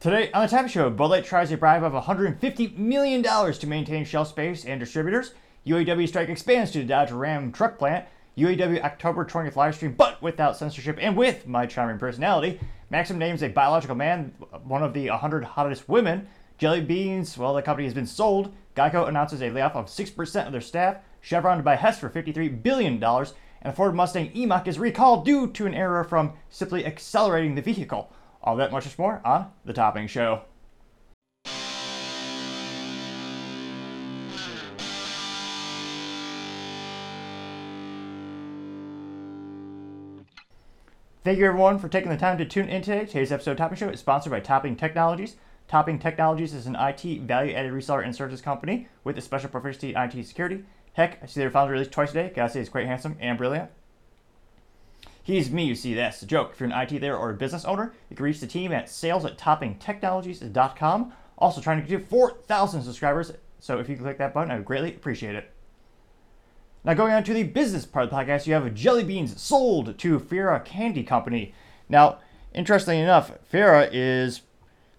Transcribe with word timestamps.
Today 0.00 0.30
on 0.32 0.40
the 0.40 0.48
Time 0.48 0.66
Show, 0.66 0.88
Bud 0.88 1.10
Light 1.10 1.26
tries 1.26 1.52
a 1.52 1.58
bribe 1.58 1.84
of 1.84 1.92
$150 1.92 2.78
million 2.78 3.22
to 3.22 3.66
maintain 3.66 4.06
shelf 4.06 4.28
space 4.28 4.64
and 4.64 4.80
distributors. 4.80 5.34
UAW 5.66 6.08
strike 6.08 6.30
expands 6.30 6.70
to 6.70 6.78
the 6.78 6.86
Dodge 6.86 7.10
Ram 7.10 7.52
truck 7.52 7.78
plant. 7.78 8.06
UAW 8.38 8.82
October 8.82 9.26
20th 9.26 9.52
livestream, 9.52 9.94
but 9.94 10.22
without 10.22 10.56
censorship 10.56 10.96
and 11.02 11.18
with 11.18 11.46
my 11.46 11.66
charming 11.66 11.98
personality. 11.98 12.58
Maxim 12.88 13.18
names 13.18 13.42
a 13.42 13.50
biological 13.50 13.94
man 13.94 14.32
one 14.64 14.82
of 14.82 14.94
the 14.94 15.10
100 15.10 15.44
hottest 15.44 15.86
women. 15.86 16.26
Jelly 16.56 16.80
Beans, 16.80 17.36
well, 17.36 17.52
the 17.52 17.60
company 17.60 17.86
has 17.86 17.92
been 17.92 18.06
sold. 18.06 18.54
Geico 18.74 19.06
announces 19.06 19.42
a 19.42 19.50
layoff 19.50 19.76
of 19.76 19.88
6% 19.88 20.46
of 20.46 20.52
their 20.52 20.62
staff. 20.62 20.96
Chevron 21.20 21.58
to 21.58 21.62
buy 21.62 21.76
Hess 21.76 21.98
for 21.98 22.08
$53 22.08 22.62
billion. 22.62 23.04
And 23.04 23.76
Ford 23.76 23.94
Mustang 23.94 24.30
E-Mach 24.34 24.66
is 24.66 24.78
recalled 24.78 25.26
due 25.26 25.46
to 25.48 25.66
an 25.66 25.74
error 25.74 26.04
from 26.04 26.32
simply 26.48 26.86
accelerating 26.86 27.54
the 27.54 27.60
vehicle. 27.60 28.10
All 28.42 28.56
that 28.56 28.72
much 28.72 28.98
more 28.98 29.20
on 29.22 29.52
The 29.66 29.74
Topping 29.74 30.06
Show. 30.06 30.42
Thank 41.22 41.38
you 41.38 41.44
everyone 41.44 41.78
for 41.78 41.88
taking 41.88 42.10
the 42.10 42.16
time 42.16 42.38
to 42.38 42.46
tune 42.46 42.70
in 42.70 42.80
today. 42.80 43.04
Today's 43.04 43.30
episode 43.30 43.50
of 43.52 43.56
Topping 43.58 43.76
Show 43.76 43.90
is 43.90 44.00
sponsored 44.00 44.32
by 44.32 44.40
Topping 44.40 44.74
Technologies. 44.74 45.36
Topping 45.68 45.98
Technologies 45.98 46.54
is 46.54 46.66
an 46.66 46.76
IT 46.76 47.20
value-added 47.20 47.72
reseller 47.72 48.02
and 48.02 48.16
services 48.16 48.40
company 48.40 48.88
with 49.04 49.18
a 49.18 49.20
special 49.20 49.50
proficiency 49.50 49.90
in 49.90 49.98
IT 49.98 50.26
security. 50.26 50.64
Heck, 50.94 51.22
I 51.22 51.26
see 51.26 51.40
their 51.40 51.50
founder 51.50 51.74
released 51.74 51.92
twice 51.92 52.12
a 52.12 52.14
day. 52.14 52.32
Gotta 52.34 52.50
say, 52.50 52.60
he's 52.60 52.70
quite 52.70 52.86
handsome 52.86 53.18
and 53.20 53.36
brilliant. 53.36 53.70
He's 55.30 55.48
me, 55.48 55.62
you 55.62 55.76
see, 55.76 55.94
that's 55.94 56.18
the 56.18 56.26
joke. 56.26 56.50
If 56.52 56.58
you're 56.58 56.68
an 56.68 56.76
IT 56.76 57.00
there 57.00 57.16
or 57.16 57.30
a 57.30 57.34
business 57.34 57.64
owner, 57.64 57.94
you 58.08 58.16
can 58.16 58.24
reach 58.24 58.40
the 58.40 58.48
team 58.48 58.72
at 58.72 58.90
sales 58.90 59.24
at 59.24 59.38
toppingtechnologies.com. 59.38 61.12
Also 61.38 61.60
trying 61.60 61.80
to 61.80 61.86
get 61.86 62.00
to 62.00 62.04
4,000 62.04 62.82
subscribers, 62.82 63.32
so 63.60 63.78
if 63.78 63.88
you 63.88 63.96
click 63.96 64.18
that 64.18 64.34
button, 64.34 64.50
I 64.50 64.56
would 64.56 64.64
greatly 64.64 64.90
appreciate 64.90 65.36
it. 65.36 65.52
Now, 66.82 66.94
going 66.94 67.12
on 67.12 67.22
to 67.22 67.32
the 67.32 67.44
business 67.44 67.86
part 67.86 68.06
of 68.06 68.10
the 68.10 68.16
podcast, 68.16 68.48
you 68.48 68.54
have 68.54 68.74
jelly 68.74 69.04
beans 69.04 69.40
sold 69.40 69.96
to 69.98 70.18
Ferrara 70.18 70.58
Candy 70.58 71.04
Company. 71.04 71.54
Now, 71.88 72.18
interestingly 72.52 73.00
enough, 73.00 73.30
Ferrara 73.48 73.88
is 73.92 74.40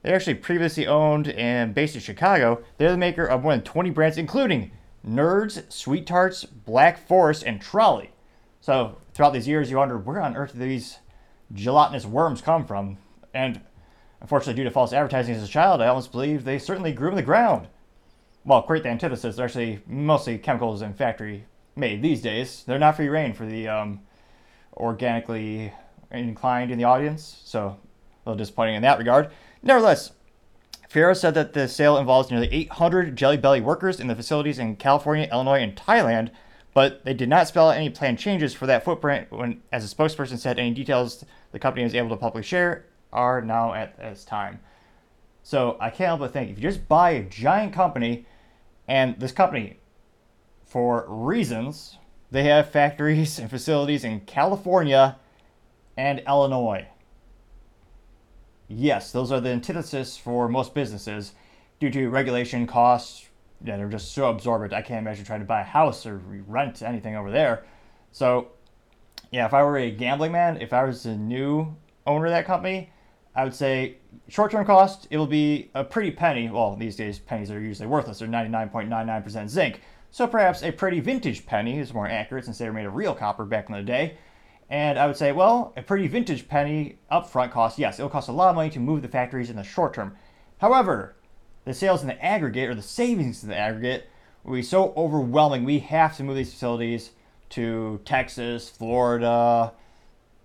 they 0.01 0.13
actually 0.13 0.35
previously 0.35 0.87
owned 0.87 1.27
and 1.27 1.75
based 1.75 1.95
in 1.95 2.01
Chicago. 2.01 2.63
They're 2.77 2.91
the 2.91 2.97
maker 2.97 3.25
of 3.25 3.43
more 3.43 3.51
than 3.51 3.63
20 3.63 3.89
brands, 3.89 4.17
including 4.17 4.71
Nerds, 5.05 5.69
Sweet 5.69 6.07
Tarts, 6.07 6.45
Black 6.45 7.05
Forest, 7.05 7.43
and 7.45 7.59
Trolli. 7.59 8.11
So 8.61 8.97
throughout 9.21 9.33
these 9.33 9.47
years, 9.47 9.69
you 9.69 9.77
wonder 9.77 9.99
where 9.99 10.19
on 10.19 10.35
earth 10.35 10.53
do 10.53 10.57
these 10.57 10.97
gelatinous 11.53 12.07
worms 12.07 12.41
come 12.41 12.65
from? 12.65 12.97
And 13.35 13.61
unfortunately, 14.19 14.55
due 14.55 14.63
to 14.63 14.71
false 14.71 14.93
advertising 14.93 15.35
as 15.35 15.43
a 15.43 15.47
child, 15.47 15.79
I 15.79 15.89
almost 15.89 16.11
believe 16.11 16.43
they 16.43 16.57
certainly 16.57 16.91
grew 16.91 17.09
in 17.09 17.15
the 17.15 17.21
ground. 17.21 17.67
Well, 18.43 18.63
quite 18.63 18.81
the 18.81 18.89
antithesis. 18.89 19.35
They're 19.35 19.45
actually 19.45 19.83
mostly 19.85 20.39
chemicals 20.39 20.81
and 20.81 20.97
factory 20.97 21.45
made 21.75 22.01
these 22.01 22.19
days. 22.19 22.63
They're 22.65 22.79
not 22.79 22.95
free 22.95 23.09
reign 23.09 23.33
for 23.33 23.45
the 23.45 23.67
um, 23.67 23.99
organically 24.73 25.71
inclined 26.09 26.71
in 26.71 26.79
the 26.79 26.85
audience, 26.85 27.43
so 27.45 27.67
a 27.67 27.77
little 28.25 28.39
disappointing 28.39 28.73
in 28.73 28.81
that 28.81 28.97
regard. 28.97 29.29
Nevertheless, 29.61 30.13
Ferrara 30.89 31.13
said 31.13 31.35
that 31.35 31.53
the 31.53 31.67
sale 31.67 31.99
involves 31.99 32.31
nearly 32.31 32.51
800 32.51 33.15
Jelly 33.15 33.37
Belly 33.37 33.61
workers 33.61 33.99
in 33.99 34.07
the 34.07 34.15
facilities 34.15 34.57
in 34.57 34.77
California, 34.77 35.29
Illinois, 35.31 35.61
and 35.61 35.75
Thailand, 35.75 36.31
but 36.73 37.03
they 37.03 37.13
did 37.13 37.29
not 37.29 37.47
spell 37.47 37.69
out 37.69 37.77
any 37.77 37.89
planned 37.89 38.19
changes 38.19 38.53
for 38.53 38.65
that 38.65 38.85
footprint 38.85 39.31
when, 39.31 39.61
as 39.71 39.83
a 39.83 39.93
spokesperson 39.95 40.37
said, 40.37 40.57
any 40.57 40.73
details 40.73 41.25
the 41.51 41.59
company 41.59 41.85
is 41.85 41.95
able 41.95 42.09
to 42.09 42.17
publicly 42.17 42.43
share 42.43 42.85
are 43.11 43.41
now 43.41 43.73
at 43.73 43.97
this 43.97 44.23
time. 44.23 44.59
So 45.43 45.77
I 45.79 45.89
can't 45.89 46.07
help 46.07 46.19
but 46.21 46.33
think 46.33 46.49
if 46.49 46.57
you 46.57 46.63
just 46.63 46.87
buy 46.87 47.11
a 47.11 47.23
giant 47.23 47.73
company, 47.73 48.25
and 48.87 49.19
this 49.19 49.31
company, 49.31 49.79
for 50.65 51.05
reasons, 51.07 51.97
they 52.29 52.43
have 52.43 52.69
factories 52.69 53.39
and 53.39 53.49
facilities 53.49 54.03
in 54.03 54.21
California 54.21 55.17
and 55.97 56.21
Illinois. 56.27 56.87
Yes, 58.67 59.11
those 59.11 59.31
are 59.31 59.41
the 59.41 59.49
antithesis 59.49 60.15
for 60.15 60.47
most 60.47 60.73
businesses 60.73 61.33
due 61.79 61.89
to 61.89 62.09
regulation 62.09 62.65
costs, 62.67 63.27
yeah, 63.63 63.77
they're 63.77 63.89
just 63.89 64.13
so 64.13 64.29
absorbent. 64.29 64.73
I 64.73 64.81
can't 64.81 64.99
imagine 64.99 65.25
trying 65.25 65.41
to 65.41 65.45
buy 65.45 65.61
a 65.61 65.65
house 65.65 66.05
or 66.05 66.21
rent 66.47 66.81
anything 66.81 67.15
over 67.15 67.31
there. 67.31 67.65
So, 68.11 68.49
yeah, 69.31 69.45
if 69.45 69.53
I 69.53 69.63
were 69.63 69.77
a 69.77 69.91
gambling 69.91 70.31
man, 70.31 70.61
if 70.61 70.73
I 70.73 70.83
was 70.83 71.05
a 71.05 71.15
new 71.15 71.75
owner 72.05 72.25
of 72.25 72.31
that 72.31 72.45
company, 72.45 72.89
I 73.35 73.43
would 73.43 73.53
say 73.53 73.97
short-term 74.27 74.65
cost, 74.65 75.07
it 75.09 75.17
will 75.17 75.27
be 75.27 75.71
a 75.73 75.83
pretty 75.83 76.11
penny. 76.11 76.49
Well, 76.49 76.75
these 76.75 76.95
days 76.95 77.19
pennies 77.19 77.49
are 77.51 77.61
usually 77.61 77.87
worthless. 77.87 78.19
They're 78.19 78.27
99.99% 78.27 79.47
zinc. 79.47 79.81
So 80.09 80.27
perhaps 80.27 80.63
a 80.63 80.71
pretty 80.71 80.99
vintage 80.99 81.45
penny 81.45 81.79
is 81.79 81.93
more 81.93 82.07
accurate 82.07 82.43
since 82.43 82.57
they 82.57 82.65
were 82.65 82.73
made 82.73 82.85
of 82.85 82.95
real 82.95 83.15
copper 83.15 83.45
back 83.45 83.69
in 83.69 83.75
the 83.75 83.83
day. 83.83 84.17
And 84.69 84.99
I 84.99 85.07
would 85.07 85.15
say, 85.15 85.31
well, 85.31 85.73
a 85.77 85.81
pretty 85.81 86.07
vintage 86.07 86.47
penny 86.47 86.97
upfront 87.11 87.51
cost, 87.51 87.79
yes, 87.79 87.99
it'll 87.99 88.09
cost 88.09 88.27
a 88.27 88.33
lot 88.33 88.49
of 88.49 88.55
money 88.55 88.69
to 88.71 88.79
move 88.79 89.01
the 89.01 89.07
factories 89.07 89.49
in 89.49 89.55
the 89.55 89.63
short 89.63 89.93
term. 89.93 90.17
However, 90.57 91.15
the 91.65 91.73
sales 91.73 92.01
in 92.01 92.07
the 92.07 92.23
aggregate 92.23 92.69
or 92.69 92.75
the 92.75 92.81
savings 92.81 93.43
in 93.43 93.49
the 93.49 93.57
aggregate 93.57 94.09
will 94.43 94.53
be 94.53 94.63
so 94.63 94.93
overwhelming. 94.97 95.63
We 95.63 95.79
have 95.79 96.17
to 96.17 96.23
move 96.23 96.35
these 96.35 96.51
facilities 96.51 97.11
to 97.49 97.99
Texas, 98.05 98.69
Florida. 98.69 99.73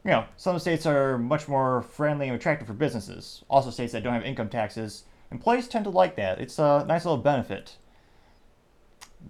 You 0.05 0.11
know, 0.11 0.25
some 0.37 0.59
states 0.59 0.87
are 0.87 1.19
much 1.19 1.49
more 1.49 1.83
friendly 1.83 2.29
and 2.29 2.37
attractive 2.37 2.69
for 2.69 2.75
businesses. 2.75 3.45
Also, 3.49 3.71
states 3.71 3.93
that 3.93 4.03
don't 4.03 4.13
have 4.13 4.25
income 4.25 4.49
taxes. 4.49 5.05
Employees 5.31 5.69
tend 5.69 5.85
to 5.85 5.91
like 5.91 6.17
that. 6.17 6.41
It's 6.41 6.59
a 6.59 6.85
nice 6.87 7.05
little 7.05 7.19
benefit. 7.19 7.77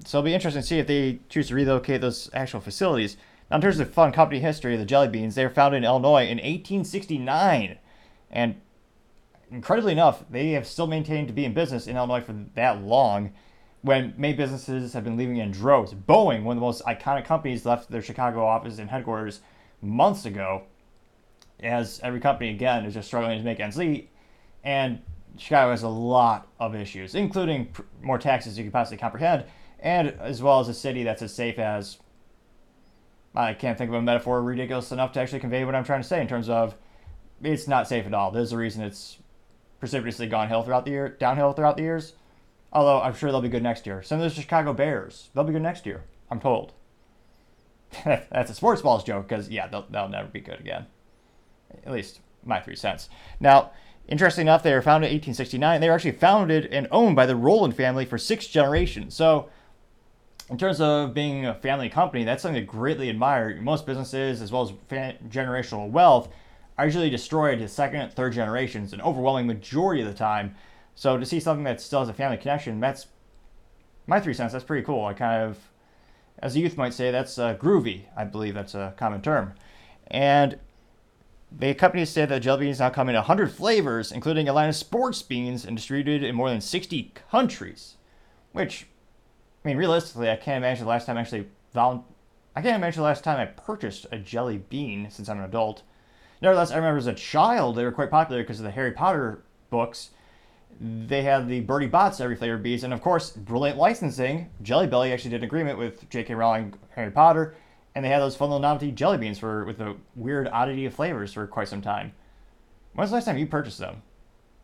So 0.05 0.19
it'll 0.19 0.27
be 0.27 0.35
interesting 0.35 0.63
to 0.63 0.67
see 0.69 0.79
if 0.79 0.87
they 0.87 1.21
choose 1.29 1.49
to 1.49 1.55
relocate 1.55 2.01
those 2.01 2.29
actual 2.35 2.61
facilities. 2.61 3.17
Now, 3.51 3.57
in 3.57 3.63
terms 3.63 3.79
of 3.79 3.95
fun 3.95 4.13
company 4.13 4.41
history, 4.41 4.77
the 4.77 4.85
Jelly 4.85 5.09
Beans, 5.09 5.35
they 5.35 5.45
were 5.45 5.51
founded 5.51 5.79
in 5.79 5.85
Illinois 5.85 6.25
in 6.25 6.39
1869. 6.39 7.79
And 8.31 8.61
incredibly 9.51 9.93
enough, 9.93 10.25
they 10.31 10.51
have 10.53 10.67
still 10.67 10.87
maintained 10.87 11.29
to 11.29 11.35
be 11.35 11.45
in 11.45 11.55
business 11.55 11.87
in 11.87 11.97
Illinois 11.97 12.21
for 12.21 12.35
that 12.55 12.83
long 12.83 13.33
when 13.83 14.15
many 14.17 14.35
businesses 14.35 14.93
have 14.93 15.05
been 15.05 15.17
leaving 15.17 15.37
in 15.37 15.51
droves. 15.51 15.95
Boeing, 15.95 16.43
one 16.43 16.57
of 16.57 16.61
the 16.61 16.67
most 16.67 16.85
iconic 16.85 17.25
companies, 17.25 17.65
left 17.65 17.91
their 17.91 18.03
Chicago 18.03 18.45
office 18.45 18.79
and 18.79 18.91
headquarters 18.91 19.41
months 19.81 20.25
ago, 20.25 20.65
as 21.61 22.01
every 22.03 22.21
company, 22.21 22.51
again, 22.51 22.85
is 22.85 22.95
just 22.95 23.07
struggling 23.07 23.39
to 23.39 23.45
make 23.45 23.61
ends 23.61 23.77
meet. 23.77 24.11
And 24.65 25.01
Chicago 25.39 25.71
has 25.71 25.85
a 25.85 25.89
lot 25.89 26.49
of 26.59 26.75
issues, 26.75 27.15
including 27.15 27.69
more 28.03 28.19
taxes 28.19 28.59
you 28.59 28.65
can 28.65 28.73
possibly 28.73 28.99
comprehend, 28.99 29.45
and 29.79 30.09
as 30.21 30.43
well 30.43 30.61
as 30.61 30.69
a 30.69 30.75
city 30.75 31.05
that's 31.05 31.23
as 31.23 31.33
safe 31.33 31.59
as. 31.59 31.99
I 33.35 33.53
can't 33.53 33.77
think 33.77 33.91
of 33.91 33.95
a 33.95 34.03
metaphor 34.03 34.43
ridiculous 34.43 34.93
enough 34.93 35.13
to 35.13 35.21
actually 35.21 35.41
convey 35.41 35.65
what 35.65 35.75
I'm 35.75 35.85
trying 35.85 36.01
to 36.01 36.09
say 36.09 36.23
in 36.23 36.27
terms 36.27 36.49
of 36.49 36.75
it's 37.43 37.69
not 37.69 37.87
safe 37.87 38.07
at 38.07 38.15
all. 38.15 38.31
There's 38.31 38.53
a 38.53 38.57
reason 38.57 38.83
it's 38.83 39.19
precipitously 39.79 40.27
gone 40.27 40.49
hill 40.49 40.63
throughout 40.63 40.85
the 40.85 40.91
year, 40.91 41.09
downhill 41.09 41.53
throughout 41.53 41.77
the 41.77 41.83
years. 41.83 42.15
Although 42.73 43.01
I'm 43.01 43.15
sure 43.15 43.31
they'll 43.31 43.41
be 43.41 43.49
good 43.49 43.63
next 43.63 43.87
year. 43.87 44.03
Some 44.03 44.21
of 44.21 44.25
the 44.25 44.41
Chicago 44.41 44.73
Bears, 44.73 45.31
they'll 45.35 45.45
be 45.45 45.53
good 45.53 45.63
next 45.63 45.87
year. 45.87 46.05
I'm 46.31 46.41
told. 46.41 46.73
That's 48.05 48.51
a 48.51 48.55
sports 48.55 48.83
balls 48.83 49.05
joke 49.05 49.29
because 49.29 49.49
yeah, 49.49 49.67
they'll, 49.69 49.87
they'll 49.89 50.09
never 50.09 50.29
be 50.29 50.41
good 50.41 50.61
again. 50.61 50.87
At 51.85 51.93
least 51.93 52.21
my 52.45 52.61
three 52.61 52.77
cents. 52.77 53.09
Now, 53.41 53.73
interesting 54.09 54.43
enough, 54.43 54.63
they 54.63 54.73
were 54.73 54.83
founded 54.83 55.11
in 55.11 55.17
1869. 55.17 55.81
They 55.81 55.89
were 55.89 55.95
actually 55.95 56.13
founded 56.13 56.67
and 56.67 56.89
owned 56.91 57.17
by 57.17 57.27
the 57.27 57.37
Rowland 57.37 57.77
family 57.77 58.05
for 58.05 58.19
six 58.19 58.47
generations. 58.47 59.15
So, 59.15 59.49
in 60.49 60.59
terms 60.59 60.81
of 60.81 61.13
being 61.13 61.45
a 61.45 61.55
family 61.55 61.89
company, 61.89 62.25
that's 62.25 62.43
something 62.43 62.61
to 62.61 62.67
greatly 62.67 63.11
admire. 63.11 63.61
Most 63.61 63.85
businesses, 63.85 64.41
as 64.41 64.53
well 64.53 64.63
as 64.63 64.73
generational 65.29 65.91
wealth, 65.91 66.29
are 66.79 66.85
usually 66.85 67.11
destroyed 67.11 67.59
to 67.59 67.69
second, 67.69 68.13
third 68.13 68.33
generations, 68.33 68.93
an 68.93 69.01
overwhelming 69.01 69.47
majority 69.47 70.03
of 70.03 70.09
the 70.09 70.15
time. 70.15 70.55
So 70.95 71.19
to 71.19 71.27
see 71.27 71.41
something 71.41 71.65
that 71.65 71.81
still 71.81 72.01
has 72.01 72.09
a 72.09 72.15
family 72.15 72.37
connection, 72.37 72.81
that's 72.81 73.07
my 74.07 74.21
three 74.21 74.35
cents. 74.35 74.53
That's 74.53 74.65
pretty 74.65 74.85
cool. 74.85 75.05
I 75.05 75.15
kind 75.15 75.43
of, 75.43 75.59
as 76.39 76.55
a 76.57 76.61
youth 76.61 76.77
might 76.77 76.95
say, 76.95 77.11
that's 77.11 77.39
uh, 77.39 77.55
groovy. 77.55 78.05
I 78.17 78.25
believe 78.25 78.55
that's 78.55 78.75
a 78.75 78.95
common 78.97 79.23
term. 79.23 79.55
And 80.09 80.59
the 81.51 81.75
company 81.75 82.05
said 82.05 82.29
that 82.29 82.41
jelly 82.41 82.67
beans 82.67 82.81
now 82.81 82.91
come 82.91 83.09
in 83.09 83.15
100 83.15 83.51
flavors, 83.53 84.13
including 84.13 84.49
a 84.49 84.53
line 84.53 84.69
of 84.69 84.77
sports 84.77 85.23
beans, 85.23 85.65
and 85.65 85.77
distributed 85.77 86.23
in 86.23 86.35
more 86.35 86.51
than 86.51 86.61
60 86.61 87.13
countries. 87.31 87.97
Which, 88.53 88.87
I 89.65 89.69
mean, 89.69 89.77
realistically, 89.77 90.31
I 90.31 90.37
can't 90.37 90.59
imagine 90.59 90.85
the 90.85 90.91
last 90.91 91.07
time 91.07 91.17
I 91.17 91.21
actually 91.21 91.49
volu- 91.75 92.05
I 92.55 92.63
can't 92.63 92.77
imagine 92.77 93.01
the 93.01 93.07
last 93.07 93.23
time 93.23 93.39
I 93.39 93.47
purchased 93.47 94.07
a 94.11 94.19
jelly 94.19 94.59
bean 94.59 95.09
since 95.11 95.29
I'm 95.29 95.39
an 95.39 95.45
adult. 95.45 95.83
Nevertheless, 96.43 96.71
I 96.71 96.77
remember 96.77 96.99
as 96.99 97.07
a 97.07 97.15
child, 97.15 97.77
they 97.77 97.85
were 97.85 97.93
quite 97.93 98.11
popular 98.11 98.43
because 98.43 98.61
of 98.61 98.65
the 98.65 98.71
Harry 98.71 98.93
Potter 98.93 99.43
books. 99.71 100.11
They 100.81 101.23
had 101.23 101.49
the 101.49 101.61
Bertie 101.61 101.87
Bott's 101.87 102.21
every 102.21 102.37
flavor 102.37 102.59
bees, 102.59 102.85
and 102.85 102.93
of 102.93 103.01
course, 103.01 103.31
brilliant 103.31 103.79
licensing. 103.79 104.51
Jelly 104.63 104.87
Belly 104.87 105.13
actually 105.13 105.31
did 105.31 105.41
an 105.41 105.45
agreement 105.45 105.79
with 105.79 106.09
J.K. 106.11 106.35
Rowling, 106.35 106.75
Harry 106.95 107.11
Potter, 107.11 107.55
and 107.95 108.05
they 108.05 108.11
had 108.11 108.21
those 108.21 108.37
fun 108.37 108.51
little 108.51 108.61
novelty 108.61 108.93
jelly 108.93 109.17
beans 109.17 109.39
for 109.39 109.65
with 109.65 109.81
a 109.81 109.97
weird 110.15 110.49
oddity 110.49 110.85
of 110.85 110.95
flavors 110.95 111.33
for 111.33 111.47
quite 111.47 111.69
some 111.69 111.81
time. 111.81 112.13
When's 112.93 113.11
the 113.11 113.15
last 113.15 113.25
time 113.25 113.39
you 113.39 113.47
purchased 113.47 113.79
them? 113.79 114.03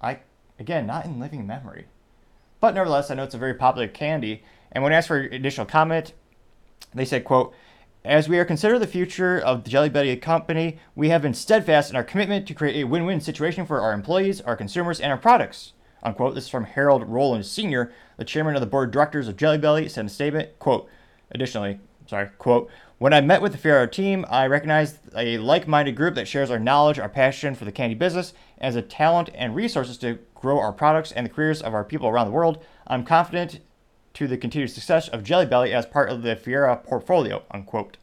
I 0.02 0.19
again, 0.58 0.86
not 0.86 1.06
in 1.06 1.19
living 1.19 1.46
memory. 1.46 1.86
But 2.60 2.74
nevertheless, 2.74 3.10
I 3.10 3.14
know 3.14 3.24
it's 3.24 3.34
a 3.34 3.38
very 3.38 3.54
popular 3.54 3.88
candy. 3.88 4.44
And 4.70 4.84
when 4.84 4.92
asked 4.92 5.08
for 5.08 5.19
additional 5.19 5.66
comment, 5.66 6.12
they 6.94 7.04
said, 7.04 7.24
quote, 7.24 7.54
as 8.04 8.28
we 8.28 8.38
are 8.38 8.44
consider 8.44 8.78
the 8.78 8.87
future 8.87 9.38
of 9.38 9.62
the 9.62 9.70
Jelly 9.70 9.88
Belly 9.88 10.16
company, 10.16 10.78
we 10.96 11.10
have 11.10 11.22
been 11.22 11.34
steadfast 11.34 11.90
in 11.90 11.96
our 11.96 12.02
commitment 12.02 12.49
to 12.49 12.54
create 12.54 12.76
a 12.76 12.87
win-win 12.87 13.20
situation 13.20 13.64
for 13.64 13.81
our 13.81 13.93
employees, 13.93 14.40
our 14.40 14.56
consumers, 14.56 15.00
and 15.00 15.12
our 15.12 15.19
products. 15.19 15.72
Unquote. 16.02 16.34
This 16.34 16.44
is 16.44 16.50
from 16.50 16.64
Harold 16.64 17.04
Rowland 17.04 17.46
Sr., 17.46 17.93
the 18.16 18.25
chairman 18.25 18.56
of 18.56 18.60
the 18.60 18.66
board 18.66 18.88
of 18.88 18.93
directors 18.93 19.28
of 19.28 19.37
Jelly 19.37 19.58
Belly, 19.58 19.88
said 19.88 20.00
in 20.00 20.06
a 20.06 20.10
statement, 20.10 20.58
quote, 20.58 20.88
additionally, 21.31 21.78
sorry, 22.06 22.28
quote, 22.38 22.69
when 22.99 23.12
I 23.12 23.20
met 23.20 23.40
with 23.40 23.52
the 23.52 23.58
Ferrara 23.58 23.88
team, 23.88 24.25
I 24.28 24.46
recognized 24.46 24.98
a 25.16 25.38
like-minded 25.38 25.96
group 25.96 26.16
that 26.16 26.28
shares 26.28 26.50
our 26.50 26.58
knowledge, 26.58 26.98
our 26.98 27.08
passion 27.08 27.55
for 27.55 27.64
the 27.64 27.72
candy 27.72 27.94
business, 27.94 28.32
as 28.58 28.75
a 28.75 28.82
talent 28.82 29.31
and 29.34 29.55
resources 29.55 29.96
to 29.98 30.19
grow 30.34 30.58
our 30.58 30.72
products 30.72 31.12
and 31.12 31.26
the 31.26 31.31
careers 31.31 31.62
of 31.62 31.72
our 31.75 31.84
people 31.84 32.08
around 32.08 32.26
the 32.26 32.32
world. 32.32 32.64
I'm 32.87 33.05
confident 33.05 33.60
to 34.14 34.26
the 34.26 34.36
continued 34.36 34.70
success 34.70 35.08
of 35.08 35.24
Jelly 35.24 35.46
Belly 35.46 35.72
as 35.72 35.86
part 35.86 36.10
of 36.10 36.22
the 36.22 36.36
Ferrara 36.36 36.76
portfolio, 36.76 37.42
unquote. 37.50 37.96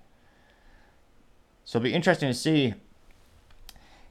So 1.65 1.77
it'll 1.77 1.83
be 1.83 1.93
interesting 1.93 2.29
to 2.29 2.33
see 2.33 2.73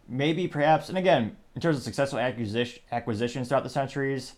maybe 0.09 0.49
perhaps, 0.49 0.89
and 0.89 0.97
again, 0.97 1.37
in 1.55 1.61
terms 1.61 1.77
of 1.77 1.83
successful 1.83 2.19
acquisition, 2.19 2.83
acquisitions 2.93 3.49
throughout 3.49 3.65
the 3.65 3.71
centuries, 3.71 4.35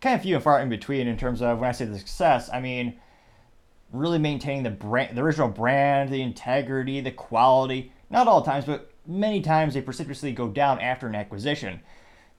kind 0.00 0.14
of 0.14 0.22
few 0.22 0.34
and 0.34 0.44
far 0.44 0.60
in 0.60 0.68
between 0.68 1.06
in 1.06 1.16
terms 1.16 1.42
of 1.42 1.58
when 1.58 1.68
I 1.68 1.72
say 1.72 1.84
the 1.84 1.98
success, 1.98 2.48
I 2.52 2.60
mean 2.60 2.98
really 3.92 4.18
maintaining 4.18 4.64
the 4.64 4.70
brand, 4.70 5.16
the 5.16 5.22
original 5.22 5.48
brand, 5.48 6.10
the 6.10 6.20
integrity, 6.20 7.00
the 7.00 7.10
quality. 7.10 7.92
Not 8.10 8.26
all 8.26 8.42
times, 8.42 8.64
but 8.64 8.90
many 9.06 9.40
times 9.40 9.74
they 9.74 9.80
precipitously 9.80 10.32
go 10.32 10.48
down 10.48 10.80
after 10.80 11.06
an 11.06 11.14
acquisition. 11.14 11.80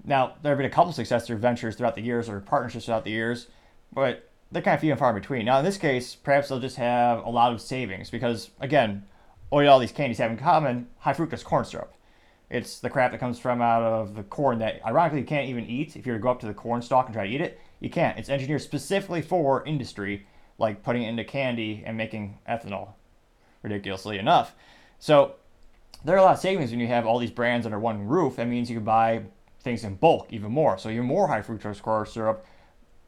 Now, 0.03 0.35
there 0.41 0.51
have 0.51 0.57
been 0.57 0.67
a 0.67 0.69
couple 0.69 0.91
successful 0.91 1.37
ventures 1.37 1.75
throughout 1.75 1.95
the 1.95 2.01
years 2.01 2.29
or 2.29 2.39
partnerships 2.41 2.85
throughout 2.85 3.05
the 3.05 3.11
years, 3.11 3.47
but 3.95 4.29
they're 4.51 4.61
kind 4.61 4.75
of 4.75 4.81
few 4.81 4.91
and 4.91 4.99
far 4.99 5.13
between. 5.13 5.45
Now, 5.45 5.57
in 5.57 5.65
this 5.65 5.77
case, 5.77 6.13
perhaps 6.13 6.49
they'll 6.49 6.59
just 6.59 6.75
have 6.75 7.23
a 7.25 7.29
lot 7.29 7.51
of 7.51 7.61
savings 7.61 8.11
because, 8.11 8.51
again, 8.59 9.05
what 9.49 9.65
all 9.65 9.79
these 9.79 9.91
candies 9.91 10.19
have 10.19 10.29
in 10.29 10.37
common? 10.37 10.87
High 10.99 11.13
fructose 11.13 11.43
corn 11.43 11.65
syrup. 11.65 11.93
It's 12.49 12.79
the 12.79 12.89
crap 12.89 13.11
that 13.11 13.19
comes 13.19 13.39
from 13.39 13.61
out 13.61 13.81
of 13.81 14.15
the 14.15 14.23
corn 14.23 14.59
that, 14.59 14.85
ironically, 14.85 15.21
you 15.21 15.25
can't 15.25 15.49
even 15.49 15.65
eat. 15.65 15.95
If 15.95 16.05
you 16.05 16.11
were 16.11 16.19
to 16.19 16.23
go 16.23 16.29
up 16.29 16.39
to 16.41 16.45
the 16.45 16.53
corn 16.53 16.81
stalk 16.81 17.07
and 17.07 17.15
try 17.15 17.25
to 17.25 17.33
eat 17.33 17.41
it, 17.41 17.59
you 17.79 17.89
can't. 17.89 18.19
It's 18.19 18.29
engineered 18.29 18.61
specifically 18.61 19.21
for 19.21 19.65
industry, 19.65 20.27
like 20.59 20.83
putting 20.83 21.03
it 21.03 21.09
into 21.09 21.23
candy 21.23 21.83
and 21.85 21.97
making 21.97 22.37
ethanol, 22.47 22.93
ridiculously 23.63 24.19
enough. 24.19 24.55
So 24.99 25.35
there 26.03 26.15
are 26.15 26.19
a 26.19 26.23
lot 26.23 26.35
of 26.35 26.39
savings 26.39 26.71
when 26.71 26.79
you 26.79 26.87
have 26.87 27.05
all 27.05 27.17
these 27.17 27.31
brands 27.31 27.65
under 27.65 27.79
one 27.79 28.07
roof. 28.07 28.35
That 28.35 28.47
means 28.47 28.69
you 28.69 28.77
can 28.77 28.85
buy 28.85 29.23
things 29.61 29.83
in 29.83 29.95
bulk 29.95 30.27
even 30.29 30.51
more. 30.51 30.77
So 30.77 30.89
even 30.89 31.05
more 31.05 31.27
high 31.27 31.41
fructose 31.41 31.81
corn 31.81 32.05
syrup, 32.05 32.45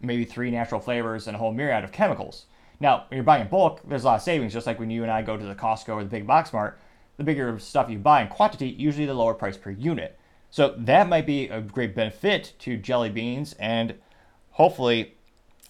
maybe 0.01 0.25
three 0.25 0.51
natural 0.51 0.81
flavors, 0.81 1.27
and 1.27 1.35
a 1.35 1.39
whole 1.39 1.53
myriad 1.53 1.83
of 1.83 1.91
chemicals. 1.91 2.45
Now, 2.79 3.05
when 3.07 3.17
you're 3.17 3.23
buying 3.23 3.41
in 3.41 3.47
bulk, 3.47 3.81
there's 3.87 4.03
a 4.03 4.07
lot 4.07 4.15
of 4.15 4.21
savings, 4.21 4.53
just 4.53 4.67
like 4.67 4.79
when 4.79 4.91
you 4.91 5.03
and 5.03 5.11
I 5.11 5.21
go 5.21 5.37
to 5.37 5.45
the 5.45 5.55
Costco 5.55 5.89
or 5.89 6.03
the 6.03 6.09
big 6.09 6.27
box 6.27 6.53
mart. 6.53 6.79
The 7.17 7.23
bigger 7.23 7.57
stuff 7.57 7.89
you 7.89 7.97
buy 7.97 8.21
in 8.21 8.27
quantity, 8.27 8.67
usually 8.67 9.07
the 9.07 9.13
lower 9.15 9.33
price 9.33 9.57
per 9.57 9.71
unit. 9.71 10.19
So 10.51 10.75
that 10.77 11.09
might 11.09 11.25
be 11.25 11.47
a 11.47 11.61
great 11.61 11.95
benefit 11.95 12.53
to 12.59 12.77
jelly 12.77 13.09
beans, 13.09 13.53
and 13.53 13.95
hopefully 14.51 15.15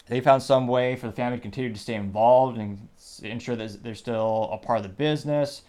they 0.07 0.19
found 0.19 0.43
some 0.43 0.67
way 0.67 0.95
for 0.95 1.07
the 1.07 1.13
family 1.13 1.37
to 1.37 1.41
continue 1.41 1.71
to 1.71 1.79
stay 1.79 1.95
involved 1.95 2.57
and 2.57 2.87
ensure 3.23 3.55
that 3.55 3.83
they're 3.83 3.95
still 3.95 4.49
a 4.51 4.57
part 4.57 4.77
of 4.77 4.83
the 4.83 4.89
business. 4.89 5.61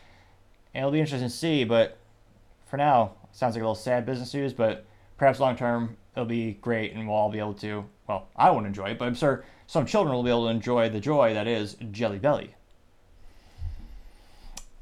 And 0.75 0.83
it'll 0.83 0.93
be 0.93 1.01
interesting 1.01 1.29
to 1.29 1.35
see, 1.35 1.65
but 1.65 1.99
for 2.67 2.77
now, 2.77 3.15
sounds 3.33 3.55
like 3.55 3.63
a 3.63 3.65
little 3.65 3.75
sad 3.75 4.05
business 4.05 4.35
news, 4.35 4.53
but 4.53 4.85
perhaps 5.17 5.41
long 5.41 5.57
term 5.57 5.97
it'll 6.15 6.27
be 6.27 6.55
great 6.55 6.93
and 6.93 7.07
we'll 7.07 7.17
all 7.17 7.31
be 7.31 7.39
able 7.39 7.55
to, 7.55 7.85
well, 8.09 8.29
I 8.35 8.51
won't 8.51 8.67
enjoy 8.67 8.87
it, 8.87 8.99
but 8.99 9.07
I'm 9.07 9.15
sure 9.15 9.45
some 9.67 9.87
children 9.87 10.15
will 10.15 10.23
be 10.23 10.31
able 10.31 10.45
to 10.47 10.51
enjoy 10.51 10.89
the 10.89 10.99
joy 10.99 11.35
that 11.35 11.47
is 11.47 11.77
Jelly 11.93 12.19
Belly. 12.19 12.55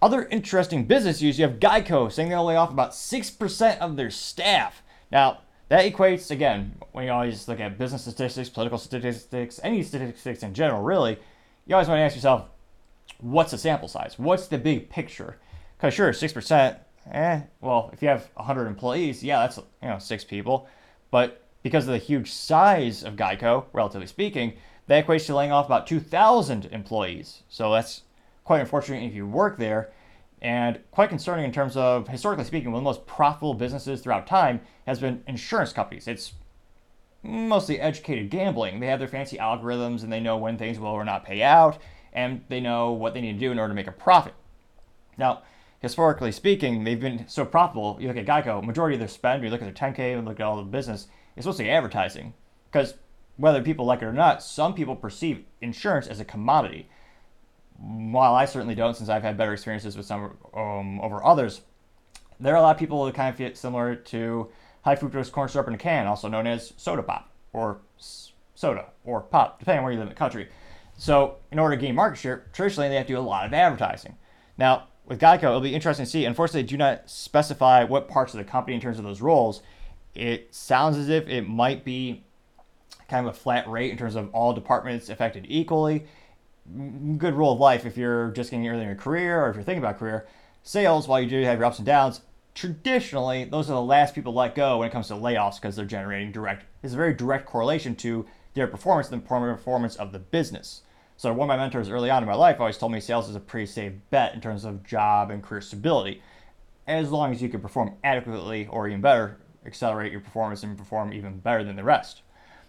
Other 0.01 0.27
interesting 0.27 0.85
business 0.85 1.21
news, 1.21 1.39
you 1.39 1.47
have 1.47 1.59
Geico 1.59 2.11
saying 2.13 2.29
they'll 2.29 2.45
lay 2.45 2.57
off 2.57 2.71
about 2.71 2.93
6% 2.93 3.79
of 3.79 3.97
their 3.97 4.11
staff. 4.11 4.83
Now, 5.11 5.41
that 5.69 5.93
equates, 5.93 6.31
again, 6.31 6.77
when 6.93 7.07
you 7.07 7.11
always 7.11 7.49
look 7.49 7.59
at 7.59 7.77
business 7.79 8.03
statistics, 8.03 8.49
political 8.49 8.79
statistics, 8.79 9.59
any 9.65 9.83
statistics 9.83 10.43
in 10.45 10.55
general, 10.55 10.83
really, 10.83 11.19
you 11.67 11.75
always 11.75 11.89
want 11.89 11.99
to 11.99 12.03
ask 12.03 12.15
yourself, 12.15 12.47
what's 13.19 13.51
the 13.51 13.59
sample 13.59 13.89
size? 13.89 14.15
What's 14.19 14.47
the 14.47 14.59
big 14.59 14.89
picture? 14.89 15.39
Because 15.77 15.95
sure, 15.95 16.13
6%, 16.13 16.77
eh, 17.11 17.41
well, 17.61 17.91
if 17.93 18.03
you 18.03 18.09
have 18.09 18.29
100 18.35 18.67
employees, 18.67 19.25
yeah, 19.25 19.41
that's, 19.41 19.57
you 19.57 19.89
know, 19.89 19.99
six 19.99 20.23
people. 20.23 20.69
But 21.11 21.46
because 21.67 21.89
of 21.89 21.91
the 21.91 21.99
huge 21.99 22.31
size 22.31 23.03
of 23.03 23.17
Geico, 23.17 23.65
relatively 23.73 24.07
speaking, 24.07 24.53
that 24.87 25.05
equates 25.05 25.27
to 25.27 25.35
laying 25.35 25.51
off 25.51 25.67
about 25.67 25.85
2,000 25.85 26.67
employees. 26.67 27.43
So 27.49 27.73
that's 27.73 28.03
quite 28.45 28.61
unfortunate 28.61 29.03
if 29.03 29.13
you 29.13 29.27
work 29.27 29.59
there, 29.59 29.91
and 30.41 30.79
quite 30.93 31.09
concerning 31.09 31.45
in 31.45 31.51
terms 31.51 31.77
of, 31.77 32.07
historically 32.07 32.45
speaking, 32.45 32.71
one 32.71 32.79
of 32.79 32.85
the 32.85 32.91
most 32.91 33.05
profitable 33.05 33.55
businesses 33.55 34.01
throughout 34.01 34.29
time 34.29 34.61
has 34.87 35.01
been 35.01 35.25
insurance 35.27 35.73
companies. 35.73 36.07
It's 36.07 36.35
mostly 37.25 37.81
educated 37.81 38.31
gambling. 38.31 38.79
They 38.79 38.87
have 38.87 39.01
their 39.01 39.09
fancy 39.09 39.37
algorithms 39.37 40.05
and 40.05 40.13
they 40.13 40.21
know 40.21 40.37
when 40.37 40.57
things 40.57 40.79
will 40.79 40.91
or 40.91 41.05
not 41.05 41.25
pay 41.25 41.43
out, 41.43 41.79
and 42.13 42.43
they 42.49 42.61
know 42.61 42.93
what 42.93 43.13
they 43.13 43.21
need 43.21 43.33
to 43.33 43.41
do 43.41 43.51
in 43.51 43.59
order 43.59 43.73
to 43.73 43.75
make 43.75 43.89
a 43.89 43.93
profit. 43.93 44.35
Now, 45.19 45.43
historically 45.81 46.31
speaking, 46.31 46.85
they've 46.85 47.01
been 47.01 47.27
so 47.27 47.45
profitable. 47.45 47.97
You 47.99 48.07
look 48.07 48.17
at 48.17 48.27
Geico, 48.27 48.63
majority 48.63 48.95
of 48.95 49.01
their 49.01 49.09
spend, 49.09 49.43
you 49.43 49.51
look 49.51 49.63
at 49.63 49.75
their 49.75 49.91
10K 49.93 50.17
and 50.17 50.29
look 50.29 50.39
at 50.39 50.47
all 50.47 50.59
the 50.59 50.63
business, 50.63 51.09
it's 51.37 51.47
mostly 51.47 51.71
advertising. 51.71 52.35
Because 52.71 52.95
whether 53.37 53.63
people 53.63 53.85
like 53.85 54.03
it 54.03 54.07
or 54.07 54.13
not, 54.13 54.43
some 54.43 54.75
people 54.75 54.97
perceive 54.97 55.45
insurance 55.61 56.07
as 56.07 56.21
a 56.21 56.25
commodity 56.25 56.89
while 57.79 58.35
I 58.35 58.45
certainly 58.47 58.75
don't, 58.75 58.97
since 58.97 59.09
I've 59.09 59.23
had 59.23 59.37
better 59.37 59.53
experiences 59.53 59.97
with 59.97 60.07
some 60.07 60.37
um, 60.55 61.01
over 61.01 61.25
others, 61.25 61.63
there 62.41 62.55
are 62.55 62.59
a 62.59 62.63
lot 62.63 62.77
of 62.77 62.79
people 62.79 63.05
that 63.05 63.15
kind 63.15 63.29
of 63.29 63.37
feel 63.37 63.55
similar 63.55 63.95
to 63.95 64.49
high 64.83 64.97
fructose 64.97 65.31
corn 65.31 65.49
syrup 65.49 65.69
in 65.69 65.75
a 65.75 65.79
can, 65.79 66.07
also 66.07 66.29
known 66.29 66.47
as 66.47 66.73
soda 66.77 67.03
pop 67.03 67.31
or 67.53 67.81
soda 68.55 68.87
or 69.05 69.21
pop, 69.21 69.59
depending 69.59 69.79
on 69.79 69.85
where 69.85 69.93
you 69.93 69.99
live 69.99 70.09
in 70.09 70.15
the 70.15 70.19
country. 70.19 70.49
So, 70.99 71.37
in 71.53 71.59
order 71.59 71.77
to 71.77 71.81
gain 71.81 71.95
market 71.95 72.19
share, 72.19 72.47
traditionally 72.53 72.89
they 72.89 72.97
have 72.97 73.07
to 73.07 73.13
do 73.15 73.19
a 73.19 73.21
lot 73.21 73.45
of 73.45 73.53
advertising. 73.53 74.17
Now, 74.57 74.89
with 75.05 75.21
Geico, 75.21 75.45
it'll 75.45 75.61
be 75.61 75.75
interesting 75.75 76.07
to 76.07 76.11
see. 76.11 76.25
Unfortunately, 76.25 76.63
they 76.63 76.69
do 76.69 76.79
not 76.79 77.09
specify 77.11 77.85
what 77.85 78.09
parts 78.09 78.33
of 78.33 78.39
the 78.39 78.45
company 78.45 78.75
in 78.75 78.81
terms 78.81 78.99
of 78.99 79.05
those 79.05 79.21
roles. 79.21 79.61
It 80.17 80.55
sounds 80.55 80.97
as 80.97 81.09
if 81.09 81.29
it 81.29 81.49
might 81.49 81.85
be 81.85 82.25
kind 83.09 83.27
of 83.27 83.35
a 83.35 83.39
flat 83.39 83.69
rate 83.69 83.91
in 83.91 83.99
terms 83.99 84.17
of 84.17 84.31
all 84.33 84.53
departments 84.53 85.09
affected 85.09 85.47
equally 85.49 86.07
mm, 86.71 87.19
good 87.19 87.35
rule 87.35 87.53
of 87.53 87.61
life 87.61 87.87
if 87.87 87.97
you're 87.97 88.31
just 88.31 88.51
getting 88.51 88.67
early 88.69 88.81
in 88.81 88.87
your 88.87 88.97
career 88.97 89.45
or 89.45 89.51
if 89.51 89.57
you're 89.57 89.65
thinking 89.65 89.83
about 89.83 89.99
career. 89.99 90.27
Sales, 90.63 91.07
while 91.07 91.21
you 91.21 91.29
do 91.29 91.41
have 91.43 91.59
your 91.59 91.67
ups 91.67 91.79
and 91.79 91.87
downs, 91.87 92.23
traditionally 92.55 93.45
those 93.45 93.71
are 93.71 93.75
the 93.75 93.83
last 93.83 94.15
people 94.15 94.35
let 94.35 94.55
go 94.55 94.79
when 94.79 94.89
it 94.89 94.93
comes 94.93 95.09
to 95.09 95.15
layoffs 95.15 95.61
because 95.61 95.77
they're 95.77 95.85
generating 95.85 96.33
direct. 96.33 96.65
It's 96.83 96.95
a 96.95 96.97
very 96.97 97.15
direct 97.15 97.47
correlation 97.47 97.95
to 97.97 98.27
their 98.55 98.67
performance 98.67 99.11
and 99.11 99.23
the 99.23 99.27
performance 99.27 99.97
of 99.97 100.13
the 100.13 100.19
business. 100.19 100.83
So 101.19 101.33
one 101.33 101.47
of 101.47 101.49
my 101.49 101.57
mentors 101.57 101.89
early 101.89 102.11
on 102.11 102.23
in 102.23 102.29
my 102.29 102.35
life 102.35 102.61
always 102.61 102.77
told 102.77 102.93
me 102.93 103.01
sales 103.01 103.29
is 103.29 103.37
a 103.37 103.41
pretty 103.41 103.67
safe 103.67 103.93
bet 104.11 104.35
in 104.35 104.41
terms 104.41 104.65
of 104.65 104.85
job 104.85 105.31
and 105.31 105.43
career 105.43 105.61
stability, 105.61 106.23
as 106.87 107.11
long 107.11 107.33
as 107.33 107.41
you 107.41 107.49
can 107.49 107.61
perform 107.61 107.95
adequately 108.05 108.67
or 108.67 108.87
even 108.89 109.01
better, 109.01 109.39
accelerate 109.67 110.13
your 110.13 110.21
performance 110.21 110.63
and 110.63 110.79
perform 110.79 111.13
even 111.13 111.39
better 111.39 111.65
than 111.65 111.77
the 111.77 111.85
rest. 111.85 112.23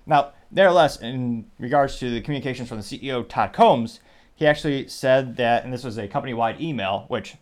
Now, 0.05 0.31
nevertheless, 0.51 1.01
in 1.01 1.51
regards 1.59 1.99
to 1.99 2.09
the 2.09 2.21
communications 2.21 2.69
from 2.69 2.77
the 2.77 2.83
CEO, 2.83 3.27
Todd 3.27 3.53
Combs, 3.53 3.99
he 4.35 4.47
actually 4.47 4.87
said 4.87 5.37
that, 5.37 5.63
and 5.63 5.73
this 5.73 5.83
was 5.83 5.97
a 5.97 6.07
company 6.07 6.33
wide 6.33 6.61
email, 6.61 7.05
which 7.07 7.35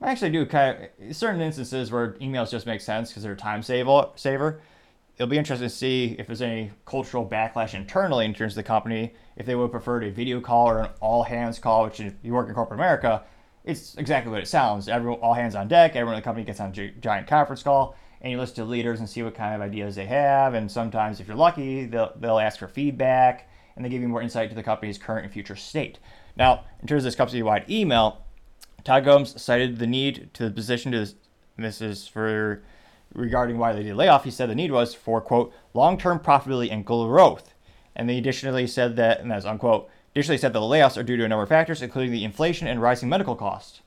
I 0.00 0.10
actually 0.10 0.30
do 0.30 0.44
kind 0.44 0.88
of 1.00 1.16
certain 1.16 1.40
instances 1.40 1.90
where 1.90 2.12
emails 2.14 2.50
just 2.50 2.66
make 2.66 2.80
sense 2.82 3.08
because 3.08 3.22
they're 3.22 3.32
a 3.32 3.36
time 3.36 3.62
saver. 3.62 4.60
It'll 5.16 5.28
be 5.28 5.38
interesting 5.38 5.68
to 5.68 5.74
see 5.74 6.16
if 6.18 6.26
there's 6.26 6.42
any 6.42 6.72
cultural 6.84 7.26
backlash 7.26 7.72
internally 7.74 8.24
in 8.24 8.34
terms 8.34 8.52
of 8.52 8.56
the 8.56 8.62
company, 8.64 9.14
if 9.36 9.46
they 9.46 9.54
would 9.54 9.70
prefer 9.70 10.02
a 10.02 10.10
video 10.10 10.40
call 10.40 10.68
or 10.68 10.80
an 10.80 10.90
all 11.00 11.22
hands 11.22 11.58
call, 11.58 11.84
which 11.84 12.00
if 12.00 12.14
you 12.22 12.32
work 12.32 12.48
in 12.48 12.54
corporate 12.54 12.78
America, 12.78 13.22
it's 13.64 13.96
exactly 13.96 14.30
what 14.30 14.40
it 14.40 14.48
sounds. 14.48 14.88
Everyone, 14.88 15.18
all 15.20 15.34
hands 15.34 15.54
on 15.54 15.68
deck, 15.68 15.96
everyone 15.96 16.14
in 16.14 16.20
the 16.20 16.24
company 16.24 16.44
gets 16.44 16.60
on 16.60 16.72
a 16.76 16.88
giant 17.00 17.26
conference 17.26 17.62
call 17.62 17.96
and 18.20 18.30
you 18.30 18.38
listen 18.38 18.56
to 18.56 18.64
leaders 18.64 19.00
and 19.00 19.08
see 19.08 19.22
what 19.22 19.34
kind 19.34 19.54
of 19.54 19.60
ideas 19.60 19.94
they 19.94 20.06
have. 20.06 20.54
And 20.54 20.70
sometimes, 20.70 21.20
if 21.20 21.26
you're 21.26 21.36
lucky, 21.36 21.84
they'll, 21.86 22.12
they'll 22.16 22.38
ask 22.38 22.58
for 22.58 22.68
feedback 22.68 23.48
and 23.76 23.84
they 23.84 23.88
give 23.88 24.02
you 24.02 24.08
more 24.08 24.22
insight 24.22 24.48
to 24.50 24.54
the 24.54 24.62
company's 24.62 24.98
current 24.98 25.24
and 25.24 25.32
future 25.32 25.56
state. 25.56 25.98
Now, 26.36 26.64
in 26.80 26.88
terms 26.88 27.02
of 27.02 27.04
this 27.04 27.16
company 27.16 27.42
wide 27.42 27.68
email, 27.70 28.24
Todd 28.82 29.04
Combs 29.04 29.40
cited 29.40 29.78
the 29.78 29.86
need 29.86 30.30
to 30.34 30.44
the 30.44 30.50
position 30.50 30.92
to 30.92 31.08
this, 31.56 31.80
is 31.80 32.06
for 32.06 32.62
regarding 33.14 33.58
why 33.58 33.72
they 33.72 33.82
did 33.82 33.96
layoff. 33.96 34.24
He 34.24 34.30
said 34.30 34.48
the 34.48 34.54
need 34.54 34.72
was 34.72 34.94
for 34.94 35.20
quote 35.20 35.52
long 35.72 35.98
term 35.98 36.18
profitability 36.18 36.72
and 36.72 36.84
growth. 36.84 37.54
And 37.96 38.08
they 38.08 38.18
additionally 38.18 38.66
said 38.66 38.96
that, 38.96 39.20
and 39.20 39.30
that's 39.30 39.44
unquote, 39.44 39.88
additionally 40.14 40.38
said 40.38 40.52
that 40.52 40.60
the 40.60 40.64
layoffs 40.64 40.96
are 40.96 41.02
due 41.02 41.16
to 41.16 41.24
a 41.24 41.28
number 41.28 41.42
of 41.42 41.48
factors, 41.48 41.82
including 41.82 42.12
the 42.12 42.24
inflation 42.24 42.68
and 42.68 42.80
rising 42.80 43.08
medical 43.08 43.34
costs. 43.34 43.80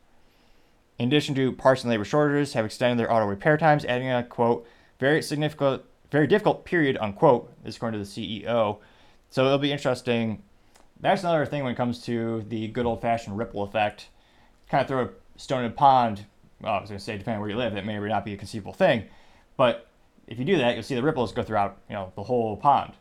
In 1.00 1.08
addition 1.08 1.36
to 1.36 1.52
parts 1.52 1.84
and 1.84 1.92
labor 1.92 2.06
shortages, 2.06 2.54
have 2.54 2.66
extended 2.66 3.00
their 3.00 3.12
auto 3.12 3.26
repair 3.26 3.58
times, 3.58 3.86
adding 3.86 4.12
a 4.12 4.24
quote 4.24 4.68
very 5.00 5.22
significant, 5.22 5.84
very 6.12 6.28
difficult 6.28 6.66
period, 6.66 6.98
unquote, 7.00 7.52
is 7.64 7.76
according 7.76 8.04
to 8.04 8.06
the 8.06 8.44
CEO. 8.44 8.80
So 9.30 9.46
it'll 9.46 9.58
be 9.58 9.72
interesting. 9.72 10.42
That's 11.00 11.22
another 11.22 11.46
thing 11.46 11.64
when 11.64 11.74
it 11.74 11.78
comes 11.78 12.02
to 12.06 12.44
the 12.48 12.68
good 12.70 12.86
old 12.86 13.02
fashioned 13.02 13.38
ripple 13.38 13.64
effect. 13.64 14.08
Kind 14.70 14.82
of 14.82 14.88
throw 14.88 15.06
a 15.06 15.10
stone 15.40 15.64
in 15.64 15.72
a 15.72 15.74
pond. 15.74 16.26
Well, 16.62 16.74
I 16.74 16.82
was 16.82 16.90
going 16.90 16.98
to 16.98 17.04
say, 17.04 17.18
depending 17.18 17.40
where 17.42 17.50
you 17.50 17.56
live, 17.56 17.74
that 17.76 17.86
may 17.86 17.96
or 17.96 18.02
may 18.02 18.10
not 18.10 18.26
be 18.26 18.34
a 18.34 18.38
conceivable 18.38 18.74
thing. 18.74 19.04
But 19.56 19.88
if 20.26 20.40
you 20.40 20.46
do 20.46 20.58
that, 20.58 20.74
you'll 20.74 20.84
see 20.84 20.96
the 20.96 21.04
ripples 21.04 21.32
go 21.32 21.44
throughout, 21.44 21.78
you 21.88 21.96
know, 21.96 22.12
the 22.16 22.24
whole 22.24 22.58
pond, 22.58 22.94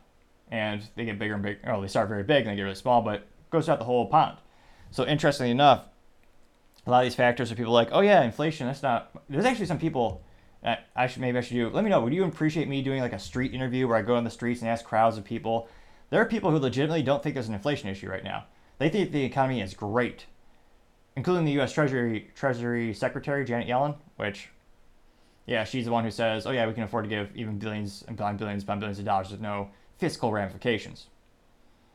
and 0.51 0.83
they 0.95 1.05
get 1.05 1.19
bigger 1.19 1.35
and 1.35 1.43
bigger. 1.43 1.61
Oh, 1.67 1.81
they 1.81 1.89
start 1.89 2.09
very 2.09 2.23
big 2.23 2.43
and 2.43 2.53
they 2.53 2.57
get 2.57 2.63
really 2.63 2.75
small, 2.75 3.03
but 3.03 3.27
goes 3.51 3.65
throughout 3.65 3.79
the 3.79 3.85
whole 3.85 4.07
pond. 4.07 4.39
So 4.91 5.05
interestingly 5.07 5.51
enough, 5.51 5.85
a 6.87 6.91
lot 6.91 7.01
of 7.01 7.07
these 7.07 7.15
factors 7.15 7.51
are 7.51 7.57
people 7.57 7.73
like, 7.73 7.89
oh 7.93 8.01
yeah, 8.01 8.23
inflation. 8.23 8.67
That's 8.67 8.83
not. 8.83 9.11
There's 9.29 9.45
actually 9.45 9.67
some 9.67 9.79
people. 9.79 10.23
I 10.97 11.07
should 11.07 11.21
maybe 11.21 11.39
I 11.39 11.43
should 11.43 11.55
do. 11.55 11.69
Let 11.69 11.85
me 11.85 11.91
know. 11.91 12.01
Would 12.01 12.13
you 12.13 12.25
appreciate 12.25 12.69
me 12.69 12.83
doing 12.83 13.01
like 13.01 13.13
a 13.13 13.19
street 13.19 13.55
interview 13.55 13.87
where 13.87 13.97
I 13.97 14.03
go 14.03 14.17
on 14.17 14.25
the 14.25 14.31
streets 14.31 14.63
and 14.63 14.71
ask 14.71 14.85
crowds 14.85 15.17
of 15.17 15.25
people? 15.25 15.69
There 16.11 16.21
are 16.21 16.25
people 16.25 16.51
who 16.51 16.59
legitimately 16.59 17.03
don't 17.03 17.23
think 17.23 17.35
there's 17.35 17.49
an 17.49 17.55
inflation 17.55 17.89
issue 17.89 18.09
right 18.09 18.25
now. 18.25 18.47
They 18.79 18.89
think 18.89 19.13
the 19.13 19.25
economy 19.25 19.61
is 19.61 19.75
great, 19.75 20.27
including 21.17 21.45
the 21.45 21.53
U.S. 21.53 21.73
Treasury 21.73 22.31
Treasury 22.35 22.95
Secretary 22.95 23.45
Janet 23.45 23.69
Yellen, 23.69 23.97
which, 24.17 24.49
yeah, 25.47 25.65
she's 25.65 25.85
the 25.85 25.93
one 25.93 26.05
who 26.05 26.11
says, 26.11 26.47
oh 26.47 26.51
yeah, 26.51 26.67
we 26.67 26.75
can 26.75 26.83
afford 26.83 27.05
to 27.05 27.11
give 27.11 27.31
even 27.35 27.59
billions 27.59 28.05
and 28.09 28.17
billions 28.17 28.65
and 28.69 28.81
billions 28.81 28.99
of 28.99 29.05
dollars 29.05 29.31
with 29.31 29.41
no 29.41 29.71
fiscal 29.99 30.33
ramifications, 30.33 31.07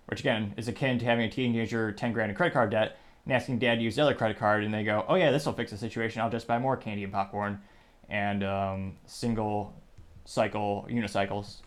which 0.08 0.20
again 0.20 0.54
is 0.58 0.68
akin 0.68 1.00
to 1.00 1.06
having 1.06 1.26
a 1.26 1.30
teenager 1.30 1.92
10 1.92 2.14
grand 2.14 2.30
in 2.30 2.36
credit 2.36 2.54
card 2.54 2.72
debt 2.72 2.98
and 3.26 3.34
asking 3.34 3.60
dad 3.60 3.76
to 3.76 3.82
use 3.82 3.96
the 3.96 4.02
other 4.02 4.16
credit 4.16 4.38
card, 4.38 4.64
and 4.64 4.74
they 4.74 4.84
go, 4.84 5.06
oh 5.08 5.16
yeah, 5.16 5.32
this 5.32 5.46
will 5.46 5.54
fix 5.54 5.72
the 5.72 5.78
situation. 5.78 6.22
I'll 6.22 6.30
just 6.30 6.48
buy 6.48 6.58
more 6.58 6.76
candy 6.76 7.04
and 7.04 7.14
popcorn 7.14 7.62
and 8.10 8.44
um, 8.44 8.98
single 9.06 9.74
cycle 10.26 10.88
unicycles. 10.90 11.62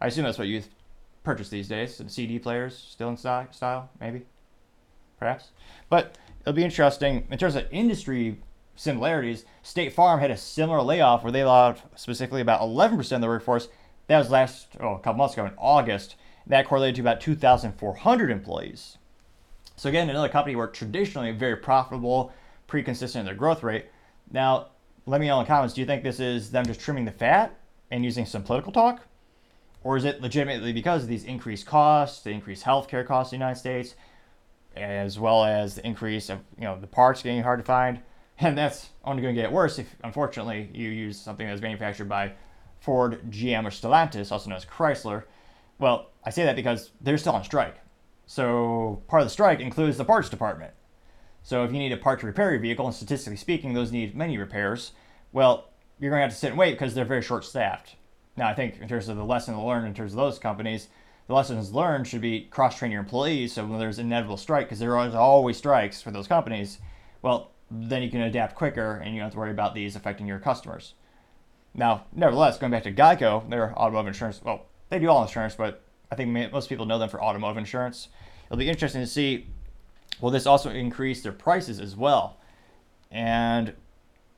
I 0.00 0.08
assume 0.08 0.24
that's 0.24 0.38
what 0.38 0.48
youth 0.48 0.68
purchase 1.22 1.48
these 1.48 1.68
days. 1.68 2.00
And 2.00 2.10
CD 2.10 2.38
players 2.38 2.76
still 2.76 3.08
in 3.08 3.16
style, 3.16 3.90
maybe, 4.00 4.26
perhaps. 5.18 5.50
But 5.88 6.18
it'll 6.40 6.52
be 6.52 6.64
interesting 6.64 7.26
in 7.30 7.38
terms 7.38 7.54
of 7.54 7.66
industry 7.70 8.38
similarities. 8.74 9.44
State 9.62 9.92
Farm 9.92 10.20
had 10.20 10.30
a 10.30 10.36
similar 10.36 10.82
layoff 10.82 11.22
where 11.22 11.32
they 11.32 11.42
allowed 11.42 11.80
specifically 11.94 12.40
about 12.40 12.60
11% 12.60 13.12
of 13.12 13.20
the 13.20 13.26
workforce. 13.26 13.68
That 14.08 14.18
was 14.18 14.30
last 14.30 14.68
oh, 14.80 14.94
a 14.94 14.98
couple 14.98 15.18
months 15.18 15.34
ago 15.34 15.46
in 15.46 15.52
August. 15.56 16.16
That 16.46 16.66
correlated 16.66 16.96
to 16.96 17.00
about 17.02 17.20
2,400 17.20 18.30
employees. 18.30 18.98
So 19.76 19.88
again, 19.88 20.10
another 20.10 20.28
company 20.28 20.56
where 20.56 20.66
traditionally 20.66 21.32
very 21.32 21.56
profitable, 21.56 22.32
pretty 22.66 22.84
consistent 22.84 23.20
in 23.20 23.26
their 23.26 23.34
growth 23.34 23.62
rate. 23.62 23.86
Now, 24.30 24.68
let 25.06 25.20
me 25.20 25.26
know 25.26 25.38
in 25.40 25.44
the 25.44 25.48
comments, 25.48 25.74
do 25.74 25.80
you 25.80 25.86
think 25.86 26.02
this 26.02 26.20
is 26.20 26.50
them 26.50 26.66
just 26.66 26.80
trimming 26.80 27.04
the 27.04 27.12
fat 27.12 27.58
and 27.90 28.04
using 28.04 28.26
some 28.26 28.42
political 28.42 28.72
talk? 28.72 29.06
Or 29.84 29.96
is 29.96 30.04
it 30.04 30.20
legitimately 30.20 30.72
because 30.72 31.02
of 31.02 31.08
these 31.08 31.24
increased 31.24 31.66
costs, 31.66 32.22
the 32.22 32.30
increased 32.30 32.64
healthcare 32.64 33.06
costs 33.06 33.32
in 33.32 33.38
the 33.38 33.44
United 33.44 33.58
States, 33.58 33.94
as 34.76 35.18
well 35.18 35.44
as 35.44 35.74
the 35.74 35.86
increase 35.86 36.30
of 36.30 36.38
you 36.56 36.64
know 36.64 36.78
the 36.78 36.86
parts 36.86 37.22
getting 37.22 37.42
hard 37.42 37.60
to 37.60 37.64
find? 37.64 38.00
And 38.38 38.58
that's 38.58 38.88
only 39.04 39.22
going 39.22 39.36
to 39.36 39.40
get 39.40 39.52
worse 39.52 39.78
if, 39.78 39.94
unfortunately, 40.02 40.68
you 40.72 40.88
use 40.88 41.20
something 41.20 41.46
that's 41.46 41.60
manufactured 41.60 42.08
by 42.08 42.32
Ford, 42.82 43.30
GM, 43.30 43.64
or 43.64 43.70
Stellantis, 43.70 44.32
also 44.32 44.50
known 44.50 44.56
as 44.56 44.64
Chrysler. 44.64 45.22
Well, 45.78 46.10
I 46.24 46.30
say 46.30 46.44
that 46.44 46.56
because 46.56 46.90
they're 47.00 47.16
still 47.16 47.34
on 47.34 47.44
strike. 47.44 47.76
So 48.26 49.02
part 49.06 49.22
of 49.22 49.26
the 49.26 49.32
strike 49.32 49.60
includes 49.60 49.98
the 49.98 50.04
parts 50.04 50.28
department. 50.28 50.72
So 51.44 51.64
if 51.64 51.72
you 51.72 51.78
need 51.78 51.92
a 51.92 51.96
part 51.96 52.20
to 52.20 52.26
repair 52.26 52.50
your 52.50 52.60
vehicle, 52.60 52.86
and 52.86 52.94
statistically 52.94 53.36
speaking, 53.36 53.72
those 53.72 53.92
need 53.92 54.16
many 54.16 54.36
repairs, 54.36 54.92
well, 55.32 55.70
you're 56.00 56.10
going 56.10 56.18
to 56.20 56.24
have 56.24 56.32
to 56.32 56.38
sit 56.38 56.50
and 56.50 56.58
wait 56.58 56.72
because 56.72 56.94
they're 56.94 57.04
very 57.04 57.22
short 57.22 57.44
staffed. 57.44 57.94
Now, 58.36 58.48
I 58.48 58.54
think 58.54 58.80
in 58.80 58.88
terms 58.88 59.08
of 59.08 59.16
the 59.16 59.24
lesson 59.24 59.60
learned 59.60 59.86
in 59.86 59.94
terms 59.94 60.12
of 60.12 60.16
those 60.16 60.38
companies, 60.38 60.88
the 61.28 61.34
lessons 61.34 61.72
learned 61.72 62.08
should 62.08 62.20
be 62.20 62.42
cross 62.50 62.76
train 62.76 62.90
your 62.90 63.00
employees. 63.00 63.52
So 63.52 63.64
when 63.64 63.78
there's 63.78 63.98
an 63.98 64.06
inevitable 64.06 64.36
strike, 64.36 64.66
because 64.66 64.80
there 64.80 64.96
are 64.96 65.16
always 65.16 65.56
strikes 65.56 66.02
for 66.02 66.10
those 66.10 66.26
companies, 66.26 66.78
well, 67.22 67.52
then 67.70 68.02
you 68.02 68.10
can 68.10 68.22
adapt 68.22 68.56
quicker 68.56 68.96
and 68.96 69.14
you 69.14 69.20
don't 69.20 69.26
have 69.26 69.32
to 69.34 69.38
worry 69.38 69.52
about 69.52 69.74
these 69.74 69.94
affecting 69.94 70.26
your 70.26 70.38
customers. 70.38 70.94
Now, 71.74 72.04
nevertheless, 72.12 72.58
going 72.58 72.70
back 72.70 72.82
to 72.84 72.92
Geico, 72.92 73.48
their 73.48 73.72
automotive 73.76 74.08
insurance, 74.08 74.40
well, 74.42 74.66
they 74.90 74.98
do 74.98 75.08
all 75.08 75.22
insurance, 75.22 75.54
but 75.54 75.82
I 76.10 76.14
think 76.14 76.52
most 76.52 76.68
people 76.68 76.84
know 76.84 76.98
them 76.98 77.08
for 77.08 77.22
automotive 77.22 77.56
insurance. 77.56 78.08
It'll 78.46 78.58
be 78.58 78.68
interesting 78.68 79.00
to 79.00 79.06
see 79.06 79.46
will 80.20 80.30
this 80.30 80.46
also 80.46 80.70
increase 80.70 81.22
their 81.22 81.32
prices 81.32 81.80
as 81.80 81.96
well? 81.96 82.36
And 83.10 83.74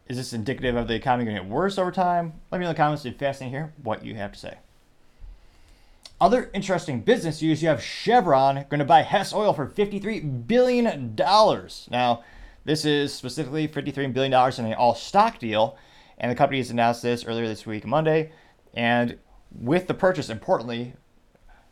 is 0.09 0.17
this 0.17 0.33
indicative 0.33 0.77
of 0.77 0.89
the 0.89 0.95
economy 0.95 1.25
going 1.25 1.37
to 1.37 1.43
get 1.43 1.51
worse 1.51 1.79
over 1.79 1.91
time? 1.91 2.35
Let 2.51 2.59
me 2.59 2.65
know 2.65 2.71
in 2.71 2.75
the 2.75 2.79
comments. 2.79 3.05
It's 3.05 3.19
fascinating 3.19 3.53
hear 3.53 3.73
what 3.83 4.05
you 4.05 4.15
have 4.15 4.33
to 4.33 4.39
say. 4.39 4.59
Other 6.21 6.51
interesting 6.55 7.01
business 7.01 7.43
news 7.43 7.63
you 7.63 7.69
have 7.69 7.83
Chevron 7.83 8.67
going 8.69 8.79
to 8.79 8.85
buy 8.85 9.03
Hess 9.03 9.35
Oil 9.35 9.53
for 9.53 9.67
$53 9.67 10.47
billion. 10.47 11.15
Now, 11.91 12.25
this 12.65 12.85
is 12.85 13.13
specifically 13.13 13.67
$53 13.67 14.13
billion 14.13 14.33
in 14.59 14.67
an 14.67 14.75
all 14.75 14.95
stock 14.95 15.39
deal, 15.39 15.77
and 16.19 16.31
the 16.31 16.37
company 16.37 16.59
has 16.59 16.71
announced 16.71 17.03
this 17.03 17.25
earlier 17.25 17.47
this 17.47 17.67
week, 17.67 17.87
Monday. 17.87 18.33
And 18.75 19.19
with 19.53 19.87
the 19.87 19.95
purchase, 19.95 20.29
importantly, 20.31 20.95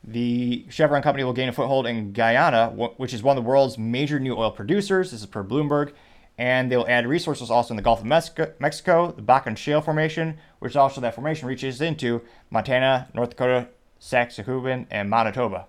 the 0.04 0.66
Chevron 0.68 1.02
company 1.02 1.24
will 1.24 1.32
gain 1.32 1.48
a 1.48 1.52
foothold 1.52 1.86
in 1.86 2.12
Guyana, 2.12 2.68
which 2.96 3.14
is 3.14 3.22
one 3.22 3.36
of 3.36 3.44
the 3.44 3.48
world's 3.48 3.78
major 3.78 4.18
new 4.18 4.36
oil 4.36 4.50
producers. 4.50 5.10
This 5.10 5.20
is 5.20 5.26
per 5.26 5.44
Bloomberg 5.44 5.92
and 6.38 6.70
they 6.72 6.76
will 6.76 6.88
add 6.88 7.06
resources 7.06 7.50
also 7.50 7.72
in 7.72 7.76
the 7.76 7.82
Gulf 7.82 8.00
of 8.00 8.06
Mexico, 8.06 9.12
the 9.12 9.22
Bakken 9.22 9.56
Shale 9.56 9.80
Formation, 9.80 10.38
which 10.58 10.76
also 10.76 11.00
that 11.00 11.14
formation 11.14 11.46
reaches 11.46 11.80
into 11.80 12.22
Montana, 12.50 13.08
North 13.14 13.30
Dakota, 13.30 13.68
Saskatchewan, 13.98 14.86
and 14.90 15.10
Manitoba. 15.10 15.66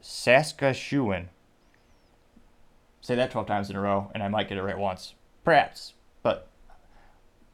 Saskatchewan. 0.00 1.30
Say 3.00 3.14
that 3.14 3.30
12 3.30 3.46
times 3.46 3.70
in 3.70 3.76
a 3.76 3.80
row, 3.80 4.10
and 4.14 4.22
I 4.22 4.28
might 4.28 4.48
get 4.48 4.58
it 4.58 4.62
right 4.62 4.78
once. 4.78 5.14
Perhaps, 5.42 5.94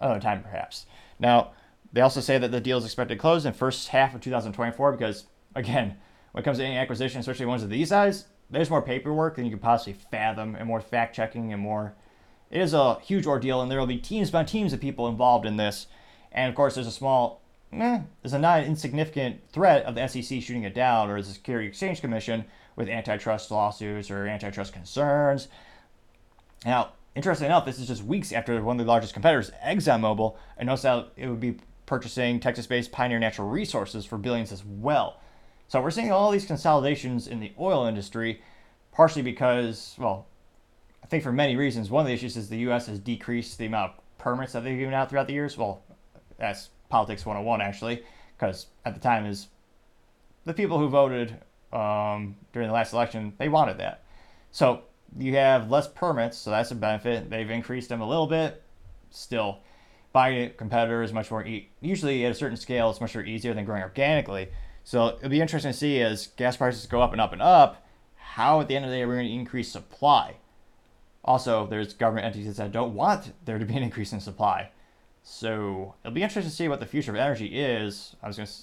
another 0.02 0.21
time 0.21 0.42
perhaps. 0.42 0.87
Now, 1.18 1.52
they 1.92 2.00
also 2.00 2.21
say 2.21 2.38
that 2.38 2.50
the 2.50 2.61
deal 2.61 2.78
is 2.78 2.85
expected 2.85 3.14
to 3.14 3.21
close 3.21 3.44
in 3.44 3.52
first 3.52 3.88
half 3.88 4.14
of 4.14 4.21
2024 4.21 4.92
because, 4.92 5.26
again, 5.54 5.97
when 6.32 6.42
it 6.42 6.44
comes 6.44 6.59
to 6.59 6.64
any 6.64 6.76
acquisition, 6.76 7.21
especially 7.21 7.47
ones 7.47 7.62
of 7.62 7.71
these 7.71 7.90
size, 7.90 8.26
there's 8.50 8.71
more 8.71 8.82
paperwork 8.82 9.37
than 9.37 9.44
you 9.44 9.50
could 9.50 9.62
possibly 9.62 9.94
fathom 10.11 10.54
and 10.54 10.66
more 10.66 10.80
fact 10.80 11.14
checking 11.14 11.52
and 11.52 11.62
more. 11.62 11.94
It 12.50 12.61
is 12.61 12.75
a 12.75 13.00
huge 13.00 13.26
ordeal, 13.26 13.62
and 13.62 13.71
there 13.71 13.78
will 13.78 13.87
be 13.87 13.99
teams 13.99 14.30
by 14.30 14.44
teams 14.44 14.73
of 14.73 14.80
people 14.80 15.09
involved 15.09 15.47
in 15.47 15.56
this. 15.56 15.87
And 16.30 16.49
of 16.49 16.54
course, 16.54 16.75
there's 16.75 16.87
a 16.87 16.92
small, 16.92 17.40
eh, 17.73 18.00
there's 18.23 18.35
a 18.35 18.38
not 18.38 18.64
insignificant 18.64 19.40
threat 19.50 19.85
of 19.85 19.94
the 19.94 20.06
SEC 20.06 20.42
shooting 20.42 20.64
it 20.64 20.75
down 20.75 21.11
or 21.11 21.21
the 21.21 21.28
Security 21.28 21.68
Exchange 21.68 22.00
Commission 22.00 22.44
with 22.76 22.88
antitrust 22.88 23.50
lawsuits 23.50 24.11
or 24.11 24.26
antitrust 24.26 24.73
concerns. 24.73 25.49
Now, 26.64 26.92
interesting 27.14 27.47
enough, 27.47 27.64
this 27.64 27.78
is 27.78 27.87
just 27.87 28.04
weeks 28.04 28.33
after 28.33 28.62
one 28.62 28.78
of 28.78 28.87
the 28.87 28.90
largest 28.90 29.12
competitors, 29.12 29.50
ExxonMobil, 29.64 30.37
announced 30.59 30.83
that 30.85 31.09
it 31.16 31.28
would 31.28 31.40
be 31.40 31.57
purchasing 31.87 32.40
Texas 32.40 32.66
based 32.66 32.92
Pioneer 32.92 33.19
Natural 33.19 33.49
Resources 33.49 34.04
for 34.04 34.19
billions 34.19 34.52
as 34.52 34.64
well. 34.64 35.21
So 35.69 35.81
we're 35.81 35.90
seeing 35.90 36.12
all 36.12 36.31
these 36.31 36.45
consolidations 36.45 37.26
in 37.26 37.40
the 37.40 37.52
oil 37.59 37.87
industry, 37.87 38.42
partially 38.92 39.23
because, 39.23 39.95
well, 39.99 40.26
I 41.02 41.07
think 41.07 41.23
for 41.23 41.33
many 41.33 41.57
reasons. 41.57 41.90
One 41.90 42.02
of 42.02 42.07
the 42.07 42.14
issues 42.14 42.37
is 42.37 42.49
the 42.49 42.59
U.S. 42.59 42.87
has 42.87 42.99
decreased 42.99 43.59
the 43.59 43.66
amount 43.66 43.92
of 43.92 44.19
permits 44.19 44.52
that 44.52 44.64
they've 44.64 44.78
given 44.78 44.95
out 44.95 45.11
throughout 45.11 45.26
the 45.26 45.33
years. 45.33 45.57
Well, 45.57 45.83
that's 46.38 46.71
politics 46.88 47.25
101 47.25 47.61
actually, 47.61 48.02
because 48.37 48.66
at 48.85 48.95
the 48.95 49.00
time 49.00 49.26
is 49.26 49.49
the 50.45 50.54
people 50.54 50.78
who 50.78 50.88
voted 50.88 51.37
um, 51.73 52.37
during 52.52 52.69
the 52.69 52.75
last 52.75 52.92
election 52.92 53.33
they 53.38 53.49
wanted 53.49 53.78
that. 53.78 54.02
So 54.50 54.83
you 55.19 55.37
have 55.37 55.71
less 55.71 55.88
permits, 55.88 56.38
so 56.38 56.50
that's 56.50 56.71
a 56.71 56.75
benefit. 56.75 57.31
They've 57.31 57.50
increased 57.50 57.88
them 57.88 58.00
a 58.00 58.09
little 58.09 58.26
bit. 58.26 58.62
Still, 59.11 59.59
buying 60.12 60.42
a 60.42 60.50
competitor 60.50 61.02
is 61.02 61.12
much 61.12 61.31
more 61.31 61.45
e- 61.45 61.69
usually 61.81 62.25
at 62.25 62.33
a 62.33 62.35
certain 62.35 62.57
scale. 62.57 62.90
It's 62.90 63.00
much 63.00 63.14
more 63.14 63.25
easier 63.25 63.54
than 63.54 63.64
growing 63.64 63.83
organically. 63.83 64.49
So 64.85 65.16
it'll 65.19 65.28
be 65.28 65.40
interesting 65.40 65.73
to 65.73 65.76
see 65.76 66.00
as 66.00 66.28
gas 66.28 66.57
prices 66.57 66.87
go 66.87 67.02
up 67.02 67.12
and 67.12 67.21
up 67.21 67.33
and 67.33 67.42
up, 67.42 67.87
how 68.16 68.61
at 68.61 68.69
the 68.69 68.76
end 68.76 68.85
of 68.85 68.90
the 68.90 68.97
day 68.97 69.07
we're 69.07 69.16
going 69.16 69.28
to 69.28 69.35
increase 69.35 69.71
supply. 69.71 70.37
Also, 71.25 71.66
there's 71.66 71.95
government 71.95 72.26
entities 72.26 72.57
that 72.57 72.73
don't 72.73 72.95
want 72.95 73.33
there 73.45 73.59
to 73.59 73.64
be 73.64 73.76
an 73.76 73.83
increase 73.83 74.12
in 74.12 74.21
supply. 74.21 74.71
So 75.23 75.95
it'll 76.02 76.14
be 76.14 76.23
interesting 76.23 76.50
to 76.50 76.57
see 76.57 76.69
what 76.69 76.81
the 76.81 76.87
future 76.87 77.12
of 77.12 77.16
energy 77.16 77.61
is. 77.61 78.16
I 78.23 78.26
was 78.26 78.37
going 78.37 78.49
to, 78.49 78.54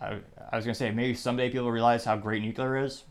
I, 0.00 0.06
I 0.52 0.56
was 0.56 0.64
going 0.64 0.74
to 0.74 0.78
say 0.78 0.90
maybe 0.90 1.14
someday 1.14 1.50
people 1.50 1.70
realize 1.70 2.04
how 2.04 2.16
great 2.16 2.42
nuclear 2.42 2.82
is, 2.82 3.02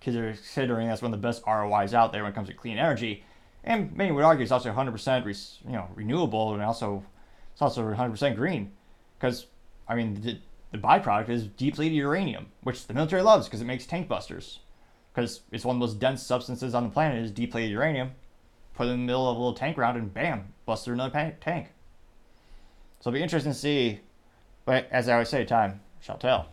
considering 0.00 0.88
that's 0.88 1.02
one 1.02 1.12
of 1.12 1.20
the 1.20 1.26
best 1.26 1.42
ROIs 1.46 1.94
out 1.94 2.12
there 2.12 2.22
when 2.22 2.32
it 2.32 2.34
comes 2.34 2.48
to 2.48 2.54
clean 2.54 2.78
energy. 2.78 3.24
And 3.64 3.94
many 3.96 4.12
would 4.12 4.24
argue 4.24 4.42
it's 4.42 4.52
also 4.52 4.72
100% 4.72 5.24
re, 5.24 5.34
you 5.66 5.76
know 5.76 5.88
renewable 5.94 6.54
and 6.54 6.62
also 6.62 7.04
it's 7.52 7.62
also 7.62 7.82
100% 7.82 8.36
green, 8.36 8.72
because 9.18 9.46
I 9.88 9.94
mean 9.94 10.40
the 10.70 10.78
byproduct 10.78 11.28
is 11.28 11.46
depleted 11.46 11.96
uranium, 11.96 12.46
which 12.62 12.86
the 12.86 12.94
military 12.94 13.22
loves 13.22 13.46
because 13.46 13.60
it 13.60 13.66
makes 13.66 13.86
tank 13.86 14.08
busters. 14.08 14.60
Because 15.12 15.40
it's 15.50 15.64
one 15.64 15.76
of 15.76 15.80
the 15.80 15.86
most 15.86 15.98
dense 15.98 16.22
substances 16.22 16.74
on 16.74 16.84
the 16.84 16.90
planet 16.90 17.24
is 17.24 17.32
depleted 17.32 17.72
uranium. 17.72 18.12
Put 18.74 18.86
it 18.86 18.90
in 18.90 19.00
the 19.00 19.06
middle 19.06 19.28
of 19.28 19.36
a 19.36 19.40
little 19.40 19.54
tank 19.54 19.76
round 19.76 19.98
and 19.98 20.14
bam, 20.14 20.52
bust 20.64 20.84
through 20.84 20.94
another 20.94 21.34
tank. 21.40 21.72
So 23.00 23.10
it'll 23.10 23.16
be 23.16 23.22
interesting 23.22 23.52
to 23.52 23.58
see. 23.58 24.00
But 24.64 24.86
as 24.92 25.08
I 25.08 25.14
always 25.14 25.30
say, 25.30 25.44
time 25.44 25.80
shall 26.00 26.18
tell. 26.18 26.50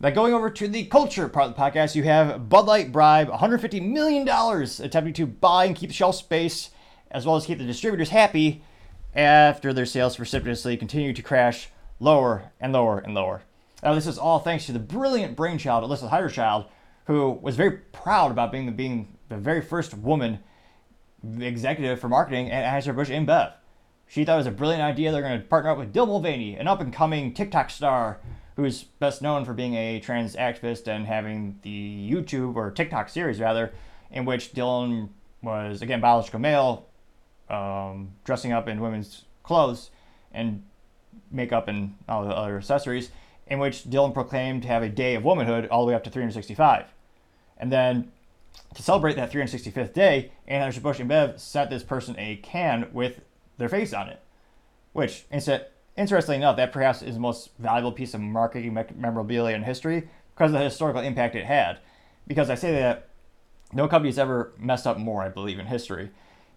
Now, 0.00 0.10
going 0.10 0.32
over 0.32 0.48
to 0.48 0.68
the 0.68 0.84
culture 0.84 1.28
part 1.28 1.48
of 1.48 1.56
the 1.56 1.60
podcast, 1.60 1.96
you 1.96 2.04
have 2.04 2.48
Bud 2.48 2.66
Light 2.66 2.92
bribe 2.92 3.28
$150 3.28 3.82
million 3.82 4.28
attempting 4.28 5.12
to 5.14 5.26
buy 5.26 5.64
and 5.64 5.74
keep 5.74 5.90
the 5.90 5.94
shelf 5.94 6.14
space, 6.14 6.70
as 7.10 7.26
well 7.26 7.34
as 7.34 7.46
keep 7.46 7.58
the 7.58 7.64
distributors 7.64 8.10
happy 8.10 8.62
after 9.12 9.72
their 9.72 9.84
sales 9.84 10.16
precipitously 10.16 10.76
continue 10.76 11.12
to 11.12 11.20
crash 11.20 11.70
lower 11.98 12.52
and 12.60 12.72
lower 12.72 13.00
and 13.00 13.12
lower. 13.12 13.42
Now, 13.82 13.92
this 13.94 14.06
is 14.06 14.18
all 14.18 14.38
thanks 14.38 14.66
to 14.66 14.72
the 14.72 14.78
brilliant 14.78 15.34
brainchild, 15.34 15.82
Alyssa 15.82 16.08
Heinerscheid, 16.08 16.68
who 17.06 17.32
was 17.32 17.56
very 17.56 17.72
proud 17.72 18.30
about 18.30 18.52
being 18.52 18.66
the, 18.66 18.72
being 18.72 19.18
the 19.28 19.36
very 19.36 19.60
first 19.60 19.94
woman 19.94 20.38
executive 21.40 21.98
for 21.98 22.08
marketing 22.08 22.52
at 22.52 22.72
Anheuser-Busch 22.72 23.10
InBev. 23.10 23.52
She 24.06 24.24
thought 24.24 24.34
it 24.34 24.38
was 24.38 24.46
a 24.46 24.52
brilliant 24.52 24.82
idea. 24.82 25.10
They're 25.10 25.22
going 25.22 25.40
to 25.40 25.46
partner 25.46 25.70
up 25.70 25.78
with 25.78 25.92
Dylan 25.92 26.06
Mulvaney, 26.06 26.54
an 26.54 26.68
up-and-coming 26.68 27.34
TikTok 27.34 27.70
star 27.70 28.20
who's 28.58 28.82
best 28.82 29.22
known 29.22 29.44
for 29.44 29.54
being 29.54 29.74
a 29.74 30.00
trans 30.00 30.34
activist 30.34 30.88
and 30.88 31.06
having 31.06 31.60
the 31.62 32.10
YouTube 32.10 32.56
or 32.56 32.72
TikTok 32.72 33.08
series 33.08 33.38
rather, 33.38 33.72
in 34.10 34.24
which 34.24 34.52
Dylan 34.52 35.10
was 35.40 35.80
again 35.80 36.00
biological 36.00 36.40
male, 36.40 36.88
um, 37.48 38.10
dressing 38.24 38.50
up 38.52 38.66
in 38.66 38.80
women's 38.80 39.26
clothes 39.44 39.90
and 40.32 40.64
makeup 41.30 41.68
and 41.68 41.94
all 42.08 42.24
the 42.24 42.34
other 42.34 42.56
accessories, 42.56 43.12
in 43.46 43.60
which 43.60 43.84
Dylan 43.84 44.12
proclaimed 44.12 44.62
to 44.62 44.68
have 44.68 44.82
a 44.82 44.88
day 44.88 45.14
of 45.14 45.22
womanhood 45.22 45.68
all 45.68 45.86
the 45.86 45.90
way 45.90 45.94
up 45.94 46.02
to 46.02 46.10
365. 46.10 46.86
And 47.58 47.70
then 47.70 48.10
to 48.74 48.82
celebrate 48.82 49.14
that 49.14 49.30
365th 49.30 49.92
day, 49.92 50.32
Anheuser-Busch 50.50 50.98
InBev 50.98 51.38
sent 51.38 51.70
this 51.70 51.84
person 51.84 52.16
a 52.18 52.34
can 52.42 52.88
with 52.92 53.20
their 53.56 53.68
face 53.68 53.92
on 53.92 54.08
it, 54.08 54.20
which, 54.92 55.26
interestingly 55.98 56.36
enough, 56.36 56.56
that 56.56 56.72
perhaps 56.72 57.02
is 57.02 57.14
the 57.14 57.20
most 57.20 57.50
valuable 57.58 57.92
piece 57.92 58.14
of 58.14 58.20
marketing 58.20 58.78
memorabilia 58.96 59.56
in 59.56 59.62
history 59.62 60.08
because 60.34 60.52
of 60.52 60.58
the 60.58 60.64
historical 60.64 61.02
impact 61.02 61.34
it 61.34 61.44
had. 61.44 61.80
Because 62.26 62.48
I 62.48 62.54
say 62.54 62.72
that 62.72 63.08
no 63.72 63.88
company's 63.88 64.18
ever 64.18 64.52
messed 64.58 64.86
up 64.86 64.98
more, 64.98 65.22
I 65.22 65.28
believe, 65.28 65.58
in 65.58 65.66
history. 65.66 66.10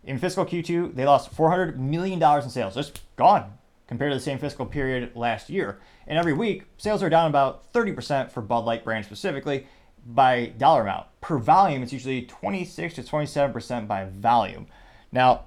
In 0.03 0.17
fiscal 0.17 0.45
Q2, 0.45 0.95
they 0.95 1.05
lost 1.05 1.35
$400 1.35 1.77
million 1.77 2.21
in 2.21 2.49
sales, 2.49 2.75
just 2.75 3.01
gone 3.15 3.57
compared 3.87 4.11
to 4.11 4.17
the 4.17 4.23
same 4.23 4.37
fiscal 4.37 4.65
period 4.65 5.11
last 5.15 5.49
year. 5.49 5.79
And 6.07 6.17
every 6.17 6.33
week, 6.33 6.63
sales 6.77 7.03
are 7.03 7.09
down 7.09 7.29
about 7.29 7.73
30% 7.73 8.31
for 8.31 8.41
Bud 8.41 8.63
Light 8.63 8.85
brand 8.85 9.05
specifically 9.05 9.67
by 10.05 10.53
dollar 10.57 10.83
amount. 10.83 11.07
Per 11.19 11.37
volume, 11.37 11.83
it's 11.83 11.91
usually 11.91 12.23
26 12.23 12.95
to 12.95 13.03
27% 13.03 13.87
by 13.87 14.05
volume. 14.05 14.67
Now, 15.11 15.45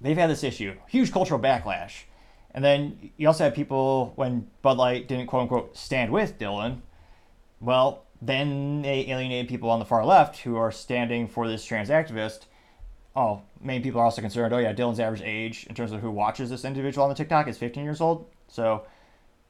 they've 0.00 0.16
had 0.16 0.30
this 0.30 0.42
issue, 0.42 0.74
huge 0.88 1.12
cultural 1.12 1.38
backlash. 1.38 2.04
And 2.54 2.64
then 2.64 3.10
you 3.16 3.28
also 3.28 3.44
have 3.44 3.54
people 3.54 4.12
when 4.16 4.48
Bud 4.62 4.76
Light 4.76 5.08
didn't 5.08 5.26
quote 5.26 5.42
unquote 5.42 5.76
stand 5.76 6.10
with 6.10 6.38
Dylan. 6.38 6.80
Well, 7.60 8.04
then 8.20 8.82
they 8.82 9.06
alienated 9.08 9.48
people 9.48 9.70
on 9.70 9.78
the 9.78 9.84
far 9.84 10.04
left 10.04 10.38
who 10.38 10.56
are 10.56 10.72
standing 10.72 11.28
for 11.28 11.48
this 11.48 11.64
trans 11.64 11.88
activist 11.88 12.46
oh, 13.16 13.42
many 13.60 13.80
people 13.80 14.00
are 14.00 14.04
also 14.04 14.22
concerned. 14.22 14.52
Oh 14.52 14.58
yeah, 14.58 14.72
Dylan's 14.72 15.00
average 15.00 15.22
age 15.22 15.66
in 15.68 15.74
terms 15.74 15.92
of 15.92 16.00
who 16.00 16.10
watches 16.10 16.50
this 16.50 16.64
individual 16.64 17.04
on 17.04 17.08
the 17.08 17.14
TikTok 17.14 17.48
is 17.48 17.58
15 17.58 17.84
years 17.84 18.00
old. 18.00 18.26
So, 18.48 18.86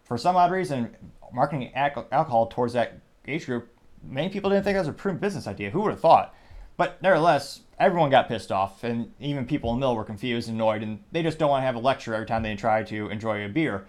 for 0.02 0.18
some 0.18 0.36
odd 0.36 0.50
reason, 0.50 0.96
marketing 1.32 1.72
alcohol 1.74 2.46
towards 2.46 2.72
that 2.72 2.98
age 3.26 3.46
group, 3.46 3.68
many 4.02 4.28
people 4.28 4.50
didn't 4.50 4.64
think 4.64 4.74
that 4.74 4.80
was 4.80 4.88
a 4.88 4.92
prudent 4.92 5.20
business 5.20 5.46
idea. 5.46 5.70
Who 5.70 5.82
would 5.82 5.92
have 5.92 6.00
thought? 6.00 6.34
But 6.80 7.02
nevertheless, 7.02 7.60
everyone 7.78 8.08
got 8.08 8.26
pissed 8.26 8.50
off, 8.50 8.84
and 8.84 9.12
even 9.20 9.44
people 9.44 9.68
in 9.68 9.76
the 9.76 9.80
mill 9.80 9.94
were 9.94 10.02
confused 10.02 10.48
and 10.48 10.56
annoyed, 10.56 10.82
and 10.82 11.04
they 11.12 11.22
just 11.22 11.38
don't 11.38 11.50
want 11.50 11.60
to 11.60 11.66
have 11.66 11.74
a 11.74 11.78
lecture 11.78 12.14
every 12.14 12.24
time 12.24 12.42
they 12.42 12.56
try 12.56 12.82
to 12.84 13.10
enjoy 13.10 13.44
a 13.44 13.50
beer. 13.50 13.86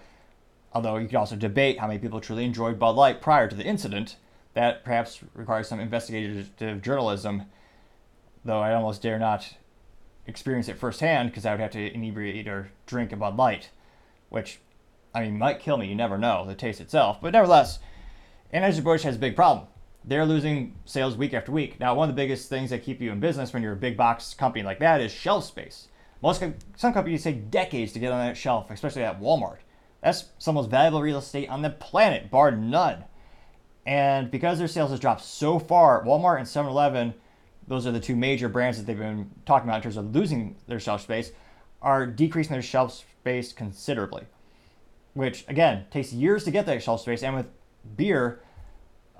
Although 0.73 0.97
you 0.97 1.07
could 1.07 1.15
also 1.15 1.37
debate 1.37 1.79
how 1.79 1.87
many 1.87 1.99
people 1.99 2.19
truly 2.19 2.43
enjoyed 2.43 2.79
Bud 2.79 2.97
Light 2.97 3.21
prior 3.21 3.47
to 3.47 3.55
the 3.55 3.63
incident. 3.63 4.17
That 4.55 4.83
perhaps 4.83 5.21
requires 5.33 5.69
some 5.69 5.79
investigative 5.79 6.81
journalism, 6.81 7.43
though 8.43 8.59
I 8.59 8.73
almost 8.73 9.01
dare 9.01 9.17
not 9.17 9.53
experience 10.27 10.67
it 10.67 10.77
firsthand 10.77 11.29
because 11.29 11.45
I 11.45 11.51
would 11.51 11.61
have 11.61 11.71
to 11.71 11.93
inebriate 11.93 12.49
or 12.49 12.71
drink 12.87 13.13
a 13.13 13.15
Bud 13.15 13.37
Light, 13.37 13.69
which, 14.27 14.59
I 15.15 15.21
mean, 15.21 15.37
might 15.37 15.61
kill 15.61 15.77
me. 15.77 15.87
You 15.87 15.95
never 15.95 16.17
know 16.17 16.45
the 16.45 16.55
taste 16.55 16.81
itself. 16.81 17.21
But 17.21 17.31
nevertheless, 17.31 17.79
Anheuser-Busch 18.53 19.03
has 19.03 19.15
a 19.15 19.19
big 19.19 19.37
problem. 19.37 19.67
They're 20.03 20.25
losing 20.25 20.75
sales 20.85 21.15
week 21.15 21.33
after 21.33 21.51
week. 21.51 21.79
Now, 21.79 21.93
one 21.93 22.09
of 22.09 22.15
the 22.15 22.21
biggest 22.21 22.49
things 22.49 22.71
that 22.71 22.83
keep 22.83 23.01
you 23.01 23.11
in 23.11 23.19
business 23.19 23.53
when 23.53 23.61
you're 23.61 23.73
a 23.73 23.77
big 23.77 23.97
box 23.97 24.33
company 24.33 24.63
like 24.63 24.79
that 24.79 25.01
is 25.01 25.11
shelf 25.11 25.45
space. 25.45 25.87
Most 26.21 26.43
some 26.75 26.93
companies 26.93 27.23
take 27.23 27.49
decades 27.51 27.93
to 27.93 27.99
get 27.99 28.11
on 28.11 28.19
that 28.25 28.37
shelf, 28.37 28.69
especially 28.71 29.03
at 29.03 29.19
Walmart. 29.19 29.57
That's 30.01 30.25
some 30.39 30.57
of 30.57 30.63
the 30.63 30.67
most 30.67 30.71
valuable 30.71 31.01
real 31.01 31.19
estate 31.19 31.49
on 31.49 31.61
the 31.61 31.69
planet, 31.69 32.31
bar 32.31 32.51
none. 32.51 33.05
And 33.85 34.29
because 34.31 34.59
their 34.59 34.67
sales 34.67 34.91
has 34.91 34.99
dropped 34.99 35.23
so 35.23 35.59
far, 35.59 36.03
Walmart 36.03 36.37
and 36.37 36.47
7-Eleven 36.47 37.13
those 37.67 37.87
are 37.87 37.91
the 37.91 37.99
two 37.99 38.15
major 38.15 38.49
brands 38.49 38.77
that 38.77 38.85
they've 38.85 38.97
been 38.97 39.29
talking 39.45 39.69
about 39.69 39.77
in 39.77 39.83
terms 39.83 39.97
of 39.97 40.13
losing 40.13 40.55
their 40.67 40.79
shelf 40.79 41.01
space, 41.01 41.31
are 41.81 42.05
decreasing 42.05 42.51
their 42.51 42.61
shelf 42.61 42.93
space 42.93 43.53
considerably. 43.53 44.23
Which 45.13 45.45
again 45.47 45.85
takes 45.91 46.13
years 46.13 46.43
to 46.45 46.51
get 46.51 46.65
that 46.65 46.81
shelf 46.83 47.01
space. 47.01 47.23
And 47.23 47.35
with 47.35 47.47
beer, 47.95 48.41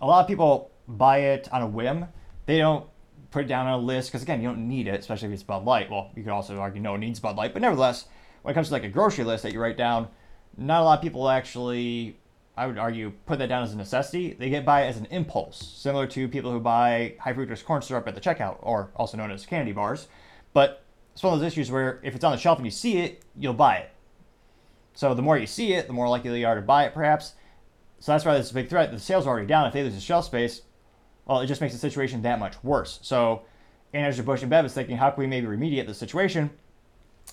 a 0.01 0.07
lot 0.07 0.21
of 0.21 0.27
people 0.27 0.70
buy 0.87 1.19
it 1.19 1.47
on 1.51 1.61
a 1.61 1.67
whim. 1.67 2.07
They 2.45 2.57
don't 2.57 2.85
put 3.29 3.45
it 3.45 3.47
down 3.47 3.67
on 3.67 3.73
a 3.73 3.83
list 3.83 4.09
because 4.09 4.23
again, 4.23 4.41
you 4.41 4.47
don't 4.47 4.67
need 4.67 4.87
it, 4.87 4.99
especially 4.99 5.29
if 5.29 5.33
it's 5.33 5.43
Bud 5.43 5.65
Light. 5.65 5.89
Well, 5.89 6.11
you 6.15 6.23
could 6.23 6.31
also 6.31 6.57
argue 6.59 6.81
no 6.81 6.91
one 6.91 6.99
needs 6.99 7.19
Bud 7.19 7.35
Light, 7.35 7.53
but 7.53 7.61
nevertheless, 7.61 8.05
when 8.41 8.51
it 8.51 8.55
comes 8.55 8.67
to 8.67 8.73
like 8.73 8.83
a 8.83 8.89
grocery 8.89 9.23
list 9.23 9.43
that 9.43 9.53
you 9.53 9.61
write 9.61 9.77
down, 9.77 10.07
not 10.57 10.81
a 10.81 10.83
lot 10.83 10.99
of 10.99 11.03
people 11.03 11.29
actually 11.29 12.17
I 12.61 12.67
would 12.67 12.77
argue, 12.77 13.13
put 13.25 13.39
that 13.39 13.47
down 13.47 13.63
as 13.63 13.73
a 13.73 13.77
necessity. 13.77 14.33
They 14.33 14.49
get 14.49 14.65
by 14.65 14.83
it 14.83 14.89
as 14.89 14.97
an 14.97 15.07
impulse, 15.09 15.57
similar 15.57 16.05
to 16.07 16.27
people 16.27 16.51
who 16.51 16.59
buy 16.59 17.15
high 17.19 17.33
fructose 17.33 17.63
corn 17.63 17.81
syrup 17.81 18.07
at 18.07 18.15
the 18.15 18.21
checkout, 18.21 18.57
or 18.61 18.91
also 18.95 19.17
known 19.17 19.31
as 19.31 19.45
candy 19.45 19.71
bars. 19.71 20.07
But 20.53 20.83
it's 21.13 21.23
one 21.23 21.33
of 21.33 21.39
those 21.39 21.51
issues 21.51 21.71
where 21.71 21.99
if 22.03 22.13
it's 22.13 22.23
on 22.23 22.33
the 22.33 22.37
shelf 22.37 22.57
and 22.57 22.65
you 22.65 22.71
see 22.71 22.97
it, 22.99 23.23
you'll 23.37 23.53
buy 23.53 23.77
it. 23.77 23.91
So 24.93 25.13
the 25.13 25.21
more 25.21 25.37
you 25.37 25.47
see 25.47 25.73
it, 25.73 25.87
the 25.87 25.93
more 25.93 26.09
likely 26.09 26.41
you 26.41 26.45
are 26.45 26.55
to 26.55 26.61
buy 26.61 26.85
it, 26.85 26.93
perhaps. 26.93 27.33
So 27.99 28.11
that's 28.11 28.25
why 28.25 28.35
this 28.35 28.47
is 28.47 28.51
a 28.51 28.55
big 28.55 28.69
threat. 28.69 28.91
The 28.91 28.99
sales 28.99 29.25
are 29.25 29.29
already 29.29 29.47
down. 29.47 29.67
If 29.67 29.73
they 29.73 29.83
lose 29.83 29.95
the 29.95 30.01
shelf 30.01 30.25
space, 30.25 30.61
well, 31.25 31.41
it 31.41 31.47
just 31.47 31.61
makes 31.61 31.73
the 31.73 31.79
situation 31.79 32.21
that 32.21 32.39
much 32.39 32.61
worse. 32.63 32.99
So 33.01 33.43
Anheuser-Busch 33.93 34.43
InBev 34.43 34.65
is 34.65 34.73
thinking, 34.73 34.97
how 34.97 35.11
can 35.11 35.21
we 35.21 35.27
maybe 35.27 35.47
remediate 35.47 35.87
the 35.87 35.93
situation? 35.93 36.49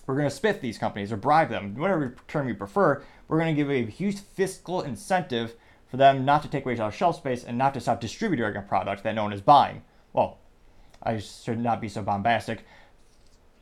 We're 0.06 0.16
going 0.16 0.30
to 0.30 0.34
spiff 0.34 0.60
these 0.60 0.78
companies 0.78 1.12
or 1.12 1.16
bribe 1.16 1.50
them, 1.50 1.74
whatever 1.74 2.14
term 2.28 2.48
you 2.48 2.54
prefer, 2.54 3.02
we're 3.26 3.38
going 3.38 3.54
to 3.54 3.62
give 3.62 3.70
a 3.70 3.84
huge 3.90 4.20
fiscal 4.20 4.82
incentive 4.82 5.54
for 5.90 5.96
them 5.96 6.24
not 6.24 6.42
to 6.42 6.48
take 6.48 6.64
away 6.64 6.78
our 6.78 6.92
shelf 6.92 7.16
space 7.16 7.44
and 7.44 7.56
not 7.56 7.74
to 7.74 7.80
stop 7.80 8.00
distributing 8.00 8.56
a 8.56 8.62
product 8.62 9.02
that 9.02 9.14
no 9.14 9.22
one 9.22 9.32
is 9.32 9.40
buying. 9.40 9.82
Well, 10.12 10.38
I 11.02 11.18
should 11.18 11.58
not 11.58 11.80
be 11.80 11.88
so 11.88 12.02
bombastic. 12.02 12.64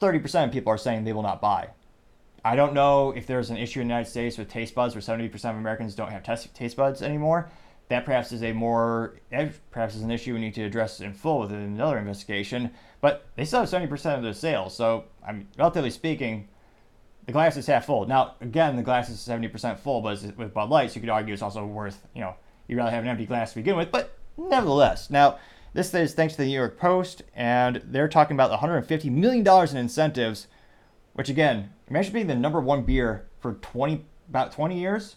30% 0.00 0.46
of 0.46 0.52
people 0.52 0.72
are 0.72 0.78
saying 0.78 1.04
they 1.04 1.12
will 1.12 1.22
not 1.22 1.40
buy. 1.40 1.70
I 2.44 2.54
don't 2.54 2.74
know 2.74 3.10
if 3.10 3.26
there's 3.26 3.50
an 3.50 3.56
issue 3.56 3.80
in 3.80 3.88
the 3.88 3.94
United 3.94 4.10
States 4.10 4.38
with 4.38 4.48
taste 4.48 4.74
buds 4.74 4.94
where 4.94 5.02
70% 5.02 5.34
of 5.34 5.56
Americans 5.56 5.94
don't 5.94 6.12
have 6.12 6.22
taste 6.22 6.76
buds 6.76 7.02
anymore. 7.02 7.50
That 7.88 8.04
perhaps 8.04 8.32
is 8.32 8.42
a 8.42 8.52
more, 8.52 9.14
perhaps 9.70 9.94
is 9.94 10.02
an 10.02 10.10
issue 10.10 10.34
we 10.34 10.40
need 10.40 10.54
to 10.54 10.64
address 10.64 11.00
in 11.00 11.12
full 11.12 11.40
with 11.40 11.52
another 11.52 11.98
investigation. 11.98 12.72
But 13.00 13.26
they 13.36 13.44
still 13.44 13.60
have 13.60 13.68
70% 13.68 14.16
of 14.16 14.22
their 14.22 14.32
sales. 14.32 14.74
So, 14.74 15.04
I 15.26 15.32
mean, 15.32 15.46
relatively 15.56 15.90
speaking, 15.90 16.48
the 17.26 17.32
glass 17.32 17.56
is 17.56 17.66
half 17.66 17.86
full. 17.86 18.06
Now, 18.06 18.34
again, 18.40 18.76
the 18.76 18.82
glass 18.82 19.08
is 19.08 19.18
70% 19.18 19.78
full, 19.78 20.00
but 20.00 20.20
with 20.36 20.54
Bud 20.54 20.70
Light, 20.70 20.90
so 20.90 20.96
you 20.96 21.00
could 21.02 21.10
argue 21.10 21.34
it's 21.34 21.42
also 21.42 21.64
worth, 21.64 22.06
you 22.14 22.20
know, 22.20 22.34
you'd 22.66 22.76
rather 22.76 22.90
have 22.90 23.02
an 23.02 23.08
empty 23.08 23.26
glass 23.26 23.50
to 23.50 23.56
begin 23.56 23.76
with, 23.76 23.90
but 23.90 24.18
nevertheless. 24.36 25.10
Now, 25.10 25.38
this 25.72 25.92
is 25.92 26.14
thanks 26.14 26.34
to 26.34 26.42
the 26.42 26.48
New 26.48 26.54
York 26.54 26.78
Post, 26.78 27.22
and 27.34 27.82
they're 27.84 28.08
talking 28.08 28.36
about 28.36 28.58
$150 28.58 29.10
million 29.10 29.46
in 29.46 29.76
incentives, 29.76 30.46
which 31.12 31.28
again, 31.28 31.72
imagine 31.88 32.12
being 32.12 32.26
the 32.28 32.34
number 32.34 32.60
one 32.60 32.82
beer 32.82 33.26
for 33.40 33.54
20, 33.54 34.04
about 34.28 34.52
20 34.52 34.78
years. 34.78 35.16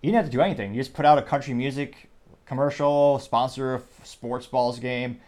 You 0.00 0.10
didn't 0.10 0.24
have 0.24 0.30
to 0.30 0.36
do 0.36 0.40
anything. 0.40 0.74
You 0.74 0.80
just 0.80 0.94
put 0.94 1.04
out 1.04 1.18
a 1.18 1.22
country 1.22 1.54
music 1.54 2.08
commercial, 2.46 3.18
sponsor 3.20 3.76
a 3.76 3.82
sports 4.02 4.46
balls 4.46 4.80
game, 4.80 5.20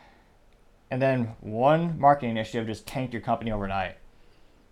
and 0.91 1.01
then 1.01 1.37
one 1.41 1.99
marketing 1.99 2.31
initiative 2.31 2.67
just 2.67 2.87
tanked 2.87 3.13
your 3.13 3.23
company 3.23 3.53
overnight. 3.53 3.97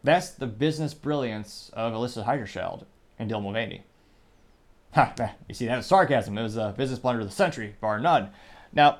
That's 0.02 0.30
the 0.30 0.46
business 0.46 0.92
brilliance 0.92 1.70
of 1.74 1.92
Alyssa 1.92 2.26
Heinerscheid 2.26 2.84
and 3.18 3.30
Dylan 3.30 3.42
Mulvaney. 3.42 3.84
Ha, 4.94 5.14
you 5.48 5.54
see, 5.54 5.66
that 5.66 5.76
was 5.76 5.86
sarcasm. 5.86 6.36
It 6.38 6.42
was 6.42 6.56
a 6.56 6.74
business 6.76 6.98
blunder 6.98 7.20
of 7.20 7.28
the 7.28 7.34
century, 7.34 7.76
bar 7.80 8.00
none. 8.00 8.30
Now, 8.72 8.98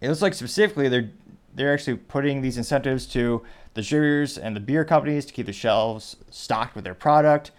it 0.00 0.08
looks 0.08 0.22
like 0.22 0.34
specifically 0.34 0.88
they're 0.88 1.10
they're 1.54 1.74
actually 1.74 1.96
putting 1.96 2.40
these 2.40 2.56
incentives 2.56 3.06
to 3.06 3.42
the 3.74 3.82
distributors 3.82 4.38
and 4.38 4.56
the 4.56 4.60
beer 4.60 4.84
companies 4.84 5.26
to 5.26 5.32
keep 5.34 5.46
the 5.46 5.52
shelves 5.52 6.16
stocked 6.30 6.74
with 6.74 6.84
their 6.84 6.94
product 6.94 7.50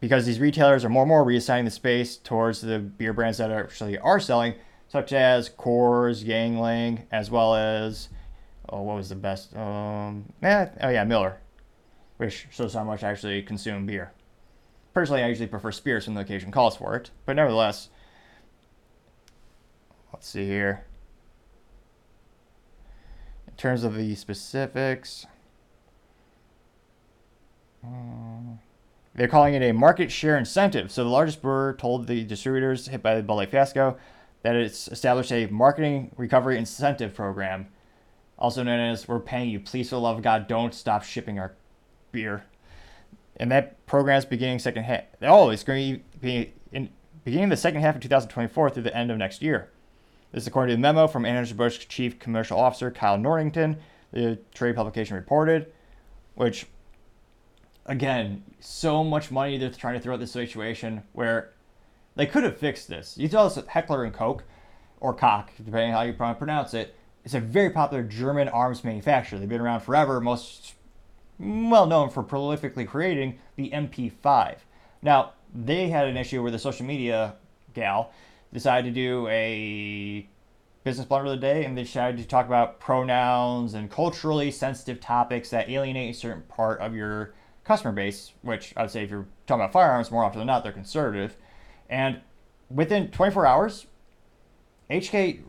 because 0.00 0.26
these 0.26 0.40
retailers 0.40 0.84
are 0.84 0.88
more 0.88 1.02
and 1.02 1.08
more 1.08 1.24
reassigning 1.24 1.64
the 1.64 1.70
space 1.70 2.16
towards 2.16 2.60
the 2.60 2.78
beer 2.78 3.12
brands 3.12 3.38
that 3.38 3.50
actually 3.50 3.98
are 3.98 4.20
selling, 4.20 4.54
such 4.88 5.12
as 5.12 5.50
Coors, 5.50 6.24
Yuengling, 6.24 7.04
as 7.10 7.30
well 7.30 7.54
as 7.54 8.08
oh, 8.70 8.82
what 8.82 8.96
was 8.96 9.08
the 9.08 9.14
best? 9.14 9.56
Um, 9.56 10.32
eh, 10.42 10.66
oh 10.82 10.88
yeah, 10.88 11.04
Miller 11.04 11.40
which 12.18 12.48
shows 12.50 12.74
how 12.74 12.84
much 12.84 13.02
I 13.02 13.10
actually 13.10 13.42
consume 13.42 13.86
beer. 13.86 14.12
Personally, 14.92 15.22
I 15.22 15.28
usually 15.28 15.46
prefer 15.46 15.72
spirits 15.72 16.06
when 16.06 16.14
the 16.14 16.20
occasion 16.20 16.50
calls 16.50 16.76
for 16.76 16.96
it, 16.96 17.10
but 17.24 17.36
nevertheless, 17.36 17.88
let's 20.12 20.28
see 20.28 20.44
here. 20.44 20.84
In 23.46 23.54
terms 23.54 23.84
of 23.84 23.94
the 23.94 24.14
specifics, 24.16 25.26
um, 27.84 28.58
they're 29.18 29.28
calling 29.28 29.54
it 29.54 29.62
a 29.62 29.72
market 29.72 30.10
share 30.10 30.38
incentive. 30.38 30.90
So 30.90 31.02
the 31.04 31.10
largest 31.10 31.42
brewer 31.42 31.76
told 31.78 32.06
the 32.06 32.24
distributors 32.24 32.86
hit 32.86 33.02
by 33.02 33.16
the 33.16 33.22
Bud 33.22 33.34
Light 33.34 33.50
fiasco 33.50 33.96
that 34.42 34.54
it's 34.54 34.86
established 34.88 35.32
a 35.32 35.46
marketing 35.48 36.12
recovery 36.16 36.56
incentive 36.56 37.14
program, 37.14 37.66
also 38.38 38.62
known 38.62 38.78
as 38.78 39.08
"We're 39.08 39.18
paying 39.18 39.50
you, 39.50 39.58
please 39.58 39.88
for 39.88 39.96
the 39.96 40.00
love 40.00 40.18
of 40.18 40.22
God, 40.22 40.46
don't 40.46 40.72
stop 40.72 41.02
shipping 41.02 41.38
our 41.38 41.54
beer." 42.12 42.44
And 43.36 43.50
that 43.50 43.84
program 43.86 44.18
is 44.18 44.24
beginning 44.24 44.60
second 44.60 44.84
half. 44.84 45.02
Oh, 45.22 45.50
it's 45.50 45.64
going 45.64 45.96
to 45.96 46.18
be 46.20 46.52
in 46.72 46.90
beginning 47.24 47.48
the 47.48 47.56
second 47.56 47.80
half 47.80 47.96
of 47.96 48.00
2024 48.00 48.70
through 48.70 48.84
the 48.84 48.96
end 48.96 49.10
of 49.10 49.18
next 49.18 49.42
year. 49.42 49.68
This 50.32 50.44
is 50.44 50.46
according 50.46 50.74
to 50.76 50.78
a 50.78 50.80
memo 50.80 51.06
from 51.06 51.24
Anheuser-Busch 51.24 51.88
Chief 51.88 52.18
Commercial 52.18 52.58
Officer 52.58 52.90
Kyle 52.90 53.18
Norrington, 53.18 53.78
the 54.12 54.38
trade 54.54 54.76
publication 54.76 55.16
reported, 55.16 55.72
which 56.34 56.66
again, 57.88 58.44
so 58.60 59.02
much 59.02 59.30
money 59.30 59.58
they're 59.58 59.70
trying 59.70 59.94
to 59.94 60.00
throw 60.00 60.14
at 60.14 60.20
this 60.20 60.30
situation 60.30 61.02
where 61.12 61.52
they 62.14 62.26
could 62.26 62.44
have 62.44 62.56
fixed 62.56 62.88
this. 62.88 63.16
You 63.16 63.28
tell 63.28 63.46
us 63.46 63.58
Heckler 63.66 64.04
and 64.04 64.12
Koch, 64.12 64.44
or 65.00 65.14
Koch, 65.14 65.50
depending 65.56 65.94
on 65.94 65.96
how 65.96 66.02
you 66.02 66.34
pronounce 66.34 66.74
it, 66.74 66.94
it's 67.24 67.34
a 67.34 67.40
very 67.40 67.70
popular 67.70 68.02
German 68.02 68.48
arms 68.48 68.84
manufacturer. 68.84 69.38
They've 69.38 69.48
been 69.48 69.60
around 69.60 69.80
forever, 69.80 70.20
most 70.20 70.74
well 71.38 71.86
known 71.86 72.10
for 72.10 72.22
prolifically 72.22 72.86
creating 72.86 73.38
the 73.56 73.70
MP5. 73.70 74.58
Now, 75.02 75.32
they 75.54 75.88
had 75.88 76.08
an 76.08 76.16
issue 76.16 76.42
where 76.42 76.50
the 76.50 76.58
social 76.58 76.84
media 76.84 77.36
gal 77.74 78.12
decided 78.52 78.94
to 78.94 79.00
do 79.00 79.26
a 79.28 80.28
business 80.84 81.06
blunder 81.06 81.32
of 81.32 81.40
the 81.40 81.46
day 81.46 81.64
and 81.64 81.76
they 81.76 81.82
decided 81.82 82.18
to 82.18 82.26
talk 82.26 82.46
about 82.46 82.80
pronouns 82.80 83.74
and 83.74 83.90
culturally 83.90 84.50
sensitive 84.50 85.00
topics 85.00 85.50
that 85.50 85.68
alienate 85.68 86.14
a 86.14 86.18
certain 86.18 86.42
part 86.42 86.80
of 86.80 86.94
your 86.94 87.34
customer 87.68 87.92
base, 87.92 88.32
which 88.40 88.72
I'd 88.78 88.90
say 88.90 89.04
if 89.04 89.10
you're 89.10 89.26
talking 89.46 89.60
about 89.60 89.72
firearms, 89.72 90.10
more 90.10 90.24
often 90.24 90.38
than 90.38 90.46
not, 90.46 90.62
they're 90.64 90.72
conservative. 90.72 91.36
And 91.90 92.22
within 92.70 93.10
24 93.10 93.44
hours, 93.44 93.86
HK 94.90 95.42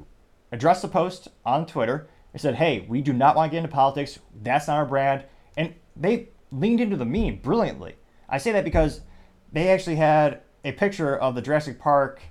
addressed 0.51 0.81
the 0.81 0.89
post 0.89 1.29
on 1.45 1.65
Twitter 1.65 2.09
and 2.33 2.41
said, 2.41 2.55
hey, 2.55 2.85
we 2.89 3.01
do 3.01 3.13
not 3.13 3.37
want 3.37 3.49
to 3.49 3.55
get 3.55 3.63
into 3.63 3.73
politics. 3.73 4.19
That's 4.43 4.67
not 4.67 4.75
our 4.75 4.85
brand. 4.85 5.23
And 5.55 5.75
they 5.95 6.27
leaned 6.51 6.81
into 6.81 6.97
the 6.97 7.05
meme 7.05 7.37
brilliantly. 7.37 7.95
I 8.27 8.37
say 8.37 8.51
that 8.51 8.65
because 8.65 8.99
they 9.53 9.69
actually 9.69 9.95
had 9.95 10.41
a 10.65 10.73
picture 10.73 11.15
of 11.15 11.35
the 11.35 11.41
Jurassic 11.41 11.79
Park 11.79 12.21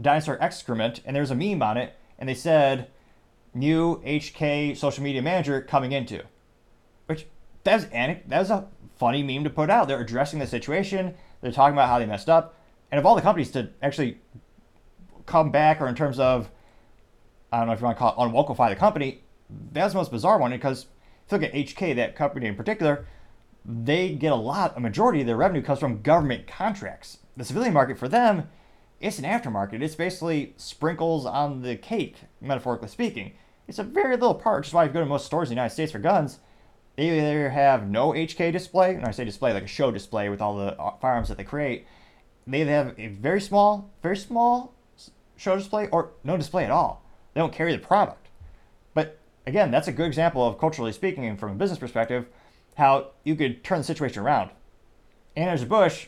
dinosaur 0.00 0.36
excrement, 0.42 1.00
and 1.04 1.14
there's 1.14 1.30
a 1.30 1.36
meme 1.36 1.62
on 1.62 1.76
it, 1.76 1.94
and 2.18 2.28
they 2.28 2.34
said, 2.34 2.90
new 3.54 4.02
HK 4.04 4.76
social 4.76 5.04
media 5.04 5.22
manager 5.22 5.60
coming 5.60 5.92
into. 5.92 6.24
Which, 7.06 7.26
that 7.62 7.74
was, 7.74 7.86
that 7.86 8.38
was 8.38 8.50
a 8.50 8.66
funny 9.02 9.20
meme 9.24 9.42
to 9.42 9.50
put 9.50 9.68
out. 9.68 9.88
They're 9.88 10.00
addressing 10.00 10.38
the 10.38 10.46
situation, 10.46 11.16
they're 11.40 11.50
talking 11.50 11.72
about 11.72 11.88
how 11.88 11.98
they 11.98 12.06
messed 12.06 12.28
up. 12.28 12.54
And 12.92 13.00
of 13.00 13.04
all 13.04 13.16
the 13.16 13.20
companies 13.20 13.50
to 13.50 13.70
actually 13.82 14.18
come 15.26 15.50
back, 15.50 15.80
or 15.80 15.88
in 15.88 15.96
terms 15.96 16.20
of, 16.20 16.48
I 17.50 17.58
don't 17.58 17.66
know 17.66 17.72
if 17.72 17.80
you 17.80 17.86
want 17.86 17.96
to 17.96 17.98
call 17.98 18.12
it 18.12 18.30
unwelcomify 18.30 18.68
the 18.68 18.76
company, 18.76 19.22
that's 19.72 19.92
the 19.92 19.98
most 19.98 20.12
bizarre 20.12 20.38
one 20.38 20.52
because 20.52 20.86
if 21.26 21.32
you 21.32 21.38
look 21.38 21.48
at 21.48 21.52
HK, 21.52 21.96
that 21.96 22.14
company 22.14 22.46
in 22.46 22.54
particular, 22.54 23.04
they 23.64 24.14
get 24.14 24.30
a 24.30 24.36
lot, 24.36 24.76
a 24.76 24.80
majority 24.80 25.20
of 25.20 25.26
their 25.26 25.36
revenue 25.36 25.62
comes 25.62 25.80
from 25.80 26.00
government 26.02 26.46
contracts. 26.46 27.18
The 27.36 27.44
civilian 27.44 27.74
market 27.74 27.98
for 27.98 28.06
them, 28.06 28.48
it's 29.00 29.18
an 29.18 29.24
aftermarket. 29.24 29.82
It's 29.82 29.96
basically 29.96 30.54
sprinkles 30.58 31.26
on 31.26 31.62
the 31.62 31.74
cake, 31.74 32.18
metaphorically 32.40 32.88
speaking. 32.88 33.32
It's 33.66 33.80
a 33.80 33.82
very 33.82 34.14
little 34.14 34.36
part, 34.36 34.60
which 34.60 34.68
is 34.68 34.74
why 34.74 34.84
if 34.84 34.90
you 34.90 34.94
go 34.94 35.00
to 35.00 35.06
most 35.06 35.26
stores 35.26 35.48
in 35.48 35.56
the 35.56 35.60
United 35.60 35.74
States 35.74 35.90
for 35.90 35.98
guns, 35.98 36.38
either 36.98 37.50
have 37.50 37.88
no 37.88 38.10
HK 38.10 38.52
display, 38.52 38.94
and 38.94 39.04
I 39.04 39.10
say 39.10 39.24
display 39.24 39.52
like 39.52 39.64
a 39.64 39.68
show 39.68 39.90
display 39.90 40.28
with 40.28 40.40
all 40.40 40.56
the 40.56 40.78
uh, 40.78 40.96
firearms 41.00 41.28
that 41.28 41.38
they 41.38 41.44
create. 41.44 41.86
They 42.46 42.60
have 42.60 42.94
a 42.98 43.08
very 43.08 43.40
small, 43.40 43.90
very 44.02 44.16
small 44.16 44.74
show 45.36 45.56
display, 45.56 45.88
or 45.88 46.10
no 46.24 46.36
display 46.36 46.64
at 46.64 46.70
all. 46.70 47.04
They 47.34 47.40
don't 47.40 47.52
carry 47.52 47.72
the 47.72 47.78
product. 47.78 48.28
But 48.94 49.18
again, 49.46 49.70
that's 49.70 49.88
a 49.88 49.92
good 49.92 50.06
example 50.06 50.46
of 50.46 50.58
culturally 50.58 50.92
speaking, 50.92 51.24
and 51.24 51.38
from 51.38 51.52
a 51.52 51.54
business 51.54 51.78
perspective, 51.78 52.26
how 52.76 53.12
you 53.24 53.36
could 53.36 53.64
turn 53.64 53.78
the 53.78 53.84
situation 53.84 54.22
around. 54.22 54.50
Anheuser 55.36 55.68
Busch, 55.68 56.06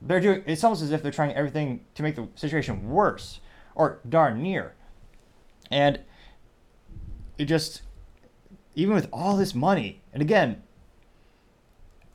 they're 0.00 0.20
doing. 0.20 0.42
It's 0.46 0.62
almost 0.62 0.82
as 0.82 0.90
if 0.90 1.02
they're 1.02 1.12
trying 1.12 1.34
everything 1.34 1.84
to 1.94 2.02
make 2.02 2.16
the 2.16 2.28
situation 2.34 2.90
worse, 2.90 3.40
or 3.74 4.00
darn 4.08 4.42
near. 4.42 4.74
And 5.70 6.00
it 7.38 7.46
just 7.46 7.82
even 8.78 8.94
with 8.94 9.08
all 9.12 9.36
this 9.36 9.56
money, 9.56 10.00
and 10.12 10.22
again, 10.22 10.62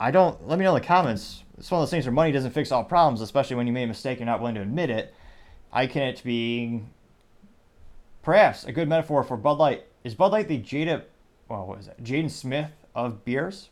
I 0.00 0.10
don't, 0.10 0.48
let 0.48 0.58
me 0.58 0.64
know 0.64 0.74
in 0.74 0.80
the 0.80 0.86
comments. 0.86 1.44
It's 1.58 1.70
one 1.70 1.78
of 1.78 1.82
those 1.82 1.90
things 1.90 2.06
where 2.06 2.12
money 2.12 2.32
doesn't 2.32 2.52
fix 2.52 2.72
all 2.72 2.84
problems, 2.84 3.20
especially 3.20 3.56
when 3.56 3.66
you 3.66 3.72
made 3.74 3.82
a 3.82 3.88
mistake 3.88 4.18
and 4.18 4.20
you're 4.20 4.34
not 4.34 4.40
willing 4.40 4.54
to 4.54 4.62
admit 4.62 4.88
it. 4.88 5.14
I 5.70 5.86
can 5.86 6.04
it 6.04 6.22
be 6.24 6.80
perhaps 8.22 8.64
a 8.64 8.72
good 8.72 8.88
metaphor 8.88 9.22
for 9.24 9.36
Bud 9.36 9.58
Light. 9.58 9.84
Is 10.04 10.14
Bud 10.14 10.32
Light 10.32 10.48
the 10.48 10.58
Jada, 10.58 11.02
well, 11.50 11.66
what 11.66 11.80
is 11.80 11.86
that? 11.86 12.02
Jaden 12.02 12.30
Smith 12.30 12.70
of 12.94 13.26
beers? 13.26 13.68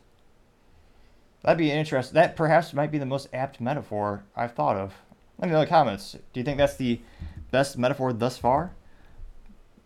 That'd 1.41 1.57
be 1.57 1.71
interesting. 1.71 2.13
That 2.13 2.35
perhaps 2.35 2.75
might 2.75 2.91
be 2.91 2.99
the 2.99 3.07
most 3.07 3.27
apt 3.33 3.59
metaphor 3.59 4.23
I've 4.35 4.53
thought 4.53 4.77
of. 4.77 4.93
Let 5.39 5.47
me 5.47 5.53
know 5.53 5.61
in 5.61 5.65
the 5.65 5.69
comments. 5.69 6.15
Do 6.31 6.39
you 6.39 6.43
think 6.43 6.59
that's 6.59 6.77
the 6.77 7.01
best 7.49 7.75
metaphor 7.75 8.13
thus 8.13 8.37
far? 8.37 8.75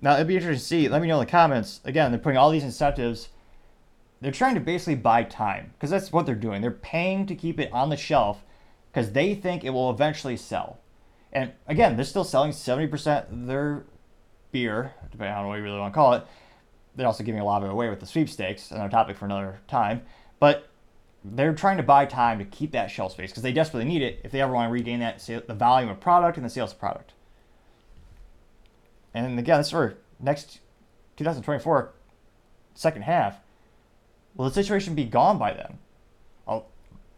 Now 0.01 0.15
it'd 0.15 0.27
be 0.27 0.35
interesting 0.35 0.59
to 0.59 0.83
see. 0.83 0.89
Let 0.89 1.01
me 1.01 1.07
know 1.07 1.19
in 1.19 1.25
the 1.25 1.31
comments. 1.31 1.81
Again, 1.83 2.11
they're 2.11 2.19
putting 2.19 2.37
all 2.37 2.51
these 2.51 2.63
incentives. 2.63 3.29
They're 4.21 4.31
trying 4.31 4.55
to 4.55 4.61
basically 4.61 4.95
buy 4.95 5.23
time 5.23 5.71
because 5.73 5.89
that's 5.89 6.11
what 6.11 6.25
they're 6.25 6.35
doing. 6.35 6.61
They're 6.61 6.71
paying 6.71 7.25
to 7.27 7.35
keep 7.35 7.59
it 7.59 7.71
on 7.71 7.89
the 7.89 7.97
shelf 7.97 8.43
because 8.91 9.11
they 9.11 9.35
think 9.35 9.63
it 9.63 9.69
will 9.71 9.89
eventually 9.89 10.37
sell. 10.37 10.79
And 11.33 11.51
again, 11.67 11.95
they're 11.95 12.05
still 12.05 12.23
selling 12.23 12.51
70% 12.51 13.31
of 13.31 13.47
their 13.47 13.85
beer, 14.51 14.93
depending 15.11 15.35
on 15.35 15.47
what 15.47 15.57
you 15.57 15.63
really 15.63 15.79
want 15.79 15.93
to 15.93 15.95
call 15.95 16.13
it. 16.13 16.25
They're 16.95 17.05
also 17.05 17.23
giving 17.23 17.41
a 17.41 17.45
lot 17.45 17.61
of 17.61 17.69
it 17.69 17.71
away 17.71 17.89
with 17.89 17.99
the 17.99 18.07
sweepstakes, 18.07 18.71
another 18.71 18.89
topic 18.89 19.17
for 19.17 19.25
another 19.25 19.59
time. 19.67 20.01
But 20.39 20.67
they're 21.23 21.53
trying 21.53 21.77
to 21.77 21.83
buy 21.83 22.05
time 22.05 22.39
to 22.39 22.45
keep 22.45 22.71
that 22.71 22.89
shelf 22.89 23.11
space 23.11 23.29
because 23.29 23.43
they 23.43 23.51
desperately 23.51 23.87
need 23.87 24.01
it 24.01 24.21
if 24.23 24.31
they 24.31 24.41
ever 24.41 24.53
want 24.53 24.69
to 24.69 24.73
regain 24.73 24.99
that 24.99 25.19
the 25.47 25.53
volume 25.53 25.89
of 25.89 25.99
product 25.99 26.37
and 26.37 26.45
the 26.45 26.49
sales 26.49 26.71
of 26.71 26.79
product. 26.79 27.13
And 29.25 29.39
again, 29.39 29.59
this 29.59 29.71
for 29.71 29.97
next 30.19 30.59
2024 31.17 31.93
second 32.73 33.01
half. 33.03 33.39
Will 34.35 34.45
the 34.45 34.53
situation 34.53 34.93
be 34.93 35.05
gone 35.05 35.37
by 35.37 35.53
then? 35.53 35.79
A, 36.47 36.61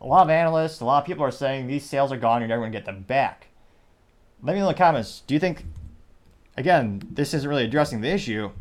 a 0.01 0.05
lot 0.05 0.23
of 0.23 0.29
analysts, 0.29 0.79
a 0.79 0.85
lot 0.85 0.99
of 0.99 1.05
people 1.05 1.25
are 1.25 1.31
saying 1.31 1.67
these 1.67 1.85
sales 1.85 2.11
are 2.11 2.17
gone. 2.17 2.41
You're 2.41 2.47
never 2.47 2.61
going 2.61 2.71
to 2.71 2.77
get 2.77 2.85
them 2.85 3.01
back. 3.01 3.47
Let 4.41 4.53
me 4.53 4.59
know 4.59 4.69
in 4.69 4.73
the 4.73 4.77
comments. 4.77 5.21
Do 5.27 5.33
you 5.33 5.39
think, 5.39 5.65
again, 6.55 7.01
this 7.11 7.33
isn't 7.33 7.49
really 7.49 7.65
addressing 7.65 7.99
the 7.99 8.09
issue? 8.09 8.51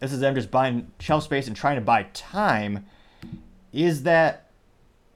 This 0.00 0.12
is 0.12 0.20
them 0.20 0.34
just 0.34 0.50
buying 0.50 0.90
shelf 0.98 1.24
space 1.24 1.46
and 1.46 1.56
trying 1.56 1.76
to 1.76 1.80
buy 1.80 2.04
time. 2.12 2.84
Is 3.72 4.02
that, 4.02 4.50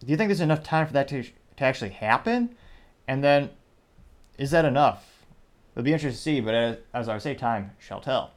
do 0.01 0.07
you 0.07 0.17
think 0.17 0.29
there's 0.29 0.41
enough 0.41 0.63
time 0.63 0.87
for 0.87 0.95
that 0.95 1.09
to, 1.09 1.23
to 1.23 1.65
actually 1.65 1.91
happen? 1.91 2.55
And 3.07 3.23
then, 3.23 3.51
is 4.39 4.51
that 4.53 4.65
enough? 4.65 5.16
It'll 5.77 5.85
be 5.85 5.93
interesting 5.93 6.17
to 6.17 6.23
see, 6.23 6.41
but 6.41 6.55
as, 6.55 6.79
as 6.95 7.09
I 7.09 7.13
would 7.13 7.23
say, 7.23 7.35
time 7.35 7.73
shall 7.79 8.01
tell. 8.01 8.31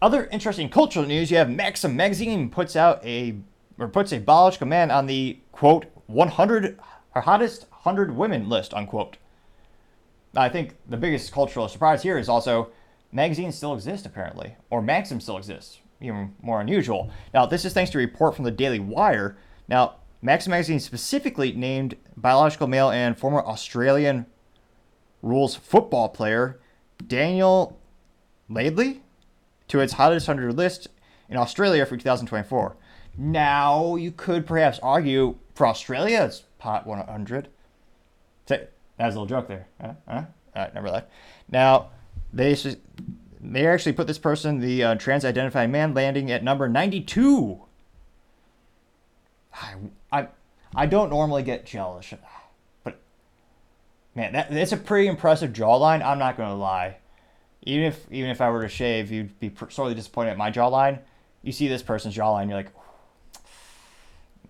Other 0.00 0.26
interesting 0.28 0.70
cultural 0.70 1.04
news: 1.04 1.30
you 1.30 1.36
have 1.36 1.50
Maxim 1.50 1.94
magazine 1.94 2.48
puts 2.48 2.74
out 2.74 3.04
a 3.04 3.36
or 3.78 3.88
puts 3.88 4.12
a 4.12 4.18
biological 4.18 4.66
man 4.66 4.90
on 4.90 5.04
the 5.04 5.40
quote 5.52 5.84
100 6.06 6.78
or 7.14 7.22
hottest 7.22 7.66
100 7.70 8.16
women 8.16 8.48
list 8.48 8.72
unquote. 8.72 9.18
I 10.34 10.48
think 10.48 10.76
the 10.88 10.96
biggest 10.96 11.32
cultural 11.32 11.68
surprise 11.68 12.02
here 12.02 12.16
is 12.16 12.28
also 12.28 12.70
magazines 13.12 13.56
still 13.56 13.74
exist 13.74 14.06
apparently, 14.06 14.54
or 14.70 14.80
Maxim 14.80 15.20
still 15.20 15.36
exists, 15.36 15.80
even 16.00 16.34
more 16.40 16.62
unusual. 16.62 17.10
Now 17.34 17.44
this 17.44 17.66
is 17.66 17.74
thanks 17.74 17.90
to 17.90 17.98
a 17.98 18.00
report 18.00 18.36
from 18.36 18.46
the 18.46 18.50
Daily 18.50 18.80
Wire. 18.80 19.36
Now 19.68 19.96
Maxim 20.22 20.52
magazine 20.52 20.80
specifically 20.80 21.52
named 21.52 21.96
biological 22.16 22.68
male 22.68 22.90
and 22.90 23.18
former 23.18 23.42
Australian 23.44 24.24
rules 25.22 25.54
football 25.54 26.08
player 26.08 26.58
Daniel 27.06 27.78
Laidley 28.50 29.00
to 29.68 29.80
its 29.80 29.94
hottest 29.94 30.28
100 30.28 30.56
list 30.56 30.88
in 31.28 31.36
Australia 31.36 31.84
for 31.84 31.96
2024. 31.96 32.76
Now, 33.16 33.96
you 33.96 34.12
could 34.12 34.46
perhaps 34.46 34.78
argue 34.82 35.36
for 35.54 35.66
Australia, 35.66 36.22
it's 36.22 36.44
pot 36.58 36.86
100. 36.86 37.48
That 38.98 39.06
was 39.06 39.14
a 39.14 39.20
little 39.20 39.26
joke 39.26 39.48
there. 39.48 39.66
Huh? 39.80 39.92
Huh? 40.08 40.22
All 40.54 40.62
right, 40.62 40.74
never 40.74 40.90
left. 40.90 41.10
Now, 41.50 41.90
they 42.32 42.56
they 43.40 43.66
actually 43.66 43.92
put 43.92 44.06
this 44.06 44.18
person, 44.18 44.58
the 44.58 44.82
uh, 44.82 44.94
trans-identified 44.96 45.70
man, 45.70 45.94
landing 45.94 46.30
at 46.30 46.42
number 46.42 46.68
92. 46.68 47.60
I, 49.54 49.74
I, 50.10 50.28
I 50.74 50.86
don't 50.86 51.10
normally 51.10 51.44
get 51.44 51.64
jealous, 51.64 52.12
man, 54.14 54.32
that 54.32 54.50
that's 54.50 54.72
a 54.72 54.76
pretty 54.76 55.08
impressive 55.08 55.52
jawline. 55.52 56.04
I'm 56.04 56.18
not 56.18 56.36
gonna 56.36 56.56
lie. 56.56 56.96
Even 57.62 57.84
if 57.84 58.06
even 58.10 58.30
if 58.30 58.40
I 58.40 58.50
were 58.50 58.62
to 58.62 58.68
shave, 58.68 59.10
you'd 59.10 59.38
be 59.40 59.52
sorely 59.68 59.94
disappointed 59.94 60.30
at 60.30 60.36
my 60.36 60.50
jawline. 60.50 61.00
You 61.42 61.52
see 61.52 61.68
this 61.68 61.82
person's 61.82 62.16
jawline, 62.16 62.48
you're 62.48 62.56
like, 62.56 62.72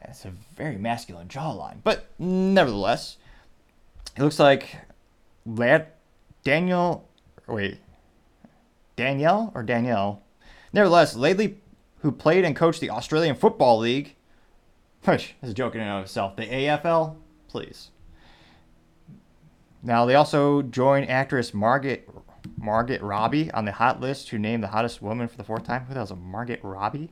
that's 0.00 0.24
a 0.24 0.32
very 0.56 0.78
masculine 0.78 1.28
jawline. 1.28 1.78
But 1.84 2.08
nevertheless, 2.18 3.18
it 4.16 4.22
looks 4.22 4.38
like 4.38 4.76
Lad 5.44 5.88
Daniel. 6.44 7.08
Wait, 7.46 7.78
Danielle 8.96 9.52
or 9.54 9.62
Danielle. 9.62 10.22
Nevertheless, 10.72 11.16
Laidley, 11.16 11.56
who 12.00 12.12
played 12.12 12.44
and 12.44 12.54
coached 12.54 12.80
the 12.80 12.90
Australian 12.90 13.36
Football 13.36 13.78
League, 13.78 14.16
which 15.04 15.34
is 15.42 15.50
a 15.50 15.54
joke 15.54 15.74
in 15.74 15.80
and 15.80 15.90
of 15.90 16.04
itself, 16.04 16.36
the 16.36 16.46
AFL, 16.46 17.16
please. 17.48 17.90
Now 19.82 20.04
they 20.04 20.14
also 20.14 20.62
joined 20.62 21.08
actress 21.08 21.54
Margaret 21.54 22.08
Margaret 22.56 23.02
Robbie 23.02 23.50
on 23.52 23.64
the 23.64 23.72
hot 23.72 24.00
list 24.00 24.28
to 24.28 24.38
name 24.38 24.60
the 24.60 24.68
hottest 24.68 25.00
woman 25.02 25.28
for 25.28 25.36
the 25.36 25.44
fourth 25.44 25.64
time. 25.64 25.84
Who 25.84 25.94
the 25.94 26.00
hell's 26.00 26.10
a 26.10 26.16
Margaret 26.16 26.60
Robbie? 26.62 27.10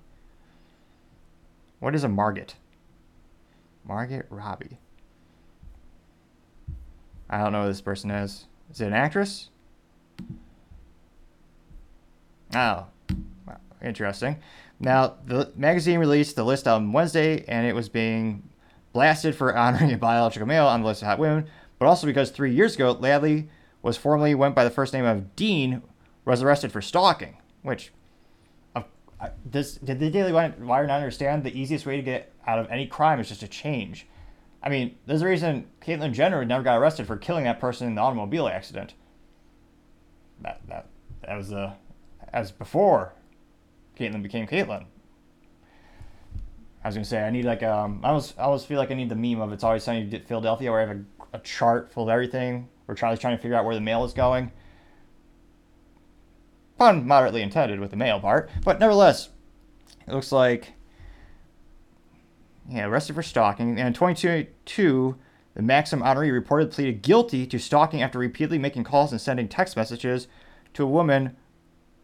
What 1.78 1.94
is 1.94 2.04
a 2.04 2.08
Margaret? 2.08 2.56
Margaret 3.84 4.26
Robbie. 4.30 4.78
I 7.28 7.38
don't 7.38 7.52
know 7.52 7.62
who 7.62 7.68
this 7.68 7.80
person 7.80 8.10
is. 8.10 8.46
Is 8.70 8.80
it 8.80 8.86
an 8.86 8.92
actress? 8.92 9.50
Oh, 12.54 12.86
interesting. 13.82 14.38
Now, 14.78 15.16
the 15.24 15.52
magazine 15.56 15.98
released 15.98 16.36
the 16.36 16.44
list 16.44 16.68
on 16.68 16.92
Wednesday, 16.92 17.44
and 17.48 17.66
it 17.66 17.74
was 17.74 17.88
being 17.88 18.48
blasted 18.92 19.34
for 19.34 19.56
honoring 19.56 19.92
a 19.92 19.98
biological 19.98 20.46
male 20.46 20.66
on 20.66 20.82
the 20.82 20.86
list 20.86 21.02
of 21.02 21.08
hot 21.08 21.18
women, 21.18 21.48
but 21.78 21.86
also 21.86 22.06
because 22.06 22.30
three 22.30 22.52
years 22.52 22.74
ago, 22.74 22.94
Laidley 22.94 23.48
was 23.82 23.96
formerly 23.96 24.34
went 24.34 24.54
by 24.54 24.64
the 24.64 24.70
first 24.70 24.92
name 24.92 25.04
of 25.04 25.36
Dean, 25.36 25.82
was 26.24 26.42
arrested 26.42 26.72
for 26.72 26.82
stalking, 26.82 27.36
which 27.62 27.92
uh, 29.20 29.28
this 29.44 29.76
did 29.76 29.98
the 29.98 30.10
Daily 30.10 30.32
Wire 30.32 30.86
not 30.86 30.96
understand 30.96 31.42
the 31.42 31.58
easiest 31.58 31.86
way 31.86 31.96
to 31.96 32.02
get 32.02 32.32
out 32.46 32.58
of 32.58 32.70
any 32.70 32.86
crime 32.86 33.18
is 33.18 33.28
just 33.28 33.40
to 33.40 33.48
change. 33.48 34.06
I 34.62 34.68
mean, 34.68 34.96
there's 35.06 35.22
a 35.22 35.26
reason 35.26 35.66
Caitlyn 35.80 36.12
Jenner 36.12 36.44
never 36.44 36.62
got 36.62 36.78
arrested 36.78 37.06
for 37.06 37.16
killing 37.16 37.44
that 37.44 37.60
person 37.60 37.86
in 37.86 37.94
the 37.94 38.00
automobile 38.00 38.48
accident. 38.48 38.94
That 40.42 40.60
that 40.68 40.86
that 41.22 41.36
was 41.36 41.52
uh, 41.52 41.74
as 42.32 42.50
before 42.50 43.14
Caitlyn 43.98 44.22
became 44.22 44.46
Caitlyn. 44.46 44.84
I 46.84 46.88
was 46.88 46.94
gonna 46.94 47.04
say 47.04 47.22
I 47.22 47.30
need 47.30 47.46
like 47.46 47.62
um 47.62 48.00
I 48.04 48.08
almost 48.08 48.38
I 48.38 48.42
almost 48.42 48.66
feel 48.66 48.78
like 48.78 48.90
I 48.90 48.94
need 48.94 49.08
the 49.08 49.16
meme 49.16 49.40
of 49.40 49.52
it's 49.52 49.64
always 49.64 49.82
sunny 49.82 50.02
in 50.02 50.24
Philadelphia 50.24 50.70
where 50.70 50.80
I 50.80 50.86
have 50.86 50.96
a, 50.96 51.04
a 51.32 51.38
chart 51.38 51.92
full 51.92 52.04
of 52.04 52.08
everything 52.08 52.68
where 52.86 52.94
Charlie's 52.94 53.18
trying 53.18 53.36
to 53.36 53.42
figure 53.42 53.56
out 53.56 53.64
where 53.64 53.74
the 53.74 53.80
mail 53.80 54.04
is 54.04 54.12
going. 54.12 54.52
Pun 56.78 57.06
moderately 57.06 57.42
intended 57.42 57.80
with 57.80 57.90
the 57.90 57.96
mail 57.96 58.20
part, 58.20 58.50
but 58.64 58.78
nevertheless, 58.78 59.30
it 60.06 60.12
looks 60.12 60.30
like 60.30 60.74
yeah, 62.68 62.86
arrested 62.86 63.14
for 63.14 63.22
stalking. 63.22 63.78
And 63.78 63.88
in 63.88 63.92
2022, 63.92 65.16
the 65.54 65.62
Maxim 65.62 66.00
honoree 66.00 66.32
reported 66.32 66.70
pleaded 66.70 67.02
guilty 67.02 67.46
to 67.46 67.58
stalking 67.58 68.02
after 68.02 68.18
repeatedly 68.18 68.58
making 68.58 68.84
calls 68.84 69.12
and 69.12 69.20
sending 69.20 69.48
text 69.48 69.76
messages 69.76 70.28
to 70.74 70.82
a 70.82 70.88
woman 70.88 71.36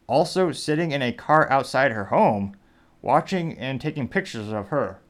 also 0.07 0.53
sitting 0.53 0.93
in 0.93 1.03
a 1.03 1.13
car 1.13 1.51
outside 1.51 1.93
her 1.93 2.07
home, 2.07 2.57
watching 3.01 3.59
and 3.59 3.81
taking 3.81 4.09
pictures 4.09 4.53
of 4.53 4.69
her. 4.69 5.01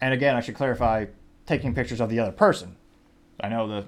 And 0.00 0.14
again, 0.14 0.36
I 0.36 0.40
should 0.40 0.54
clarify 0.54 1.06
taking 1.48 1.74
pictures 1.74 2.00
of 2.00 2.10
the 2.10 2.20
other 2.20 2.30
person. 2.30 2.76
I 3.40 3.48
know 3.48 3.66
the 3.66 3.86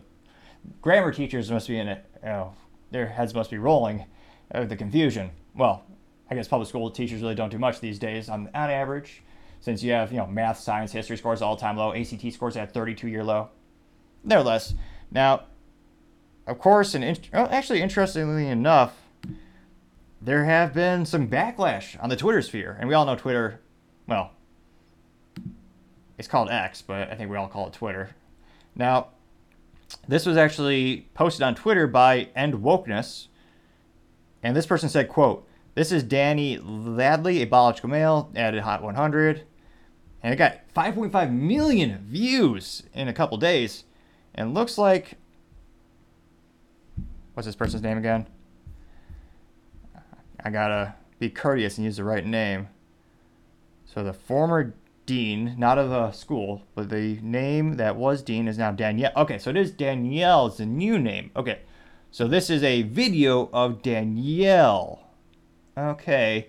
grammar 0.80 1.12
teachers 1.12 1.50
must 1.50 1.68
be 1.68 1.78
in 1.78 1.88
it, 1.88 2.04
you 2.22 2.28
know, 2.28 2.54
their 2.90 3.06
heads 3.06 3.34
must 3.34 3.50
be 3.50 3.58
rolling 3.58 4.06
with 4.52 4.70
the 4.70 4.76
confusion. 4.76 5.30
Well, 5.54 5.84
I 6.30 6.34
guess 6.34 6.48
public 6.48 6.68
school 6.68 6.90
teachers 6.90 7.20
really 7.20 7.34
don't 7.34 7.50
do 7.50 7.58
much 7.58 7.80
these 7.80 7.98
days 7.98 8.28
on, 8.30 8.48
on 8.54 8.70
average 8.70 9.22
since 9.60 9.82
you 9.82 9.92
have 9.92 10.10
you 10.10 10.16
know 10.16 10.26
math, 10.26 10.58
science, 10.58 10.90
history 10.90 11.18
scores 11.18 11.42
all 11.42 11.54
time 11.54 11.76
low, 11.76 11.92
ACT 11.92 12.32
scores 12.32 12.56
at 12.56 12.72
32 12.72 13.08
year 13.08 13.22
low. 13.22 13.50
Nevertheless, 14.24 14.74
now, 15.10 15.44
of 16.46 16.58
course, 16.58 16.94
and 16.94 17.04
in, 17.04 17.16
oh, 17.34 17.44
actually, 17.44 17.82
interestingly 17.82 18.48
enough, 18.48 18.96
there 20.22 20.44
have 20.46 20.72
been 20.72 21.04
some 21.04 21.28
backlash 21.28 22.02
on 22.02 22.08
the 22.08 22.16
Twitter 22.16 22.40
sphere, 22.40 22.76
and 22.80 22.88
we 22.88 22.94
all 22.94 23.04
know 23.04 23.16
Twitter. 23.16 23.60
Well, 24.06 24.32
it's 26.20 26.28
called 26.28 26.50
X, 26.50 26.82
but 26.82 27.10
I 27.10 27.14
think 27.14 27.30
we 27.30 27.38
all 27.38 27.48
call 27.48 27.66
it 27.68 27.72
Twitter. 27.72 28.10
Now, 28.76 29.08
this 30.06 30.26
was 30.26 30.36
actually 30.36 31.08
posted 31.14 31.42
on 31.42 31.54
Twitter 31.54 31.86
by 31.86 32.28
End 32.36 32.56
Wokeness, 32.56 33.28
and 34.42 34.54
this 34.54 34.66
person 34.66 34.90
said, 34.90 35.08
"quote 35.08 35.48
This 35.74 35.90
is 35.90 36.02
Danny 36.02 36.58
Laidley, 36.58 37.40
a 37.40 37.46
biological 37.46 37.88
male, 37.88 38.30
added 38.36 38.62
Hot 38.62 38.82
100." 38.82 39.46
and 40.22 40.34
it 40.34 40.36
got 40.36 40.58
5.5 40.76 41.32
million 41.32 42.04
views 42.04 42.82
in 42.92 43.08
a 43.08 43.12
couple 43.14 43.38
days 43.38 43.84
and 44.34 44.52
looks 44.52 44.76
like 44.76 45.14
what's 47.32 47.46
this 47.46 47.56
person's 47.56 47.82
name 47.82 47.96
again 47.96 48.26
i 50.44 50.50
gotta 50.50 50.94
be 51.18 51.30
courteous 51.30 51.78
and 51.78 51.86
use 51.86 51.96
the 51.96 52.04
right 52.04 52.26
name 52.26 52.68
so 53.86 54.04
the 54.04 54.12
former 54.12 54.74
dean 55.10 55.54
not 55.58 55.78
of 55.78 55.90
a 55.90 56.12
school 56.12 56.62
but 56.74 56.88
the 56.88 57.18
name 57.22 57.76
that 57.76 57.96
was 57.96 58.22
dean 58.22 58.46
is 58.46 58.58
now 58.58 58.70
danielle 58.70 59.12
okay 59.16 59.38
so 59.38 59.50
it 59.50 59.56
is 59.56 59.70
danielle 59.70 60.46
it's 60.46 60.60
a 60.60 60.66
new 60.66 60.98
name 60.98 61.30
okay 61.34 61.60
so 62.10 62.28
this 62.28 62.48
is 62.48 62.62
a 62.62 62.82
video 62.82 63.48
of 63.52 63.82
danielle 63.82 65.10
okay 65.76 66.48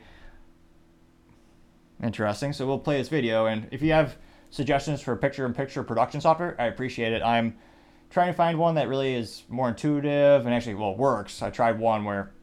Interesting. 2.03 2.51
So 2.51 2.65
we'll 2.65 2.79
play 2.79 2.97
this 2.97 3.09
video, 3.09 3.45
and 3.45 3.67
if 3.71 3.81
you 3.81 3.91
have 3.91 4.17
suggestions 4.49 5.01
for 5.01 5.15
picture-in-picture 5.15 5.83
production 5.83 6.19
software, 6.19 6.55
I 6.59 6.65
appreciate 6.65 7.13
it. 7.13 7.21
I'm 7.21 7.55
trying 8.09 8.27
to 8.27 8.33
find 8.33 8.57
one 8.57 8.75
that 8.75 8.87
really 8.89 9.13
is 9.13 9.43
more 9.49 9.69
intuitive 9.69 10.45
and 10.45 10.53
actually, 10.53 10.75
well, 10.75 10.95
works. 10.95 11.41
I 11.41 11.49
tried 11.49 11.79
one 11.79 12.03
where 12.03 12.33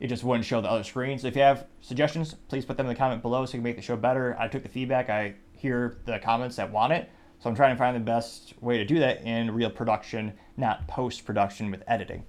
it 0.00 0.08
just 0.08 0.24
wouldn't 0.24 0.44
show 0.44 0.60
the 0.60 0.68
other 0.68 0.82
screen. 0.82 1.18
So 1.18 1.28
if 1.28 1.36
you 1.36 1.42
have 1.42 1.66
suggestions, 1.80 2.34
please 2.48 2.64
put 2.64 2.76
them 2.76 2.86
in 2.86 2.92
the 2.92 2.98
comment 2.98 3.22
below 3.22 3.46
so 3.46 3.52
we 3.52 3.58
can 3.58 3.62
make 3.62 3.76
the 3.76 3.82
show 3.82 3.96
better. 3.96 4.36
I 4.38 4.48
took 4.48 4.64
the 4.64 4.68
feedback. 4.68 5.08
I 5.08 5.34
hear 5.58 5.98
the 6.04 6.18
comments 6.18 6.56
that 6.56 6.72
want 6.72 6.92
it. 6.92 7.10
So 7.40 7.48
I'm 7.48 7.56
trying 7.56 7.74
to 7.74 7.78
find 7.78 7.94
the 7.94 8.00
best 8.00 8.54
way 8.60 8.78
to 8.78 8.84
do 8.84 8.98
that 8.98 9.22
in 9.22 9.52
real 9.52 9.70
production, 9.70 10.32
not 10.56 10.88
post-production 10.88 11.70
with 11.70 11.82
editing. 11.86 12.24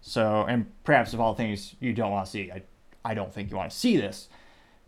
So, 0.00 0.44
and 0.48 0.66
perhaps 0.84 1.12
of 1.12 1.20
all 1.20 1.34
things 1.34 1.74
you 1.80 1.92
don't 1.92 2.10
want 2.10 2.26
to 2.26 2.30
see, 2.30 2.50
I, 2.50 2.62
I 3.04 3.14
don't 3.14 3.32
think 3.32 3.50
you 3.50 3.56
want 3.56 3.70
to 3.70 3.76
see 3.76 3.96
this. 3.96 4.28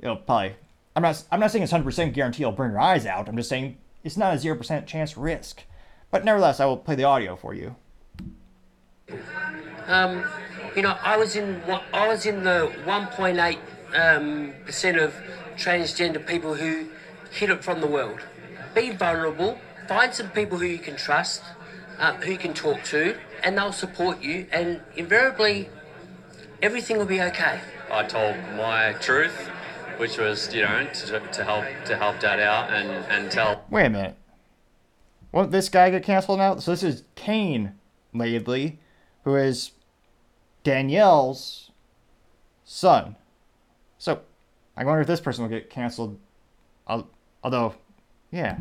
It'll 0.01 0.17
probably 0.17 0.57
I'm 0.97 1.03
not 1.03 1.23
I'm 1.31 1.41
not 1.41 1.51
saying 1.51 1.65
it's 1.65 1.73
100% 1.73 2.13
guarantee 2.13 2.43
you'll 2.43 2.53
burn 2.53 2.71
your 2.71 2.81
eyes 2.81 3.07
out. 3.07 3.29
I'm 3.29 3.37
just 3.37 3.49
saying 3.49 3.79
it's 4.03 4.17
not 4.17 4.35
a 4.35 4.37
0% 4.37 4.87
chance 4.87 5.17
risk. 5.17 5.63
But 6.11 6.25
nevertheless, 6.25 6.61
I 6.61 6.67
will 6.67 6.77
play 6.77 6.95
the 6.95 7.05
audio 7.05 7.35
for 7.35 7.55
you. 7.55 7.75
Um, 9.89 10.25
you 10.77 10.83
know, 10.83 10.97
I 11.03 11.17
was 11.17 11.37
in 11.37 11.61
I 11.93 12.07
was 12.07 12.27
in 12.27 12.45
the 12.45 12.73
1.8 12.85 13.59
um, 13.97 14.53
percent 14.65 14.99
of 14.99 15.15
transgender 15.57 16.25
people 16.25 16.55
who 16.55 16.87
hid 17.35 17.51
it 17.51 17.65
from 17.65 17.81
the 17.81 17.87
world. 17.87 18.21
Be 18.75 18.91
vulnerable. 18.91 19.59
Find 19.89 20.15
some 20.15 20.31
people 20.31 20.59
who 20.59 20.67
you 20.67 20.79
can 20.79 20.97
trust, 20.97 21.43
uh, 21.99 22.15
who 22.15 22.33
you 22.33 22.39
can 22.39 22.55
talk 22.55 22.83
to, 22.85 23.17
and 23.43 23.59
they'll 23.59 23.73
support 23.73 24.23
you. 24.23 24.47
And 24.53 24.81
invariably, 24.97 25.69
everything 26.63 26.97
will 26.97 27.07
be 27.07 27.21
okay. 27.21 27.61
I 27.91 28.05
told 28.05 28.37
my 28.57 28.95
truth 28.95 29.51
which 29.99 30.19
was 30.19 30.53
you 30.55 30.63
know 30.63 30.87
to, 30.93 31.21
to 31.21 31.45
help 31.45 31.65
to 31.85 31.97
help 31.97 32.21
dad 32.21 32.41
out 32.41 32.71
and 32.73 32.89
and 32.89 33.31
tell. 33.31 33.65
Wait 33.71 33.87
a 33.87 33.91
minute. 33.91 34.17
Won't 35.33 35.51
this 35.51 35.69
guy 35.69 35.91
get 35.91 36.05
canceled 36.05 36.39
now? 36.39 36.57
So 36.57 36.71
this 36.71 36.83
is 36.83 37.05
Kane 37.15 37.75
Laidley, 38.15 38.79
who 39.25 39.35
is 39.35 39.73
Danielle's 40.63 41.71
son. 42.65 43.17
So 43.99 44.21
I 44.77 44.85
wonder 44.85 45.01
if 45.01 45.07
this 45.07 45.21
person 45.21 45.43
will 45.43 45.51
get 45.51 45.71
canceled. 45.71 46.19
Although, 47.45 47.75
yeah. 48.33 48.59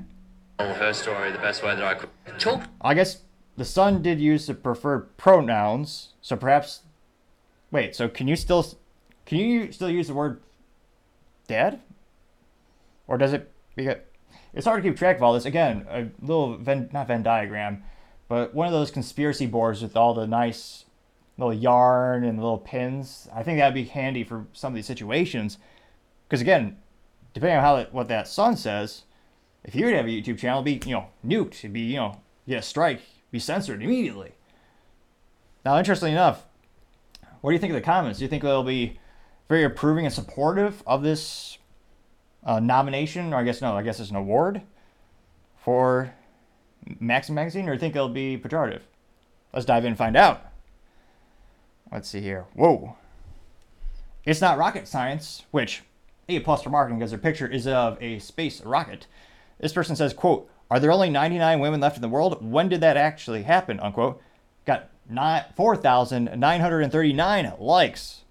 Her 0.59 0.93
story 0.93 1.31
the 1.31 1.39
best 1.39 1.63
way 1.63 1.73
that 1.73 1.83
I 1.83 1.95
could. 1.95 2.09
Talk. 2.37 2.67
I 2.81 2.93
guess 2.93 3.21
the 3.57 3.65
son 3.65 4.01
did 4.03 4.19
use 4.19 4.45
the 4.45 4.53
preferred 4.53 5.17
pronouns, 5.17 6.09
so 6.21 6.35
perhaps. 6.35 6.81
Wait, 7.71 7.95
so 7.95 8.07
can 8.07 8.27
you 8.27 8.35
still, 8.35 8.63
can 9.25 9.39
you 9.39 9.71
still 9.71 9.89
use 9.89 10.07
the 10.07 10.13
word 10.13 10.41
dad? 11.47 11.79
Or 13.07 13.17
does 13.17 13.33
it 13.33 13.51
because 13.75 13.97
it's 14.53 14.65
hard 14.65 14.83
to 14.83 14.89
keep 14.89 14.97
track 14.97 15.17
of 15.17 15.23
all 15.23 15.33
this. 15.33 15.45
Again, 15.45 15.85
a 15.89 16.07
little 16.21 16.57
Venn 16.57 16.89
not 16.93 17.07
Venn 17.07 17.23
diagram, 17.23 17.83
but 18.27 18.53
one 18.53 18.67
of 18.67 18.73
those 18.73 18.91
conspiracy 18.91 19.47
boards 19.47 19.81
with 19.81 19.97
all 19.97 20.13
the 20.13 20.27
nice 20.27 20.85
little 21.37 21.53
yarn 21.53 22.23
and 22.23 22.37
little 22.37 22.59
pins. 22.59 23.27
I 23.33 23.43
think 23.43 23.57
that'd 23.57 23.73
be 23.73 23.85
handy 23.85 24.23
for 24.23 24.45
some 24.53 24.73
of 24.73 24.75
these 24.75 24.85
situations. 24.85 25.57
Because 26.27 26.41
again, 26.41 26.77
depending 27.33 27.57
on 27.57 27.63
how 27.63 27.75
it, 27.77 27.93
what 27.93 28.07
that 28.07 28.27
son 28.27 28.55
says, 28.55 29.03
if 29.63 29.73
he 29.73 29.83
would 29.83 29.93
have 29.93 30.05
a 30.05 30.09
YouTube 30.09 30.37
channel, 30.37 30.61
it'd 30.61 30.81
be 30.81 30.89
you 30.89 30.95
know 30.95 31.07
nuked. 31.25 31.59
It'd 31.59 31.73
be 31.73 31.81
you 31.81 31.97
know 31.97 32.21
get 32.47 32.59
a 32.59 32.61
strike, 32.61 33.01
be 33.31 33.39
censored 33.39 33.81
immediately. 33.81 34.33
Now, 35.65 35.77
interestingly 35.77 36.11
enough, 36.11 36.45
what 37.41 37.51
do 37.51 37.53
you 37.53 37.59
think 37.59 37.71
of 37.71 37.75
the 37.75 37.81
comments? 37.81 38.19
Do 38.19 38.25
you 38.25 38.29
think 38.29 38.43
they'll 38.43 38.63
be 38.63 38.99
very 39.47 39.63
approving 39.63 40.05
and 40.05 40.13
supportive 40.13 40.83
of 40.85 41.03
this 41.03 41.57
uh, 42.43 42.59
nomination, 42.59 43.33
or 43.33 43.37
I 43.37 43.43
guess 43.43 43.61
no, 43.61 43.75
I 43.75 43.83
guess 43.83 43.99
it's 43.99 44.09
an 44.09 44.15
award 44.15 44.61
for 45.63 46.13
Maxim 46.99 47.35
magazine, 47.35 47.65
or 47.69 47.71
do 47.71 47.73
you 47.73 47.79
think 47.79 47.95
it'll 47.95 48.09
be 48.09 48.37
pejorative? 48.37 48.81
Let's 49.53 49.65
dive 49.65 49.85
in 49.85 49.89
and 49.89 49.97
find 49.97 50.17
out. 50.17 50.45
Let's 51.91 52.09
see 52.09 52.21
here. 52.21 52.45
Whoa. 52.53 52.97
It's 54.25 54.41
not 54.41 54.57
rocket 54.57 54.87
science, 54.87 55.43
which 55.51 55.83
A 56.29 56.39
plus 56.39 56.61
for 56.61 56.69
marketing 56.69 56.99
because 56.99 57.11
their 57.11 57.19
picture 57.19 57.47
is 57.47 57.67
of 57.67 58.01
a 58.01 58.19
space 58.19 58.61
rocket. 58.61 59.07
This 59.59 59.73
person 59.73 59.95
says, 59.95 60.13
quote, 60.13 60.49
are 60.71 60.79
there 60.79 60.91
only 60.91 61.09
99 61.09 61.59
women 61.59 61.81
left 61.81 61.97
in 61.97 62.01
the 62.01 62.09
world? 62.09 62.43
When 62.43 62.69
did 62.69 62.81
that 62.81 62.97
actually 62.97 63.43
happen? 63.43 63.79
Unquote. 63.79 64.19
Got 64.65 64.89
4,939 65.55 67.53
likes. 67.59 68.21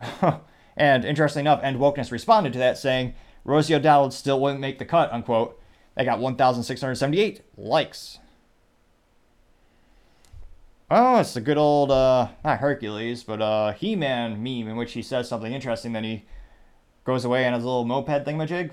and 0.76 1.04
interestingly 1.04 1.42
enough, 1.42 1.62
End 1.62 1.78
Wokeness 1.78 2.10
responded 2.10 2.52
to 2.54 2.58
that 2.58 2.78
saying, 2.78 3.14
Rosie 3.44 3.74
O'Donnell 3.74 4.10
still 4.10 4.40
wouldn't 4.40 4.60
make 4.60 4.78
the 4.78 4.84
cut, 4.84 5.12
unquote. 5.12 5.60
They 5.94 6.04
got 6.04 6.18
1,678 6.18 7.42
likes. 7.56 8.18
Oh, 10.90 11.18
it's 11.18 11.36
a 11.36 11.40
good 11.40 11.58
old, 11.58 11.90
uh, 11.90 12.28
not 12.44 12.60
Hercules, 12.60 13.22
but 13.22 13.42
uh, 13.42 13.72
He 13.72 13.94
Man 13.94 14.42
meme 14.42 14.68
in 14.68 14.76
which 14.76 14.92
he 14.92 15.02
says 15.02 15.28
something 15.28 15.52
interesting, 15.52 15.92
then 15.92 16.04
he 16.04 16.24
goes 17.04 17.24
away 17.24 17.46
on 17.46 17.54
his 17.54 17.64
little 17.64 17.84
moped 17.84 18.24
thingamajig. 18.24 18.72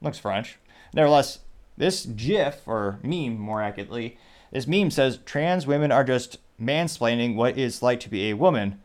Looks 0.00 0.18
French. 0.18 0.58
Nevertheless, 0.92 1.40
this 1.76 2.06
GIF, 2.06 2.62
or 2.66 2.98
meme 3.02 3.38
more 3.38 3.62
accurately, 3.62 4.18
this 4.52 4.66
meme 4.66 4.90
says 4.90 5.18
trans 5.24 5.66
women 5.66 5.90
are 5.90 6.04
just 6.04 6.38
mansplaining 6.60 7.34
what 7.34 7.58
it's 7.58 7.82
like 7.82 8.00
to 8.00 8.08
be 8.08 8.30
a 8.30 8.36
woman. 8.36 8.80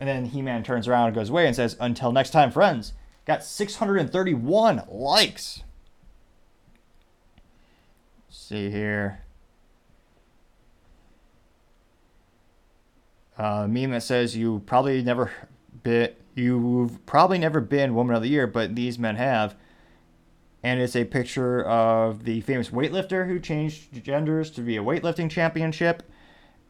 And 0.00 0.08
then 0.08 0.26
He 0.26 0.42
Man 0.42 0.62
turns 0.62 0.88
around 0.88 1.08
and 1.08 1.14
goes 1.14 1.30
away 1.30 1.46
and 1.46 1.54
says, 1.54 1.76
Until 1.78 2.12
next 2.12 2.30
time, 2.30 2.50
friends. 2.50 2.94
Got 3.26 3.44
631 3.44 4.82
likes. 4.88 5.62
Let's 8.28 8.38
see 8.38 8.70
here. 8.70 9.22
Uh, 13.38 13.66
meme 13.68 13.90
that 13.92 14.02
says 14.02 14.36
you 14.36 14.62
probably 14.66 15.02
never 15.02 15.30
been 15.82 16.10
you've 16.34 17.04
probably 17.06 17.38
never 17.38 17.60
been 17.60 17.94
woman 17.94 18.16
of 18.16 18.22
the 18.22 18.28
year, 18.28 18.46
but 18.46 18.74
these 18.74 18.98
men 18.98 19.16
have. 19.16 19.56
And 20.62 20.80
it's 20.80 20.96
a 20.96 21.04
picture 21.04 21.62
of 21.62 22.24
the 22.24 22.42
famous 22.42 22.68
weightlifter 22.68 23.26
who 23.26 23.38
changed 23.40 24.04
genders 24.04 24.50
to 24.52 24.60
be 24.60 24.76
a 24.76 24.82
weightlifting 24.82 25.30
championship, 25.30 26.02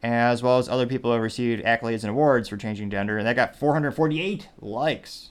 as 0.01 0.41
well 0.41 0.57
as 0.57 0.69
other 0.69 0.87
people 0.87 1.11
who 1.11 1.15
have 1.15 1.21
received 1.21 1.63
accolades 1.65 2.03
and 2.03 2.11
awards 2.11 2.47
for 2.47 2.57
changing 2.57 2.89
gender, 2.89 3.17
and 3.17 3.27
that 3.27 3.35
got 3.35 3.55
448 3.55 4.47
likes. 4.61 5.29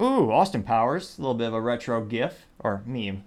Ooh, 0.00 0.30
Austin 0.30 0.62
Powers, 0.62 1.18
a 1.18 1.20
little 1.20 1.34
bit 1.34 1.48
of 1.48 1.54
a 1.54 1.60
retro 1.60 2.04
gif 2.04 2.46
or 2.60 2.82
meme. 2.86 3.24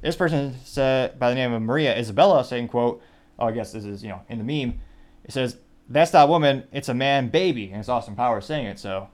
This 0.00 0.14
person 0.14 0.54
said 0.64 1.18
by 1.18 1.30
the 1.30 1.34
name 1.34 1.52
of 1.52 1.60
Maria 1.60 1.98
Isabella 1.98 2.44
saying, 2.44 2.68
quote, 2.68 3.02
oh, 3.38 3.46
I 3.46 3.52
guess 3.52 3.72
this 3.72 3.84
is, 3.84 4.04
you 4.04 4.10
know, 4.10 4.22
in 4.28 4.38
the 4.38 4.44
meme. 4.44 4.78
It 5.24 5.32
says, 5.32 5.56
that's 5.88 6.12
not 6.12 6.28
a 6.28 6.30
woman, 6.30 6.64
it's 6.70 6.88
a 6.88 6.94
man 6.94 7.28
baby. 7.28 7.70
And 7.70 7.80
it's 7.80 7.88
Austin 7.88 8.14
Powers 8.14 8.46
saying 8.46 8.66
it, 8.66 8.78
so 8.78 9.08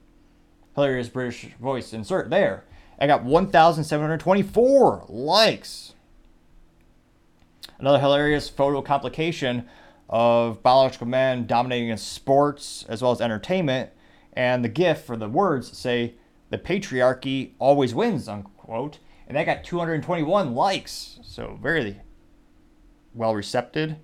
hilarious 0.75 1.09
British 1.09 1.49
voice 1.61 1.93
insert 1.93 2.31
there. 2.31 2.65
I 2.99 3.07
got 3.07 3.25
1,724 3.25 5.07
likes. 5.09 5.95
Another 7.79 7.99
hilarious 7.99 8.49
photo 8.49 8.81
complication 8.81 9.69
of 10.09 10.63
biological 10.63 11.07
men 11.07 11.47
dominating 11.47 11.89
in 11.89 11.97
sports 11.97 12.85
as 12.89 13.03
well 13.03 13.13
as 13.13 13.21
entertainment. 13.21 13.91
And 14.35 14.65
the 14.65 14.69
GIF 14.69 15.05
for 15.05 15.17
the 15.17 15.29
words 15.29 15.77
say, 15.77 16.15
the 16.51 16.59
patriarchy 16.59 17.53
always 17.59 17.95
wins, 17.95 18.29
unquote. 18.29 18.99
And 19.27 19.37
that 19.37 19.47
got 19.47 19.65
221 19.65 20.55
likes. 20.55 21.19
So 21.23 21.59
very 21.61 22.01
well 23.15 23.35
received. 23.35 23.97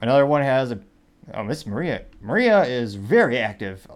Another 0.00 0.26
one 0.26 0.42
has 0.42 0.72
a 0.72 0.80
oh 1.32 1.42
Miss 1.42 1.66
Maria. 1.66 2.04
Maria 2.20 2.64
is 2.64 2.96
very 2.96 3.38
active. 3.38 3.86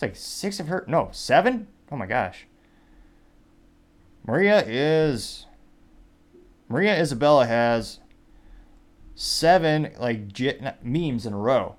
It's 0.00 0.02
like 0.02 0.16
six 0.16 0.58
of 0.58 0.68
her 0.68 0.82
no, 0.88 1.10
seven? 1.12 1.66
Oh 1.92 1.96
my 1.96 2.06
gosh. 2.06 2.46
Maria 4.26 4.64
is 4.66 5.44
Maria 6.70 6.98
Isabella 6.98 7.46
has 7.46 8.00
seven 9.14 9.92
like 9.98 10.20
memes 10.82 11.26
in 11.26 11.34
a 11.34 11.36
row. 11.36 11.76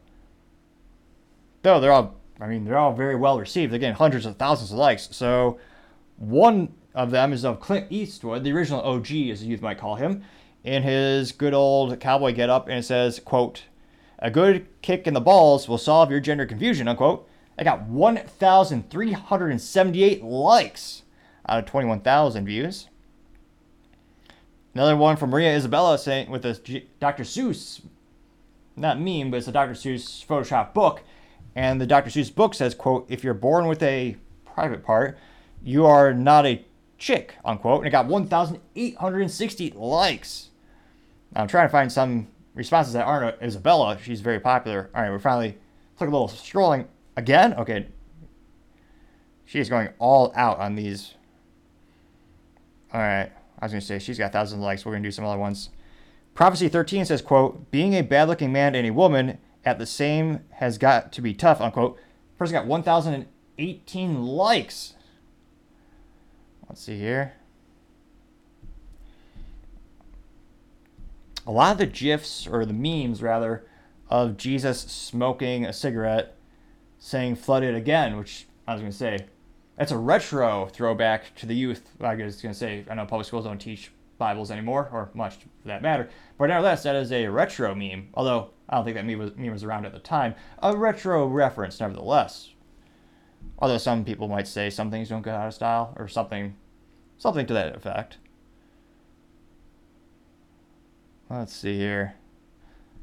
Though 1.64 1.80
they're 1.80 1.92
all 1.92 2.16
I 2.40 2.46
mean 2.46 2.64
they're 2.64 2.78
all 2.78 2.94
very 2.94 3.16
well 3.16 3.40
received. 3.40 3.74
They're 3.74 3.80
getting 3.80 3.96
hundreds 3.96 4.28
of 4.28 4.38
thousands 4.38 4.72
of 4.72 4.78
likes. 4.78 5.10
So 5.12 5.58
one 6.18 6.76
of 6.94 7.10
them 7.10 7.34
is 7.34 7.44
of 7.44 7.60
Clint 7.60 7.88
Eastwood, 7.90 8.44
the 8.44 8.52
original 8.52 8.82
OG 8.82 9.12
as 9.32 9.42
the 9.42 9.48
youth 9.48 9.64
might 9.64 9.80
call 9.80 9.96
him 9.96 10.24
in 10.64 10.84
his 10.84 11.32
good 11.32 11.56
old 11.56 12.00
cowboy 12.00 12.36
getup, 12.36 12.68
and 12.68 12.78
it 12.78 12.84
says, 12.84 13.20
quote, 13.20 13.64
a 14.20 14.30
good 14.30 14.68
kick 14.84 15.08
in 15.08 15.16
the 15.16 15.20
balls 15.22 15.68
will 15.68 15.80
solve 15.80 16.12
your 16.12 16.20
gender 16.20 16.46
confusion, 16.46 16.88
unquote. 16.88 17.28
I 17.62 17.64
got 17.64 17.84
1,378 17.84 20.24
likes 20.24 21.04
out 21.48 21.60
of 21.60 21.66
21,000 21.68 22.44
views. 22.44 22.90
Another 24.74 24.98
one 24.98 25.16
from 25.16 25.30
Maria 25.30 25.56
Isabella 25.56 26.00
saying 26.00 26.32
with 26.32 26.44
a 26.44 26.56
Dr. 27.00 27.22
Seuss, 27.22 27.82
not 28.76 29.00
meme, 29.00 29.30
but 29.30 29.38
it's 29.38 29.48
a 29.48 29.52
Dr. 29.52 29.74
Seuss 29.74 30.26
Photoshop 30.26 30.74
book. 30.74 31.04
And 31.56 31.80
the 31.80 31.86
Dr. 31.86 32.10
Seuss 32.10 32.34
book 32.34 32.56
says, 32.56 32.74
quote, 32.74 33.06
if 33.10 33.24
you're 33.24 33.36
born 33.36 33.68
with 33.68 33.84
a 33.84 34.16
private 34.44 34.84
part, 34.84 35.20
you 35.64 35.86
are 35.86 36.16
not 36.16 36.48
a 36.48 36.66
chick, 36.98 37.36
unquote. 37.46 37.82
And 37.82 37.88
it 37.88 37.92
got 37.92 38.08
1,860 38.08 39.74
likes. 39.76 40.50
I'm 41.36 41.48
trying 41.48 41.68
to 41.68 41.72
find 41.72 41.92
some 41.92 42.28
responses 42.56 42.94
that 42.94 43.06
aren't 43.06 43.40
Isabella. 43.40 44.00
She's 44.02 44.22
very 44.22 44.40
popular. 44.40 44.90
All 44.96 45.04
right, 45.04 45.12
we're 45.12 45.20
finally 45.20 45.60
took 46.00 46.08
a 46.08 46.12
little 46.12 46.28
scrolling 46.28 46.88
again. 47.22 47.54
Okay, 47.54 47.88
She's 49.52 49.70
going 49.70 49.90
all 50.00 50.32
out 50.34 50.60
on 50.60 50.76
these. 50.76 51.16
All 52.94 53.02
right, 53.02 53.30
I 53.60 53.66
was 53.66 53.74
gonna 53.74 53.82
say 53.82 54.00
she's 54.00 54.18
got 54.18 54.32
thousands 54.32 54.60
of 54.60 54.64
likes. 54.64 54.86
We're 54.86 54.94
gonna 54.94 55.04
do 55.04 55.12
some 55.12 55.26
other 55.26 55.38
ones. 55.38 55.70
Prophecy 56.34 56.70
13 56.70 57.04
says, 57.04 57.22
"quote 57.22 57.70
Being 57.70 57.94
a 57.94 58.02
bad-looking 58.02 58.54
man 58.54 58.76
and 58.76 58.88
a 58.88 58.92
woman 58.92 59.40
at 59.66 59.78
the 59.78 59.86
same 59.86 60.46
has 60.52 60.78
got 60.78 61.12
to 61.12 61.22
be 61.22 61.34
tough." 61.34 61.60
Unquote. 61.60 62.00
Person 62.38 62.54
got 62.54 62.66
1,018 62.66 64.24
likes. 64.24 64.94
Let's 66.70 66.82
see 66.82 66.98
here. 66.98 67.34
a 71.46 71.52
lot 71.52 71.74
of 71.74 71.78
the 71.80 71.86
gifs 71.86 72.48
or 72.48 72.66
the 72.66 72.74
memes 72.74 73.22
rather 73.22 73.66
of 74.10 74.38
Jesus 74.38 74.82
smoking 74.82 75.66
a 75.66 75.74
cigarette 75.74 76.36
saying 77.02 77.36
flooded 77.36 77.76
again, 77.76 78.16
which 78.16 78.48
I 78.68 78.74
was 78.74 78.82
going 78.82 78.92
to 78.92 78.98
say 78.98 79.26
that's 79.76 79.92
a 79.92 79.98
retro 79.98 80.68
throwback 80.68 81.36
to 81.38 81.46
the 81.48 81.56
youth. 81.56 81.90
I 82.00 82.16
was 82.16 82.42
going 82.42 82.54
to 82.54 82.60
say 82.60 82.86
I 82.90 82.94
know 82.94 83.06
public 83.06 83.28
schools 83.28 83.44
don't 83.44 83.58
teach 83.58 83.92
Bibles 84.20 84.52
anymore, 84.52 84.88
or 84.94 85.10
much 85.16 85.38
for 85.62 85.68
that 85.68 85.82
matter. 85.82 86.08
But 86.38 86.48
nevertheless, 86.48 86.84
that 86.84 86.96
is 86.96 87.12
a 87.12 87.28
retro 87.28 87.74
meme. 87.74 88.10
Although 88.14 88.52
I 88.70 88.76
don't 88.76 88.86
think 88.86 88.96
that 88.96 89.06
meme 89.06 89.18
was, 89.18 89.36
meme 89.36 89.52
was 89.52 89.64
around 89.64 89.86
at 89.86 89.94
the 89.94 90.00
time. 90.00 90.36
A 90.62 90.78
retro 90.78 91.26
reference, 91.26 91.80
nevertheless. 91.80 92.52
Although 93.58 93.80
some 93.80 94.06
people 94.06 94.28
might 94.28 94.48
say 94.48 94.70
some 94.70 94.92
things 94.92 95.10
don't 95.10 95.24
get 95.24 95.34
out 95.34 95.48
of 95.48 95.56
style, 95.56 95.96
or 95.98 96.08
something, 96.08 96.56
something 97.18 97.48
to 97.48 97.54
that 97.56 97.76
effect. 97.76 98.18
Let's 101.32 101.54
see 101.54 101.78
here. 101.78 102.14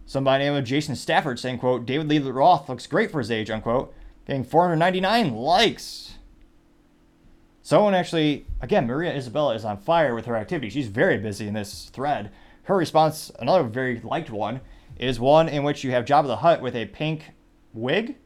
Somebody 0.09 0.44
named 0.44 0.66
Jason 0.66 0.96
Stafford 0.96 1.38
saying, 1.38 1.59
quote, 1.59 1.84
David 1.84 2.09
Lee 2.09 2.18
Roth 2.18 2.66
looks 2.66 2.86
great 2.86 3.11
for 3.11 3.18
his 3.18 3.30
age, 3.30 3.50
unquote. 3.50 3.94
Getting 4.26 4.42
499 4.42 5.34
likes. 5.34 6.14
Someone 7.61 7.94
actually, 7.94 8.46
again, 8.62 8.86
Maria 8.86 9.14
Isabella 9.14 9.54
is 9.54 9.66
on 9.66 9.76
fire 9.76 10.14
with 10.14 10.24
her 10.24 10.34
activity. 10.34 10.70
She's 10.70 10.88
very 10.88 11.18
busy 11.18 11.46
in 11.46 11.52
this 11.52 11.90
thread. 11.92 12.30
Her 12.62 12.76
response, 12.78 13.30
another 13.38 13.64
very 13.64 14.00
liked 14.00 14.30
one, 14.30 14.62
is 14.98 15.20
one 15.20 15.46
in 15.46 15.62
which 15.62 15.84
you 15.84 15.90
have 15.90 16.06
Jabba 16.06 16.26
the 16.26 16.36
Hutt 16.36 16.62
with 16.62 16.74
a 16.74 16.86
pink 16.86 17.32
wig, 17.74 18.16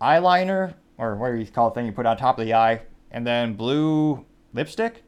eyeliner, 0.00 0.76
or 0.96 1.14
whatever 1.16 1.36
you 1.36 1.46
call 1.46 1.68
the 1.68 1.74
thing 1.74 1.84
you 1.84 1.92
put 1.92 2.06
on 2.06 2.16
top 2.16 2.38
of 2.38 2.46
the 2.46 2.54
eye, 2.54 2.80
and 3.10 3.26
then 3.26 3.52
blue 3.52 4.24
lipstick. 4.54 5.02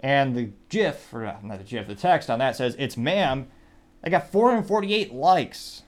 And 0.00 0.34
the 0.34 0.50
GIF, 0.68 1.14
or 1.14 1.38
not 1.44 1.58
the 1.58 1.64
GIF, 1.64 1.86
the 1.86 1.94
text 1.94 2.28
on 2.28 2.40
that 2.40 2.56
says, 2.56 2.74
It's 2.76 2.96
ma'am. 2.96 3.46
I 4.04 4.10
got 4.10 4.30
448 4.30 5.12
likes. 5.12 5.82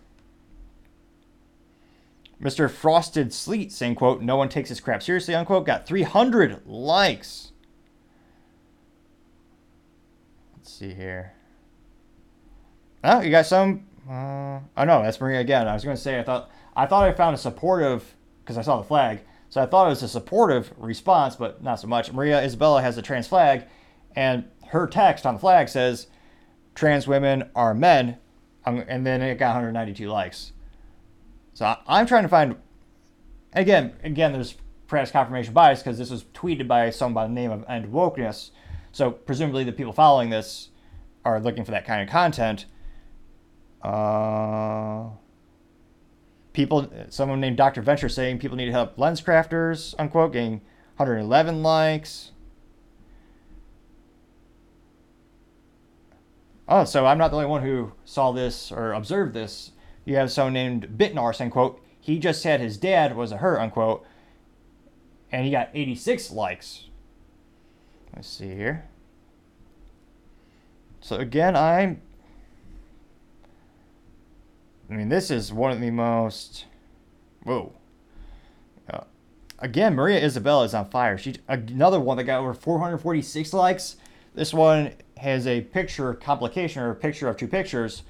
Mr. 2.41 2.71
Frosted 2.71 3.33
Sleet 3.33 3.73
saying, 3.73 3.95
quote, 3.95 4.21
no 4.21 4.37
one 4.37 4.49
takes 4.49 4.69
this 4.69 4.81
crap 4.81 5.03
seriously, 5.03 5.35
unquote, 5.35 5.65
got 5.65 5.87
300 5.87 6.67
likes. 6.67 7.53
Let's 10.57 10.73
see 10.73 10.93
here. 10.93 11.33
Oh, 13.03 13.21
you 13.21 13.31
got 13.31 13.47
some. 13.47 13.87
Uh, 14.09 14.61
oh 14.77 14.85
no, 14.85 15.03
that's 15.03 15.21
Maria 15.21 15.41
again. 15.41 15.69
I 15.69 15.75
was 15.75 15.85
going 15.85 15.97
to 15.97 16.03
say 16.03 16.19
I 16.19 16.23
thought 16.23 16.51
I 16.77 16.87
thought 16.87 17.05
I 17.09 17.13
found 17.13 17.35
a 17.35 17.39
supportive 17.39 18.15
because 18.43 18.59
I 18.59 18.63
saw 18.63 18.79
the 18.79 18.85
flag, 18.85 19.21
so 19.51 19.63
I 19.63 19.67
thought 19.67 19.87
it 19.87 19.91
was 19.91 20.03
a 20.03 20.09
supportive 20.09 20.73
response, 20.77 21.37
but 21.37 21.63
not 21.63 21.81
so 21.81 21.87
much. 21.87 22.13
Maria 22.13 22.43
Isabella 22.43 22.83
has 22.83 22.97
a 22.99 23.03
trans 23.03 23.27
flag, 23.27 23.65
and 24.17 24.45
her 24.69 24.87
text 24.87 25.27
on 25.27 25.35
the 25.35 25.41
flag 25.41 25.69
says, 25.69 26.07
"Trans 26.75 27.07
women 27.07 27.51
are 27.55 27.75
men," 27.75 28.19
um, 28.65 28.85
and 28.89 29.07
then 29.07 29.23
it 29.23 29.39
got 29.39 29.49
192 29.49 30.09
likes. 30.09 30.53
So 31.55 31.77
I, 31.87 32.01
am 32.01 32.07
trying 32.07 32.25
to 32.25 32.29
find. 32.29 32.57
Again, 33.53 33.95
again, 34.03 34.33
there's 34.33 34.57
perhaps 34.89 35.11
confirmation 35.11 35.55
bias 35.55 35.81
because 35.81 35.99
this 35.99 36.11
was 36.11 36.25
tweeted 36.35 36.67
by 36.67 36.91
someone 36.91 37.15
by 37.15 37.27
the 37.27 37.33
name 37.33 37.51
of 37.51 37.65
End 37.69 37.87
Wokeness. 37.87 38.51
So 38.93 39.11
presumably 39.11 39.65
the 39.65 39.73
people 39.73 39.93
following 39.93 40.31
this 40.31 40.69
are 41.25 41.41
looking 41.41 41.65
for 41.65 41.71
that 41.71 41.85
kind 41.85 42.03
of 42.03 42.09
content. 42.09 42.67
Uh, 43.83 45.11
people, 46.53 46.91
someone 47.09 47.41
named 47.41 47.57
Dr. 47.57 47.83
Venture 47.83 48.09
saying 48.09 48.39
people 48.39 48.57
need 48.57 48.67
to 48.67 48.73
help 48.73 48.99
lens 48.99 49.21
crafters, 49.21 49.95
unquote, 49.99 50.33
getting 50.33 50.61
111 50.97 51.63
likes. 51.63 52.31
Oh, 56.69 56.85
so 56.85 57.07
I'm 57.07 57.19
not 57.19 57.31
the 57.31 57.37
only 57.37 57.49
one 57.49 57.63
who 57.63 57.93
saw 58.05 58.33
this 58.33 58.73
or 58.73 58.93
observed 58.93 59.35
this. 59.35 59.73
You 60.05 60.17
have 60.17 60.33
someone 60.33 60.55
named 60.55 60.97
Bitnar 60.97 61.35
saying, 61.35 61.51
quote, 61.51 61.81
he 62.01 62.19
just 62.19 62.43
said 62.43 62.61
his 62.61 62.77
dad 62.77 63.17
was 63.17 63.33
a 63.33 63.39
her, 63.39 63.61
unquote, 63.61 64.05
and 65.33 65.45
he 65.45 65.51
got 65.51 65.71
86 65.75 66.31
likes. 66.31 66.87
Let's 68.15 68.29
see 68.29 68.55
here. 68.55 68.85
So 71.01 71.17
again, 71.17 71.57
I'm. 71.57 72.01
I 74.91 74.95
mean, 74.95 75.09
this 75.09 75.31
is 75.31 75.53
one 75.53 75.73
of 75.73 75.81
the 75.81 75.91
most. 75.91 76.67
Whoa. 77.43 77.73
Uh, 78.89 79.05
again, 79.59 79.95
Maria 79.95 80.25
Isabella 80.25 80.65
is 80.65 80.75
on 80.75 80.89
fire. 80.89 81.19
She 81.19 81.37
another 81.49 82.01
one 82.01 82.17
that 82.17 82.25
got 82.25 82.41
over 82.41 82.55
446 82.55 83.53
likes. 83.53 83.97
This 84.35 84.55
one 84.55 84.93
has 85.19 85.47
a 85.47 85.61
picture 85.61 86.15
complication 86.15 86.83
or 86.83 86.91
a 86.91 86.95
picture 86.95 87.29
of 87.29 87.37
two 87.37 87.49
pictures, 87.49 88.03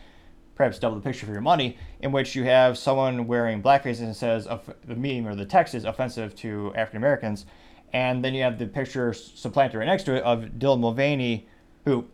perhaps 0.54 0.78
double 0.78 0.96
the 0.96 1.02
picture 1.02 1.26
for 1.26 1.32
your 1.32 1.40
money, 1.40 1.76
in 2.00 2.12
which 2.12 2.34
you 2.34 2.44
have 2.44 2.78
someone 2.78 3.26
wearing 3.26 3.62
blackface 3.62 4.00
and 4.00 4.14
says 4.14 4.48
the 4.84 4.94
meme 4.94 5.26
or 5.26 5.34
the 5.34 5.44
text 5.44 5.74
is 5.74 5.84
offensive 5.84 6.34
to 6.36 6.72
African 6.74 6.98
Americans, 6.98 7.46
and 7.92 8.24
then 8.24 8.34
you 8.34 8.42
have 8.42 8.58
the 8.58 8.66
picture 8.66 9.12
supplanted 9.12 9.78
right 9.78 9.86
next 9.86 10.04
to 10.04 10.16
it 10.16 10.22
of 10.22 10.44
Dylan 10.58 10.80
Mulvaney, 10.80 11.46
who, 11.84 12.06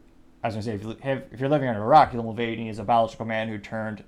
I 0.42 0.48
was 0.48 0.54
going 0.54 0.64
to 0.64 0.70
say, 0.70 0.74
if, 0.74 0.82
you 0.82 0.96
have, 1.02 1.24
if 1.32 1.40
you're 1.40 1.48
living 1.48 1.68
under 1.68 1.82
a 1.82 1.86
rock, 1.86 2.12
Dylan 2.12 2.24
Mulvaney 2.24 2.68
is 2.68 2.78
a 2.78 2.84
biological 2.84 3.26
man 3.26 3.48
who 3.48 3.58
turned 3.58 4.02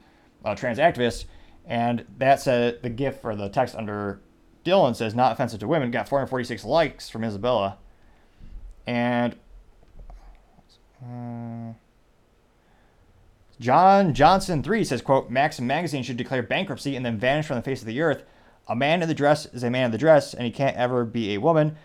uh, 0.44 0.54
trans 0.54 0.78
activist, 0.78 1.26
and 1.64 2.04
that 2.18 2.40
said 2.40 2.82
the 2.82 2.90
GIF 2.90 3.24
or 3.24 3.36
the 3.36 3.48
text 3.48 3.76
under 3.76 4.20
Dylan 4.64 4.96
says 4.96 5.14
not 5.14 5.32
offensive 5.32 5.60
to 5.60 5.68
women 5.68 5.90
got 5.90 6.08
446 6.08 6.64
likes 6.64 7.08
from 7.08 7.24
Isabella, 7.24 7.78
and. 8.86 9.36
Uh, 11.02 11.72
John 13.60 14.14
Johnson 14.14 14.62
3 14.62 14.84
says, 14.84 15.02
quote, 15.02 15.30
Maxim 15.30 15.66
magazine 15.66 16.02
should 16.02 16.16
declare 16.16 16.42
bankruptcy 16.42 16.96
and 16.96 17.04
then 17.04 17.18
vanish 17.18 17.46
from 17.46 17.56
the 17.56 17.62
face 17.62 17.80
of 17.80 17.86
the 17.86 18.00
earth. 18.00 18.24
A 18.68 18.76
man 18.76 19.02
in 19.02 19.08
the 19.08 19.14
dress 19.14 19.46
is 19.46 19.62
a 19.62 19.70
man 19.70 19.86
in 19.86 19.90
the 19.90 19.98
dress, 19.98 20.34
and 20.34 20.44
he 20.44 20.50
can't 20.50 20.76
ever 20.76 21.04
be 21.04 21.34
a 21.34 21.38
woman. 21.38 21.76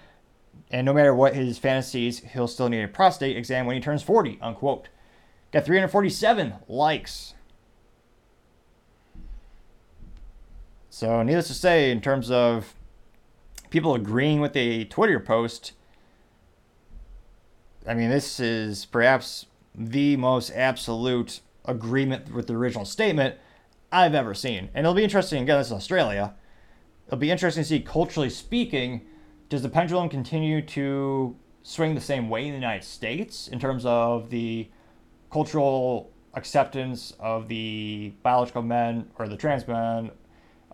And 0.70 0.86
no 0.86 0.94
matter 0.94 1.14
what 1.14 1.36
his 1.36 1.58
fantasies, 1.58 2.20
he'll 2.20 2.48
still 2.48 2.70
need 2.70 2.84
a 2.84 2.88
prostate 2.88 3.38
exam 3.38 3.66
when 3.66 3.76
he 3.76 3.82
turns 3.82 4.04
40, 4.04 4.38
unquote. 4.42 4.90
Got 5.52 5.66
347 5.66 6.56
likes. 6.68 7.34
So, 10.90 11.22
needless 11.24 11.48
to 11.48 11.54
say, 11.54 11.92
in 11.92 12.02
terms 12.02 12.32
of 12.32 12.74
people 13.70 13.94
agreeing 13.94 14.42
with 14.42 14.56
a 14.56 14.86
Twitter 14.86 15.20
post, 15.20 15.74
I 17.88 17.94
mean, 17.94 18.10
this 18.10 18.40
is 18.40 18.86
perhaps 18.86 19.46
the 19.74 20.18
most 20.18 20.52
absolute 20.52 21.40
agreement 21.64 22.34
with 22.34 22.48
the 22.48 22.54
original 22.54 22.84
statement 22.84 23.36
I've 23.92 24.14
ever 24.14 24.34
seen. 24.34 24.70
And 24.74 24.86
it'll 24.86 24.94
be 24.94 25.04
interesting, 25.04 25.42
again, 25.44 25.58
this 25.58 25.68
is 25.68 25.74
Australia. 25.74 26.34
It'll 27.08 27.18
be 27.18 27.32
interesting 27.32 27.64
to 27.64 27.70
see, 27.70 27.80
culturally 27.80 28.30
speaking, 28.30 29.06
does 29.48 29.62
the 29.62 29.70
pendulum 29.70 30.10
continue 30.10 30.62
to 30.62 31.38
swing 31.64 31.96
the 31.96 32.02
same 32.02 32.30
way 32.30 32.46
in 32.46 32.50
the 32.50 32.60
United 32.60 32.84
States 32.84 33.48
in 33.48 33.60
terms 33.60 33.86
of 33.86 34.30
the 34.30 34.70
cultural 35.32 36.12
acceptance 36.34 37.14
of 37.20 37.48
the 37.48 38.14
biological 38.22 38.62
men 38.62 39.10
or 39.18 39.30
the 39.30 39.38
trans 39.38 39.66
men 39.68 40.12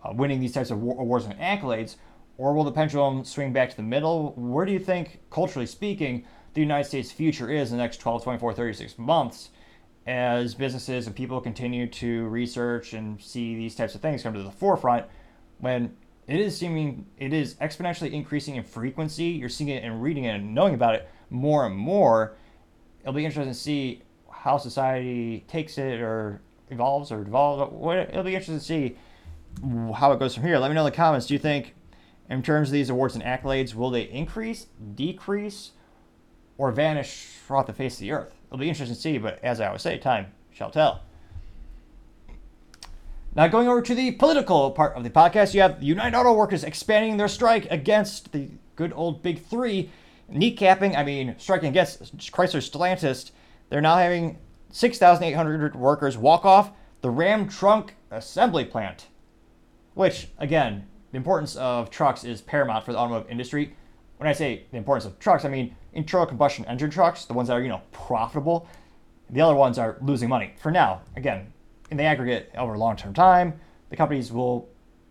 uh, 0.04 0.12
winning 0.14 0.40
these 0.40 0.54
types 0.54 0.72
of 0.72 0.78
awards 0.82 1.26
and 1.26 1.38
accolades? 1.40 1.98
Or 2.40 2.54
will 2.54 2.64
the 2.64 2.72
pendulum 2.72 3.24
swing 3.24 3.54
back 3.54 3.70
to 3.70 3.76
the 3.76 3.84
middle? 3.84 4.34
Where 4.36 4.66
do 4.66 4.72
you 4.72 4.80
think, 4.80 5.20
culturally 5.30 5.68
speaking, 5.68 6.26
the 6.54 6.62
United 6.62 6.86
States' 6.86 7.12
future 7.12 7.50
is 7.50 7.72
in 7.72 7.78
the 7.78 7.84
next 7.84 7.98
12, 7.98 8.24
24, 8.24 8.54
36 8.54 8.98
months? 8.98 9.50
as 10.06 10.54
businesses 10.54 11.08
and 11.08 11.16
people 11.16 11.40
continue 11.40 11.88
to 11.88 12.28
research 12.28 12.94
and 12.94 13.22
see 13.22 13.56
these 13.56 13.76
types 13.76 13.96
of 13.96 14.02
things 14.02 14.24
come 14.24 14.34
to 14.34 14.44
the 14.44 14.52
forefront, 14.52 15.06
when 15.60 15.96
it 16.28 16.40
is 16.40 16.58
seeming 16.58 17.06
it 17.18 17.34
is 17.34 17.56
exponentially 17.56 18.12
increasing 18.12 18.56
in 18.56 18.64
frequency, 18.64 19.26
you're 19.26 19.50
seeing 19.50 19.70
it 19.70 19.84
and 19.84 20.02
reading 20.02 20.26
it 20.26 20.36
and 20.36 20.54
knowing 20.54 20.74
about 20.74 20.96
it 20.96 21.10
more 21.30 21.66
and 21.66 21.76
more. 21.76 22.36
It'll 23.02 23.14
be 23.14 23.26
interesting 23.26 23.54
to 23.54 23.58
see 23.58 24.02
how 24.30 24.58
society 24.58 25.46
takes 25.48 25.78
it 25.78 26.02
or 26.02 26.42
evolves 26.70 27.12
or 27.12 27.24
devolves. 27.24 27.74
It'll 28.10 28.24
be 28.24 28.36
interesting 28.36 28.60
to 28.60 28.64
see 28.64 28.98
how 29.96 30.12
it 30.12 30.20
goes 30.20 30.36
from 30.36 30.44
here. 30.44 30.58
Let 30.58 30.70
me 30.70 30.76
know 30.76 30.82
in 30.82 30.92
the 30.92 30.96
comments. 30.96 31.28
Do 31.28 31.34
you 31.34 31.40
think, 31.40 31.76
in 32.30 32.42
terms 32.42 32.70
of 32.70 32.74
these 32.74 32.90
awards 32.90 33.16
and 33.16 33.24
accolades, 33.24 33.74
will 33.74 33.90
they 33.90 34.04
increase, 34.04 34.68
decrease, 34.96 35.72
or 36.58 36.72
vanish 36.72 37.26
from 37.46 37.58
off 37.58 37.68
the 37.68 37.74
face 37.74 37.96
of 37.96 38.00
the 38.00 38.12
earth? 38.12 38.34
It'll 38.48 38.58
be 38.58 38.70
interesting 38.70 38.96
to 38.96 39.02
see, 39.02 39.18
but 39.18 39.44
as 39.44 39.60
I 39.60 39.68
always 39.68 39.82
say, 39.82 39.98
time 39.98 40.28
shall 40.52 40.72
tell. 40.72 41.02
Now, 43.36 43.48
going 43.48 43.68
over 43.68 43.82
to 43.82 43.96
the 43.96 44.12
political 44.12 44.70
part 44.72 44.96
of 44.96 45.04
the 45.04 45.10
podcast, 45.10 45.56
you 45.56 45.62
have 45.62 45.80
the 45.80 45.88
United 45.88 46.16
Auto 46.16 46.34
Workers 46.34 46.64
expanding 46.64 47.18
their 47.18 47.28
strike 47.28 47.66
against 47.72 48.32
the 48.32 48.50
good 48.76 48.94
old 48.96 49.24
Big 49.24 49.44
Three, 49.44 49.90
kneecapping, 50.32 50.96
I 50.96 51.04
mean, 51.04 51.36
striking 51.40 51.70
against 51.70 52.16
Chrysler 52.18 52.62
Stellantis. 52.62 53.32
They're 53.70 53.82
now 53.82 53.98
having 53.98 54.38
6,800 54.72 55.76
workers 55.76 56.16
walk 56.16 56.46
off 56.46 56.72
the 57.02 57.10
Ram 57.10 57.50
Trunk 57.50 57.96
Assembly 58.12 58.66
Plant, 58.66 59.08
which, 59.96 60.28
again, 60.38 60.88
the 61.12 61.18
importance 61.18 61.56
of 61.56 61.90
trucks 61.90 62.24
is 62.24 62.42
paramount 62.42 62.86
for 62.86 62.92
the 62.92 63.00
automotive 63.00 63.32
industry. 63.32 63.76
When 64.24 64.30
I 64.30 64.34
say 64.34 64.64
the 64.72 64.78
importance 64.78 65.04
of 65.04 65.20
trucks, 65.20 65.44
I 65.44 65.50
mean 65.50 65.76
internal 65.92 66.26
combustion 66.26 66.64
engine 66.64 66.90
trucks, 66.90 67.26
the 67.26 67.34
ones 67.34 67.50
that 67.50 67.56
are, 67.56 67.62
you 67.62 67.68
know, 67.68 67.82
profitable. 67.92 68.70
The 69.30 69.42
other 69.42 69.54
ones 69.54 69.78
are 69.78 69.98
losing 70.02 70.30
money 70.30 70.54
for 70.62 70.72
now. 70.72 71.02
Again, 71.18 71.52
in 71.92 71.98
the 71.98 72.04
aggregate 72.04 72.50
over 72.58 72.78
long 72.78 72.96
term 72.96 73.14
time, 73.14 73.60
the 73.90 73.98
companies 73.98 74.32
will, 74.32 74.70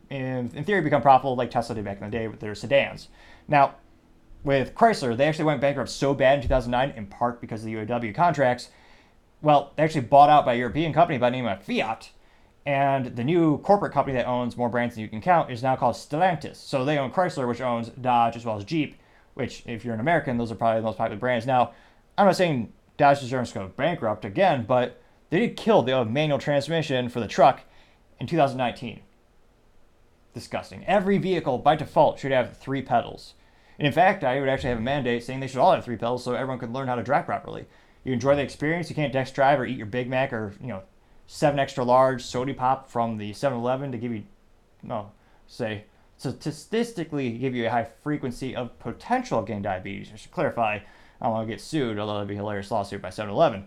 in, 0.08 0.50
in 0.54 0.64
theory, 0.64 0.80
become 0.80 1.02
profitable 1.02 1.36
like 1.36 1.50
Tesla 1.50 1.74
did 1.74 1.84
back 1.84 2.00
in 2.00 2.04
the 2.04 2.10
day 2.10 2.26
with 2.26 2.40
their 2.40 2.54
sedans. 2.54 3.08
Now, 3.48 3.74
with 4.44 4.74
Chrysler, 4.74 5.14
they 5.14 5.26
actually 5.26 5.44
went 5.44 5.60
bankrupt 5.60 5.90
so 5.90 6.14
bad 6.14 6.36
in 6.36 6.42
2009, 6.44 6.96
in 6.96 7.04
part 7.04 7.38
because 7.38 7.60
of 7.60 7.66
the 7.66 7.74
UAW 7.74 8.14
contracts. 8.14 8.70
Well, 9.42 9.74
they 9.76 9.82
actually 9.82 10.06
bought 10.06 10.30
out 10.30 10.46
by 10.46 10.54
a 10.54 10.56
European 10.56 10.94
company 10.94 11.18
by 11.18 11.28
the 11.28 11.36
name 11.36 11.44
of 11.44 11.62
Fiat, 11.62 12.12
and 12.64 13.14
the 13.14 13.24
new 13.24 13.58
corporate 13.58 13.92
company 13.92 14.16
that 14.16 14.26
owns 14.26 14.56
more 14.56 14.70
brands 14.70 14.94
than 14.94 15.02
you 15.02 15.08
can 15.08 15.20
count 15.20 15.50
is 15.50 15.62
now 15.62 15.76
called 15.76 15.96
Stellantis. 15.96 16.56
So 16.56 16.86
they 16.86 16.96
own 16.96 17.10
Chrysler, 17.10 17.46
which 17.46 17.60
owns 17.60 17.90
Dodge 17.90 18.36
as 18.36 18.46
well 18.46 18.56
as 18.56 18.64
Jeep, 18.64 18.96
which, 19.34 19.62
if 19.66 19.84
you're 19.84 19.94
an 19.94 20.00
American, 20.00 20.36
those 20.36 20.52
are 20.52 20.56
probably 20.56 20.80
the 20.80 20.86
most 20.86 20.98
popular 20.98 21.18
brands. 21.18 21.46
Now, 21.46 21.72
I'm 22.18 22.26
not 22.26 22.36
saying 22.36 22.72
Dodge 22.96 23.20
deserves 23.20 23.52
to 23.52 23.60
go 23.60 23.68
bankrupt 23.68 24.24
again, 24.24 24.64
but 24.66 25.00
they 25.30 25.38
did 25.38 25.56
kill 25.56 25.82
the 25.82 26.04
manual 26.04 26.38
transmission 26.38 27.08
for 27.08 27.20
the 27.20 27.28
truck 27.28 27.62
in 28.20 28.26
2019. 28.26 29.00
Disgusting. 30.34 30.84
Every 30.86 31.18
vehicle, 31.18 31.58
by 31.58 31.76
default, 31.76 32.18
should 32.18 32.32
have 32.32 32.56
three 32.56 32.82
pedals. 32.82 33.34
And 33.78 33.86
in 33.86 33.92
fact, 33.92 34.24
I 34.24 34.38
would 34.40 34.48
actually 34.48 34.70
have 34.70 34.78
a 34.78 34.82
mandate 34.82 35.24
saying 35.24 35.40
they 35.40 35.46
should 35.46 35.58
all 35.58 35.72
have 35.72 35.84
three 35.84 35.96
pedals 35.96 36.24
so 36.24 36.34
everyone 36.34 36.58
could 36.58 36.72
learn 36.72 36.88
how 36.88 36.94
to 36.94 37.02
drive 37.02 37.26
properly. 37.26 37.66
You 38.04 38.12
enjoy 38.12 38.36
the 38.36 38.42
experience. 38.42 38.90
You 38.90 38.96
can't 38.96 39.12
desk 39.12 39.34
drive 39.34 39.60
or 39.60 39.66
eat 39.66 39.76
your 39.76 39.86
Big 39.86 40.08
Mac 40.08 40.32
or, 40.32 40.54
you 40.60 40.68
know, 40.68 40.82
seven 41.26 41.58
extra 41.58 41.84
large 41.84 42.22
soda 42.22 42.52
pop 42.52 42.90
from 42.90 43.16
the 43.16 43.32
7-Eleven 43.32 43.92
to 43.92 43.98
give 43.98 44.12
you, 44.12 44.24
no, 44.82 45.12
say 45.46 45.84
statistically 46.30 47.30
give 47.32 47.54
you 47.54 47.66
a 47.66 47.70
high 47.70 47.84
frequency 47.84 48.54
of 48.54 48.78
potential 48.78 49.38
of 49.40 49.46
getting 49.46 49.62
diabetes. 49.62 50.10
I 50.12 50.16
should 50.16 50.30
clarify, 50.30 50.76
I 51.20 51.24
don't 51.24 51.32
want 51.32 51.48
to 51.48 51.52
get 51.52 51.60
sued, 51.60 51.98
although 51.98 52.14
that'd 52.14 52.28
be 52.28 52.34
a 52.34 52.38
hilarious 52.38 52.70
lawsuit 52.70 53.02
by 53.02 53.08
7-Eleven. 53.08 53.66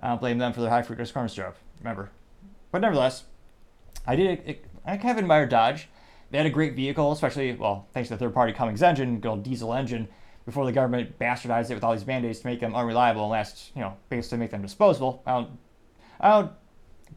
I 0.00 0.08
don't 0.08 0.20
blame 0.20 0.38
them 0.38 0.52
for 0.52 0.60
their 0.60 0.70
high 0.70 0.82
fructose 0.82 1.12
corn 1.12 1.28
syrup, 1.28 1.56
remember. 1.80 2.10
But 2.70 2.82
nevertheless, 2.82 3.24
I 4.06 4.14
did, 4.16 4.58
I 4.84 4.96
kind 4.98 5.12
of 5.12 5.18
admire 5.18 5.46
Dodge. 5.46 5.88
They 6.30 6.38
had 6.38 6.46
a 6.46 6.50
great 6.50 6.74
vehicle, 6.74 7.12
especially, 7.12 7.54
well, 7.54 7.86
thanks 7.94 8.08
to 8.08 8.14
the 8.14 8.18
third 8.18 8.34
party 8.34 8.52
Cummins 8.52 8.82
engine, 8.82 9.20
good 9.20 9.28
old 9.28 9.42
diesel 9.42 9.72
engine, 9.72 10.08
before 10.44 10.66
the 10.66 10.72
government 10.72 11.18
bastardized 11.18 11.70
it 11.70 11.74
with 11.74 11.84
all 11.84 11.92
these 11.92 12.04
band 12.04 12.24
aids 12.24 12.40
to 12.40 12.46
make 12.46 12.60
them 12.60 12.74
unreliable 12.74 13.22
and 13.22 13.30
last, 13.30 13.70
you 13.74 13.80
know, 13.80 13.96
basically 14.10 14.38
make 14.38 14.50
them 14.50 14.62
disposable. 14.62 15.22
I 15.26 15.32
don't, 15.32 15.50
I 16.20 16.28
don't 16.30 16.52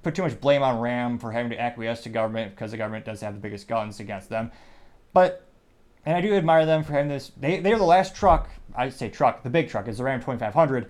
put 0.03 0.15
too 0.15 0.23
much 0.23 0.39
blame 0.39 0.63
on 0.63 0.79
Ram 0.79 1.17
for 1.17 1.31
having 1.31 1.51
to 1.51 1.59
acquiesce 1.59 2.01
to 2.03 2.09
government 2.09 2.55
because 2.55 2.71
the 2.71 2.77
government 2.77 3.05
does 3.05 3.21
have 3.21 3.33
the 3.33 3.39
biggest 3.39 3.67
guns 3.67 3.99
against 3.99 4.29
them. 4.29 4.51
But, 5.13 5.45
and 6.05 6.15
I 6.15 6.21
do 6.21 6.33
admire 6.33 6.65
them 6.65 6.83
for 6.83 6.93
having 6.93 7.09
this. 7.09 7.31
They, 7.37 7.59
they 7.59 7.73
were 7.73 7.79
the 7.79 7.85
last 7.85 8.15
truck, 8.15 8.49
I 8.75 8.89
say 8.89 9.09
truck, 9.09 9.43
the 9.43 9.49
big 9.49 9.69
truck 9.69 9.87
is 9.87 9.97
the 9.97 10.03
Ram 10.03 10.19
2500. 10.19 10.89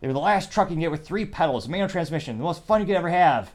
They 0.00 0.06
were 0.06 0.12
the 0.12 0.20
last 0.20 0.52
truck 0.52 0.68
you 0.68 0.74
can 0.74 0.80
get 0.80 0.90
with 0.90 1.06
three 1.06 1.24
pedals, 1.24 1.68
manual 1.68 1.88
transmission, 1.88 2.38
the 2.38 2.44
most 2.44 2.64
fun 2.64 2.80
you 2.80 2.86
could 2.86 2.96
ever 2.96 3.08
have. 3.08 3.50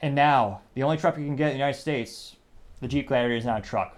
And 0.00 0.14
now, 0.14 0.62
the 0.74 0.82
only 0.82 0.96
truck 0.96 1.16
you 1.16 1.24
can 1.24 1.36
get 1.36 1.48
in 1.48 1.52
the 1.52 1.58
United 1.58 1.78
States, 1.78 2.36
the 2.80 2.88
Jeep 2.88 3.08
Gladiator, 3.08 3.36
is 3.36 3.44
not 3.44 3.60
a 3.60 3.62
truck. 3.62 3.96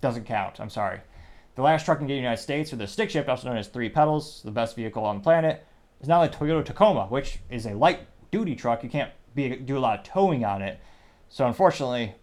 Doesn't 0.00 0.24
count. 0.24 0.60
I'm 0.60 0.70
sorry. 0.70 1.00
The 1.54 1.62
last 1.62 1.84
truck 1.84 1.98
you 1.98 2.00
can 2.00 2.06
get 2.08 2.14
in 2.14 2.22
the 2.22 2.22
United 2.22 2.42
States, 2.42 2.70
with 2.70 2.80
the 2.80 2.86
stick 2.86 3.10
shift, 3.10 3.28
also 3.28 3.48
known 3.48 3.58
as 3.58 3.68
three 3.68 3.88
pedals, 3.88 4.42
the 4.44 4.50
best 4.50 4.74
vehicle 4.74 5.04
on 5.04 5.16
the 5.16 5.22
planet, 5.22 5.64
is 6.00 6.08
now 6.08 6.22
the 6.22 6.28
Toyota 6.28 6.64
Tacoma, 6.64 7.06
which 7.06 7.38
is 7.50 7.66
a 7.66 7.74
light 7.74 8.00
duty 8.30 8.54
truck. 8.54 8.82
You 8.82 8.90
can't 8.90 9.12
be, 9.34 9.56
do 9.56 9.76
a 9.76 9.80
lot 9.80 9.98
of 9.98 10.04
towing 10.04 10.44
on 10.44 10.62
it. 10.62 10.80
So 11.28 11.46
unfortunately, 11.46 12.14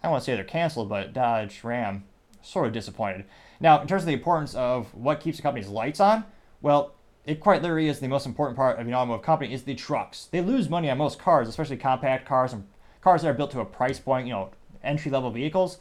I 0.00 0.04
don't 0.04 0.12
want 0.12 0.22
to 0.22 0.26
say 0.26 0.34
they're 0.34 0.44
canceled, 0.44 0.88
but 0.88 1.12
Dodge 1.12 1.62
Ram 1.64 2.04
sort 2.42 2.66
of 2.66 2.72
disappointed. 2.72 3.24
Now, 3.60 3.80
in 3.80 3.88
terms 3.88 4.02
of 4.02 4.06
the 4.06 4.12
importance 4.12 4.54
of 4.54 4.92
what 4.94 5.20
keeps 5.20 5.38
a 5.38 5.42
company's 5.42 5.68
lights 5.68 6.00
on, 6.00 6.24
well, 6.60 6.94
it 7.24 7.40
quite 7.40 7.62
literally 7.62 7.88
is 7.88 7.98
the 7.98 8.08
most 8.08 8.26
important 8.26 8.56
part 8.56 8.78
of 8.78 8.86
an 8.86 8.94
automotive 8.94 9.24
company 9.24 9.52
is 9.52 9.64
the 9.64 9.74
trucks. 9.74 10.26
They 10.30 10.40
lose 10.40 10.68
money 10.68 10.88
on 10.90 10.98
most 10.98 11.18
cars, 11.18 11.48
especially 11.48 11.76
compact 11.76 12.26
cars 12.26 12.52
and 12.52 12.66
cars 13.00 13.22
that 13.22 13.28
are 13.28 13.34
built 13.34 13.50
to 13.52 13.60
a 13.60 13.64
price 13.64 13.98
point, 13.98 14.26
you 14.26 14.32
know, 14.32 14.50
entry 14.82 15.10
level 15.10 15.30
vehicles. 15.30 15.78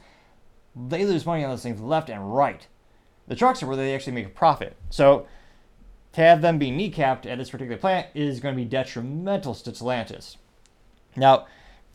They 0.75 1.05
lose 1.05 1.25
money 1.25 1.43
on 1.43 1.51
those 1.51 1.63
things 1.63 1.79
left 1.79 2.09
and 2.09 2.35
right. 2.35 2.67
The 3.27 3.35
trucks 3.35 3.61
are 3.61 3.67
where 3.67 3.77
they 3.77 3.93
actually 3.93 4.13
make 4.13 4.25
a 4.25 4.29
profit. 4.29 4.75
So 4.89 5.27
to 6.15 6.21
have 6.21 6.41
them 6.41 6.57
be 6.57 6.71
kneecapped 6.71 7.25
at 7.25 7.37
this 7.37 7.49
particular 7.49 7.77
plant 7.77 8.07
is 8.13 8.39
going 8.39 8.55
to 8.55 8.61
be 8.61 8.63
detrimental 8.63 9.53
to 9.53 9.71
Stellantis. 9.71 10.37
Now, 11.17 11.45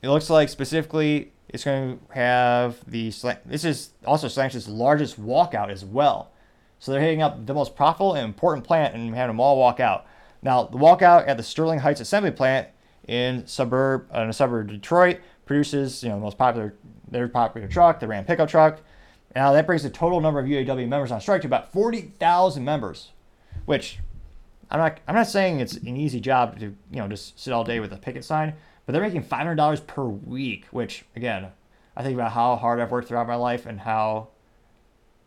it 0.02 0.10
looks 0.10 0.28
like 0.28 0.50
specifically 0.50 1.32
it's 1.48 1.64
going 1.64 1.98
to 1.98 2.14
have 2.14 2.84
the 2.86 3.12
this 3.46 3.64
is 3.64 3.90
also 4.04 4.26
Stellantis' 4.26 4.68
largest 4.68 5.18
walkout 5.18 5.70
as 5.70 5.86
well. 5.86 6.32
So 6.78 6.92
they're 6.92 7.00
hitting 7.00 7.22
up 7.22 7.46
the 7.46 7.54
most 7.54 7.74
profitable 7.74 8.14
and 8.14 8.26
important 8.26 8.66
plant 8.66 8.94
and 8.94 9.14
having 9.14 9.36
them 9.36 9.40
all 9.40 9.58
walk 9.58 9.80
out. 9.80 10.06
Now, 10.42 10.64
the 10.64 10.76
walkout 10.76 11.26
at 11.26 11.38
the 11.38 11.42
Sterling 11.42 11.78
Heights 11.78 12.00
Assembly 12.00 12.30
Plant 12.30 12.68
in 13.08 13.46
suburb 13.46 14.06
uh, 14.14 14.20
in 14.20 14.28
a 14.28 14.34
suburb 14.34 14.66
of 14.66 14.74
Detroit 14.74 15.20
produces 15.46 16.02
you 16.02 16.10
know 16.10 16.16
the 16.16 16.20
most 16.20 16.36
popular 16.36 16.74
their 17.10 17.26
popular 17.26 17.68
truck, 17.68 18.00
the 18.00 18.06
Ram 18.06 18.26
pickup 18.26 18.50
truck. 18.50 18.80
Now 19.34 19.54
that 19.54 19.66
brings 19.66 19.82
the 19.82 19.90
total 19.90 20.20
number 20.20 20.40
of 20.40 20.46
UAW 20.46 20.86
members 20.86 21.10
on 21.10 21.22
strike 21.22 21.40
to 21.40 21.46
about 21.46 21.72
40,000 21.72 22.62
members, 22.62 23.12
which 23.64 23.98
I'm 24.70 24.78
not 24.78 25.00
I'm 25.08 25.14
not 25.14 25.26
saying 25.26 25.60
it's 25.60 25.74
an 25.74 25.96
easy 25.96 26.20
job 26.20 26.58
to 26.60 26.66
you 26.66 26.76
know 26.92 27.08
just 27.08 27.38
sit 27.38 27.52
all 27.52 27.64
day 27.64 27.80
with 27.80 27.92
a 27.92 27.96
picket 27.96 28.24
sign, 28.24 28.54
but 28.86 28.92
they're 28.92 29.02
making 29.02 29.24
$500 29.24 29.86
per 29.86 30.04
week, 30.04 30.66
which 30.70 31.04
again, 31.16 31.48
I 31.96 32.02
think 32.02 32.14
about 32.14 32.32
how 32.32 32.56
hard 32.56 32.80
I've 32.80 32.90
worked 32.90 33.08
throughout 33.08 33.26
my 33.26 33.34
life 33.34 33.66
and 33.66 33.80
how 33.80 34.28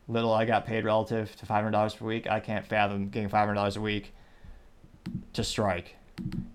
little 0.07 0.33
I 0.33 0.45
got 0.45 0.65
paid 0.65 0.85
relative 0.85 1.35
to 1.37 1.45
$500 1.45 1.97
per 1.97 2.05
week. 2.05 2.27
I 2.27 2.39
can't 2.39 2.65
fathom 2.65 3.09
getting 3.09 3.29
$500 3.29 3.77
a 3.77 3.81
week 3.81 4.13
to 5.33 5.43
strike. 5.43 5.95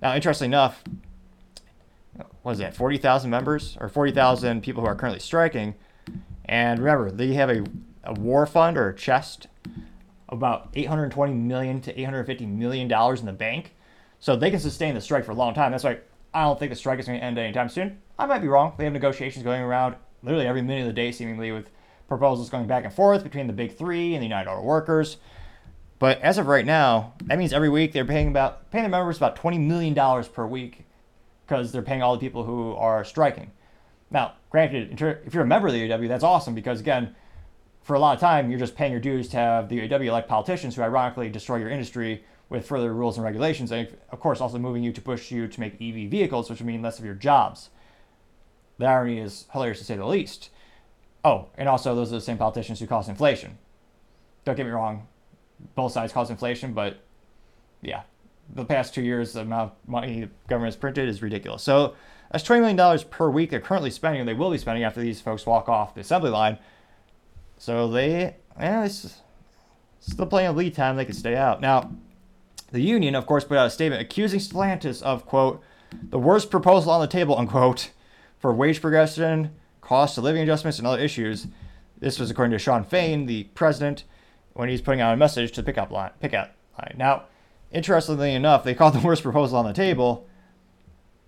Now, 0.00 0.14
interestingly 0.14 0.48
enough, 0.48 0.82
what 2.42 2.52
is 2.52 2.58
that, 2.58 2.74
40,000 2.74 3.30
members 3.30 3.76
or 3.80 3.88
40,000 3.88 4.62
people 4.62 4.82
who 4.82 4.88
are 4.88 4.94
currently 4.94 5.20
striking. 5.20 5.74
And 6.44 6.78
remember, 6.78 7.10
they 7.10 7.34
have 7.34 7.50
a, 7.50 7.64
a 8.04 8.14
war 8.14 8.46
fund 8.46 8.78
or 8.78 8.88
a 8.88 8.94
chest 8.94 9.48
about 10.28 10.68
820 10.74 11.32
million 11.34 11.80
to 11.82 11.98
850 11.98 12.46
million 12.46 12.88
dollars 12.88 13.20
in 13.20 13.26
the 13.26 13.32
bank. 13.32 13.74
So 14.20 14.36
they 14.36 14.50
can 14.50 14.60
sustain 14.60 14.94
the 14.94 15.00
strike 15.00 15.24
for 15.24 15.32
a 15.32 15.36
long 15.36 15.54
time. 15.54 15.70
That's 15.70 15.84
why 15.84 15.98
I 16.34 16.42
don't 16.42 16.58
think 16.58 16.70
the 16.70 16.76
strike 16.76 16.98
is 16.98 17.06
going 17.06 17.18
to 17.18 17.24
end 17.24 17.38
anytime 17.38 17.68
soon. 17.68 17.98
I 18.18 18.26
might 18.26 18.40
be 18.40 18.48
wrong. 18.48 18.74
They 18.76 18.84
have 18.84 18.92
negotiations 18.92 19.44
going 19.44 19.62
around 19.62 19.96
literally 20.22 20.46
every 20.46 20.62
minute 20.62 20.82
of 20.82 20.86
the 20.88 20.92
day, 20.92 21.12
seemingly, 21.12 21.52
with 21.52 21.70
proposals 22.08 22.50
going 22.50 22.66
back 22.66 22.84
and 22.84 22.92
forth 22.92 23.22
between 23.22 23.46
the 23.46 23.52
big 23.52 23.76
three 23.76 24.14
and 24.14 24.22
the 24.22 24.26
United 24.26 24.50
Auto 24.50 24.62
Workers. 24.62 25.18
But 25.98 26.20
as 26.20 26.38
of 26.38 26.46
right 26.46 26.66
now, 26.66 27.14
that 27.24 27.38
means 27.38 27.52
every 27.52 27.68
week 27.68 27.92
they're 27.92 28.04
paying 28.04 28.28
about 28.28 28.70
paying 28.70 28.84
their 28.84 28.90
members 28.90 29.16
about 29.16 29.36
twenty 29.36 29.58
million 29.58 29.94
dollars 29.94 30.28
per 30.28 30.46
week 30.46 30.84
because 31.46 31.72
they're 31.72 31.82
paying 31.82 32.02
all 32.02 32.14
the 32.14 32.20
people 32.20 32.44
who 32.44 32.72
are 32.74 33.04
striking. 33.04 33.50
Now, 34.10 34.34
granted, 34.50 35.00
if 35.26 35.34
you're 35.34 35.42
a 35.42 35.46
member 35.46 35.68
of 35.68 35.74
the 35.74 35.88
UAW, 35.88 36.08
that's 36.08 36.24
awesome 36.24 36.54
because 36.54 36.80
again, 36.80 37.14
for 37.88 37.94
a 37.94 37.98
lot 37.98 38.12
of 38.12 38.20
time 38.20 38.50
you're 38.50 38.60
just 38.60 38.76
paying 38.76 38.92
your 38.92 39.00
dues 39.00 39.28
to 39.28 39.38
have 39.38 39.70
the 39.70 39.78
UAW 39.78 40.04
elect 40.04 40.28
politicians 40.28 40.76
who 40.76 40.82
ironically 40.82 41.30
destroy 41.30 41.56
your 41.56 41.70
industry 41.70 42.22
with 42.50 42.66
further 42.66 42.92
rules 42.92 43.16
and 43.16 43.24
regulations, 43.24 43.72
and 43.72 43.88
of 44.10 44.20
course 44.20 44.42
also 44.42 44.58
moving 44.58 44.82
you 44.82 44.92
to 44.92 45.00
push 45.00 45.30
you 45.30 45.48
to 45.48 45.58
make 45.58 45.72
EV 45.80 46.10
vehicles, 46.10 46.50
which 46.50 46.58
would 46.60 46.66
mean 46.66 46.82
less 46.82 46.98
of 46.98 47.06
your 47.06 47.14
jobs. 47.14 47.70
The 48.76 48.84
irony 48.84 49.18
is 49.18 49.46
hilarious 49.54 49.78
to 49.78 49.86
say 49.86 49.96
the 49.96 50.04
least. 50.04 50.50
Oh, 51.24 51.48
and 51.56 51.66
also 51.66 51.94
those 51.94 52.12
are 52.12 52.16
the 52.16 52.20
same 52.20 52.36
politicians 52.36 52.78
who 52.78 52.86
cause 52.86 53.08
inflation. 53.08 53.56
Don't 54.44 54.54
get 54.56 54.66
me 54.66 54.72
wrong, 54.72 55.08
both 55.74 55.92
sides 55.92 56.12
cause 56.12 56.28
inflation, 56.28 56.74
but 56.74 56.98
yeah, 57.80 58.02
the 58.54 58.66
past 58.66 58.92
two 58.92 59.02
years, 59.02 59.32
the 59.32 59.40
amount 59.40 59.72
of 59.72 59.88
money 59.88 60.20
the 60.20 60.30
government 60.46 60.74
has 60.74 60.76
printed 60.76 61.08
is 61.08 61.22
ridiculous. 61.22 61.62
So 61.62 61.94
that's 62.30 62.44
$20 62.46 62.76
million 62.76 63.08
per 63.08 63.30
week 63.30 63.48
they're 63.48 63.60
currently 63.60 63.90
spending, 63.90 64.20
and 64.20 64.28
they 64.28 64.34
will 64.34 64.50
be 64.50 64.58
spending 64.58 64.84
after 64.84 65.00
these 65.00 65.22
folks 65.22 65.46
walk 65.46 65.70
off 65.70 65.94
the 65.94 66.02
assembly 66.02 66.28
line. 66.28 66.58
So 67.58 67.88
they, 67.88 68.36
yeah, 68.58 68.84
it's 68.84 69.20
still 70.00 70.26
of 70.26 70.56
lead 70.56 70.74
time. 70.74 70.96
They 70.96 71.04
can 71.04 71.14
stay 71.14 71.36
out. 71.36 71.60
Now, 71.60 71.90
the 72.70 72.80
union, 72.80 73.14
of 73.14 73.26
course, 73.26 73.44
put 73.44 73.56
out 73.56 73.66
a 73.66 73.70
statement 73.70 74.00
accusing 74.02 74.40
Stellantis 74.40 75.02
of, 75.02 75.26
quote, 75.26 75.62
the 76.02 76.18
worst 76.18 76.50
proposal 76.50 76.92
on 76.92 77.00
the 77.00 77.06
table, 77.06 77.36
unquote, 77.36 77.90
for 78.38 78.54
wage 78.54 78.80
progression, 78.80 79.54
cost 79.80 80.18
of 80.18 80.24
living 80.24 80.42
adjustments, 80.42 80.78
and 80.78 80.86
other 80.86 81.02
issues. 81.02 81.46
This 81.98 82.18
was 82.18 82.30
according 82.30 82.52
to 82.52 82.58
Shawn 82.58 82.84
Fain, 82.84 83.26
the 83.26 83.44
president, 83.54 84.04
when 84.52 84.68
he's 84.68 84.82
putting 84.82 85.00
out 85.00 85.14
a 85.14 85.16
message 85.16 85.52
to 85.52 85.62
the 85.62 85.66
pickup 85.66 85.90
line. 85.90 86.10
Pickup 86.20 86.54
line. 86.78 86.94
Now, 86.96 87.24
interestingly 87.72 88.34
enough, 88.34 88.64
they 88.64 88.74
called 88.74 88.94
the 88.94 89.00
worst 89.00 89.22
proposal 89.22 89.58
on 89.58 89.66
the 89.66 89.72
table. 89.72 90.26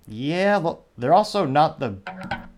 Yeah, 0.07 0.59
well, 0.59 0.85
they're 0.99 1.15
also 1.15 1.47
not 1.47 1.81
the 1.81 1.97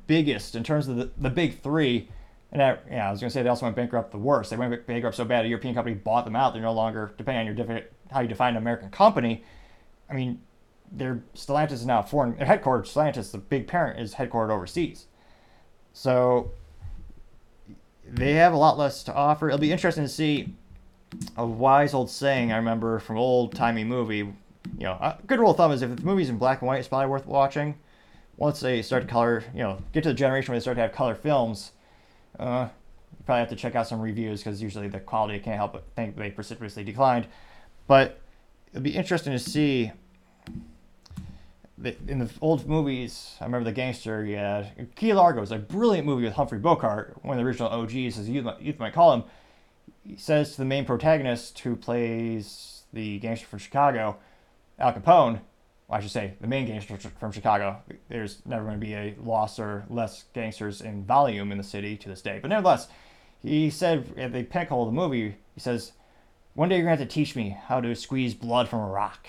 biggest 0.06 0.54
in 0.54 0.64
terms 0.64 0.88
of 0.88 0.96
the, 0.96 1.10
the 1.16 1.30
big 1.30 1.62
three. 1.62 2.08
And 2.52 2.62
I, 2.62 2.78
yeah, 2.90 3.08
I 3.08 3.10
was 3.10 3.20
to 3.20 3.30
say 3.30 3.42
they 3.42 3.48
also 3.48 3.64
went 3.64 3.76
bankrupt 3.76 4.12
the 4.12 4.18
worst. 4.18 4.50
They 4.50 4.56
went 4.56 4.86
bankrupt 4.86 5.16
so 5.16 5.24
bad, 5.24 5.46
a 5.46 5.48
European 5.48 5.74
company 5.74 5.96
bought 5.96 6.26
them 6.26 6.36
out. 6.36 6.52
They're 6.52 6.62
no 6.62 6.72
longer, 6.72 7.14
depending 7.16 7.40
on 7.40 7.46
your 7.46 7.54
different 7.54 7.86
how 8.10 8.20
you 8.20 8.28
define 8.28 8.50
an 8.50 8.58
American 8.58 8.90
company. 8.90 9.42
I 10.10 10.14
mean, 10.14 10.40
their 10.90 11.22
Stellantis 11.34 11.72
is 11.72 11.86
now 11.86 12.02
foreign. 12.02 12.36
Their 12.36 12.46
headquarters, 12.46 12.92
Stellantis, 12.92 13.32
the 13.32 13.38
big 13.38 13.66
parent, 13.66 13.98
is 13.98 14.14
headquartered 14.14 14.50
overseas. 14.50 15.06
So 15.94 16.52
they 18.06 18.34
have 18.34 18.52
a 18.52 18.56
lot 18.56 18.76
less 18.76 19.02
to 19.04 19.14
offer. 19.14 19.48
It'll 19.48 19.58
be 19.58 19.72
interesting 19.72 20.04
to 20.04 20.08
see 20.08 20.54
a 21.36 21.46
wise 21.46 21.94
old 21.94 22.10
saying 22.10 22.52
I 22.52 22.56
remember 22.56 22.98
from 22.98 23.16
old 23.16 23.54
timey 23.54 23.84
movie. 23.84 24.18
You 24.18 24.34
know, 24.78 24.92
a 24.92 25.18
good 25.26 25.40
rule 25.40 25.52
of 25.52 25.56
thumb 25.56 25.72
is 25.72 25.80
if 25.80 25.96
the 25.96 26.02
movie's 26.02 26.28
in 26.28 26.36
black 26.36 26.60
and 26.60 26.68
white, 26.68 26.80
it's 26.80 26.88
probably 26.88 27.08
worth 27.08 27.26
watching. 27.26 27.78
Once 28.36 28.60
they 28.60 28.82
start 28.82 29.02
to 29.02 29.08
color, 29.08 29.42
you 29.54 29.62
know, 29.62 29.78
get 29.92 30.02
to 30.02 30.10
the 30.10 30.14
generation 30.14 30.52
where 30.52 30.58
they 30.58 30.62
start 30.62 30.76
to 30.76 30.82
have 30.82 30.92
color 30.92 31.14
films, 31.14 31.72
uh, 32.38 32.68
you 33.18 33.24
probably 33.24 33.40
have 33.40 33.48
to 33.50 33.56
check 33.56 33.74
out 33.74 33.86
some 33.86 34.00
reviews 34.00 34.42
because 34.42 34.62
usually 34.62 34.88
the 34.88 35.00
quality 35.00 35.38
can't 35.38 35.56
help 35.56 35.72
but 35.72 35.84
think 35.94 36.16
they 36.16 36.30
precipitously 36.30 36.84
declined. 36.84 37.26
But 37.86 38.20
it'll 38.70 38.82
be 38.82 38.96
interesting 38.96 39.32
to 39.32 39.38
see. 39.38 39.92
In 42.06 42.20
the 42.20 42.30
old 42.40 42.68
movies, 42.68 43.34
I 43.40 43.44
remember 43.44 43.64
the 43.64 43.74
gangster. 43.74 44.24
Yeah, 44.24 44.66
Key 44.94 45.14
Largo 45.14 45.42
is 45.42 45.50
a 45.50 45.58
brilliant 45.58 46.06
movie 46.06 46.22
with 46.22 46.34
Humphrey 46.34 46.60
Bogart, 46.60 47.16
one 47.22 47.36
of 47.36 47.42
the 47.42 47.48
original 47.48 47.70
OGs, 47.70 48.18
as 48.18 48.28
youth, 48.28 48.46
youth 48.60 48.78
might 48.78 48.92
call 48.92 49.14
him 49.14 49.24
he 50.04 50.16
says 50.16 50.52
to 50.52 50.58
the 50.58 50.64
main 50.64 50.84
protagonist 50.84 51.58
who 51.60 51.76
plays 51.76 52.82
the 52.92 53.18
gangster 53.20 53.46
from 53.46 53.58
Chicago, 53.58 54.18
Al 54.78 54.92
Capone, 54.92 55.40
well, 55.92 55.98
I 55.98 56.00
should 56.00 56.10
say 56.10 56.32
the 56.40 56.46
main 56.46 56.64
gangster 56.64 56.96
from 56.96 57.32
Chicago. 57.32 57.82
There's 58.08 58.40
never 58.46 58.64
going 58.64 58.80
to 58.80 58.86
be 58.86 58.94
a 58.94 59.14
loss 59.22 59.58
or 59.58 59.84
less 59.90 60.24
gangsters 60.32 60.80
in 60.80 61.04
volume 61.04 61.52
in 61.52 61.58
the 61.58 61.64
city 61.64 61.98
to 61.98 62.08
this 62.08 62.22
day. 62.22 62.38
But 62.40 62.48
nevertheless, 62.48 62.88
he 63.42 63.68
said 63.68 64.14
at 64.16 64.32
the 64.32 64.42
pinnacle 64.42 64.80
of 64.80 64.86
the 64.86 64.92
movie, 64.92 65.36
he 65.54 65.60
says, 65.60 65.92
One 66.54 66.70
day 66.70 66.76
you're 66.76 66.86
going 66.86 66.96
to 66.96 67.02
have 67.02 67.08
to 67.10 67.14
teach 67.14 67.36
me 67.36 67.50
how 67.66 67.82
to 67.82 67.94
squeeze 67.94 68.32
blood 68.32 68.70
from 68.70 68.80
a 68.80 68.88
rock. 68.88 69.26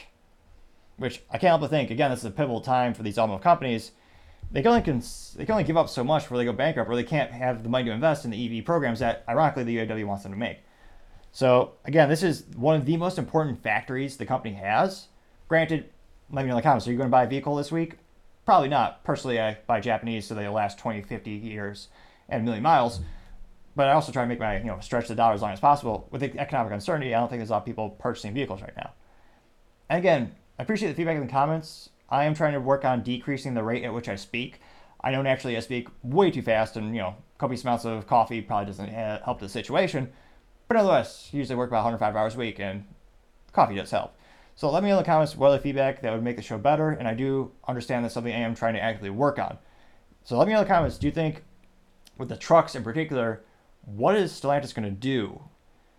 Which 0.95 1.21
I 1.29 1.37
can't 1.37 1.49
help 1.49 1.59
but 1.59 1.69
think, 1.69 1.91
again, 1.91 2.11
this 2.11 2.19
is 2.19 2.25
a 2.25 2.31
pivotal 2.31 2.61
time 2.61 2.93
for 2.93 3.03
these 3.03 3.17
automotive 3.17 3.43
companies 3.43 3.91
they 4.53 4.61
can 4.61 4.69
only 4.69 4.83
cons- 4.83 5.33
they 5.35 5.45
can 5.45 5.53
only 5.53 5.63
give 5.63 5.77
up 5.77 5.89
so 5.89 6.03
much 6.03 6.23
before 6.23 6.37
they 6.37 6.45
go 6.45 6.53
bankrupt, 6.53 6.87
or 6.87 6.95
they 6.95 7.03
can't 7.03 7.31
have 7.31 7.63
the 7.63 7.69
money 7.69 7.85
to 7.85 7.91
invest 7.91 8.23
in 8.23 8.29
the 8.29 8.59
EV 8.59 8.63
programs 8.63 8.99
that, 8.99 9.23
ironically, 9.27 9.63
the 9.63 9.77
UAW 9.77 10.05
wants 10.05 10.23
them 10.23 10.31
to 10.31 10.37
make. 10.37 10.59
So 11.31 11.71
again, 11.85 12.07
this 12.07 12.21
is 12.21 12.43
one 12.55 12.75
of 12.75 12.85
the 12.85 12.95
most 12.95 13.17
important 13.17 13.63
factories 13.63 14.15
the 14.15 14.27
company 14.27 14.53
has. 14.53 15.07
Granted, 15.47 15.89
let 16.29 16.43
me 16.43 16.49
know 16.49 16.55
in 16.55 16.57
the 16.57 16.63
comments. 16.63 16.87
Are 16.87 16.91
you 16.91 16.97
going 16.97 17.09
to 17.09 17.11
buy 17.11 17.23
a 17.23 17.29
vehicle 17.29 17.55
this 17.55 17.71
week? 17.71 17.97
Probably 18.45 18.69
not. 18.69 19.03
Personally, 19.03 19.39
I 19.39 19.57
buy 19.67 19.79
Japanese 19.79 20.25
so 20.25 20.35
they 20.35 20.47
last 20.47 20.77
20, 20.77 21.01
50 21.01 21.31
years, 21.31 21.87
and 22.29 22.41
a 22.41 22.43
million 22.43 22.63
miles. 22.63 22.99
But 23.75 23.87
I 23.87 23.93
also 23.93 24.11
try 24.11 24.23
to 24.23 24.27
make 24.27 24.39
my, 24.39 24.57
you 24.57 24.65
know, 24.65 24.79
stretch 24.81 25.07
the 25.07 25.15
dollar 25.15 25.33
as 25.33 25.41
long 25.41 25.51
as 25.51 25.59
possible. 25.59 26.07
With 26.11 26.21
the 26.21 26.39
economic 26.39 26.73
uncertainty, 26.73 27.15
I 27.15 27.19
don't 27.19 27.29
think 27.29 27.39
there's 27.39 27.49
a 27.49 27.53
lot 27.53 27.59
of 27.59 27.65
people 27.65 27.89
purchasing 27.91 28.33
vehicles 28.33 28.61
right 28.61 28.75
now. 28.75 28.91
And 29.89 29.99
again, 29.99 30.35
I 30.59 30.63
appreciate 30.63 30.89
the 30.89 30.95
feedback 30.95 31.15
in 31.15 31.25
the 31.25 31.31
comments. 31.31 31.89
I 32.09 32.25
am 32.25 32.35
trying 32.35 32.53
to 32.53 32.59
work 32.59 32.85
on 32.85 33.01
decreasing 33.01 33.53
the 33.53 33.63
rate 33.63 33.83
at 33.83 33.93
which 33.93 34.09
I 34.09 34.15
speak. 34.15 34.59
I 35.01 35.11
know 35.11 35.21
naturally 35.21 35.57
I 35.57 35.61
speak 35.61 35.87
way 36.03 36.29
too 36.29 36.41
fast, 36.41 36.77
and 36.77 36.93
you 36.93 37.01
know, 37.01 37.15
copious 37.37 37.63
amounts 37.63 37.85
of 37.85 38.07
coffee 38.07 38.41
probably 38.41 38.67
doesn't 38.67 38.89
help 38.89 39.39
the 39.39 39.49
situation. 39.49 40.11
But 40.67 40.75
nonetheless, 40.75 41.29
usually 41.31 41.55
work 41.55 41.69
about 41.69 41.85
105 41.85 42.15
hours 42.15 42.35
a 42.35 42.37
week, 42.37 42.59
and 42.59 42.85
coffee 43.51 43.75
does 43.75 43.91
help. 43.91 44.15
So 44.55 44.69
let 44.69 44.83
me 44.83 44.89
know 44.89 44.97
in 44.97 45.03
the 45.03 45.05
comments 45.05 45.35
what 45.35 45.47
other 45.47 45.59
feedback 45.59 46.01
that 46.01 46.13
would 46.13 46.23
make 46.23 46.35
the 46.35 46.43
show 46.43 46.57
better, 46.57 46.91
and 46.91 47.07
I 47.07 47.13
do 47.13 47.51
understand 47.67 48.05
that's 48.05 48.13
something 48.13 48.33
I 48.33 48.39
am 48.39 48.55
trying 48.55 48.75
to 48.75 48.83
actively 48.83 49.09
work 49.09 49.39
on. 49.39 49.57
So 50.23 50.37
let 50.37 50.47
me 50.47 50.53
know 50.53 50.59
in 50.59 50.65
the 50.65 50.73
comments, 50.73 50.97
do 50.97 51.07
you 51.07 51.11
think, 51.11 51.43
with 52.17 52.29
the 52.29 52.37
trucks 52.37 52.75
in 52.75 52.83
particular, 52.83 53.43
what 53.85 54.15
is 54.15 54.31
Stellantis 54.31 54.73
going 54.73 54.87
to 54.87 54.91
do? 54.91 55.41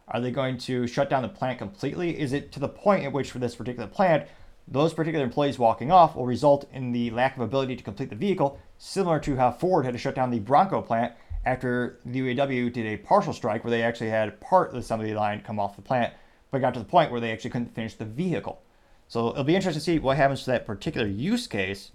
Are 0.08 0.20
they 0.20 0.30
going 0.30 0.58
to 0.58 0.86
shut 0.86 1.10
down 1.10 1.22
the 1.22 1.28
plant 1.28 1.58
completely? 1.58 2.18
Is 2.18 2.32
it 2.32 2.52
to 2.52 2.60
the 2.60 2.68
point 2.68 3.04
at 3.04 3.12
which, 3.12 3.30
for 3.30 3.38
this 3.38 3.56
particular 3.56 3.88
plant, 3.88 4.28
those 4.68 4.94
particular 4.94 5.24
employees 5.24 5.58
walking 5.58 5.90
off 5.90 6.14
will 6.14 6.26
result 6.26 6.68
in 6.72 6.92
the 6.92 7.10
lack 7.10 7.36
of 7.36 7.42
ability 7.42 7.76
to 7.76 7.82
complete 7.82 8.10
the 8.10 8.16
vehicle, 8.16 8.58
similar 8.78 9.18
to 9.20 9.36
how 9.36 9.50
Ford 9.50 9.84
had 9.84 9.92
to 9.92 9.98
shut 9.98 10.14
down 10.14 10.30
the 10.30 10.40
Bronco 10.40 10.80
plant 10.80 11.12
after 11.44 11.98
the 12.06 12.20
UAW 12.20 12.72
did 12.72 12.86
a 12.86 12.96
partial 12.96 13.32
strike 13.32 13.64
where 13.64 13.70
they 13.70 13.82
actually 13.82 14.10
had 14.10 14.40
part 14.40 14.68
of 14.68 14.74
the 14.74 14.80
assembly 14.80 15.12
line 15.12 15.42
come 15.42 15.60
off 15.60 15.76
the 15.76 15.82
plant, 15.82 16.14
but 16.54 16.60
got 16.60 16.72
to 16.74 16.80
the 16.80 16.86
point 16.86 17.10
where 17.10 17.20
they 17.20 17.32
actually 17.32 17.50
couldn't 17.50 17.74
finish 17.74 17.94
the 17.94 18.04
vehicle. 18.04 18.62
So 19.08 19.30
it'll 19.30 19.44
be 19.44 19.56
interesting 19.56 19.80
to 19.80 19.84
see 19.84 19.98
what 19.98 20.16
happens 20.16 20.44
to 20.44 20.52
that 20.52 20.66
particular 20.66 21.06
use 21.06 21.46
case. 21.46 21.90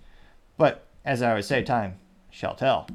But 0.57 0.85
as 1.05 1.21
I 1.21 1.29
always 1.29 1.47
say, 1.47 1.63
time 1.63 1.95
shall 2.29 2.55
tell. 2.55 2.87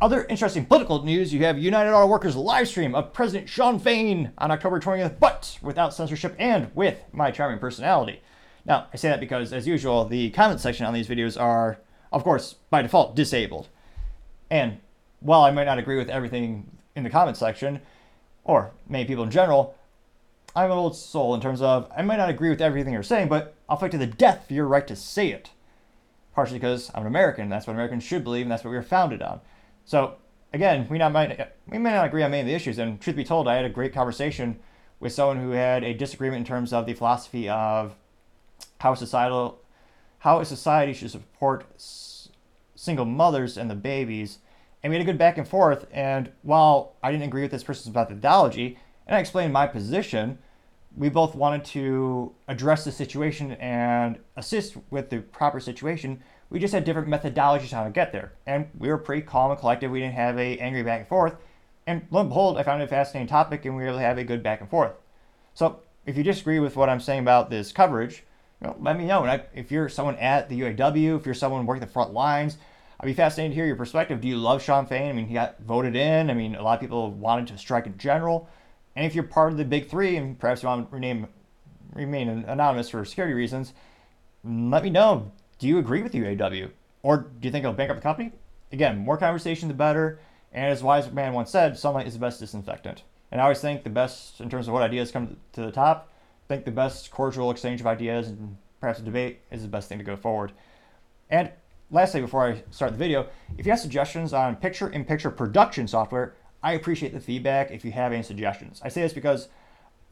Other 0.00 0.24
interesting 0.24 0.66
political 0.66 1.04
news 1.04 1.32
you 1.32 1.44
have 1.44 1.56
United 1.56 1.92
Auto 1.92 2.06
Workers 2.06 2.36
live 2.36 2.68
stream 2.68 2.94
of 2.94 3.12
President 3.12 3.48
Shawn 3.48 3.78
Fain 3.78 4.32
on 4.36 4.50
October 4.50 4.78
20th, 4.80 5.18
but 5.18 5.56
without 5.62 5.94
censorship 5.94 6.34
and 6.38 6.70
with 6.74 7.00
my 7.12 7.30
charming 7.30 7.58
personality. 7.58 8.20
Now, 8.66 8.88
I 8.92 8.96
say 8.96 9.08
that 9.08 9.20
because, 9.20 9.52
as 9.52 9.66
usual, 9.66 10.04
the 10.04 10.30
comment 10.30 10.60
section 10.60 10.84
on 10.84 10.92
these 10.92 11.08
videos 11.08 11.40
are, 11.40 11.78
of 12.12 12.24
course, 12.24 12.56
by 12.68 12.82
default, 12.82 13.14
disabled. 13.14 13.68
And 14.50 14.80
while 15.20 15.42
I 15.42 15.52
might 15.52 15.64
not 15.64 15.78
agree 15.78 15.96
with 15.96 16.10
everything 16.10 16.76
in 16.96 17.04
the 17.04 17.10
comment 17.10 17.36
section, 17.36 17.80
or 18.46 18.70
many 18.88 19.04
people 19.04 19.24
in 19.24 19.30
general, 19.30 19.76
I'm 20.54 20.70
an 20.70 20.78
old 20.78 20.96
soul 20.96 21.34
in 21.34 21.40
terms 21.40 21.60
of 21.60 21.90
I 21.94 22.02
might 22.02 22.16
not 22.16 22.30
agree 22.30 22.48
with 22.48 22.62
everything 22.62 22.94
you're 22.94 23.02
saying, 23.02 23.28
but 23.28 23.54
I'll 23.68 23.76
fight 23.76 23.90
to 23.90 23.98
the 23.98 24.06
death 24.06 24.46
for 24.46 24.54
your 24.54 24.66
right 24.66 24.86
to 24.86 24.96
say 24.96 25.28
it. 25.28 25.50
Partially 26.34 26.58
because 26.58 26.90
I'm 26.94 27.02
an 27.02 27.08
American, 27.08 27.48
that's 27.48 27.66
what 27.66 27.74
Americans 27.74 28.04
should 28.04 28.24
believe, 28.24 28.42
and 28.42 28.50
that's 28.50 28.64
what 28.64 28.70
we 28.70 28.76
were 28.76 28.82
founded 28.82 29.20
on. 29.20 29.40
So 29.84 30.14
again, 30.52 30.86
we 30.88 30.98
not 30.98 31.12
might 31.12 31.52
we 31.68 31.78
may 31.78 31.90
not 31.90 32.06
agree 32.06 32.22
on 32.22 32.30
many 32.30 32.42
of 32.42 32.46
the 32.46 32.54
issues. 32.54 32.78
And 32.78 33.00
truth 33.00 33.16
be 33.16 33.24
told, 33.24 33.48
I 33.48 33.56
had 33.56 33.64
a 33.64 33.70
great 33.70 33.92
conversation 33.92 34.58
with 35.00 35.12
someone 35.12 35.38
who 35.38 35.50
had 35.50 35.82
a 35.82 35.92
disagreement 35.92 36.40
in 36.40 36.46
terms 36.46 36.72
of 36.72 36.86
the 36.86 36.94
philosophy 36.94 37.48
of 37.48 37.94
how 38.78 38.94
societal 38.94 39.60
how 40.20 40.40
a 40.40 40.44
society 40.44 40.92
should 40.92 41.10
support 41.10 41.66
single 42.74 43.04
mothers 43.04 43.56
and 43.56 43.70
the 43.70 43.74
babies. 43.74 44.38
And 44.82 44.90
we 44.90 44.96
had 44.96 45.02
a 45.02 45.10
good 45.10 45.18
back 45.18 45.38
and 45.38 45.46
forth. 45.46 45.86
And 45.90 46.30
while 46.42 46.94
I 47.02 47.10
didn't 47.10 47.26
agree 47.26 47.42
with 47.42 47.50
this 47.50 47.64
person's 47.64 47.94
methodology, 47.94 48.78
and 49.06 49.16
I 49.16 49.20
explained 49.20 49.52
my 49.52 49.66
position, 49.66 50.38
we 50.96 51.08
both 51.08 51.34
wanted 51.34 51.64
to 51.66 52.32
address 52.48 52.84
the 52.84 52.92
situation 52.92 53.52
and 53.52 54.18
assist 54.36 54.76
with 54.90 55.10
the 55.10 55.20
proper 55.20 55.60
situation 55.60 56.22
we 56.50 56.58
just 56.60 56.72
had 56.72 56.84
different 56.84 57.08
methodologies 57.08 57.72
on 57.72 57.78
how 57.78 57.84
to 57.84 57.90
get 57.90 58.12
there. 58.12 58.32
And 58.46 58.68
we 58.78 58.88
were 58.88 58.98
pretty 58.98 59.22
calm 59.22 59.50
and 59.50 59.58
collected. 59.58 59.90
We 59.90 60.00
didn't 60.00 60.14
have 60.14 60.38
a 60.38 60.58
angry 60.58 60.82
back 60.82 61.00
and 61.00 61.08
forth. 61.08 61.36
And 61.86 62.06
lo 62.10 62.20
and 62.20 62.28
behold, 62.28 62.58
I 62.58 62.62
found 62.62 62.82
it 62.82 62.86
a 62.86 62.88
fascinating 62.88 63.28
topic 63.28 63.64
and 63.64 63.76
we 63.76 63.82
were 63.82 63.88
able 63.88 63.98
to 63.98 64.04
have 64.04 64.18
a 64.18 64.24
good 64.24 64.42
back 64.42 64.60
and 64.60 64.70
forth. 64.70 64.92
So 65.54 65.80
if 66.04 66.16
you 66.16 66.22
disagree 66.22 66.60
with 66.60 66.76
what 66.76 66.88
I'm 66.88 67.00
saying 67.00 67.20
about 67.20 67.50
this 67.50 67.72
coverage, 67.72 68.24
you 68.60 68.68
know, 68.68 68.76
let 68.80 68.96
me 68.96 69.04
know. 69.04 69.22
And 69.22 69.30
I, 69.30 69.44
if 69.54 69.70
you're 69.70 69.88
someone 69.88 70.16
at 70.16 70.48
the 70.48 70.60
UAW, 70.60 71.18
if 71.18 71.26
you're 71.26 71.34
someone 71.34 71.66
working 71.66 71.80
the 71.80 71.86
front 71.86 72.12
lines, 72.12 72.58
I'd 72.98 73.06
be 73.06 73.14
fascinated 73.14 73.52
to 73.52 73.54
hear 73.54 73.66
your 73.66 73.76
perspective. 73.76 74.20
Do 74.20 74.28
you 74.28 74.38
love 74.38 74.62
Shawn 74.62 74.86
Fain? 74.86 75.10
I 75.10 75.12
mean, 75.12 75.26
he 75.26 75.34
got 75.34 75.60
voted 75.60 75.94
in. 75.96 76.30
I 76.30 76.34
mean, 76.34 76.54
a 76.54 76.62
lot 76.62 76.74
of 76.74 76.80
people 76.80 77.10
wanted 77.10 77.48
to 77.48 77.58
strike 77.58 77.86
in 77.86 77.98
general. 77.98 78.48
And 78.94 79.04
if 79.04 79.14
you're 79.14 79.24
part 79.24 79.52
of 79.52 79.58
the 79.58 79.64
big 79.64 79.88
three, 79.88 80.16
and 80.16 80.38
perhaps 80.38 80.62
you 80.62 80.68
want 80.68 80.88
to 80.88 80.94
rename, 80.94 81.26
remain 81.92 82.28
anonymous 82.28 82.88
for 82.88 83.04
security 83.04 83.34
reasons, 83.34 83.74
let 84.44 84.82
me 84.82 84.90
know 84.90 85.30
do 85.58 85.66
you 85.66 85.78
agree 85.78 86.02
with 86.02 86.12
the 86.12 86.18
UAW? 86.18 86.70
Or 87.02 87.18
do 87.18 87.46
you 87.46 87.50
think 87.50 87.64
it'll 87.64 87.74
bankrupt 87.74 88.00
the 88.00 88.02
company? 88.02 88.32
Again, 88.72 88.98
more 88.98 89.16
conversation, 89.16 89.68
the 89.68 89.74
better. 89.74 90.18
And 90.52 90.66
as 90.66 90.82
Wise 90.82 91.10
Man 91.10 91.32
once 91.32 91.50
said, 91.50 91.78
sunlight 91.78 92.06
is 92.06 92.14
the 92.14 92.18
best 92.18 92.40
disinfectant. 92.40 93.02
And 93.30 93.40
I 93.40 93.44
always 93.44 93.60
think 93.60 93.84
the 93.84 93.90
best, 93.90 94.40
in 94.40 94.50
terms 94.50 94.68
of 94.68 94.74
what 94.74 94.82
ideas 94.82 95.10
come 95.10 95.36
to 95.52 95.62
the 95.62 95.72
top, 95.72 96.10
I 96.44 96.48
think 96.48 96.64
the 96.64 96.70
best 96.70 97.10
cordial 97.10 97.50
exchange 97.50 97.80
of 97.80 97.86
ideas 97.86 98.28
and 98.28 98.56
perhaps 98.80 98.98
a 98.98 99.02
debate 99.02 99.40
is 99.50 99.62
the 99.62 99.68
best 99.68 99.88
thing 99.88 99.98
to 99.98 100.04
go 100.04 100.16
forward. 100.16 100.52
And 101.30 101.50
lastly, 101.90 102.20
before 102.20 102.46
I 102.46 102.62
start 102.70 102.92
the 102.92 102.98
video, 102.98 103.26
if 103.58 103.66
you 103.66 103.72
have 103.72 103.80
suggestions 103.80 104.32
on 104.32 104.56
picture 104.56 104.88
in 104.88 105.04
picture 105.04 105.30
production 105.30 105.86
software, 105.86 106.34
I 106.62 106.72
appreciate 106.72 107.12
the 107.12 107.20
feedback 107.20 107.70
if 107.70 107.84
you 107.84 107.92
have 107.92 108.12
any 108.12 108.22
suggestions. 108.22 108.80
I 108.84 108.88
say 108.88 109.02
this 109.02 109.12
because 109.12 109.48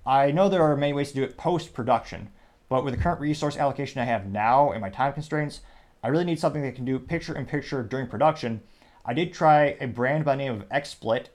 I 0.07 0.31
know 0.31 0.49
there 0.49 0.63
are 0.63 0.77
many 0.77 0.93
ways 0.93 1.09
to 1.11 1.15
do 1.15 1.23
it 1.23 1.37
post 1.37 1.75
production. 1.75 2.31
But 2.69 2.85
with 2.85 2.95
the 2.95 3.01
current 3.01 3.21
resource 3.21 3.57
allocation 3.57 4.01
I 4.01 4.05
have 4.05 4.27
now 4.27 4.73
and 4.73 4.81
my 4.81 4.91
time 4.91 5.13
constraints, 5.13 5.61
I 6.03 6.09
really 6.09 6.25
need 6.25 6.39
something 6.39 6.63
that 6.63 6.75
can 6.75 6.85
do 6.85 6.99
picture 6.99 7.37
in 7.37 7.47
picture 7.47 7.83
during 7.83 8.09
production. 8.09 8.63
I 9.05 9.15
did 9.15 9.33
try 9.33 9.77
a 9.81 9.87
brand 9.87 10.25
by 10.25 10.33
the 10.37 10.45
name 10.45 10.53
of 10.55 10.69
XSplit, 10.69 11.27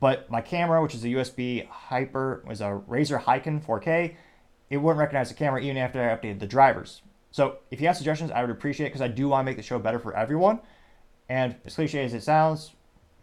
but 0.00 0.30
my 0.30 0.40
camera, 0.40 0.82
which 0.82 0.94
is 0.94 1.04
a 1.04 1.08
USB 1.08 1.66
Hyper, 1.68 2.42
was 2.46 2.60
a 2.60 2.82
Razer 2.88 3.22
Hycon 3.22 3.64
4K. 3.64 4.14
It 4.70 4.78
wouldn't 4.78 4.98
recognize 4.98 5.28
the 5.28 5.34
camera 5.34 5.60
even 5.60 5.76
after 5.76 6.02
I 6.02 6.16
updated 6.16 6.40
the 6.40 6.46
drivers. 6.46 7.02
So 7.32 7.58
if 7.70 7.80
you 7.80 7.86
have 7.88 7.96
suggestions, 7.96 8.30
I 8.30 8.42
would 8.42 8.50
appreciate 8.50 8.86
it 8.86 8.90
because 8.90 9.02
I 9.02 9.08
do 9.08 9.28
want 9.28 9.44
to 9.44 9.50
make 9.50 9.56
the 9.56 9.62
show 9.62 9.78
better 9.78 9.98
for 9.98 10.14
everyone. 10.14 10.60
And 11.28 11.56
as 11.64 11.74
cliche 11.74 12.04
as 12.04 12.14
it 12.14 12.22
sounds, 12.22 12.72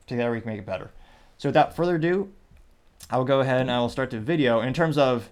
together 0.07 0.31
we 0.31 0.41
can 0.41 0.49
make 0.49 0.59
it 0.59 0.65
better. 0.65 0.91
So 1.37 1.49
without 1.49 1.75
further 1.75 1.95
ado, 1.95 2.31
I 3.09 3.17
will 3.17 3.25
go 3.25 3.39
ahead 3.39 3.61
and 3.61 3.71
I 3.71 3.79
will 3.79 3.89
start 3.89 4.09
the 4.09 4.19
video. 4.19 4.61
In 4.61 4.73
terms 4.73 4.97
of 4.97 5.29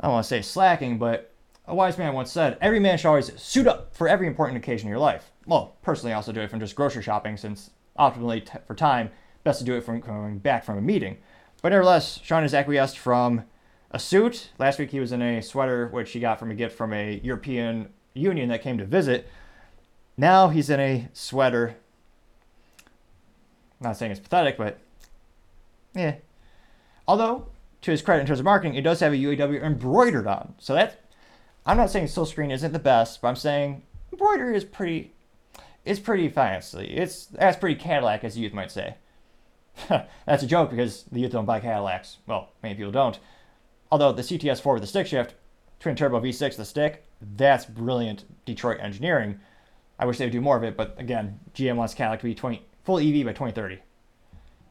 I 0.00 0.06
don't 0.06 0.14
want 0.14 0.24
to 0.24 0.28
say 0.28 0.42
slacking, 0.42 0.98
but 0.98 1.32
a 1.66 1.74
wise 1.74 1.98
man 1.98 2.14
once 2.14 2.30
said, 2.30 2.56
every 2.60 2.80
man 2.80 2.96
should 2.96 3.08
always 3.08 3.38
suit 3.40 3.66
up 3.66 3.94
for 3.94 4.08
every 4.08 4.26
important 4.26 4.56
occasion 4.56 4.86
in 4.86 4.90
your 4.90 5.00
life. 5.00 5.32
Well, 5.44 5.76
personally, 5.82 6.12
I 6.12 6.16
also 6.16 6.32
do 6.32 6.40
it 6.40 6.50
from 6.50 6.60
just 6.60 6.76
grocery 6.76 7.02
shopping, 7.02 7.36
since 7.36 7.70
optimally 7.98 8.46
t- 8.46 8.58
for 8.66 8.74
time, 8.74 9.10
best 9.44 9.58
to 9.58 9.64
do 9.64 9.74
it 9.74 9.82
from 9.82 10.00
coming 10.00 10.38
back 10.38 10.64
from 10.64 10.78
a 10.78 10.80
meeting. 10.80 11.18
But 11.60 11.70
nevertheless, 11.70 12.20
Shawn 12.22 12.42
has 12.42 12.54
acquiesced 12.54 12.98
from 12.98 13.44
a 13.90 13.98
suit. 13.98 14.50
Last 14.58 14.78
week 14.78 14.90
he 14.90 15.00
was 15.00 15.12
in 15.12 15.22
a 15.22 15.42
sweater, 15.42 15.88
which 15.88 16.12
he 16.12 16.20
got 16.20 16.38
from 16.38 16.50
a 16.50 16.54
gift 16.54 16.76
from 16.76 16.92
a 16.92 17.20
European 17.22 17.88
Union 18.14 18.48
that 18.50 18.62
came 18.62 18.78
to 18.78 18.84
visit. 18.84 19.28
Now 20.16 20.48
he's 20.48 20.70
in 20.70 20.80
a 20.80 21.08
sweater. 21.12 21.76
I'm 23.80 23.88
not 23.88 23.96
saying 23.96 24.12
it's 24.12 24.20
pathetic, 24.20 24.56
but 24.56 24.78
yeah. 25.94 26.16
Although 27.06 27.46
to 27.82 27.90
his 27.90 28.02
credit 28.02 28.22
in 28.22 28.26
terms 28.26 28.40
of 28.40 28.44
marketing, 28.44 28.74
it 28.74 28.82
does 28.82 29.00
have 29.00 29.12
a 29.12 29.16
UAW 29.16 29.62
embroidered 29.62 30.26
on. 30.26 30.54
So 30.58 30.74
that 30.74 31.00
I'm 31.64 31.76
not 31.76 31.90
saying 31.90 32.06
Silkscreen 32.06 32.52
isn't 32.52 32.72
the 32.72 32.78
best, 32.78 33.22
but 33.22 33.28
I'm 33.28 33.36
saying 33.36 33.82
embroidery 34.12 34.56
is 34.56 34.64
pretty 34.64 35.12
it's 35.84 36.00
pretty 36.00 36.28
fancy. 36.28 36.84
It's 36.86 37.26
that's 37.26 37.56
pretty 37.56 37.76
Cadillac 37.76 38.24
as 38.24 38.34
the 38.34 38.40
youth 38.40 38.52
might 38.52 38.70
say. 38.70 38.96
that's 39.88 40.42
a 40.42 40.46
joke 40.46 40.70
because 40.70 41.04
the 41.04 41.20
youth 41.20 41.32
don't 41.32 41.46
buy 41.46 41.60
Cadillacs. 41.60 42.18
Well, 42.26 42.50
many 42.62 42.74
people 42.74 42.92
don't. 42.92 43.18
Although 43.90 44.12
the 44.12 44.22
CTS4 44.22 44.74
with 44.74 44.82
the 44.82 44.86
stick 44.86 45.06
shift, 45.06 45.34
twin 45.80 45.96
turbo 45.96 46.20
V6 46.20 46.56
the 46.56 46.64
stick, 46.64 47.06
that's 47.36 47.64
brilliant 47.64 48.24
Detroit 48.44 48.78
engineering. 48.80 49.40
I 49.98 50.06
wish 50.06 50.18
they 50.18 50.26
would 50.26 50.32
do 50.32 50.40
more 50.40 50.56
of 50.56 50.62
it, 50.62 50.76
but 50.76 50.94
again, 50.98 51.40
GM 51.54 51.76
wants 51.76 51.94
Cadillac 51.94 52.20
to 52.20 52.24
be 52.24 52.34
20 52.34 52.64
full 52.84 52.98
EV 52.98 53.24
by 53.24 53.32
2030. 53.32 53.80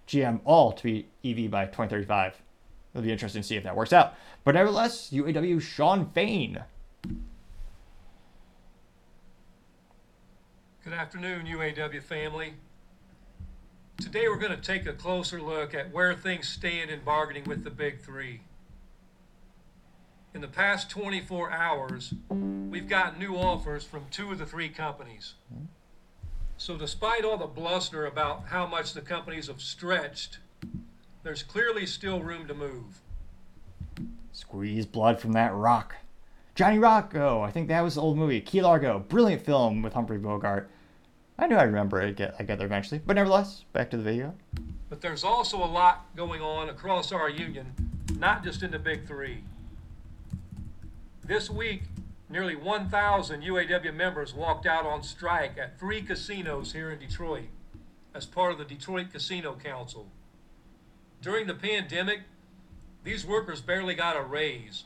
GM 0.07 0.39
all 0.45 0.71
to 0.71 0.83
be 0.83 1.07
EV 1.25 1.51
by 1.51 1.65
2035. 1.65 2.41
It'll 2.93 3.03
be 3.03 3.11
interesting 3.11 3.41
to 3.41 3.47
see 3.47 3.57
if 3.57 3.63
that 3.63 3.75
works 3.75 3.91
out. 3.91 4.13
But 4.43 4.55
nevertheless, 4.55 5.11
UAW 5.11 5.61
Shawn 5.61 6.09
Fain. 6.11 6.63
Good 10.83 10.93
afternoon, 10.93 11.45
UAW 11.45 12.01
family. 12.01 12.53
Today 13.99 14.29
we're 14.29 14.37
going 14.37 14.55
to 14.55 14.61
take 14.61 14.85
a 14.85 14.93
closer 14.93 15.41
look 15.41 15.73
at 15.73 15.91
where 15.91 16.13
things 16.13 16.47
stand 16.47 16.89
in 16.89 17.01
bargaining 17.01 17.43
with 17.43 17.63
the 17.63 17.69
Big 17.69 17.99
Three. 17.99 18.41
In 20.37 20.41
the 20.41 20.47
past 20.47 20.91
24 20.91 21.49
hours, 21.49 22.13
we've 22.29 22.87
got 22.87 23.17
new 23.17 23.35
offers 23.35 23.83
from 23.83 24.05
two 24.11 24.31
of 24.31 24.37
the 24.37 24.45
three 24.45 24.69
companies. 24.69 25.33
So, 26.57 26.77
despite 26.77 27.25
all 27.25 27.39
the 27.39 27.47
bluster 27.47 28.05
about 28.05 28.43
how 28.45 28.67
much 28.67 28.93
the 28.93 29.01
companies 29.01 29.47
have 29.47 29.59
stretched 29.59 30.37
there's 31.23 31.41
clearly 31.41 31.87
still 31.87 32.21
room 32.21 32.47
to 32.49 32.53
move. 32.53 33.01
Squeeze 34.31 34.85
blood 34.85 35.19
from 35.19 35.31
that 35.31 35.55
rock. 35.55 35.95
Johnny 36.53 36.77
Rocco, 36.77 37.41
I 37.41 37.49
think 37.49 37.67
that 37.69 37.81
was 37.81 37.95
the 37.95 38.01
old 38.01 38.15
movie. 38.15 38.39
Key 38.39 38.61
Largo, 38.61 38.99
brilliant 38.99 39.43
film 39.43 39.81
with 39.81 39.93
Humphrey 39.93 40.19
Bogart. 40.19 40.69
I 41.39 41.47
knew 41.47 41.57
I'd 41.57 41.63
remember 41.63 41.99
it. 41.99 42.15
Get 42.15 42.35
I 42.37 42.43
get 42.43 42.59
there 42.59 42.67
eventually, 42.67 43.01
but 43.03 43.15
nevertheless, 43.15 43.65
back 43.73 43.89
to 43.89 43.97
the 43.97 44.03
video. 44.03 44.35
But 44.87 45.01
there's 45.01 45.23
also 45.23 45.57
a 45.57 45.65
lot 45.65 46.15
going 46.15 46.43
on 46.43 46.69
across 46.69 47.11
our 47.11 47.27
union, 47.27 47.73
not 48.19 48.43
just 48.43 48.61
in 48.61 48.69
the 48.69 48.77
big 48.77 49.07
three. 49.07 49.41
This 51.27 51.49
week, 51.49 51.83
nearly 52.29 52.55
1,000 52.55 53.41
UAW 53.41 53.93
members 53.93 54.33
walked 54.33 54.65
out 54.65 54.85
on 54.85 55.03
strike 55.03 55.57
at 55.57 55.77
three 55.77 56.01
casinos 56.01 56.71
here 56.71 56.89
in 56.89 56.99
Detroit 56.99 57.49
as 58.15 58.25
part 58.25 58.53
of 58.53 58.57
the 58.57 58.63
Detroit 58.63 59.07
Casino 59.11 59.57
Council. 59.61 60.07
During 61.21 61.45
the 61.47 61.53
pandemic, 61.53 62.21
these 63.03 63.25
workers 63.25 63.59
barely 63.59 63.93
got 63.93 64.15
a 64.15 64.21
raise. 64.21 64.85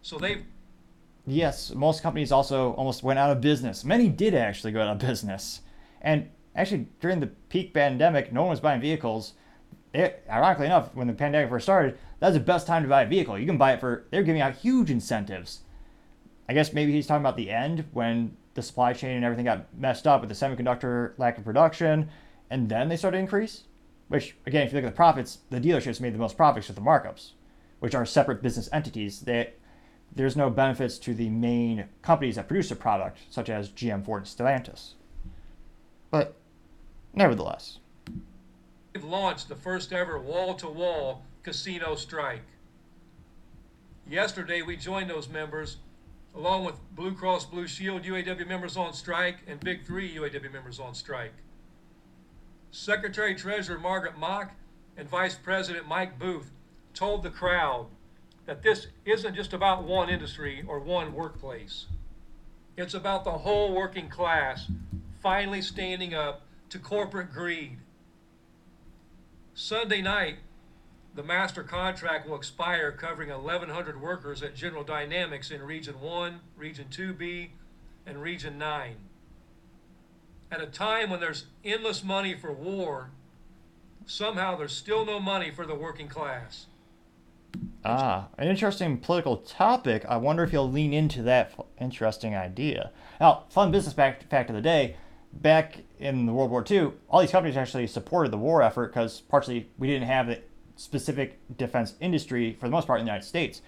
So 0.00 0.16
they've 0.16 0.44
Yes, 1.26 1.74
most 1.74 2.02
companies 2.02 2.32
also 2.32 2.72
almost 2.72 3.02
went 3.02 3.18
out 3.18 3.30
of 3.30 3.42
business. 3.42 3.84
Many 3.84 4.08
did 4.08 4.34
actually 4.34 4.72
go 4.72 4.80
out 4.80 4.88
of 4.88 4.98
business. 5.06 5.60
And 6.00 6.30
actually, 6.56 6.88
during 7.00 7.20
the 7.20 7.26
peak 7.26 7.74
pandemic, 7.74 8.32
no 8.32 8.42
one 8.42 8.50
was 8.50 8.60
buying 8.60 8.80
vehicles. 8.80 9.34
It, 9.92 10.24
ironically 10.30 10.66
enough, 10.66 10.94
when 10.94 11.08
the 11.08 11.12
pandemic 11.12 11.50
first 11.50 11.66
started, 11.66 11.98
that 12.20 12.28
was 12.28 12.34
the 12.34 12.40
best 12.40 12.66
time 12.66 12.82
to 12.84 12.88
buy 12.88 13.02
a 13.02 13.06
vehicle. 13.06 13.38
You 13.38 13.46
can 13.46 13.58
buy 13.58 13.74
it 13.74 13.80
for, 13.80 14.06
they're 14.10 14.22
giving 14.22 14.40
out 14.40 14.54
huge 14.54 14.90
incentives. 14.90 15.60
I 16.48 16.54
guess 16.54 16.72
maybe 16.72 16.92
he's 16.92 17.06
talking 17.06 17.22
about 17.22 17.36
the 17.36 17.50
end 17.50 17.84
when 17.92 18.36
the 18.54 18.62
supply 18.62 18.92
chain 18.92 19.16
and 19.16 19.24
everything 19.24 19.44
got 19.46 19.66
messed 19.76 20.06
up 20.06 20.20
with 20.20 20.28
the 20.28 20.34
semiconductor 20.34 21.12
lack 21.18 21.38
of 21.38 21.44
production, 21.44 22.10
and 22.50 22.68
then 22.68 22.88
they 22.88 22.96
started 22.96 23.16
to 23.16 23.22
increase. 23.22 23.64
Which, 24.08 24.36
again, 24.46 24.66
if 24.66 24.72
you 24.72 24.76
look 24.76 24.84
at 24.84 24.92
the 24.92 24.96
profits, 24.96 25.38
the 25.48 25.60
dealerships 25.60 26.00
made 26.00 26.14
the 26.14 26.18
most 26.18 26.36
profits 26.36 26.68
with 26.68 26.76
the 26.76 26.82
markups, 26.82 27.32
which 27.80 27.94
are 27.94 28.04
separate 28.04 28.42
business 28.42 28.68
entities. 28.72 29.20
That 29.20 29.56
there's 30.14 30.36
no 30.36 30.50
benefits 30.50 30.98
to 30.98 31.14
the 31.14 31.30
main 31.30 31.86
companies 32.02 32.36
that 32.36 32.46
produce 32.46 32.68
the 32.68 32.76
product, 32.76 33.18
such 33.30 33.48
as 33.48 33.70
GM, 33.70 34.04
Ford, 34.04 34.22
and 34.22 34.28
Stellantis. 34.28 34.92
But 36.10 36.36
nevertheless, 37.14 37.78
We've 38.94 39.02
launched 39.02 39.48
the 39.48 39.56
first 39.56 39.92
ever 39.92 40.20
wall 40.20 40.54
to 40.54 40.68
wall 40.68 41.24
casino 41.42 41.96
strike. 41.96 42.44
Yesterday, 44.08 44.62
we 44.62 44.76
joined 44.76 45.10
those 45.10 45.28
members, 45.28 45.78
along 46.34 46.64
with 46.64 46.74
Blue 46.94 47.14
Cross 47.14 47.46
Blue 47.46 47.66
Shield 47.66 48.02
UAW 48.02 48.46
members 48.46 48.76
on 48.76 48.92
strike 48.92 49.38
and 49.46 49.60
Big 49.60 49.84
Three 49.84 50.14
UAW 50.14 50.52
members 50.52 50.80
on 50.80 50.94
strike. 50.94 51.34
Secretary 52.70 53.34
Treasurer 53.34 53.78
Margaret 53.78 54.18
Mock 54.18 54.52
and 54.96 55.08
Vice 55.08 55.36
President 55.36 55.86
Mike 55.86 56.18
Booth 56.18 56.50
told 56.92 57.22
the 57.22 57.30
crowd 57.30 57.86
that 58.46 58.62
this 58.62 58.88
isn't 59.04 59.34
just 59.34 59.52
about 59.52 59.84
one 59.84 60.10
industry 60.10 60.64
or 60.66 60.80
one 60.80 61.14
workplace. 61.14 61.86
It's 62.76 62.94
about 62.94 63.24
the 63.24 63.30
whole 63.30 63.72
working 63.72 64.08
class 64.08 64.70
finally 65.22 65.62
standing 65.62 66.14
up 66.14 66.42
to 66.70 66.78
corporate 66.78 67.32
greed. 67.32 67.78
Sunday 69.54 70.02
night, 70.02 70.38
the 71.14 71.22
master 71.22 71.62
contract 71.62 72.28
will 72.28 72.36
expire 72.36 72.90
covering 72.90 73.30
1,100 73.30 74.00
workers 74.00 74.42
at 74.42 74.54
General 74.54 74.82
Dynamics 74.82 75.50
in 75.50 75.62
Region 75.62 76.00
1, 76.00 76.40
Region 76.56 76.86
2B, 76.90 77.50
and 78.06 78.20
Region 78.20 78.58
9. 78.58 78.96
At 80.50 80.60
a 80.60 80.66
time 80.66 81.10
when 81.10 81.20
there's 81.20 81.46
endless 81.64 82.02
money 82.02 82.34
for 82.34 82.52
war, 82.52 83.10
somehow 84.06 84.56
there's 84.56 84.76
still 84.76 85.04
no 85.04 85.20
money 85.20 85.50
for 85.50 85.66
the 85.66 85.74
working 85.74 86.08
class. 86.08 86.66
ah, 87.84 88.28
an 88.36 88.48
interesting 88.48 88.98
political 88.98 89.36
topic. 89.38 90.04
I 90.08 90.16
wonder 90.16 90.42
if 90.42 90.52
you'll 90.52 90.70
lean 90.70 90.92
into 90.92 91.22
that 91.22 91.52
interesting 91.80 92.34
idea. 92.34 92.90
Now, 93.20 93.44
fun 93.50 93.70
business 93.70 93.94
fact, 93.94 94.24
fact 94.30 94.50
of 94.50 94.56
the 94.56 94.62
day 94.62 94.96
back 95.32 95.78
in 95.98 96.26
the 96.26 96.32
World 96.32 96.50
War 96.50 96.64
II, 96.68 96.92
all 97.08 97.20
these 97.20 97.30
companies 97.30 97.56
actually 97.56 97.86
supported 97.86 98.32
the 98.32 98.38
war 98.38 98.62
effort 98.62 98.88
because 98.92 99.20
partially 99.20 99.68
we 99.78 99.86
didn't 99.86 100.06
have 100.08 100.26
the 100.26 100.40
specific 100.76 101.38
defense 101.56 101.94
industry 102.00 102.56
for 102.58 102.66
the 102.66 102.72
most 102.72 102.86
part 102.86 103.00
in 103.00 103.06
the 103.06 103.10
United 103.10 103.26
States. 103.26 103.62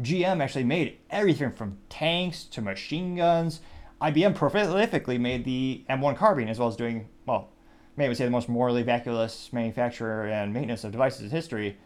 GM 0.00 0.40
actually 0.42 0.64
made 0.64 0.98
everything 1.10 1.52
from 1.52 1.78
tanks 1.88 2.44
to 2.44 2.62
machine 2.62 3.16
guns. 3.16 3.60
IBM 4.00 4.36
prolifically 4.36 5.18
made 5.18 5.44
the 5.44 5.84
M1 5.90 6.16
carbine 6.16 6.48
as 6.48 6.58
well 6.58 6.68
as 6.68 6.76
doing, 6.76 7.08
well, 7.26 7.50
maybe 7.96 8.14
say 8.14 8.24
the 8.24 8.30
most 8.30 8.48
morally 8.48 8.82
vacuous 8.82 9.52
manufacturer 9.52 10.28
and 10.28 10.54
maintenance 10.54 10.84
of 10.84 10.92
devices 10.92 11.22
in 11.22 11.30
history. 11.30 11.76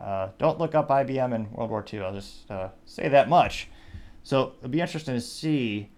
Uh, 0.00 0.30
don't 0.38 0.58
look 0.58 0.74
up 0.74 0.88
IBM 0.88 1.32
in 1.32 1.52
World 1.52 1.70
War 1.70 1.84
II. 1.90 2.00
I'll 2.00 2.14
just 2.14 2.50
uh, 2.50 2.70
say 2.84 3.08
that 3.08 3.28
much. 3.28 3.68
So 4.24 4.54
it'll 4.58 4.70
be 4.70 4.80
interesting 4.80 5.14
to 5.14 5.20
see. 5.20 5.90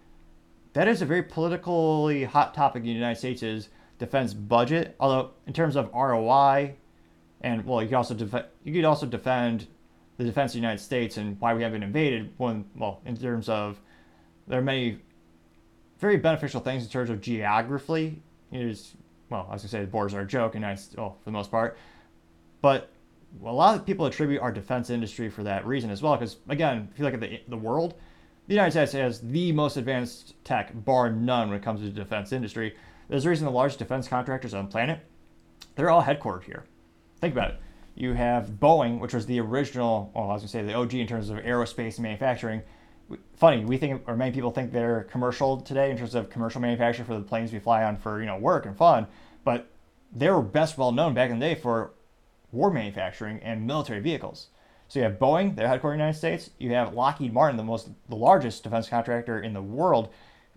That 0.74 0.88
is 0.88 1.00
a 1.00 1.06
very 1.06 1.22
politically 1.22 2.24
hot 2.24 2.52
topic 2.52 2.80
in 2.80 2.88
the 2.88 2.92
United 2.92 3.18
States 3.18 3.42
is 3.42 3.68
defense 3.98 4.34
budget. 4.34 4.96
Although 5.00 5.30
in 5.46 5.54
terms 5.54 5.76
of 5.76 5.90
ROI, 5.94 6.74
and 7.44 7.64
well, 7.66 7.82
you 7.82 7.88
could 7.88 7.96
also 7.96 8.14
you 8.64 8.72
could 8.72 8.84
also 8.86 9.06
defend 9.06 9.66
the 10.16 10.24
defense 10.24 10.52
of 10.52 10.54
the 10.54 10.60
United 10.60 10.82
States 10.82 11.18
and 11.18 11.38
why 11.40 11.52
we 11.52 11.62
haven't 11.62 11.82
invaded. 11.82 12.32
One, 12.38 12.64
well, 12.74 13.00
in 13.04 13.16
terms 13.16 13.48
of 13.50 13.78
there 14.48 14.58
are 14.58 14.62
many 14.62 14.98
very 15.98 16.16
beneficial 16.16 16.60
things 16.60 16.84
in 16.84 16.90
terms 16.90 17.10
of 17.10 17.20
geography. 17.20 18.22
It 18.50 18.62
is 18.62 18.94
well, 19.28 19.46
I 19.48 19.52
was 19.52 19.62
gonna 19.62 19.70
say 19.70 19.80
the 19.82 19.86
borders 19.86 20.14
are 20.14 20.22
a 20.22 20.26
joke, 20.26 20.54
and 20.54 20.62
nice, 20.62 20.90
well, 20.96 21.18
for 21.20 21.24
the 21.26 21.32
most 21.32 21.50
part, 21.50 21.76
but 22.62 22.88
a 23.44 23.52
lot 23.52 23.76
of 23.76 23.84
people 23.84 24.06
attribute 24.06 24.40
our 24.40 24.52
defense 24.52 24.88
industry 24.88 25.28
for 25.28 25.42
that 25.42 25.66
reason 25.66 25.90
as 25.90 26.00
well. 26.00 26.16
Because 26.16 26.38
again, 26.48 26.88
if 26.92 26.98
you 26.98 27.04
look 27.04 27.14
at 27.14 27.20
the 27.20 27.42
the 27.48 27.58
world, 27.58 27.92
the 28.46 28.54
United 28.54 28.70
States 28.70 28.92
has 28.92 29.20
the 29.20 29.52
most 29.52 29.76
advanced 29.76 30.34
tech, 30.44 30.72
bar 30.84 31.10
none, 31.10 31.50
when 31.50 31.58
it 31.58 31.62
comes 31.62 31.80
to 31.80 31.86
the 31.86 31.92
defense 31.92 32.32
industry. 32.32 32.74
There's 33.10 33.26
a 33.26 33.28
reason 33.28 33.44
the 33.44 33.50
largest 33.50 33.80
defense 33.80 34.08
contractors 34.08 34.54
on 34.54 34.64
the 34.64 34.70
planet, 34.70 35.00
they're 35.74 35.90
all 35.90 36.02
headquartered 36.02 36.44
here. 36.44 36.64
Think 37.24 37.36
about 37.36 37.52
it. 37.52 37.60
You 37.94 38.12
have 38.12 38.50
Boeing, 38.50 39.00
which 39.00 39.14
was 39.14 39.24
the 39.24 39.40
original, 39.40 40.12
well, 40.14 40.28
I 40.28 40.34
was 40.34 40.42
gonna 40.42 40.48
say 40.48 40.62
the 40.62 40.74
OG 40.74 40.92
in 40.92 41.06
terms 41.06 41.30
of 41.30 41.38
aerospace 41.38 41.98
manufacturing. 41.98 42.60
Funny, 43.36 43.64
we 43.64 43.78
think, 43.78 44.02
or 44.06 44.14
many 44.14 44.30
people 44.30 44.50
think 44.50 44.72
they're 44.72 45.04
commercial 45.04 45.58
today 45.58 45.90
in 45.90 45.96
terms 45.96 46.14
of 46.14 46.28
commercial 46.28 46.60
manufacturing 46.60 47.06
for 47.06 47.14
the 47.14 47.22
planes 47.22 47.50
we 47.50 47.58
fly 47.60 47.82
on 47.82 47.96
for 47.96 48.20
you 48.20 48.26
know 48.26 48.36
work 48.36 48.66
and 48.66 48.76
fun, 48.76 49.06
but 49.42 49.70
they 50.14 50.28
were 50.28 50.42
best 50.42 50.76
well 50.76 50.92
known 50.92 51.14
back 51.14 51.30
in 51.30 51.38
the 51.38 51.46
day 51.46 51.54
for 51.54 51.92
war 52.52 52.70
manufacturing 52.70 53.40
and 53.42 53.66
military 53.66 54.00
vehicles. 54.00 54.48
So 54.88 54.98
you 54.98 55.04
have 55.04 55.18
Boeing, 55.18 55.56
they're 55.56 55.66
headquartered 55.66 55.94
in 55.94 56.00
the 56.00 56.04
United 56.04 56.18
States. 56.18 56.50
You 56.58 56.74
have 56.74 56.92
Lockheed 56.92 57.32
Martin, 57.32 57.56
the 57.56 57.64
most, 57.64 57.88
the 58.06 58.16
largest 58.16 58.64
defense 58.64 58.86
contractor 58.86 59.40
in 59.40 59.54
the 59.54 59.62
world, 59.62 60.10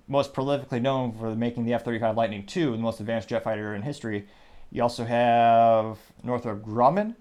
most 0.06 0.34
prolifically 0.34 0.82
known 0.82 1.14
for 1.14 1.34
making 1.34 1.64
the 1.64 1.76
F-35 1.76 2.18
Lightning 2.18 2.46
II, 2.54 2.72
the 2.72 2.78
most 2.78 3.00
advanced 3.00 3.30
jet 3.30 3.46
fighter 3.46 3.74
in 3.74 3.84
history. 3.84 4.28
You 4.72 4.84
also 4.84 5.06
have 5.06 5.98
Northrop 6.24 6.64
Grumman. 6.64 7.16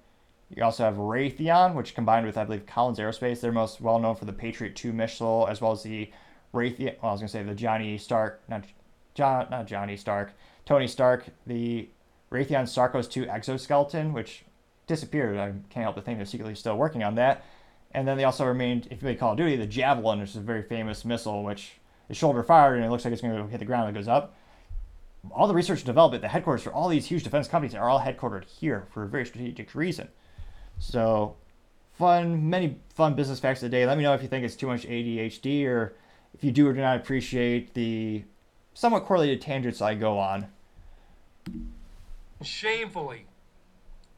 You 0.55 0.63
also 0.63 0.85
have 0.85 0.97
Raytheon, 0.97 1.75
which 1.75 1.95
combined 1.95 2.27
with 2.27 2.37
I 2.37 2.45
believe 2.45 2.67
Collins 2.67 2.99
Aerospace, 2.99 3.41
they're 3.41 3.53
most 3.53 3.81
well 3.81 3.99
known 3.99 4.15
for 4.15 4.25
the 4.25 4.33
Patriot 4.33 4.77
2 4.77 4.93
missile, 4.93 5.47
as 5.51 5.61
well 5.61 5.73
as 5.73 5.83
the 5.83 6.11
Raytheon. 6.55 6.97
Well, 7.03 7.11
I 7.11 7.13
was 7.13 7.21
gonna 7.21 7.29
say 7.29 7.43
the 7.43 7.55
Johnny 7.55 7.99
Stark, 7.99 8.41
not 8.49 8.65
John, 9.15 9.49
not 9.51 9.67
Johnny 9.67 9.97
Stark, 9.97 10.33
Tony 10.65 10.87
Stark, 10.87 11.27
the 11.47 11.89
Raytheon 12.31 12.65
Sarcos 12.65 13.11
2 13.11 13.29
exoskeleton, 13.29 14.13
which 14.13 14.45
disappeared. 14.87 15.39
I 15.39 15.53
can't 15.71 15.85
help 15.85 15.97
but 15.97 16.05
think 16.05 16.19
they're 16.19 16.27
secretly 16.27 16.55
still 16.55 16.77
working 16.77 17.03
on 17.03 17.15
that. 17.17 17.45
And 17.93 18.07
then 18.07 18.17
they 18.17 18.25
also 18.25 18.45
remained, 18.45 18.87
if 18.87 18.93
you 18.93 18.99
play 18.99 19.15
Call 19.15 19.33
of 19.33 19.39
Duty, 19.39 19.57
the 19.57 19.67
Javelin, 19.67 20.21
which 20.21 20.31
is 20.31 20.37
a 20.37 20.41
very 20.41 20.63
famous 20.63 21.05
missile, 21.05 21.43
which 21.43 21.73
is 22.09 22.17
shoulder 22.17 22.43
fired 22.43 22.77
and 22.77 22.85
it 22.85 22.91
looks 22.91 23.05
like 23.05 23.13
it's 23.13 23.23
going 23.23 23.37
to 23.37 23.47
hit 23.49 23.59
the 23.59 23.65
ground 23.65 23.89
and 23.89 23.97
it 23.97 24.01
goes 24.01 24.09
up. 24.09 24.37
All 25.33 25.47
the 25.47 25.55
research 25.55 25.81
and 25.81 25.87
development, 25.87 26.23
the 26.23 26.29
headquarters 26.29 26.63
for 26.63 26.73
all 26.73 26.89
these 26.89 27.07
huge 27.07 27.25
defense 27.25 27.49
companies 27.49 27.75
are 27.75 27.89
all 27.89 28.01
headquartered 28.01 28.45
here 28.45 28.87
for 28.93 29.05
a 29.05 29.09
very 29.09 29.27
strategic 29.27 29.75
reason. 29.75 30.09
So, 30.79 31.37
fun, 31.95 32.49
many 32.51 32.79
fun 32.95 33.15
business 33.15 33.41
facts 33.41 33.63
of 33.63 33.71
the 33.71 33.77
day. 33.77 33.87
Let 33.87 33.97
me 33.97 34.05
know 34.05 34.15
if 34.15 34.23
you 34.23 34.29
think 34.29 34.45
it's 34.45 34.57
too 34.57 34.67
much 34.67 34.87
ADHD 34.87 35.67
or 35.67 35.95
if 36.35 36.45
you 36.45 36.53
do 36.53 36.69
or 36.69 36.73
do 36.73 36.81
not 36.81 36.97
appreciate 36.97 37.75
the 37.75 38.25
somewhat 38.75 39.05
correlated 39.05 39.41
tangents 39.41 39.81
I 39.81 39.95
go 39.95 40.19
on. 40.19 40.47
Shamefully, 42.43 43.27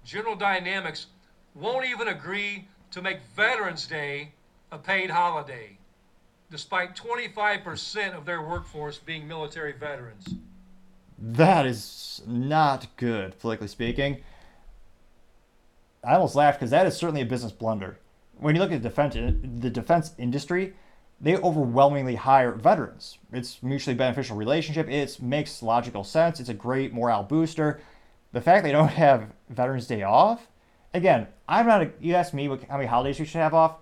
General 0.04 0.34
Dynamics 0.34 1.06
won't 1.54 1.86
even 1.86 2.09
agree 2.09 2.66
to 2.90 3.02
make 3.02 3.18
Veterans 3.36 3.86
Day 3.86 4.32
a 4.72 4.78
paid 4.78 5.11
holiday, 5.11 5.78
despite 6.50 6.96
25% 6.96 8.16
of 8.16 8.24
their 8.24 8.42
workforce 8.42 8.98
being 8.98 9.28
military 9.28 9.72
veterans. 9.72 10.34
That 11.19 11.66
is 11.66 12.23
not 12.27 12.87
good, 12.97 13.39
politically 13.39 13.69
speaking. 13.69 14.19
I 16.05 16.14
almost 16.14 16.37
laughed 16.37 16.61
because 16.61 16.71
that 16.71 16.87
is 16.87 16.97
certainly 16.97 17.23
a 17.23 17.27
business 17.27 17.53
blunder. 17.53 17.99
When 18.39 18.55
you 18.55 18.61
look 18.61 18.71
at 18.71 18.83
the 18.83 18.89
defense, 18.89 19.14
the 19.14 19.71
defense 19.71 20.12
industry, 20.16 20.75
they 21.21 21.37
overwhelmingly 21.37 22.14
hire 22.14 22.53
veterans. 22.53 23.19
It's 23.33 23.62
mutually 23.62 23.97
beneficial 23.97 24.37
relationship. 24.37 24.89
It 24.89 25.21
makes 25.21 25.62
logical 25.62 26.05
sense. 26.05 26.39
It's 26.39 26.49
a 26.49 26.55
great 26.55 26.95
morale 26.95 27.25
booster. 27.25 27.81
The 28.33 28.41
fact 28.41 28.62
they 28.62 28.73
don't 28.73 28.89
have 28.93 29.33
Veterans 29.51 29.89
Day 29.89 30.03
off, 30.03 30.47
again, 30.95 31.27
I'm 31.49 31.66
not. 31.66 31.83
A, 31.83 31.91
you 32.01 32.14
ask 32.14 32.33
me 32.33 32.49
what, 32.49 32.62
how 32.64 32.77
many 32.77 32.87
holidays 32.87 33.19
we 33.19 33.27
should 33.27 33.41
have 33.41 33.55
off. 33.55 33.77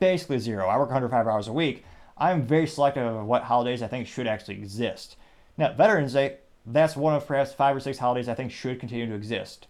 Basically 0.00 0.38
zero. 0.38 0.68
I 0.68 0.78
work 0.78 0.88
105 0.88 1.26
hours 1.26 1.48
a 1.48 1.52
week. 1.52 1.84
I'm 2.16 2.46
very 2.46 2.66
selective 2.66 3.04
of 3.04 3.26
what 3.26 3.44
holidays 3.44 3.82
I 3.82 3.88
think 3.88 4.06
should 4.06 4.26
actually 4.26 4.56
exist. 4.56 5.16
Now, 5.56 5.72
Veterans 5.72 6.14
Day, 6.14 6.38
that's 6.72 6.96
one 6.96 7.14
of 7.14 7.26
perhaps 7.26 7.52
five 7.52 7.76
or 7.76 7.80
six 7.80 7.98
holidays 7.98 8.28
I 8.28 8.34
think 8.34 8.52
should 8.52 8.80
continue 8.80 9.06
to 9.06 9.14
exist 9.14 9.66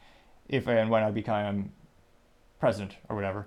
if 0.48 0.66
and 0.66 0.90
when 0.90 1.02
I 1.02 1.10
become 1.10 1.72
president 2.58 2.96
or 3.08 3.16
whatever. 3.16 3.46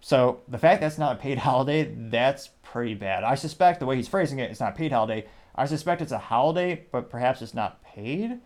So 0.00 0.40
the 0.48 0.58
fact 0.58 0.80
that's 0.80 0.98
not 0.98 1.16
a 1.16 1.18
paid 1.18 1.38
holiday, 1.48 1.94
that's 1.96 2.50
pretty 2.62 2.94
bad. 2.94 3.24
I 3.24 3.34
suspect 3.34 3.80
the 3.80 3.86
way 3.86 3.96
he's 3.96 4.08
phrasing 4.08 4.38
it, 4.38 4.50
it's 4.50 4.60
not 4.60 4.72
a 4.72 4.76
paid 4.76 4.92
holiday. 4.92 5.26
I 5.54 5.66
suspect 5.66 6.00
it's 6.00 6.12
a 6.12 6.18
holiday, 6.18 6.86
but 6.90 7.10
perhaps 7.10 7.42
it's 7.42 7.54
not 7.54 7.82
paid. 7.82 8.38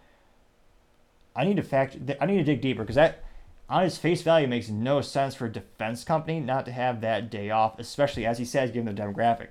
I 1.36 1.44
need 1.44 1.56
to 1.56 1.62
fact. 1.62 1.96
I 2.20 2.26
need 2.26 2.38
to 2.38 2.44
dig 2.44 2.60
deeper 2.60 2.82
because 2.82 2.96
that, 2.96 3.24
on 3.68 3.84
its 3.84 3.98
face 3.98 4.22
value, 4.22 4.46
makes 4.46 4.68
no 4.68 5.00
sense 5.00 5.34
for 5.34 5.46
a 5.46 5.52
defense 5.52 6.04
company 6.04 6.40
not 6.40 6.64
to 6.66 6.72
have 6.72 7.00
that 7.00 7.30
day 7.30 7.50
off, 7.50 7.78
especially 7.78 8.24
as 8.24 8.38
he 8.38 8.44
says, 8.44 8.70
given 8.70 8.92
the 8.92 9.02
demographic. 9.02 9.48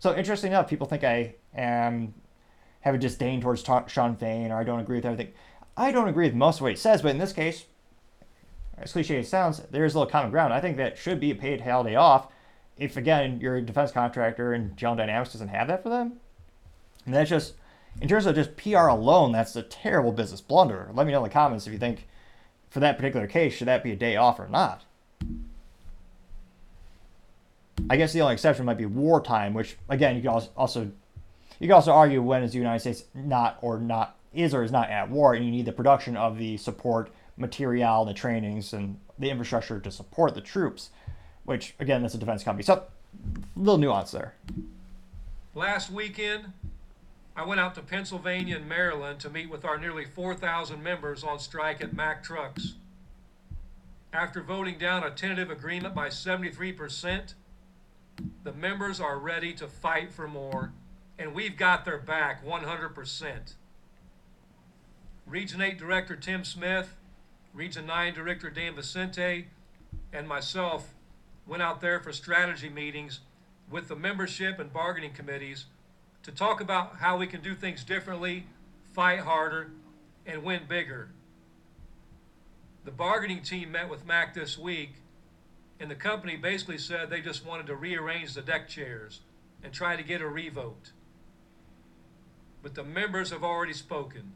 So 0.00 0.16
interesting 0.16 0.52
enough, 0.52 0.68
people 0.68 0.86
think 0.86 1.04
I 1.04 1.34
am 1.54 2.14
have 2.80 2.94
a 2.94 2.98
disdain 2.98 3.40
towards 3.40 3.62
ta- 3.62 3.86
Shawn 3.86 4.16
Fain 4.16 4.50
or 4.50 4.58
I 4.58 4.64
don't 4.64 4.80
agree 4.80 4.96
with 4.96 5.06
everything. 5.06 5.32
I 5.76 5.92
don't 5.92 6.08
agree 6.08 6.26
with 6.26 6.34
most 6.34 6.56
of 6.56 6.62
what 6.62 6.70
he 6.70 6.76
says, 6.76 7.02
but 7.02 7.10
in 7.10 7.18
this 7.18 7.32
case, 7.32 7.66
as 8.78 8.92
cliche 8.92 9.18
as 9.18 9.26
it 9.26 9.28
sounds, 9.28 9.60
there's 9.70 9.94
a 9.94 9.98
little 9.98 10.10
common 10.10 10.30
ground. 10.30 10.52
I 10.52 10.60
think 10.60 10.76
that 10.76 10.98
should 10.98 11.20
be 11.20 11.30
a 11.30 11.34
paid 11.34 11.62
holiday 11.62 11.94
off. 11.94 12.28
If 12.78 12.96
again 12.96 13.40
you're 13.40 13.56
a 13.56 13.62
defense 13.62 13.90
contractor 13.90 14.52
and 14.52 14.76
General 14.76 14.96
Dynamics 14.96 15.32
doesn't 15.32 15.48
have 15.48 15.68
that 15.68 15.82
for 15.82 15.88
them, 15.88 16.14
and 17.06 17.14
that's 17.14 17.30
just 17.30 17.54
in 18.00 18.08
terms 18.08 18.26
of 18.26 18.34
just 18.34 18.56
PR 18.56 18.88
alone, 18.88 19.32
that's 19.32 19.56
a 19.56 19.62
terrible 19.62 20.12
business 20.12 20.42
blunder. 20.42 20.90
Let 20.92 21.06
me 21.06 21.12
know 21.12 21.18
in 21.18 21.24
the 21.24 21.30
comments 21.30 21.66
if 21.66 21.72
you 21.72 21.78
think 21.78 22.06
for 22.68 22.80
that 22.80 22.98
particular 22.98 23.26
case 23.26 23.54
should 23.54 23.68
that 23.68 23.82
be 23.82 23.92
a 23.92 23.96
day 23.96 24.16
off 24.16 24.38
or 24.38 24.48
not. 24.48 24.84
I 27.88 27.96
guess 27.96 28.12
the 28.12 28.20
only 28.20 28.34
exception 28.34 28.66
might 28.66 28.78
be 28.78 28.86
wartime, 28.86 29.54
which 29.54 29.76
again 29.88 30.16
you 30.16 30.22
can 30.22 30.42
also 30.56 30.90
you 31.58 31.68
can 31.68 31.74
also 31.74 31.92
argue 31.92 32.22
when 32.22 32.42
is 32.42 32.52
the 32.52 32.58
United 32.58 32.80
States 32.80 33.04
not 33.14 33.58
or 33.62 33.78
not 33.78 34.16
is 34.34 34.52
or 34.54 34.62
is 34.62 34.72
not 34.72 34.90
at 34.90 35.10
war, 35.10 35.34
and 35.34 35.44
you 35.44 35.50
need 35.50 35.64
the 35.64 35.72
production 35.72 36.16
of 36.16 36.38
the 36.38 36.56
support 36.58 37.10
material, 37.36 38.04
the 38.04 38.14
trainings, 38.14 38.72
and 38.72 38.98
the 39.18 39.30
infrastructure 39.30 39.80
to 39.80 39.90
support 39.90 40.34
the 40.34 40.40
troops. 40.40 40.90
Which 41.44 41.74
again, 41.78 42.02
that's 42.02 42.14
a 42.14 42.18
defense 42.18 42.42
company. 42.42 42.64
So, 42.64 42.84
little 43.56 43.78
nuance 43.78 44.10
there. 44.10 44.34
Last 45.54 45.90
weekend, 45.90 46.52
I 47.36 47.44
went 47.44 47.60
out 47.60 47.74
to 47.76 47.82
Pennsylvania 47.82 48.56
and 48.56 48.68
Maryland 48.68 49.20
to 49.20 49.30
meet 49.30 49.48
with 49.48 49.64
our 49.64 49.78
nearly 49.78 50.04
4,000 50.04 50.82
members 50.82 51.22
on 51.22 51.38
strike 51.38 51.82
at 51.82 51.94
Mack 51.94 52.22
Trucks. 52.22 52.74
After 54.12 54.42
voting 54.42 54.78
down 54.78 55.04
a 55.04 55.10
tentative 55.10 55.50
agreement 55.50 55.94
by 55.94 56.08
73%, 56.08 57.34
the 58.44 58.52
members 58.52 59.00
are 59.00 59.18
ready 59.18 59.52
to 59.52 59.68
fight 59.68 60.12
for 60.12 60.26
more, 60.26 60.72
and 61.18 61.34
we've 61.34 61.56
got 61.56 61.84
their 61.84 61.98
back 61.98 62.44
100%. 62.44 63.54
Region 65.26 65.60
8 65.60 65.78
Director 65.78 66.14
Tim 66.14 66.44
Smith, 66.44 66.94
Region 67.52 67.86
9 67.86 68.14
Director 68.14 68.50
Dan 68.50 68.74
Vicente, 68.74 69.48
and 70.12 70.28
myself 70.28 70.94
went 71.46 71.62
out 71.62 71.80
there 71.80 72.00
for 72.00 72.12
strategy 72.12 72.68
meetings 72.68 73.20
with 73.70 73.88
the 73.88 73.96
membership 73.96 74.58
and 74.58 74.72
bargaining 74.72 75.12
committees 75.12 75.66
to 76.22 76.32
talk 76.32 76.60
about 76.60 76.96
how 76.96 77.16
we 77.16 77.26
can 77.26 77.40
do 77.40 77.54
things 77.54 77.84
differently, 77.84 78.46
fight 78.92 79.20
harder, 79.20 79.70
and 80.26 80.42
win 80.42 80.62
bigger. 80.68 81.08
The 82.84 82.90
bargaining 82.90 83.42
team 83.42 83.72
met 83.72 83.88
with 83.88 84.06
Mack 84.06 84.34
this 84.34 84.56
week, 84.56 84.94
and 85.80 85.90
the 85.90 85.96
company 85.96 86.36
basically 86.36 86.78
said 86.78 87.10
they 87.10 87.20
just 87.20 87.44
wanted 87.44 87.66
to 87.66 87.74
rearrange 87.74 88.34
the 88.34 88.42
deck 88.42 88.68
chairs 88.68 89.20
and 89.62 89.72
try 89.72 89.96
to 89.96 90.02
get 90.02 90.20
a 90.20 90.28
revote. 90.28 90.92
But 92.66 92.74
the 92.74 92.82
members 92.82 93.30
have 93.30 93.44
already 93.44 93.74
spoken. 93.74 94.32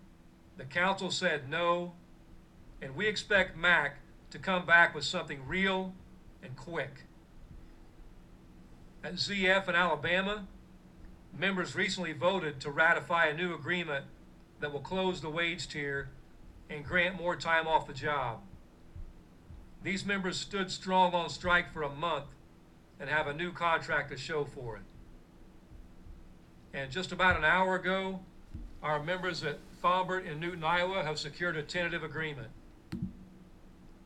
The 0.57 0.65
council 0.65 1.11
said 1.11 1.51
no, 1.51 1.95
and 2.81 2.95
we 2.95 3.09
expect 3.09 3.57
Mack 3.57 3.97
to 4.31 4.39
come 4.39 4.65
back 4.65 4.95
with 4.95 5.03
something 5.03 5.49
real 5.49 5.95
and 6.41 6.55
quick. 6.55 7.07
At 9.03 9.15
ZF 9.15 9.69
in 9.69 9.75
Alabama, 9.75 10.47
members 11.37 11.75
recently 11.75 12.13
voted 12.13 12.61
to 12.61 12.71
ratify 12.71 13.27
a 13.27 13.37
new 13.37 13.53
agreement 13.53 14.05
that 14.61 14.73
will 14.73 14.79
close 14.79 15.21
the 15.21 15.29
wage 15.29 15.67
tier 15.67 16.11
and 16.69 16.85
grant 16.85 17.17
more 17.17 17.35
time 17.35 17.67
off 17.67 17.89
the 17.89 17.93
job. 17.93 18.43
These 19.83 20.07
members 20.07 20.37
stood 20.37 20.71
strong 20.71 21.15
on 21.15 21.31
strike 21.31 21.73
for 21.73 21.83
a 21.83 21.91
month 21.91 22.27
and 23.01 23.11
have 23.11 23.27
a 23.27 23.35
new 23.35 23.51
contract 23.51 24.13
to 24.13 24.17
show 24.17 24.45
for 24.45 24.77
it. 24.77 24.90
And 26.73 26.91
just 26.91 27.13
about 27.13 27.37
an 27.37 27.45
hour 27.45 27.75
ago, 27.75 28.21
our 28.83 29.03
members 29.03 29.43
at 29.43 29.59
Thombert 29.83 30.27
in 30.27 30.41
Newton, 30.41 30.65
Iowa 30.65 31.03
have 31.03 31.19
secured 31.19 31.57
a 31.57 31.63
tentative 31.63 32.03
agreement. 32.03 32.49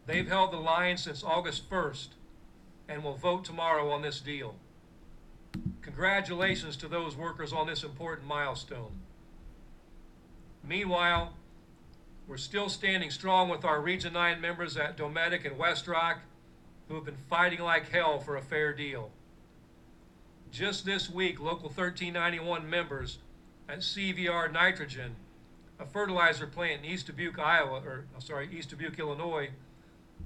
They've 0.07 0.29
held 0.29 0.53
the 0.53 0.59
line 0.59 0.97
since 0.97 1.23
August 1.23 1.69
1st 1.71 2.09
and 2.89 3.03
will 3.03 3.17
vote 3.17 3.45
tomorrow 3.45 3.91
on 3.91 4.03
this 4.03 4.21
deal. 4.21 4.57
Congratulations 5.83 6.77
to 6.79 6.89
those 6.89 7.17
workers 7.17 7.53
on 7.53 7.67
this 7.67 7.85
important 7.85 8.27
milestone. 8.27 8.93
Meanwhile, 10.67 11.35
we're 12.27 12.37
still 12.37 12.69
standing 12.69 13.11
strong 13.11 13.49
with 13.49 13.65
our 13.65 13.81
Region 13.81 14.15
9 14.15 14.41
members 14.41 14.77
at 14.77 14.97
Dometic 14.97 15.45
and 15.47 15.59
Westrock 15.59 16.19
who 16.89 16.95
have 16.95 17.05
been 17.05 17.17
fighting 17.29 17.61
like 17.61 17.91
hell 17.91 18.19
for 18.19 18.37
a 18.37 18.43
fair 18.43 18.73
deal. 18.73 19.11
Just 20.55 20.87
this 20.87 21.11
week, 21.11 21.41
Local 21.41 21.69
1391 21.69 22.71
members 22.71 23.19
at 23.69 23.81
CVR 23.81 24.53
Nitrogen, 24.53 25.17
a 25.81 25.85
fertilizer 25.85 26.47
plant 26.47 26.85
in 26.85 26.91
East 26.93 27.09
Dubuque, 27.09 27.41
Iowa, 27.41 27.83
or 27.85 28.05
sorry, 28.21 28.49
East 28.57 28.71
Dubuque, 28.71 29.01
Illinois, 29.01 29.51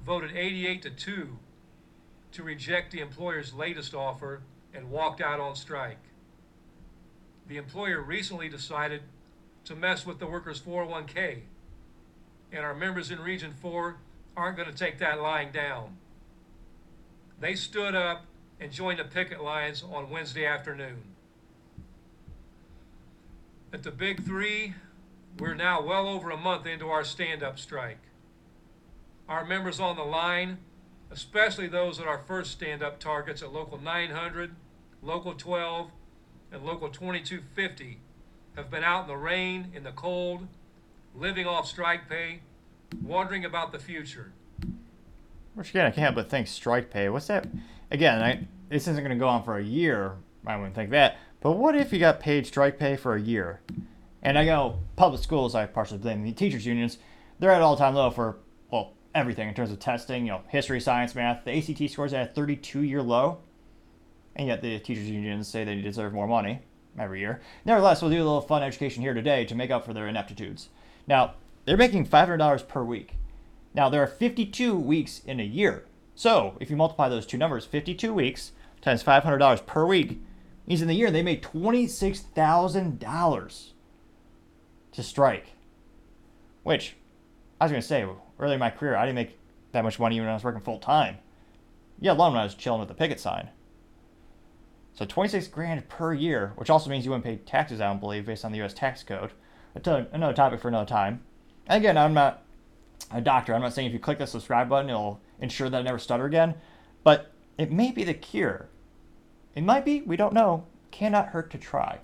voted 0.04 0.36
88 0.36 0.82
to 0.82 0.90
2 0.90 1.38
to 2.32 2.42
reject 2.42 2.92
the 2.92 3.00
employer's 3.00 3.54
latest 3.54 3.94
offer 3.94 4.42
and 4.74 4.90
walked 4.90 5.22
out 5.22 5.40
on 5.40 5.56
strike. 5.56 5.96
The 7.46 7.56
employer 7.56 8.02
recently 8.02 8.50
decided 8.50 9.00
to 9.64 9.74
mess 9.74 10.04
with 10.04 10.18
the 10.18 10.26
workers' 10.26 10.60
401k, 10.60 11.38
and 12.52 12.66
our 12.66 12.74
members 12.74 13.10
in 13.10 13.18
Region 13.18 13.54
4 13.62 13.96
aren't 14.36 14.58
going 14.58 14.70
to 14.70 14.76
take 14.76 14.98
that 14.98 15.22
lying 15.22 15.52
down. 15.52 15.96
They 17.40 17.54
stood 17.54 17.94
up 17.94 18.26
and 18.60 18.72
joined 18.72 18.98
the 18.98 19.04
picket 19.04 19.42
lines 19.42 19.82
on 19.82 20.10
Wednesday 20.10 20.46
afternoon. 20.46 21.02
At 23.72 23.82
the 23.82 23.90
Big 23.90 24.24
Three, 24.24 24.74
we're 25.38 25.54
now 25.54 25.82
well 25.82 26.08
over 26.08 26.30
a 26.30 26.36
month 26.36 26.66
into 26.66 26.88
our 26.88 27.04
stand 27.04 27.42
up 27.42 27.58
strike. 27.58 28.00
Our 29.28 29.44
members 29.44 29.78
on 29.78 29.96
the 29.96 30.04
line 30.04 30.58
especially 31.10 31.68
those 31.68 31.98
at 32.00 32.06
our 32.06 32.18
first 32.18 32.52
stand 32.52 32.82
up 32.82 32.98
targets 32.98 33.42
at 33.42 33.52
Local 33.52 33.78
900, 33.78 34.54
Local 35.02 35.34
12, 35.34 35.90
and 36.52 36.64
Local 36.64 36.88
2250, 36.88 38.00
have 38.56 38.70
been 38.70 38.84
out 38.84 39.02
in 39.02 39.08
the 39.08 39.16
rain, 39.16 39.72
in 39.74 39.84
the 39.84 39.92
cold, 39.92 40.46
living 41.14 41.46
off 41.46 41.66
strike 41.66 42.08
pay, 42.08 42.40
wondering 43.02 43.44
about 43.44 43.72
the 43.72 43.78
future. 43.78 44.32
Which 45.54 45.70
again, 45.70 45.86
I 45.86 45.90
can't 45.90 46.04
help 46.04 46.14
but 46.14 46.30
think 46.30 46.46
strike 46.46 46.90
pay. 46.90 47.08
What's 47.08 47.26
that? 47.28 47.46
Again, 47.90 48.22
I, 48.22 48.46
this 48.68 48.88
isn't 48.88 49.02
going 49.02 49.16
to 49.16 49.22
go 49.22 49.28
on 49.28 49.44
for 49.44 49.56
a 49.56 49.62
year. 49.62 50.16
I 50.46 50.56
wouldn't 50.56 50.74
think 50.74 50.90
that. 50.90 51.16
But 51.40 51.52
what 51.52 51.76
if 51.76 51.92
you 51.92 51.98
got 51.98 52.20
paid 52.20 52.46
strike 52.46 52.78
pay 52.78 52.96
for 52.96 53.14
a 53.14 53.20
year? 53.20 53.60
And 54.22 54.38
I 54.38 54.44
know 54.44 54.80
public 54.96 55.22
schools, 55.22 55.54
I 55.54 55.66
partially 55.66 55.98
blame 55.98 56.24
the 56.24 56.32
teachers' 56.32 56.66
unions. 56.66 56.98
They're 57.38 57.52
at 57.52 57.62
all 57.62 57.76
time 57.76 57.94
low 57.94 58.10
for 58.10 58.38
well, 58.70 58.94
everything 59.14 59.48
in 59.48 59.54
terms 59.54 59.70
of 59.70 59.78
testing, 59.78 60.26
you 60.26 60.32
know, 60.32 60.42
history, 60.48 60.80
science, 60.80 61.14
math. 61.14 61.44
The 61.44 61.56
ACT 61.56 61.90
scores 61.90 62.12
at 62.12 62.30
a 62.30 62.32
32 62.32 62.82
year 62.82 63.02
low, 63.02 63.38
and 64.34 64.48
yet 64.48 64.60
the 64.60 64.78
teachers' 64.80 65.08
unions 65.08 65.48
say 65.48 65.64
they 65.64 65.80
deserve 65.80 66.12
more 66.12 66.26
money 66.26 66.60
every 66.98 67.20
year. 67.20 67.40
Nevertheless, 67.64 68.02
we'll 68.02 68.10
do 68.10 68.16
a 68.16 68.24
little 68.24 68.40
fun 68.40 68.62
education 68.62 69.02
here 69.02 69.14
today 69.14 69.44
to 69.44 69.54
make 69.54 69.70
up 69.70 69.84
for 69.84 69.92
their 69.92 70.08
ineptitudes. 70.08 70.68
Now, 71.06 71.34
they're 71.64 71.76
making 71.76 72.06
$500 72.06 72.66
per 72.66 72.82
week. 72.82 73.14
Now, 73.74 73.88
there 73.88 74.02
are 74.02 74.06
52 74.06 74.76
weeks 74.76 75.20
in 75.24 75.38
a 75.38 75.44
year. 75.44 75.84
So, 76.18 76.58
if 76.58 76.68
you 76.68 76.74
multiply 76.74 77.08
those 77.08 77.26
two 77.26 77.38
numbers, 77.38 77.64
52 77.64 78.12
weeks 78.12 78.50
times 78.80 79.04
$500 79.04 79.66
per 79.66 79.86
week, 79.86 80.20
means 80.66 80.82
in 80.82 80.88
the 80.88 80.94
year 80.94 81.12
they 81.12 81.22
made 81.22 81.44
$26,000 81.44 83.72
to 84.90 85.02
strike. 85.04 85.52
Which, 86.64 86.96
I 87.60 87.66
was 87.66 87.70
going 87.70 87.82
to 87.82 87.86
say, 87.86 88.04
early 88.40 88.54
in 88.54 88.58
my 88.58 88.70
career, 88.70 88.96
I 88.96 89.06
didn't 89.06 89.14
make 89.14 89.38
that 89.70 89.84
much 89.84 90.00
money 90.00 90.16
even 90.16 90.26
when 90.26 90.32
I 90.32 90.34
was 90.34 90.42
working 90.42 90.60
full 90.60 90.80
time. 90.80 91.18
Yeah, 92.00 92.14
alone 92.14 92.32
when 92.32 92.40
I 92.40 92.44
was 92.44 92.56
chilling 92.56 92.80
with 92.80 92.88
the 92.88 92.94
picket 92.94 93.20
sign. 93.20 93.50
So 94.94 95.04
26 95.04 95.46
grand 95.46 95.88
per 95.88 96.14
year, 96.14 96.52
which 96.56 96.68
also 96.68 96.90
means 96.90 97.04
you 97.04 97.12
wouldn't 97.12 97.26
pay 97.26 97.36
taxes, 97.36 97.80
I 97.80 97.86
don't 97.86 98.00
believe, 98.00 98.26
based 98.26 98.44
on 98.44 98.50
the 98.50 98.58
U.S. 98.58 98.74
tax 98.74 99.04
code. 99.04 99.30
Another 99.76 100.34
topic 100.34 100.58
for 100.58 100.66
another 100.66 100.88
time. 100.88 101.20
And 101.68 101.80
again, 101.80 101.96
I'm 101.96 102.12
not 102.12 102.42
a 103.12 103.20
doctor. 103.20 103.54
I'm 103.54 103.62
not 103.62 103.72
saying 103.72 103.86
if 103.86 103.92
you 103.92 104.00
click 104.00 104.18
the 104.18 104.26
subscribe 104.26 104.68
button, 104.68 104.90
it'll 104.90 105.20
ensure 105.40 105.68
that 105.68 105.78
I 105.78 105.82
never 105.82 105.98
stutter 105.98 106.26
again. 106.26 106.54
But 107.04 107.32
it 107.56 107.70
may 107.72 107.92
be 107.92 108.04
the 108.04 108.14
cure. 108.14 108.68
It 109.54 109.62
might 109.62 109.84
be. 109.84 110.02
We 110.02 110.16
don't 110.16 110.34
know. 110.34 110.66
Cannot 110.90 111.28
hurt 111.28 111.50
to 111.50 111.58
try. 111.58 112.00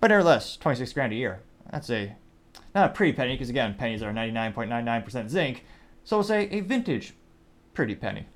But 0.00 0.08
nevertheless, 0.08 0.56
26 0.56 0.92
grand 0.92 1.12
a 1.12 1.16
year. 1.16 1.40
That's 1.70 1.90
a 1.90 2.16
not 2.74 2.90
a 2.90 2.92
pretty 2.92 3.12
penny, 3.12 3.32
because 3.32 3.48
again, 3.48 3.74
pennies 3.78 4.02
are 4.02 4.12
99.99% 4.12 5.28
zinc. 5.30 5.64
So 6.04 6.18
we'll 6.18 6.24
say 6.24 6.48
a 6.50 6.60
vintage 6.60 7.14
pretty 7.74 7.94
penny. 7.94 8.26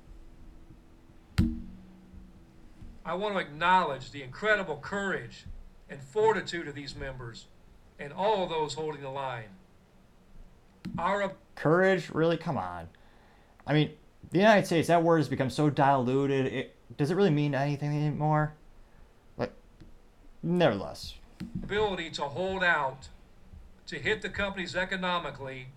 I 3.05 3.13
want 3.13 3.35
to 3.35 3.39
acknowledge 3.39 4.11
the 4.11 4.23
incredible 4.23 4.77
courage 4.77 5.45
and 5.89 6.01
fortitude 6.01 6.67
of 6.67 6.75
these 6.75 6.95
members 6.95 7.47
and 7.99 8.11
all 8.13 8.47
those 8.47 8.73
holding 8.73 9.01
the 9.01 9.09
line. 9.09 9.49
Our 10.97 11.33
Courage? 11.55 12.09
Really? 12.09 12.37
Come 12.37 12.57
on. 12.57 12.87
I 13.67 13.73
mean, 13.73 13.91
the 14.29 14.39
United 14.39 14.65
States, 14.65 14.87
that 14.87 15.03
word 15.03 15.17
has 15.17 15.27
become 15.27 15.49
so 15.49 15.69
diluted. 15.69 16.45
It, 16.45 16.75
does 16.97 17.11
it 17.11 17.15
really 17.15 17.31
mean 17.31 17.55
anything 17.55 17.89
anymore? 17.89 18.53
Like, 19.37 19.51
nevertheless. 20.43 21.15
ability 21.63 22.11
to 22.11 22.23
hold 22.23 22.63
out, 22.63 23.09
to 23.87 23.97
hit 23.97 24.21
the 24.21 24.29
companies 24.29 24.75
economically, 24.75 25.67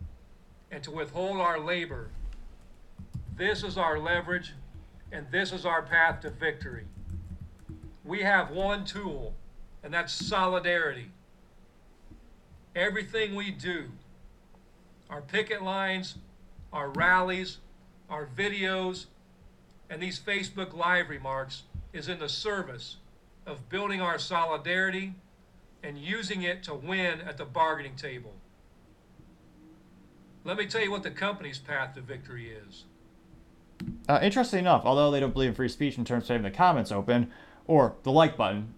and 0.70 0.82
to 0.82 0.90
withhold 0.90 1.38
our 1.38 1.58
labor. 1.58 2.10
This 3.36 3.64
is 3.64 3.76
our 3.76 3.98
leverage, 3.98 4.52
and 5.10 5.26
this 5.30 5.52
is 5.52 5.64
our 5.64 5.82
path 5.82 6.20
to 6.20 6.30
victory. 6.30 6.84
We 8.04 8.20
have 8.20 8.50
one 8.50 8.84
tool, 8.84 9.34
and 9.82 9.92
that's 9.92 10.12
solidarity. 10.12 11.10
Everything 12.76 13.34
we 13.34 13.50
do, 13.50 13.86
our 15.08 15.22
picket 15.22 15.62
lines, 15.62 16.16
our 16.72 16.90
rallies, 16.90 17.58
our 18.14 18.26
videos, 18.36 19.06
and 19.90 20.00
these 20.00 20.20
Facebook 20.20 20.72
Live 20.72 21.08
remarks 21.10 21.64
is 21.92 22.08
in 22.08 22.20
the 22.20 22.28
service 22.28 22.98
of 23.44 23.68
building 23.68 24.00
our 24.00 24.20
solidarity 24.20 25.14
and 25.82 25.98
using 25.98 26.42
it 26.42 26.62
to 26.62 26.74
win 26.74 27.20
at 27.22 27.36
the 27.36 27.44
bargaining 27.44 27.96
table. 27.96 28.32
Let 30.44 30.56
me 30.56 30.66
tell 30.66 30.80
you 30.80 30.92
what 30.92 31.02
the 31.02 31.10
company's 31.10 31.58
path 31.58 31.96
to 31.96 32.02
victory 32.02 32.52
is. 32.52 32.84
Uh, 34.08 34.20
interestingly 34.22 34.60
enough, 34.60 34.82
although 34.84 35.10
they 35.10 35.18
don't 35.18 35.32
believe 35.32 35.48
in 35.48 35.54
free 35.56 35.68
speech 35.68 35.98
in 35.98 36.04
terms 36.04 36.24
of 36.24 36.28
having 36.28 36.44
the 36.44 36.56
comments 36.56 36.92
open 36.92 37.32
or 37.66 37.96
the 38.04 38.12
like 38.12 38.36
button, 38.36 38.74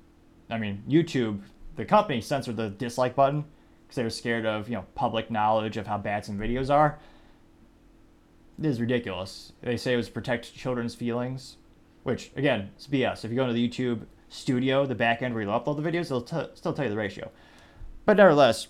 I 0.49 0.57
mean, 0.57 0.83
YouTube, 0.89 1.41
the 1.77 1.85
company 1.85 2.23
censored 2.23 2.57
the 2.57 2.71
dislike 2.71 3.15
button 3.15 3.45
because 3.83 3.97
they 3.97 4.03
were 4.03 4.11
scared 4.11 4.47
of, 4.47 4.71
you 4.71 4.77
know, 4.77 4.87
public 4.95 5.31
knowledge 5.31 5.77
of 5.77 5.87
how 5.87 5.99
bad 5.99 6.25
some 6.25 6.39
videos 6.39 6.75
are. 6.75 6.99
Is 8.63 8.81
ridiculous. 8.81 9.53
They 9.63 9.77
say 9.77 9.93
it 9.93 9.97
was 9.97 10.09
protect 10.09 10.55
children's 10.55 10.95
feelings, 10.95 11.59
which, 12.05 12.31
again, 12.37 12.71
it's 12.75 12.87
BS. 12.87 13.23
If 13.25 13.31
you 13.31 13.37
go 13.37 13.43
into 13.43 13.53
the 13.53 13.69
YouTube 13.69 14.07
studio, 14.31 14.87
the 14.87 14.95
back 14.95 15.21
end 15.21 15.35
where 15.35 15.43
you 15.43 15.49
upload 15.51 15.83
the 15.83 15.89
videos, 15.89 16.09
they'll 16.09 16.23
t- 16.23 16.51
still 16.55 16.73
tell 16.73 16.87
you 16.87 16.91
the 16.91 16.97
ratio. 16.97 17.31
But 18.07 18.17
nevertheless, 18.17 18.69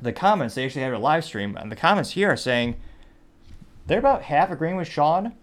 the 0.00 0.12
comments, 0.12 0.54
they 0.54 0.64
actually 0.64 0.82
had 0.82 0.92
a 0.92 0.98
live 1.00 1.24
stream, 1.24 1.56
and 1.56 1.72
the 1.72 1.76
comments 1.76 2.12
here 2.12 2.30
are 2.30 2.36
saying 2.36 2.76
they're 3.86 3.98
about 3.98 4.22
half 4.22 4.52
agreeing 4.52 4.76
with 4.76 4.86
Shawn, 4.86 5.34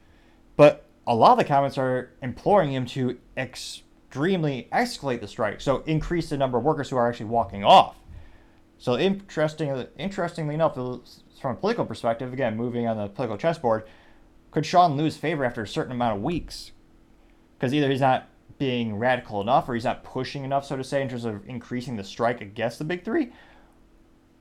but 0.55 0.85
a 1.05 1.13
lot 1.13 1.33
of 1.33 1.37
the 1.39 1.43
comments 1.43 1.77
are 1.77 2.11
imploring 2.21 2.71
him 2.71 2.85
to 2.85 3.17
extremely 3.35 4.69
escalate 4.71 5.19
the 5.19 5.27
strike, 5.27 5.59
so 5.59 5.83
increase 5.85 6.29
the 6.29 6.37
number 6.37 6.57
of 6.57 6.63
workers 6.63 6.89
who 6.89 6.95
are 6.95 7.09
actually 7.09 7.25
walking 7.25 7.65
off. 7.65 7.97
So 8.77 8.97
interesting, 8.97 9.85
interestingly 9.97 10.55
enough, 10.55 10.75
from 11.39 11.51
a 11.51 11.55
political 11.59 11.85
perspective, 11.85 12.33
again, 12.33 12.55
moving 12.55 12.87
on 12.87 12.97
the 12.97 13.07
political 13.07 13.37
chessboard, 13.37 13.85
could 14.51 14.65
Shawn 14.65 14.95
lose 14.95 15.17
favor 15.17 15.43
after 15.43 15.63
a 15.63 15.67
certain 15.67 15.91
amount 15.91 16.17
of 16.17 16.23
weeks? 16.23 16.71
Because 17.57 17.73
either 17.73 17.89
he's 17.89 18.01
not 18.01 18.29
being 18.57 18.97
radical 18.97 19.41
enough 19.41 19.67
or 19.67 19.73
he's 19.73 19.83
not 19.83 20.03
pushing 20.03 20.43
enough, 20.45 20.65
so 20.65 20.77
to 20.77 20.83
say, 20.83 21.01
in 21.01 21.09
terms 21.09 21.25
of 21.25 21.47
increasing 21.47 21.97
the 21.97 22.03
strike 22.03 22.41
against 22.41 22.79
the 22.79 22.85
big 22.85 23.03
three, 23.03 23.33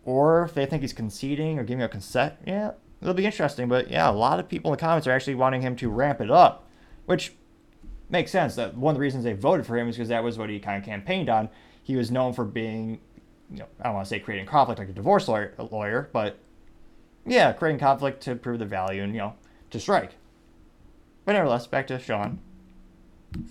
or 0.04 0.44
if 0.44 0.54
they 0.54 0.66
think 0.66 0.82
he's 0.82 0.92
conceding 0.92 1.58
or 1.58 1.64
giving 1.64 1.82
a 1.82 1.88
consent, 1.88 2.34
yeah, 2.46 2.72
it'll 3.00 3.14
be 3.14 3.26
interesting. 3.26 3.68
But 3.68 3.90
yeah, 3.90 4.08
a 4.08 4.12
lot 4.12 4.38
of 4.38 4.48
people 4.48 4.72
in 4.72 4.76
the 4.76 4.80
comments 4.80 5.06
are 5.06 5.12
actually 5.12 5.34
wanting 5.34 5.62
him 5.62 5.74
to 5.76 5.88
ramp 5.88 6.20
it 6.20 6.30
up, 6.30 6.68
which 7.06 7.34
makes 8.08 8.30
sense. 8.30 8.54
That 8.54 8.76
one 8.76 8.92
of 8.92 8.96
the 8.96 9.00
reasons 9.00 9.24
they 9.24 9.32
voted 9.32 9.66
for 9.66 9.76
him 9.76 9.88
is 9.88 9.96
because 9.96 10.10
that 10.10 10.22
was 10.22 10.38
what 10.38 10.50
he 10.50 10.60
kind 10.60 10.78
of 10.78 10.84
campaigned 10.84 11.28
on. 11.28 11.48
He 11.82 11.96
was 11.96 12.10
known 12.10 12.32
for 12.32 12.44
being, 12.44 13.00
you 13.50 13.58
know, 13.58 13.66
I 13.80 13.84
don't 13.84 13.94
want 13.94 14.06
to 14.06 14.08
say 14.08 14.20
creating 14.20 14.46
conflict 14.46 14.78
like 14.78 14.88
a 14.88 14.92
divorce 14.92 15.26
lawyer, 15.26 15.54
lawyer 15.58 16.08
but 16.12 16.38
yeah, 17.26 17.52
creating 17.52 17.78
conflict 17.78 18.22
to 18.22 18.34
prove 18.34 18.58
the 18.58 18.66
value 18.66 19.02
and 19.02 19.14
you 19.14 19.20
know 19.20 19.34
to 19.70 19.80
strike. 19.80 20.12
But 21.24 21.32
nevertheless, 21.32 21.66
back 21.66 21.86
to 21.88 21.98
Shawn. 21.98 22.38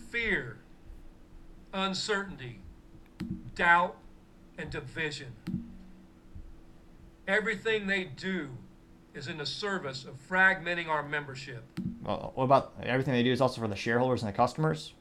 Fear, 0.10 0.58
uncertainty, 1.74 2.60
doubt, 3.56 3.98
and 4.58 4.70
division. 4.70 5.34
Everything 7.28 7.88
they 7.88 8.04
do 8.04 8.50
is 9.14 9.28
in 9.28 9.38
the 9.38 9.46
service 9.46 10.06
of 10.06 10.16
fragmenting 10.30 10.88
our 10.88 11.04
membership. 11.04 11.64
Well, 12.04 12.32
what 12.36 12.46
about 12.46 12.74
everything 12.84 13.14
they 13.14 13.24
do 13.24 13.32
is 13.32 13.42
also 13.42 13.62
for 13.62 13.68
the 13.68 13.76
shareholders 13.76 14.24
and 14.24 14.32
the 14.32 14.36
customers? 14.36 14.94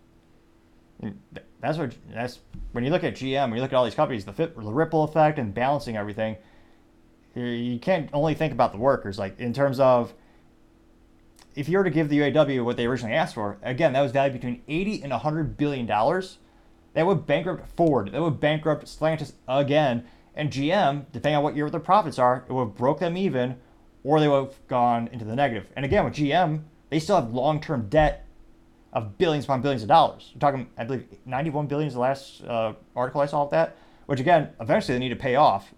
That's 1.61 1.79
what 1.79 1.95
that's 2.13 2.39
when 2.73 2.85
you 2.85 2.91
look 2.91 3.05
at 3.05 3.15
GM, 3.15 3.49
when 3.49 3.57
you 3.57 3.63
look 3.63 3.73
at 3.73 3.77
all 3.77 3.85
these 3.85 3.95
companies, 3.95 4.25
the 4.25 4.33
fit, 4.33 4.55
the 4.55 4.73
ripple 4.73 5.03
effect 5.05 5.39
and 5.39 5.53
balancing 5.53 5.97
everything. 5.97 6.37
You 7.35 7.79
can't 7.79 8.11
only 8.13 8.35
think 8.35 8.53
about 8.53 8.73
the 8.73 8.79
workers. 8.79 9.19
Like 9.19 9.39
in 9.39 9.53
terms 9.53 9.81
of, 9.81 10.13
if 11.55 11.69
you 11.69 11.79
were 11.79 11.85
to 11.85 11.91
give 11.91 12.09
the 12.09 12.19
UAW 12.19 12.65
what 12.65 12.77
they 12.77 12.87
originally 12.87 13.15
asked 13.15 13.35
for, 13.35 13.59
again, 13.63 13.93
that 13.95 14.03
was 14.03 14.13
valued 14.13 14.35
between 14.35 14.63
80 14.69 15.03
and 15.03 15.13
100 15.13 15.57
billion 15.57 15.87
dollars. 15.87 16.39
That 16.95 17.07
would 17.07 17.27
bankrupt 17.27 17.75
Ford. 17.75 18.13
That 18.13 18.21
would 18.21 18.39
bankrupt 18.39 18.85
Stellantis 18.85 19.33
again 19.49 20.05
and 20.35 20.51
GM, 20.51 21.07
depending 21.13 21.37
on 21.37 21.43
what 21.43 21.57
year 21.57 21.69
their 21.69 21.81
profits 21.81 22.19
are, 22.19 22.45
it 22.49 22.53
would 22.53 22.69
have 22.69 22.75
broke 22.75 23.01
them 23.01 23.17
even, 23.17 23.57
or 24.03 24.19
they 24.19 24.29
would 24.29 24.45
have 24.45 24.67
gone 24.67 25.09
into 25.13 25.25
the 25.25 25.37
negative. 25.37 25.67
And 25.77 25.85
again, 25.85 26.05
with 26.05 26.15
GM, 26.15 26.63
they 26.91 26.99
still 26.99 27.17
have 27.17 27.33
long-term 27.33 27.89
debt 27.89 28.27
of 28.93 29.19
billions 29.19 29.45
upon 29.45 29.63
billions 29.63 29.83
of 29.83 29.89
dollars. 29.89 30.31
You're 30.33 30.41
talking, 30.41 30.69
I 30.77 30.85
believe, 30.85 31.07
91 31.27 31.67
billion 31.67 31.89
is 31.89 31.95
the 31.95 32.01
last 32.01 32.45
uh, 32.45 32.75
article 32.97 33.21
I 33.21 33.27
saw 33.27 33.43
of 33.43 33.51
that. 33.51 33.77
Which 34.07 34.21
again, 34.21 34.51
eventually 34.61 34.95
they 34.95 34.99
need 34.99 35.11
to 35.11 35.17
pay 35.17 35.37
off. 35.37 35.73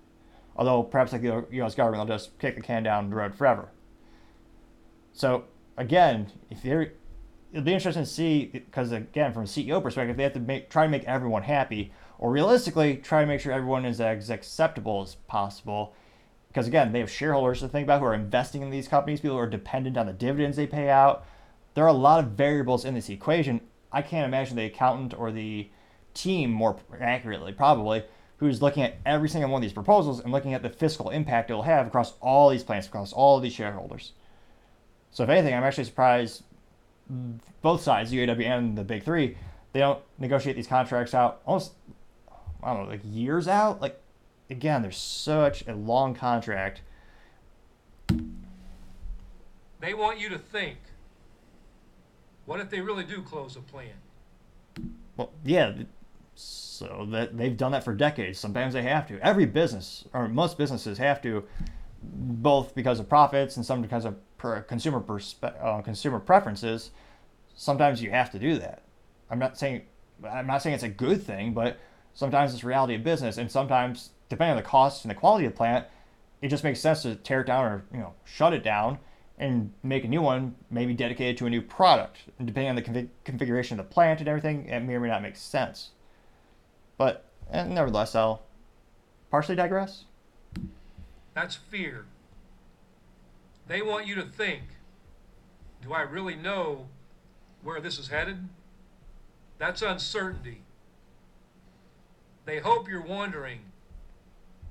Although 0.57 0.85
perhaps 0.85 1.13
like 1.13 1.23
the 1.23 1.45
U.S. 1.51 1.75
government, 1.75 2.07
they'll 2.07 2.17
just 2.17 2.39
kick 2.39 2.57
the 2.57 2.63
can 2.63 2.83
down 2.83 3.11
the 3.11 3.17
road 3.17 3.35
forever. 3.35 3.71
So 5.13 5.45
again, 5.77 6.31
if 6.51 6.63
they're, 6.63 6.93
it'll 7.53 7.65
be 7.65 7.73
interesting 7.73 8.05
to 8.05 8.09
see 8.09 8.47
because 8.47 8.93
again, 8.93 9.33
from 9.33 9.43
a 9.43 9.47
CEO 9.47 9.83
perspective, 9.83 10.17
they 10.17 10.23
have 10.23 10.33
to 10.35 10.41
make, 10.41 10.71
try 10.71 10.85
to 10.85 10.91
make 10.91 11.05
everyone 11.05 11.43
happy 11.43 11.93
or 12.19 12.31
realistically 12.31 12.97
try 12.97 13.21
to 13.21 13.27
make 13.27 13.41
sure 13.41 13.53
everyone 13.53 13.85
is 13.85 14.01
as 14.01 14.31
acceptable 14.31 15.03
as 15.03 15.17
possible. 15.27 15.95
Because 16.49 16.69
again, 16.69 16.93
they 16.93 17.01
have 17.01 17.11
shareholders 17.11 17.61
to 17.61 17.69
think 17.69 17.85
about 17.85 18.01
who 18.01 18.07
are 18.07 18.15
investing 18.15 18.63
in 18.63 18.71
these 18.71 18.87
companies, 18.87 19.21
people 19.21 19.37
who 19.37 19.43
are 19.43 19.51
dependent 19.51 19.97
on 19.97 20.07
the 20.07 20.13
dividends 20.13 20.57
they 20.57 20.67
pay 20.67 20.89
out. 20.89 21.27
There 21.75 21.85
are 21.85 21.89
a 21.89 21.93
lot 21.93 22.23
of 22.23 22.33
variables 22.33 22.85
in 22.85 22.95
this 22.95 23.09
equation. 23.09 23.61
I 23.91 24.03
can't 24.03 24.27
imagine 24.27 24.57
the 24.57 24.67
accountant 24.67 25.15
or 25.19 25.33
the 25.33 25.69
team, 26.15 26.53
more 26.53 26.77
accurately, 27.01 27.53
probably, 27.53 28.05
who's 28.47 28.63
looking 28.63 28.83
at 28.83 28.97
every 29.05 29.29
single 29.29 29.51
one 29.51 29.59
of 29.59 29.63
these 29.63 29.73
proposals 29.73 30.21
and 30.21 30.33
looking 30.33 30.55
at 30.55 30.63
the 30.63 30.71
fiscal 30.71 31.11
impact 31.11 31.51
it 31.51 31.55
will 31.55 31.63
have 31.63 31.87
across 31.87 32.15
all 32.21 32.51
these 32.51 32.63
plants, 32.63 32.87
across 32.87 33.13
all 33.13 33.37
of 33.37 33.43
these 33.43 33.53
shareholders. 33.53 34.13
So, 35.11 35.25
if 35.25 35.31
anything, 35.31 35.55
I'm 35.55 35.65
actually 35.65 35.85
surprised 35.85 36.43
both 37.63 37.83
sides, 37.83 38.13
UAW 38.13 38.45
and 38.45 38.77
the 38.77 38.85
big 38.85 39.03
three, 39.03 39.37
they 39.73 39.81
don't 39.81 40.01
negotiate 40.19 40.57
these 40.57 40.67
contracts 40.67 41.15
out 41.15 41.41
almost 41.47 41.73
I 42.65 42.73
don't 42.73 42.85
know, 42.85 42.91
like 42.91 43.03
years 43.05 43.47
out. 43.47 43.81
Like, 43.81 44.01
again, 44.49 44.83
there's 44.83 44.97
such 44.97 45.67
a 45.69 45.75
long 45.75 46.15
contract. 46.15 46.81
They 49.81 49.93
want 49.93 50.19
you 50.19 50.31
to 50.31 50.39
think. 50.39 50.79
What 52.47 52.61
if 52.61 52.71
they 52.71 52.81
really 52.81 53.05
do 53.05 53.23
close 53.23 53.57
a 53.57 53.61
plant? 53.61 53.93
Well, 55.17 55.31
yeah. 55.45 55.73
So 56.75 57.07
that 57.11 57.37
they've 57.37 57.57
done 57.57 57.73
that 57.73 57.85
for 57.85 57.95
decades. 57.95 58.39
Sometimes 58.39 58.75
they 58.75 58.83
have 58.83 59.07
to. 59.09 59.19
Every 59.21 59.47
business, 59.47 60.05
or 60.13 60.29
most 60.29 60.59
businesses, 60.59 60.99
have 60.99 61.23
to, 61.23 61.45
both 62.03 62.75
because 62.75 63.01
of 63.01 63.09
profits 63.09 63.57
and 63.57 63.65
some 63.65 63.83
because 63.83 64.05
of 64.05 64.17
per 64.39 64.63
consumer 64.63 65.01
perspe- 65.01 65.65
uh, 65.65 65.81
consumer 65.83 66.19
preferences. 66.19 66.91
Sometimes 67.57 68.03
you 68.03 68.11
have 68.11 68.31
to 68.33 68.39
do 68.39 68.59
that. 68.59 68.83
I'm 69.31 69.39
not 69.39 69.59
saying 69.59 69.83
I'm 70.29 70.47
not 70.47 70.63
saying 70.63 70.75
it's 70.75 70.85
a 70.85 70.89
good 70.89 71.23
thing, 71.23 71.55
but 71.55 71.79
Sometimes 72.15 72.55
it's 72.55 72.63
reality 72.63 72.95
of 72.95 73.03
business, 73.03 73.39
and 73.39 73.51
sometimes, 73.51 74.11
depending 74.29 74.53
on 74.53 74.57
the 74.57 74.63
cost 74.69 75.05
and 75.05 75.11
the 75.11 75.17
quality 75.17 75.47
of 75.47 75.53
the 75.53 75.57
plant, 75.57 75.87
it 76.41 76.49
just 76.49 76.63
makes 76.63 76.81
sense 76.81 77.03
to 77.03 77.17
tear 77.17 77.41
it 77.41 77.47
down 77.47 77.65
or 77.65 77.85
you 77.93 77.99
know 77.99 78.15
shut 78.25 78.53
it 78.53 78.63
down 78.63 78.99
and 79.37 79.73
make 79.83 80.05
a 80.05 80.09
new 80.09 80.23
one, 80.23 80.55
maybe 80.71 80.95
dedicated 80.95 81.37
to 81.37 81.47
a 81.47 81.51
new 81.51 81.61
product. 81.61 82.19
And 82.39 82.47
depending 82.47 82.71
on 82.71 82.77
the 82.77 82.83
config- 82.83 83.09
configuration 83.25 83.81
of 83.81 83.89
the 83.89 83.93
plant 83.93 84.21
and 84.21 84.29
everything, 84.29 84.67
it 84.67 84.81
may 84.81 84.95
or 84.95 85.01
may 85.01 85.09
not 85.09 85.23
make 85.23 85.35
sense. 85.35 85.91
But 86.97 87.25
eh, 87.51 87.65
nevertheless, 87.65 88.15
I'll 88.15 88.43
partially 89.31 89.57
digress. 89.57 90.05
That's 91.35 91.57
fear. 91.57 92.07
They 93.67 93.83
want 93.83 94.07
you 94.07 94.15
to 94.17 94.23
think 94.23 94.63
do 95.83 95.93
I 95.93 96.01
really 96.01 96.35
know 96.35 96.87
where 97.63 97.79
this 97.81 97.99
is 97.99 98.09
headed? 98.09 98.49
That's 99.59 99.83
uncertainty. 99.83 100.63
They 102.47 102.59
hope 102.59 102.89
you're 102.89 103.03
wondering 103.03 103.61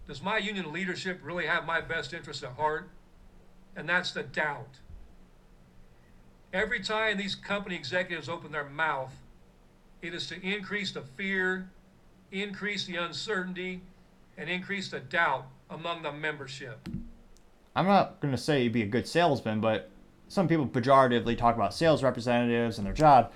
does 0.08 0.22
my 0.22 0.38
union 0.38 0.74
leadership 0.74 1.22
really 1.24 1.46
have 1.46 1.66
my 1.66 1.80
best 1.80 2.14
interest 2.14 2.44
at 2.44 2.52
heart? 2.52 2.90
And 3.76 3.88
that's 3.88 4.12
the 4.12 4.24
doubt. 4.24 4.80
Every 6.52 6.82
time 6.82 7.18
these 7.18 7.36
company 7.36 7.76
executives 7.76 8.30
open 8.30 8.52
their 8.52 8.68
mouth, 8.70 9.14
it 10.02 10.14
is 10.14 10.28
to 10.28 10.40
increase 10.46 10.92
the 10.92 11.02
fear, 11.02 11.70
increase 12.34 12.86
the 12.86 12.96
uncertainty, 12.96 13.82
and 14.38 14.50
increase 14.50 14.90
the 14.90 15.00
doubt 15.00 15.46
among 15.70 16.02
the 16.02 16.12
membership. 16.12 16.90
I'm 17.76 17.86
not 17.86 18.20
going 18.20 18.32
to 18.32 18.38
say 18.38 18.64
you'd 18.64 18.74
be 18.74 18.82
a 18.82 18.88
good 18.88 19.08
salesman, 19.08 19.62
but 19.62 19.90
some 20.28 20.48
people 20.48 20.68
pejoratively 20.68 21.38
talk 21.38 21.56
about 21.56 21.74
sales 21.74 22.04
representatives 22.04 22.78
and 22.78 22.88
their 22.88 22.94
job. 22.94 23.32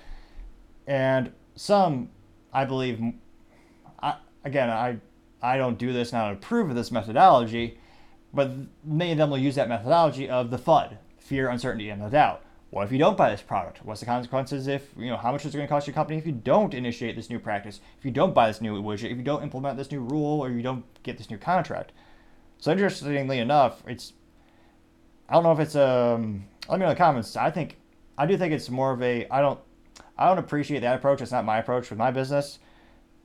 And 0.86 1.32
some, 1.54 2.10
I 2.52 2.64
believe, 2.64 3.00
I, 4.02 4.16
again, 4.44 4.68
I, 4.68 4.98
I 5.40 5.56
don't 5.56 5.78
do 5.78 5.92
this 5.92 6.12
and 6.12 6.20
I 6.20 6.26
don't 6.26 6.38
approve 6.38 6.70
of 6.70 6.76
this 6.76 6.90
methodology, 6.90 7.78
but 8.34 8.50
many 8.84 9.12
of 9.12 9.18
them 9.18 9.30
will 9.30 9.38
use 9.38 9.54
that 9.54 9.68
methodology 9.68 10.28
of 10.28 10.50
the 10.50 10.58
FUD, 10.58 10.98
fear, 11.18 11.48
uncertainty, 11.48 11.88
and 11.90 12.02
the 12.02 12.08
doubt. 12.08 12.42
What 12.70 12.84
if 12.84 12.92
you 12.92 12.98
don't 12.98 13.16
buy 13.16 13.30
this 13.30 13.40
product? 13.40 13.84
What's 13.84 14.00
the 14.00 14.06
consequences 14.06 14.66
if, 14.66 14.90
you 14.96 15.08
know, 15.08 15.16
how 15.16 15.32
much 15.32 15.46
is 15.46 15.54
it 15.54 15.58
going 15.58 15.66
to 15.66 15.72
cost 15.72 15.86
your 15.86 15.94
company 15.94 16.18
if 16.18 16.26
you 16.26 16.32
don't 16.32 16.74
initiate 16.74 17.16
this 17.16 17.30
new 17.30 17.38
practice, 17.38 17.80
if 17.98 18.04
you 18.04 18.10
don't 18.10 18.34
buy 18.34 18.48
this 18.48 18.60
new 18.60 18.82
widget, 18.82 19.10
if 19.10 19.16
you 19.16 19.22
don't 19.22 19.42
implement 19.42 19.78
this 19.78 19.90
new 19.90 20.00
rule, 20.00 20.40
or 20.40 20.50
you 20.50 20.62
don't 20.62 20.84
get 21.02 21.16
this 21.16 21.30
new 21.30 21.38
contract? 21.38 21.92
So 22.58 22.70
interestingly 22.70 23.38
enough, 23.38 23.82
it's, 23.86 24.12
I 25.28 25.34
don't 25.34 25.44
know 25.44 25.52
if 25.52 25.60
it's, 25.60 25.76
um, 25.76 26.44
let 26.68 26.78
me 26.78 26.84
know 26.84 26.90
in 26.90 26.94
the 26.94 26.98
comments. 26.98 27.36
I 27.36 27.50
think, 27.50 27.78
I 28.18 28.26
do 28.26 28.36
think 28.36 28.52
it's 28.52 28.68
more 28.68 28.92
of 28.92 29.02
a, 29.02 29.26
I 29.30 29.40
don't, 29.40 29.60
I 30.18 30.28
don't 30.28 30.38
appreciate 30.38 30.80
that 30.80 30.96
approach. 30.96 31.22
It's 31.22 31.32
not 31.32 31.44
my 31.44 31.58
approach 31.58 31.88
with 31.88 31.98
my 31.98 32.10
business. 32.10 32.58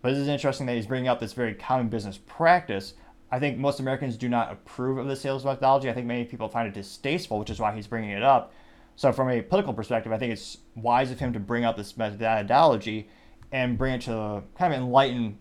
But 0.02 0.12
it 0.12 0.18
is 0.20 0.28
interesting 0.28 0.68
that 0.68 0.76
he's 0.76 0.86
bringing 0.86 1.08
up 1.08 1.20
this 1.20 1.34
very 1.34 1.54
common 1.54 1.90
business 1.90 2.18
practice. 2.18 2.94
I 3.32 3.40
think 3.40 3.58
most 3.58 3.80
Americans 3.80 4.16
do 4.16 4.30
not 4.30 4.52
approve 4.52 4.98
of 4.98 5.08
the 5.08 5.16
sales 5.16 5.44
methodology. 5.44 5.90
I 5.90 5.94
think 5.94 6.08
many 6.08 6.24
people 6.26 6.48
find 6.48 6.68
it 6.68 6.74
distasteful, 6.74 7.40
which 7.40 7.50
is 7.50 7.60
why 7.60 7.74
he's 7.74 7.88
bringing 7.88 8.12
it 8.12 8.22
up. 8.22 8.54
So, 8.96 9.12
from 9.12 9.30
a 9.30 9.42
political 9.42 9.74
perspective, 9.74 10.12
I 10.12 10.18
think 10.18 10.34
it's 10.34 10.60
wise 10.76 11.12
of 11.12 11.20
him 11.20 11.34
to 11.34 11.40
bring 11.40 11.66
up 11.66 11.76
this 11.78 11.98
methodology 11.98 13.10
and 13.52 13.78
bring 13.78 13.96
it 13.96 14.02
to 14.02 14.44
kind 14.58 14.74
of 14.74 14.80
enlighten 14.80 15.38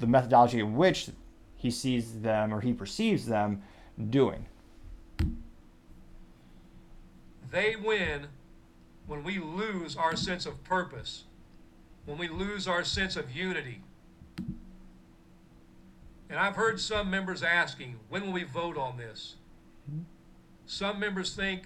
the 0.00 0.06
methodology 0.06 0.60
in 0.60 0.76
which 0.76 1.10
he 1.56 1.70
sees 1.70 2.20
them 2.20 2.52
or 2.52 2.60
he 2.60 2.72
perceives 2.72 3.26
them 3.26 3.62
doing. 4.10 4.46
They 7.50 7.76
win 7.76 8.26
when 9.06 9.24
we 9.24 9.38
lose 9.38 9.96
our 9.96 10.14
sense 10.16 10.46
of 10.46 10.62
purpose, 10.64 11.24
when 12.04 12.18
we 12.18 12.28
lose 12.28 12.68
our 12.68 12.84
sense 12.84 13.16
of 13.16 13.34
unity. 13.34 13.82
And 16.30 16.38
I've 16.38 16.56
heard 16.56 16.78
some 16.78 17.10
members 17.10 17.42
asking, 17.42 17.96
when 18.08 18.26
will 18.26 18.32
we 18.32 18.44
vote 18.44 18.76
on 18.76 18.98
this? 18.98 19.36
Mm-hmm. 19.90 20.02
Some 20.66 21.00
members 21.00 21.34
think 21.34 21.64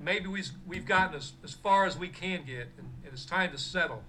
maybe 0.00 0.26
we've, 0.26 0.50
we've 0.66 0.86
gotten 0.86 1.14
as, 1.14 1.32
as 1.44 1.52
far 1.52 1.84
as 1.84 1.96
we 1.96 2.08
can 2.08 2.44
get 2.44 2.68
and, 2.78 2.88
and 3.04 3.12
it's 3.12 3.24
time 3.24 3.52
to 3.52 3.58
settle. 3.58 4.02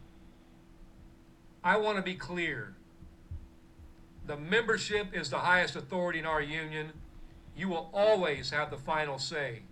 I 1.63 1.77
want 1.77 1.97
to 1.97 2.01
be 2.01 2.15
clear. 2.15 2.73
The 4.25 4.37
membership 4.37 5.07
is 5.13 5.29
the 5.29 5.39
highest 5.39 5.75
authority 5.75 6.19
in 6.19 6.25
our 6.25 6.41
union. 6.41 6.93
You 7.55 7.67
will 7.69 7.89
always 7.93 8.49
have 8.51 8.71
the 8.71 8.77
final 8.77 9.19
say. 9.19 9.63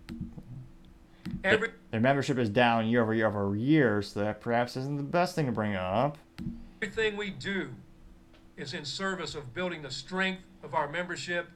Every, 1.42 1.70
their 1.90 2.00
membership 2.00 2.38
is 2.38 2.50
down 2.50 2.86
year 2.86 3.02
over 3.02 3.14
year 3.14 3.26
over 3.26 3.56
year, 3.56 4.02
so 4.02 4.20
that 4.20 4.40
perhaps 4.40 4.76
isn't 4.76 4.98
the 4.98 5.02
best 5.02 5.34
thing 5.34 5.46
to 5.46 5.52
bring 5.52 5.74
up. 5.74 6.18
Everything 6.82 7.16
we 7.16 7.30
do 7.30 7.70
is 8.56 8.74
in 8.74 8.84
service 8.84 9.34
of 9.34 9.54
building 9.54 9.82
the 9.82 9.90
strength 9.90 10.42
of 10.62 10.74
our 10.74 10.88
membership 10.88 11.48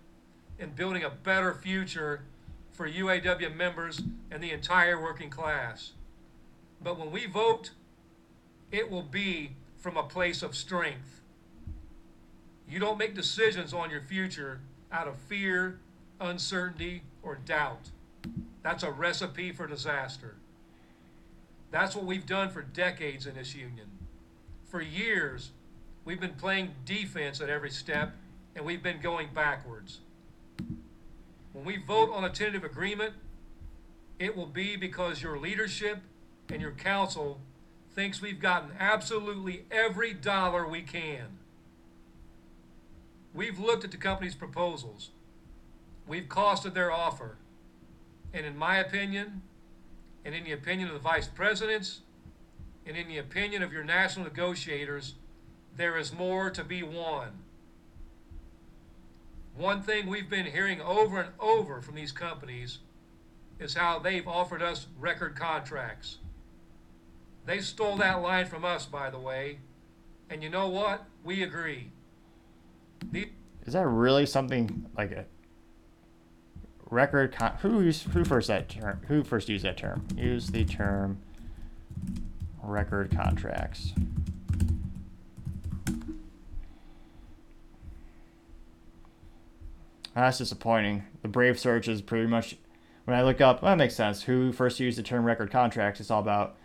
and 0.58 0.74
building 0.74 1.04
a 1.04 1.10
better 1.10 1.52
future 1.52 2.22
for 2.74 2.88
UAW 2.88 3.56
members 3.56 4.02
and 4.30 4.42
the 4.42 4.50
entire 4.50 5.00
working 5.00 5.30
class. 5.30 5.92
But 6.82 6.98
when 6.98 7.10
we 7.10 7.26
vote, 7.26 7.70
it 8.70 8.90
will 8.90 9.02
be 9.02 9.52
from 9.78 9.96
a 9.96 10.02
place 10.02 10.42
of 10.42 10.54
strength. 10.54 11.22
You 12.68 12.80
don't 12.80 12.98
make 12.98 13.14
decisions 13.14 13.72
on 13.72 13.90
your 13.90 14.02
future 14.02 14.60
out 14.90 15.06
of 15.06 15.16
fear, 15.16 15.78
uncertainty, 16.20 17.02
or 17.22 17.36
doubt. 17.36 17.90
That's 18.62 18.82
a 18.82 18.90
recipe 18.90 19.52
for 19.52 19.66
disaster. 19.66 20.34
That's 21.70 21.94
what 21.94 22.04
we've 22.04 22.26
done 22.26 22.50
for 22.50 22.62
decades 22.62 23.26
in 23.26 23.34
this 23.34 23.54
union. 23.54 23.86
For 24.66 24.80
years, 24.80 25.50
we've 26.04 26.20
been 26.20 26.34
playing 26.34 26.70
defense 26.84 27.40
at 27.40 27.48
every 27.48 27.70
step, 27.70 28.14
and 28.56 28.64
we've 28.64 28.82
been 28.82 29.00
going 29.00 29.28
backwards. 29.34 30.00
When 31.54 31.64
we 31.64 31.76
vote 31.76 32.10
on 32.12 32.24
a 32.24 32.30
tentative 32.30 32.64
agreement, 32.64 33.14
it 34.18 34.36
will 34.36 34.46
be 34.46 34.76
because 34.76 35.22
your 35.22 35.38
leadership 35.38 36.00
and 36.50 36.60
your 36.60 36.72
council 36.72 37.40
thinks 37.94 38.20
we've 38.20 38.40
gotten 38.40 38.70
absolutely 38.78 39.64
every 39.70 40.12
dollar 40.12 40.68
we 40.68 40.82
can. 40.82 41.38
We've 43.32 43.58
looked 43.58 43.84
at 43.84 43.92
the 43.92 43.96
company's 43.96 44.34
proposals. 44.34 45.10
We've 46.08 46.28
costed 46.28 46.74
their 46.74 46.90
offer. 46.90 47.36
And 48.32 48.44
in 48.44 48.56
my 48.56 48.78
opinion, 48.78 49.42
and 50.24 50.34
in 50.34 50.42
the 50.42 50.52
opinion 50.52 50.88
of 50.88 50.94
the 50.94 51.00
vice 51.00 51.28
presidents, 51.28 52.00
and 52.84 52.96
in 52.96 53.06
the 53.06 53.18
opinion 53.18 53.62
of 53.62 53.72
your 53.72 53.84
national 53.84 54.24
negotiators, 54.24 55.14
there 55.76 55.96
is 55.96 56.12
more 56.12 56.50
to 56.50 56.64
be 56.64 56.82
won. 56.82 57.30
One 59.56 59.82
thing 59.82 60.06
we've 60.08 60.28
been 60.28 60.46
hearing 60.46 60.80
over 60.80 61.20
and 61.20 61.30
over 61.38 61.80
from 61.80 61.94
these 61.94 62.12
companies 62.12 62.78
is 63.60 63.74
how 63.74 64.00
they've 64.00 64.26
offered 64.26 64.62
us 64.62 64.86
record 64.98 65.36
contracts. 65.36 66.18
They 67.46 67.60
stole 67.60 67.96
that 67.98 68.20
line 68.22 68.46
from 68.46 68.64
us, 68.64 68.86
by 68.86 69.10
the 69.10 69.18
way. 69.18 69.58
And 70.28 70.42
you 70.42 70.48
know 70.48 70.68
what? 70.68 71.04
We 71.22 71.42
agree. 71.42 71.90
The- 73.12 73.30
is 73.64 73.74
that 73.74 73.86
really 73.86 74.26
something 74.26 74.90
like 74.96 75.12
a 75.12 75.24
record? 76.90 77.32
Con- 77.32 77.56
who 77.60 77.80
used, 77.82 78.08
who 78.08 78.24
first 78.24 78.48
that 78.48 78.68
term? 78.68 79.00
Who 79.08 79.22
first 79.22 79.48
used 79.48 79.64
that 79.64 79.76
term? 79.76 80.06
Use 80.16 80.48
the 80.48 80.64
term 80.64 81.18
record 82.62 83.14
contracts. 83.14 83.92
That's 90.14 90.38
disappointing. 90.38 91.04
The 91.22 91.28
Brave 91.28 91.58
search 91.58 91.88
is 91.88 92.00
pretty 92.00 92.26
much 92.26 92.56
when 93.04 93.16
I 93.16 93.22
look 93.22 93.40
up, 93.40 93.62
well, 93.62 93.72
that 93.72 93.78
makes 93.78 93.94
sense. 93.94 94.22
Who 94.22 94.52
first 94.52 94.80
used 94.80 94.98
the 94.98 95.02
term 95.02 95.24
record 95.24 95.50
contracts? 95.50 96.00
It's 96.00 96.10
all 96.10 96.20
about 96.20 96.56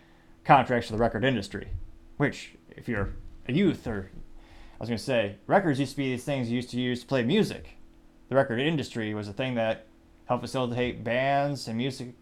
contracts 0.44 0.88
for 0.88 0.94
the 0.94 0.98
record 0.98 1.24
industry. 1.24 1.68
Which, 2.16 2.54
if 2.70 2.88
you're 2.88 3.10
a 3.46 3.52
youth, 3.52 3.86
or 3.86 4.10
I 4.14 4.76
was 4.78 4.88
going 4.88 4.98
to 4.98 5.04
say, 5.04 5.36
records 5.46 5.80
used 5.80 5.92
to 5.92 5.96
be 5.98 6.10
these 6.10 6.24
things 6.24 6.48
you 6.48 6.56
used 6.56 6.70
to 6.70 6.80
use 6.80 7.00
to 7.00 7.06
play 7.06 7.22
music. 7.22 7.76
The 8.28 8.36
record 8.36 8.60
industry 8.60 9.12
was 9.12 9.28
a 9.28 9.32
thing 9.32 9.54
that 9.56 9.86
helped 10.26 10.42
facilitate 10.42 11.02
bands 11.02 11.66
and 11.66 11.76
music 11.76 12.14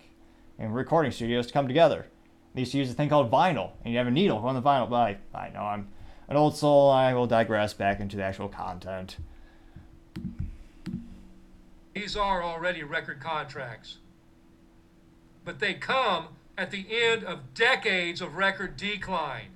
and 0.59 0.75
recording 0.75 1.13
studios 1.13 1.47
to 1.49 1.53
come 1.53 1.69
together. 1.69 2.07
They 2.55 2.63
used 2.63 2.73
to 2.73 2.79
use 2.79 2.91
a 2.91 2.95
thing 2.95 3.11
called 3.11 3.31
vinyl, 3.31 3.73
and 3.85 3.93
you 3.93 3.99
have 3.99 4.07
a 4.07 4.11
needle 4.11 4.39
on 4.39 4.55
the 4.55 4.63
vinyl. 4.63 4.89
But 4.89 4.97
I, 4.97 5.19
I 5.39 5.51
know 5.51 5.61
I'm 5.61 5.89
an 6.29 6.37
old 6.37 6.57
soul. 6.57 6.91
I 6.91 7.13
will 7.15 7.27
digress 7.27 7.75
back 7.75 8.01
into 8.01 8.17
the 8.17 8.25
actual 8.25 8.49
content. 8.49 9.19
These 11.99 12.17
are 12.17 12.45
already 12.45 12.85
record 12.85 13.19
contracts. 13.19 13.99
But 15.45 15.59
they 15.59 15.75
come 15.75 16.29
at 16.57 16.71
the 16.71 16.87
end 16.91 17.25
of 17.25 17.55
decades 17.55 18.21
of 18.21 18.37
record 18.37 18.77
decline. 18.77 19.49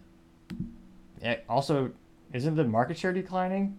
It 1.21 1.45
also, 1.49 1.93
isn't 2.33 2.57
the 2.57 2.65
market 2.65 2.99
share 2.99 3.13
declining? 3.13 3.79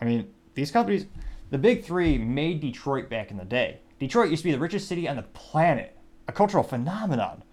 I 0.00 0.06
mean, 0.06 0.32
these 0.54 0.70
companies, 0.70 1.04
the 1.50 1.58
big 1.58 1.84
three 1.84 2.16
made 2.16 2.60
Detroit 2.60 3.10
back 3.10 3.30
in 3.30 3.36
the 3.36 3.44
day. 3.44 3.80
Detroit 3.98 4.30
used 4.30 4.42
to 4.42 4.48
be 4.48 4.52
the 4.52 4.58
richest 4.58 4.88
city 4.88 5.06
on 5.06 5.16
the 5.16 5.22
planet, 5.22 5.94
a 6.26 6.32
cultural 6.32 6.64
phenomenon. 6.64 7.44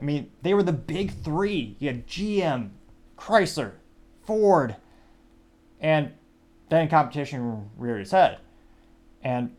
I 0.00 0.04
mean, 0.04 0.32
they 0.42 0.52
were 0.52 0.64
the 0.64 0.72
big 0.72 1.12
three. 1.22 1.76
You 1.78 1.88
had 1.88 2.08
GM, 2.08 2.70
Chrysler, 3.16 3.72
Ford, 4.24 4.74
and 5.80 6.12
then 6.70 6.88
competition 6.88 7.70
reared 7.76 8.00
its 8.00 8.10
head. 8.10 8.40
And 9.22 9.55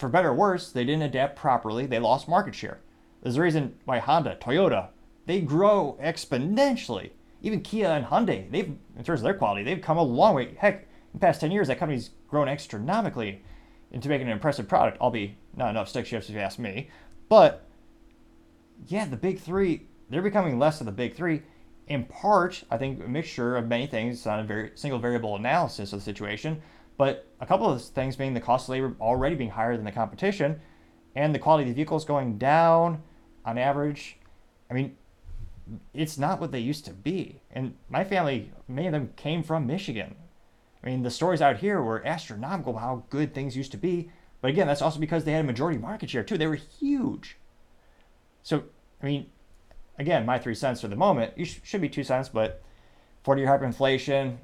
for 0.00 0.08
better 0.08 0.30
or 0.30 0.34
worse, 0.34 0.72
they 0.72 0.84
didn't 0.84 1.02
adapt 1.02 1.36
properly. 1.36 1.86
They 1.86 1.98
lost 1.98 2.28
market 2.28 2.54
share. 2.54 2.80
There's 3.22 3.36
a 3.36 3.42
reason 3.42 3.76
why 3.84 3.98
Honda, 3.98 4.36
Toyota, 4.40 4.88
they 5.26 5.40
grow 5.40 5.98
exponentially. 6.02 7.10
Even 7.42 7.60
Kia 7.60 7.88
and 7.88 8.06
Hyundai, 8.06 8.50
they've 8.50 8.74
in 8.96 9.04
terms 9.04 9.20
of 9.20 9.24
their 9.24 9.34
quality, 9.34 9.62
they've 9.62 9.80
come 9.80 9.98
a 9.98 10.02
long 10.02 10.34
way. 10.34 10.54
Heck, 10.58 10.82
in 10.82 10.88
the 11.14 11.18
past 11.20 11.40
10 11.40 11.50
years, 11.50 11.68
that 11.68 11.78
company's 11.78 12.10
grown 12.28 12.48
astronomically 12.48 13.42
into 13.92 14.08
making 14.08 14.26
an 14.26 14.32
impressive 14.32 14.68
product, 14.68 15.00
albeit 15.00 15.32
not 15.56 15.70
enough 15.70 15.88
stick 15.88 16.06
shifts 16.06 16.28
if 16.28 16.34
you 16.34 16.40
ask 16.40 16.58
me. 16.58 16.88
But 17.28 17.66
yeah, 18.86 19.04
the 19.06 19.16
big 19.16 19.40
three, 19.40 19.86
they're 20.08 20.22
becoming 20.22 20.58
less 20.58 20.80
of 20.80 20.86
the 20.86 20.92
big 20.92 21.14
three. 21.14 21.42
In 21.88 22.04
part, 22.04 22.62
I 22.70 22.76
think 22.76 23.02
a 23.02 23.08
mixture 23.08 23.56
of 23.56 23.66
many 23.66 23.86
things 23.86 24.26
on 24.26 24.40
a 24.40 24.44
very 24.44 24.70
single 24.74 24.98
variable 24.98 25.36
analysis 25.36 25.92
of 25.92 25.98
the 25.98 26.04
situation, 26.04 26.62
But 27.00 27.26
a 27.40 27.46
couple 27.46 27.66
of 27.72 27.80
things 27.80 28.14
being 28.14 28.34
the 28.34 28.42
cost 28.42 28.68
of 28.68 28.72
labor 28.72 28.94
already 29.00 29.34
being 29.34 29.48
higher 29.48 29.74
than 29.74 29.86
the 29.86 29.90
competition, 29.90 30.60
and 31.16 31.34
the 31.34 31.38
quality 31.38 31.62
of 31.62 31.68
the 31.70 31.74
vehicles 31.74 32.04
going 32.04 32.36
down 32.36 33.02
on 33.42 33.56
average. 33.56 34.18
I 34.70 34.74
mean, 34.74 34.98
it's 35.94 36.18
not 36.18 36.42
what 36.42 36.52
they 36.52 36.58
used 36.58 36.84
to 36.84 36.92
be. 36.92 37.40
And 37.52 37.74
my 37.88 38.04
family, 38.04 38.52
many 38.68 38.86
of 38.86 38.92
them 38.92 39.14
came 39.16 39.42
from 39.42 39.66
Michigan. 39.66 40.14
I 40.84 40.88
mean, 40.88 41.02
the 41.02 41.10
stories 41.10 41.40
out 41.40 41.56
here 41.56 41.80
were 41.80 42.06
astronomical 42.06 42.76
how 42.76 43.04
good 43.08 43.32
things 43.32 43.56
used 43.56 43.72
to 43.72 43.78
be. 43.78 44.10
But 44.42 44.50
again, 44.50 44.66
that's 44.66 44.82
also 44.82 45.00
because 45.00 45.24
they 45.24 45.32
had 45.32 45.40
a 45.40 45.44
majority 45.44 45.78
market 45.78 46.10
share 46.10 46.22
too. 46.22 46.36
They 46.36 46.48
were 46.48 46.56
huge. 46.56 47.38
So, 48.42 48.64
I 49.02 49.06
mean, 49.06 49.30
again, 49.98 50.26
my 50.26 50.38
three 50.38 50.54
cents 50.54 50.82
for 50.82 50.88
the 50.88 50.96
moment, 50.96 51.32
you 51.38 51.46
sh- 51.46 51.60
should 51.62 51.80
be 51.80 51.88
two 51.88 52.04
cents, 52.04 52.28
but 52.28 52.62
40 53.22 53.40
year 53.40 53.50
hyperinflation, 53.50 54.36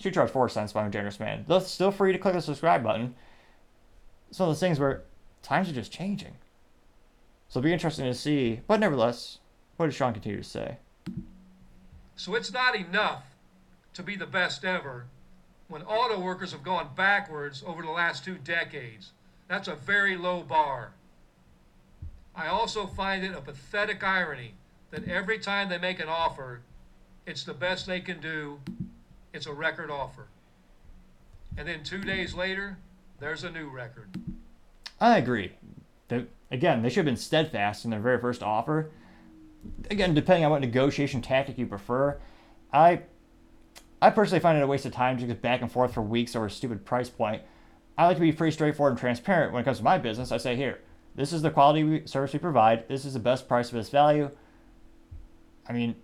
should 0.00 0.14
charge 0.14 0.30
four 0.30 0.48
cents 0.48 0.72
by 0.72 0.86
a 0.86 0.90
generous 0.90 1.20
man. 1.20 1.44
They're 1.48 1.60
still 1.60 1.90
free 1.90 2.12
to 2.12 2.18
click 2.18 2.34
the 2.34 2.42
subscribe 2.42 2.82
button. 2.82 3.14
Some 4.30 4.48
of 4.48 4.50
those 4.50 4.60
things 4.60 4.78
where 4.78 5.02
times 5.42 5.68
are 5.68 5.74
just 5.74 5.92
changing. 5.92 6.34
So 7.48 7.58
it'll 7.58 7.66
be 7.66 7.72
interesting 7.72 8.04
to 8.04 8.14
see. 8.14 8.60
But 8.66 8.80
nevertheless, 8.80 9.38
what 9.76 9.86
does 9.86 9.94
Shawn 9.94 10.12
continue 10.12 10.38
to 10.38 10.44
say? 10.44 10.76
So 12.16 12.34
it's 12.34 12.52
not 12.52 12.76
enough 12.76 13.24
to 13.94 14.02
be 14.02 14.16
the 14.16 14.26
best 14.26 14.64
ever 14.64 15.06
when 15.68 15.82
auto 15.82 16.18
workers 16.20 16.52
have 16.52 16.62
gone 16.62 16.90
backwards 16.96 17.62
over 17.66 17.82
the 17.82 17.90
last 17.90 18.24
two 18.24 18.36
decades. 18.36 19.12
That's 19.48 19.68
a 19.68 19.74
very 19.74 20.16
low 20.16 20.42
bar. 20.42 20.92
I 22.34 22.48
also 22.48 22.86
find 22.86 23.24
it 23.24 23.34
a 23.36 23.40
pathetic 23.40 24.04
irony 24.04 24.54
that 24.90 25.08
every 25.08 25.38
time 25.38 25.68
they 25.68 25.78
make 25.78 26.00
an 26.00 26.08
offer, 26.08 26.60
it's 27.26 27.44
the 27.44 27.54
best 27.54 27.86
they 27.86 28.00
can 28.00 28.20
do, 28.20 28.60
it's 29.38 29.46
a 29.46 29.52
record 29.52 29.88
offer. 29.88 30.26
And 31.56 31.68
then 31.68 31.84
two 31.84 32.00
days 32.00 32.34
later, 32.34 32.76
there's 33.20 33.44
a 33.44 33.50
new 33.52 33.68
record. 33.68 34.08
I 35.00 35.16
agree. 35.16 35.52
The, 36.08 36.26
again, 36.50 36.82
they 36.82 36.88
should 36.88 36.96
have 36.96 37.04
been 37.04 37.16
steadfast 37.16 37.84
in 37.84 37.92
their 37.92 38.00
very 38.00 38.20
first 38.20 38.42
offer. 38.42 38.90
Again, 39.92 40.12
depending 40.12 40.44
on 40.44 40.50
what 40.50 40.60
negotiation 40.60 41.22
tactic 41.22 41.56
you 41.56 41.66
prefer, 41.66 42.18
I 42.72 43.02
I 44.02 44.10
personally 44.10 44.40
find 44.40 44.58
it 44.58 44.64
a 44.64 44.66
waste 44.66 44.86
of 44.86 44.92
time 44.92 45.16
to 45.18 45.26
get 45.26 45.40
back 45.40 45.62
and 45.62 45.70
forth 45.70 45.94
for 45.94 46.02
weeks 46.02 46.34
over 46.34 46.46
a 46.46 46.50
stupid 46.50 46.84
price 46.84 47.08
point. 47.08 47.42
I 47.96 48.06
like 48.06 48.16
to 48.16 48.20
be 48.20 48.32
pretty 48.32 48.52
straightforward 48.52 48.92
and 48.92 48.98
transparent 48.98 49.52
when 49.52 49.62
it 49.62 49.64
comes 49.64 49.78
to 49.78 49.84
my 49.84 49.98
business. 49.98 50.32
I 50.32 50.38
say, 50.38 50.56
here, 50.56 50.80
this 51.14 51.32
is 51.32 51.42
the 51.42 51.50
quality 51.50 52.08
service 52.08 52.32
we 52.32 52.40
provide. 52.40 52.88
This 52.88 53.04
is 53.04 53.12
the 53.12 53.20
best 53.20 53.46
price 53.46 53.68
of 53.68 53.74
this 53.74 53.88
value. 53.88 54.32
I 55.68 55.72
mean, 55.72 55.94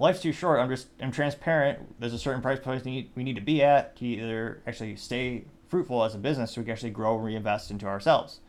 life's 0.00 0.20
too 0.20 0.32
short. 0.32 0.60
I'm 0.60 0.68
just 0.68 0.88
I'm 1.00 1.12
transparent. 1.12 2.00
There's 2.00 2.12
a 2.12 2.18
certain 2.18 2.42
price 2.42 2.58
point 2.58 2.84
we 2.84 3.22
need, 3.22 3.36
to 3.36 3.42
be 3.42 3.62
at 3.62 3.96
to 3.96 4.06
either 4.06 4.62
actually 4.66 4.96
stay 4.96 5.44
fruitful 5.68 6.02
as 6.02 6.14
a 6.14 6.18
business 6.18 6.52
so 6.52 6.60
we 6.60 6.64
can 6.64 6.72
actually 6.72 6.90
grow 6.90 7.16
and 7.16 7.24
reinvest 7.24 7.70
into 7.70 7.86
ourselves. 7.86 8.40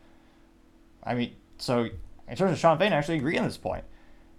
I 1.03 1.14
mean, 1.14 1.36
so 1.57 1.90
in 2.28 2.36
terms 2.36 2.52
of 2.52 2.57
Shawn 2.57 2.80
Fain, 2.80 2.94
I 2.94 2.98
actually 2.98 3.18
agree 3.18 3.38
on 3.38 3.45
this 3.45 3.57
point. 3.57 3.84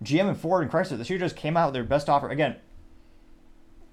GM 0.02 0.28
and 0.28 0.36
Ford 0.36 0.62
and 0.62 0.70
Chrysler 0.70 0.98
this 0.98 1.10
year 1.10 1.18
just 1.18 1.36
came 1.36 1.56
out 1.56 1.66
with 1.66 1.74
their 1.74 1.84
best 1.84 2.08
offer. 2.08 2.28
Again, 2.28 2.56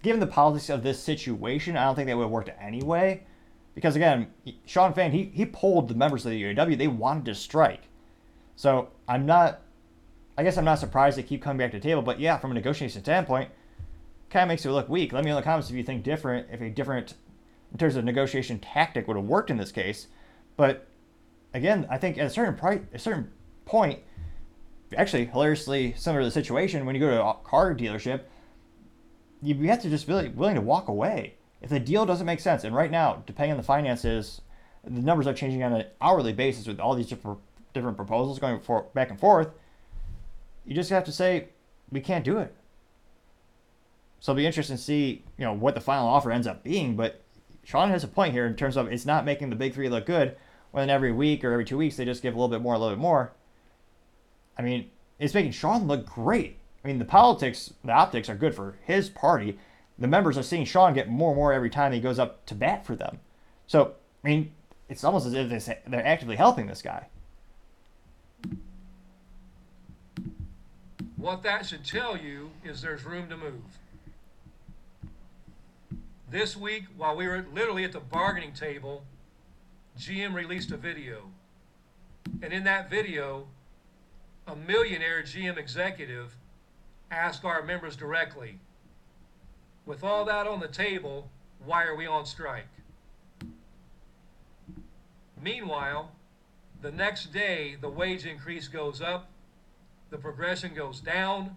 given 0.01 0.19
the 0.19 0.27
politics 0.27 0.69
of 0.69 0.81
this 0.81 0.99
situation, 0.99 1.77
I 1.77 1.83
don't 1.83 1.95
think 1.95 2.07
they 2.07 2.15
would 2.15 2.23
have 2.23 2.31
worked 2.31 2.49
anyway. 2.59 3.23
Because 3.75 3.95
again, 3.95 4.27
Shawn 4.65 4.93
Fain, 4.93 5.11
he, 5.11 5.31
he 5.33 5.45
pulled 5.45 5.87
the 5.87 5.93
members 5.95 6.25
of 6.25 6.31
the 6.31 6.41
UAW. 6.41 6.77
They 6.77 6.87
wanted 6.87 7.25
to 7.25 7.35
strike. 7.35 7.83
So 8.55 8.89
I'm 9.07 9.25
not, 9.25 9.61
I 10.39 10.43
guess 10.43 10.57
I'm 10.57 10.63
not 10.63 10.79
surprised 10.79 11.17
they 11.17 11.23
keep 11.23 11.41
coming 11.41 11.57
back 11.57 11.71
to 11.71 11.79
the 11.79 11.83
table. 11.83 12.01
But 12.01 12.17
yeah, 12.17 12.37
from 12.37 12.51
a 12.51 12.53
negotiation 12.53 13.01
standpoint, 13.01 13.49
kind 14.29 14.43
of 14.43 14.47
makes 14.47 14.65
it 14.65 14.71
look 14.71 14.87
weak. 14.87 15.11
Let 15.11 15.25
me 15.25 15.31
know 15.31 15.35
in 15.35 15.41
the 15.41 15.43
comments 15.43 15.69
if 15.69 15.75
you 15.75 15.83
think 15.83 16.01
different, 16.01 16.47
if 16.49 16.61
a 16.61 16.69
different, 16.69 17.15
in 17.73 17.77
terms 17.77 17.97
of 17.97 18.05
negotiation 18.05 18.57
tactic 18.57 19.05
would 19.09 19.17
have 19.17 19.25
worked 19.25 19.49
in 19.49 19.57
this 19.57 19.73
case. 19.73 20.07
But 20.55 20.87
again, 21.53 21.85
I 21.89 21.97
think 21.97 22.17
at 22.17 22.25
a 22.25 22.29
certain 22.29 22.55
price, 22.55 22.79
a 22.93 22.99
certain 22.99 23.29
point, 23.65 23.99
actually 24.95 25.25
hilariously 25.25 25.93
similar 25.97 26.21
to 26.21 26.25
the 26.27 26.31
situation 26.31 26.85
when 26.85 26.95
you 26.95 27.01
go 27.01 27.09
to 27.09 27.21
a 27.21 27.33
car 27.43 27.75
dealership, 27.75 28.21
you 29.41 29.55
have 29.67 29.81
to 29.81 29.89
just 29.89 30.07
be 30.07 30.29
willing 30.29 30.55
to 30.55 30.61
walk 30.61 30.87
away 30.87 31.33
if 31.61 31.69
the 31.69 31.81
deal 31.81 32.05
doesn't 32.05 32.25
make 32.25 32.39
sense. 32.39 32.63
And 32.63 32.73
right 32.73 32.89
now, 32.89 33.23
depending 33.25 33.51
on 33.51 33.57
the 33.57 33.63
finances, 33.63 34.39
the 34.85 35.01
numbers 35.01 35.27
are 35.27 35.33
changing 35.33 35.63
on 35.63 35.73
an 35.73 35.85
hourly 35.99 36.31
basis 36.31 36.65
with 36.65 36.79
all 36.79 36.95
these 36.95 37.07
different 37.07 37.39
different 37.73 37.97
proposals 37.97 38.39
going 38.39 38.61
for, 38.61 38.83
back 38.93 39.09
and 39.09 39.19
forth. 39.19 39.49
You 40.69 40.75
just 40.75 40.91
have 40.91 41.03
to 41.05 41.11
say 41.11 41.47
we 41.91 41.99
can't 41.99 42.23
do 42.23 42.37
it. 42.37 42.53
So 44.19 44.31
it'll 44.31 44.37
be 44.37 44.45
interesting 44.45 44.77
to 44.77 44.81
see, 44.81 45.23
you 45.35 45.43
know, 45.43 45.51
what 45.51 45.73
the 45.73 45.81
final 45.81 46.07
offer 46.07 46.31
ends 46.31 46.45
up 46.45 46.63
being. 46.63 46.95
But 46.95 47.23
Shawn 47.63 47.89
has 47.89 48.03
a 48.03 48.07
point 48.07 48.33
here 48.33 48.45
in 48.45 48.55
terms 48.55 48.77
of 48.77 48.85
it's 48.85 49.03
not 49.03 49.25
making 49.25 49.49
the 49.49 49.55
big 49.55 49.73
three 49.73 49.89
look 49.89 50.05
good 50.05 50.35
when 50.69 50.91
every 50.91 51.11
week 51.11 51.43
or 51.43 51.51
every 51.53 51.65
two 51.65 51.77
weeks 51.77 51.97
they 51.97 52.05
just 52.05 52.21
give 52.21 52.35
a 52.35 52.37
little 52.37 52.55
bit 52.55 52.61
more, 52.61 52.75
a 52.75 52.77
little 52.77 52.95
bit 52.95 53.01
more. 53.01 53.31
I 54.59 54.61
mean, 54.61 54.91
it's 55.17 55.33
making 55.33 55.53
Shawn 55.53 55.87
look 55.87 56.05
great. 56.05 56.57
I 56.85 56.87
mean, 56.87 56.99
the 56.99 57.05
politics, 57.05 57.73
the 57.83 57.91
optics 57.91 58.29
are 58.29 58.35
good 58.35 58.53
for 58.53 58.77
his 58.83 59.09
party. 59.09 59.57
The 59.97 60.07
members 60.07 60.37
are 60.37 60.43
seeing 60.43 60.65
Shawn 60.65 60.93
get 60.93 61.09
more 61.09 61.31
and 61.31 61.37
more 61.37 61.51
every 61.51 61.71
time 61.71 61.93
he 61.93 61.99
goes 61.99 62.19
up 62.19 62.45
to 62.45 62.53
bat 62.53 62.85
for 62.85 62.95
them. 62.95 63.21
So, 63.65 63.95
I 64.23 64.27
mean, 64.27 64.51
it's 64.87 65.03
almost 65.03 65.25
as 65.25 65.33
if 65.33 65.65
they're 65.87 66.05
actively 66.05 66.35
helping 66.35 66.67
this 66.67 66.83
guy. 66.83 67.07
What 71.19 71.43
that 71.43 71.65
should 71.65 71.83
tell 71.83 72.15
you 72.15 72.51
is 72.63 72.81
there's 72.81 73.03
room 73.03 73.27
to 73.27 73.35
move. 73.35 73.61
This 76.31 76.55
week, 76.55 76.85
while 76.95 77.17
we 77.17 77.27
were 77.27 77.45
literally 77.53 77.83
at 77.83 77.91
the 77.91 77.99
bargaining 77.99 78.53
table, 78.53 79.03
GM 79.99 80.33
released 80.33 80.71
a 80.71 80.77
video. 80.77 81.31
And 82.41 82.53
in 82.53 82.63
that 82.63 82.89
video, 82.89 83.47
a 84.47 84.55
millionaire 84.55 85.21
GM 85.21 85.57
executive 85.57 86.37
asked 87.11 87.43
our 87.43 87.63
members 87.63 87.97
directly, 87.97 88.57
with 89.85 90.05
all 90.05 90.23
that 90.23 90.47
on 90.47 90.61
the 90.61 90.69
table, 90.69 91.29
why 91.65 91.83
are 91.83 91.95
we 91.95 92.07
on 92.07 92.25
strike? 92.25 92.69
Meanwhile, 95.41 96.13
the 96.81 96.91
next 96.91 97.33
day, 97.33 97.75
the 97.81 97.89
wage 97.89 98.25
increase 98.25 98.69
goes 98.69 99.01
up, 99.01 99.29
the 100.09 100.17
progression 100.17 100.73
goes 100.73 100.99
down, 100.99 101.55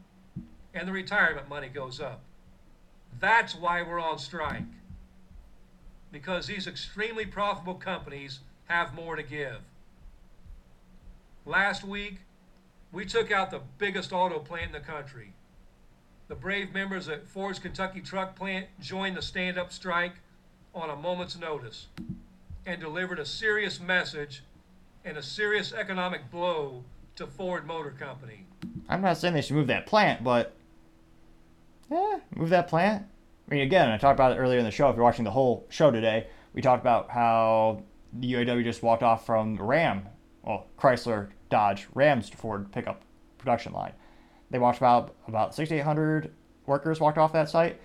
and 0.74 0.88
the 0.88 0.92
retirement 0.92 1.48
money 1.48 1.68
goes 1.68 2.00
up. 2.00 2.20
That's 3.20 3.54
why 3.54 3.82
we're 3.82 4.00
on 4.00 4.18
strike. 4.18 4.62
Because 6.10 6.46
these 6.46 6.66
extremely 6.66 7.24
profitable 7.24 7.74
companies 7.74 8.40
have 8.66 8.94
more 8.94 9.16
to 9.16 9.22
give. 9.22 9.58
Last 11.44 11.84
week, 11.84 12.18
we 12.92 13.04
took 13.04 13.30
out 13.30 13.50
the 13.50 13.62
biggest 13.78 14.12
auto 14.12 14.38
plant 14.38 14.66
in 14.66 14.72
the 14.72 14.80
country. 14.80 15.32
The 16.28 16.34
brave 16.34 16.72
members 16.72 17.08
at 17.08 17.26
Ford's 17.26 17.58
Kentucky 17.58 18.00
truck 18.00 18.36
plant 18.36 18.66
joined 18.80 19.16
the 19.16 19.22
stand 19.22 19.58
up 19.58 19.72
strike 19.72 20.14
on 20.74 20.90
a 20.90 20.96
moment's 20.96 21.38
notice 21.38 21.86
and 22.64 22.80
delivered 22.80 23.18
a 23.18 23.26
serious 23.26 23.80
message 23.80 24.42
and 25.04 25.16
a 25.16 25.22
serious 25.22 25.72
economic 25.72 26.30
blow 26.30 26.84
to 27.16 27.26
Ford 27.26 27.66
Motor 27.66 27.90
Company. 27.90 28.46
I'm 28.88 29.02
not 29.02 29.18
saying 29.18 29.34
they 29.34 29.42
should 29.42 29.56
move 29.56 29.66
that 29.68 29.86
plant, 29.86 30.24
but 30.24 30.54
yeah, 31.90 32.20
move 32.34 32.50
that 32.50 32.68
plant. 32.68 33.06
I 33.48 33.54
mean, 33.54 33.62
again, 33.62 33.90
I 33.90 33.98
talked 33.98 34.16
about 34.16 34.32
it 34.32 34.40
earlier 34.40 34.58
in 34.58 34.64
the 34.64 34.70
show. 34.70 34.88
If 34.88 34.96
you're 34.96 35.04
watching 35.04 35.24
the 35.24 35.30
whole 35.30 35.66
show 35.68 35.90
today, 35.90 36.28
we 36.54 36.62
talked 36.62 36.82
about 36.82 37.10
how 37.10 37.82
the 38.12 38.32
UAW 38.32 38.64
just 38.64 38.82
walked 38.82 39.02
off 39.02 39.26
from 39.26 39.56
Ram, 39.60 40.08
well, 40.42 40.66
Chrysler, 40.78 41.30
Dodge, 41.50 41.86
Ram's 41.94 42.30
to 42.30 42.36
Ford 42.36 42.72
pickup 42.72 43.02
production 43.38 43.72
line. 43.72 43.92
They 44.50 44.58
walked 44.58 44.78
about 44.78 45.14
about 45.28 45.54
6,800 45.54 46.32
workers 46.66 47.00
walked 47.00 47.18
off 47.18 47.32
that 47.32 47.50
site. 47.50 47.80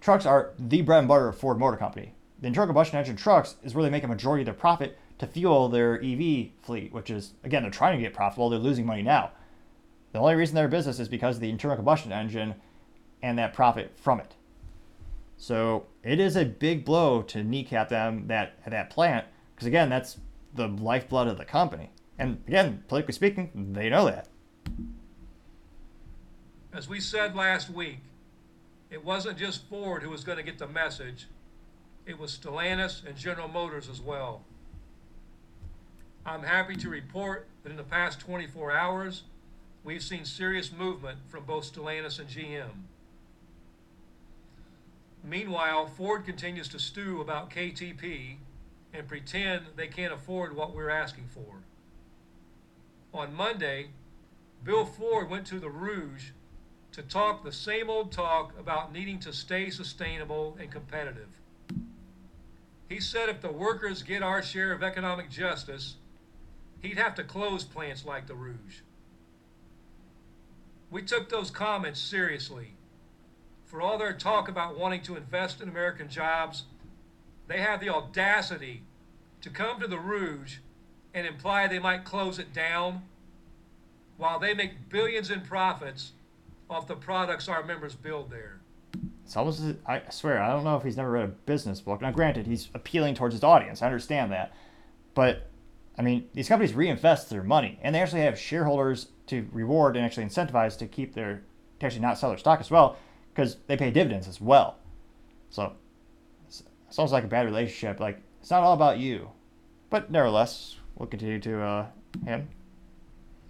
Trucks 0.00 0.26
are 0.26 0.52
the 0.58 0.82
bread 0.82 1.00
and 1.00 1.08
butter 1.08 1.28
of 1.28 1.38
Ford 1.38 1.58
Motor 1.58 1.76
Company. 1.76 2.14
The 2.40 2.48
internal 2.48 2.68
combustion 2.68 2.98
engine 2.98 3.16
trucks 3.16 3.56
is 3.62 3.74
where 3.74 3.82
they 3.82 3.90
make 3.90 4.04
a 4.04 4.08
majority 4.08 4.42
of 4.42 4.46
their 4.46 4.54
profit 4.54 4.98
to 5.18 5.26
fuel 5.26 5.68
their 5.68 6.02
EV 6.02 6.48
fleet, 6.62 6.92
which 6.92 7.10
is 7.10 7.34
again 7.44 7.62
they're 7.62 7.70
trying 7.70 7.96
to 7.96 8.02
get 8.02 8.14
profitable. 8.14 8.50
They're 8.50 8.58
losing 8.58 8.86
money 8.86 9.02
now. 9.02 9.32
The 10.12 10.18
only 10.18 10.34
reason 10.34 10.54
they're 10.54 10.64
in 10.66 10.70
business 10.70 10.98
is 10.98 11.08
because 11.08 11.36
of 11.36 11.40
the 11.40 11.50
internal 11.50 11.76
combustion 11.76 12.12
engine 12.12 12.54
and 13.22 13.38
that 13.38 13.52
profit 13.52 13.92
from 13.96 14.20
it. 14.20 14.34
So 15.36 15.86
it 16.02 16.20
is 16.20 16.36
a 16.36 16.44
big 16.44 16.84
blow 16.84 17.22
to 17.22 17.44
kneecap 17.44 17.88
them 17.88 18.26
that 18.28 18.58
at 18.64 18.72
that 18.72 18.90
plant 18.90 19.26
because 19.54 19.66
again 19.66 19.88
that's 19.88 20.18
the 20.54 20.68
lifeblood 20.68 21.28
of 21.28 21.38
the 21.38 21.44
company. 21.44 21.90
And 22.18 22.42
again, 22.46 22.82
politically 22.88 23.12
speaking, 23.12 23.72
they 23.74 23.90
know 23.90 24.06
that. 24.06 24.28
As 26.72 26.88
we 26.88 27.00
said 27.00 27.34
last 27.34 27.70
week, 27.70 27.98
it 28.90 29.04
wasn't 29.04 29.38
just 29.38 29.68
Ford 29.68 30.02
who 30.02 30.10
was 30.10 30.24
going 30.24 30.38
to 30.38 30.44
get 30.44 30.58
the 30.58 30.66
message, 30.66 31.26
it 32.06 32.18
was 32.18 32.36
Stellantis 32.36 33.06
and 33.06 33.16
General 33.16 33.48
Motors 33.48 33.88
as 33.88 34.00
well. 34.00 34.44
I'm 36.26 36.42
happy 36.42 36.74
to 36.76 36.88
report 36.88 37.46
that 37.62 37.70
in 37.70 37.76
the 37.76 37.84
past 37.84 38.18
24 38.18 38.72
hours, 38.72 39.22
we've 39.84 40.02
seen 40.02 40.24
serious 40.24 40.72
movement 40.72 41.18
from 41.28 41.44
both 41.44 41.72
Stellantis 41.72 42.18
and 42.18 42.28
GM. 42.28 42.82
Meanwhile, 45.22 45.86
Ford 45.86 46.24
continues 46.24 46.66
to 46.70 46.80
stew 46.80 47.20
about 47.20 47.50
KTP 47.50 48.38
and 48.92 49.06
pretend 49.06 49.66
they 49.76 49.86
can't 49.86 50.12
afford 50.12 50.56
what 50.56 50.74
we're 50.74 50.90
asking 50.90 51.28
for. 51.32 51.62
On 53.14 53.32
Monday, 53.32 53.90
Bill 54.64 54.84
Ford 54.84 55.30
went 55.30 55.46
to 55.46 55.60
the 55.60 55.70
Rouge 55.70 56.30
to 56.90 57.02
talk 57.02 57.44
the 57.44 57.52
same 57.52 57.88
old 57.88 58.10
talk 58.10 58.52
about 58.58 58.92
needing 58.92 59.20
to 59.20 59.32
stay 59.32 59.70
sustainable 59.70 60.56
and 60.58 60.72
competitive. 60.72 61.28
He 62.88 62.98
said 62.98 63.28
if 63.28 63.40
the 63.40 63.52
workers 63.52 64.02
get 64.02 64.24
our 64.24 64.42
share 64.42 64.72
of 64.72 64.82
economic 64.82 65.30
justice, 65.30 65.96
he'd 66.82 66.98
have 66.98 67.14
to 67.16 67.24
close 67.24 67.64
plants 67.64 68.04
like 68.04 68.26
the 68.26 68.34
Rouge. 68.34 68.80
We 70.90 71.02
took 71.02 71.28
those 71.28 71.50
comments 71.50 72.00
seriously. 72.00 72.74
For 73.64 73.82
all 73.82 73.98
their 73.98 74.12
talk 74.12 74.48
about 74.48 74.78
wanting 74.78 75.02
to 75.02 75.16
invest 75.16 75.60
in 75.60 75.68
American 75.68 76.08
jobs, 76.08 76.64
they 77.48 77.58
have 77.58 77.80
the 77.80 77.88
audacity 77.88 78.82
to 79.40 79.50
come 79.50 79.80
to 79.80 79.88
the 79.88 79.98
Rouge 79.98 80.58
and 81.12 81.26
imply 81.26 81.66
they 81.66 81.78
might 81.78 82.04
close 82.04 82.38
it 82.38 82.52
down 82.52 83.02
while 84.16 84.38
they 84.38 84.54
make 84.54 84.88
billions 84.88 85.30
in 85.30 85.40
profits 85.40 86.12
off 86.68 86.86
the 86.86 86.94
products 86.94 87.48
our 87.48 87.62
members 87.62 87.94
build 87.94 88.30
there. 88.30 88.60
It's 89.24 89.36
almost, 89.36 89.62
I 89.86 90.02
swear, 90.10 90.40
I 90.40 90.52
don't 90.52 90.64
know 90.64 90.76
if 90.76 90.82
he's 90.82 90.96
never 90.96 91.10
read 91.10 91.24
a 91.24 91.28
business 91.28 91.80
book. 91.80 92.00
Now, 92.00 92.12
granted, 92.12 92.46
he's 92.46 92.68
appealing 92.74 93.14
towards 93.14 93.34
his 93.34 93.42
audience. 93.42 93.82
I 93.82 93.86
understand 93.86 94.30
that. 94.32 94.54
But, 95.14 95.48
I 95.98 96.02
mean, 96.02 96.28
these 96.34 96.48
companies 96.48 96.74
reinvest 96.74 97.30
their 97.30 97.42
money, 97.42 97.78
and 97.82 97.94
they 97.94 98.00
actually 98.00 98.22
have 98.22 98.38
shareholders 98.38 99.08
to 99.28 99.48
reward 99.52 99.96
and 99.96 100.04
actually 100.04 100.26
incentivize 100.26 100.76
to 100.78 100.86
keep 100.86 101.14
their, 101.14 101.42
to 101.80 101.86
actually 101.86 102.02
not 102.02 102.18
sell 102.18 102.28
their 102.30 102.38
stock 102.38 102.60
as 102.60 102.70
well, 102.70 102.96
because 103.34 103.56
they 103.66 103.76
pay 103.76 103.90
dividends 103.90 104.28
as 104.28 104.40
well. 104.40 104.76
So, 105.50 105.72
it's, 106.46 106.62
it's 106.88 106.98
almost 106.98 107.12
like 107.12 107.24
a 107.24 107.28
bad 107.28 107.46
relationship. 107.46 107.98
Like, 107.98 108.20
it's 108.40 108.50
not 108.50 108.62
all 108.62 108.74
about 108.74 108.98
you. 108.98 109.30
But, 109.88 110.10
nevertheless, 110.10 110.76
we'll 110.96 111.08
continue 111.08 111.40
to, 111.40 111.62
uh, 111.62 111.86
him. 112.24 112.48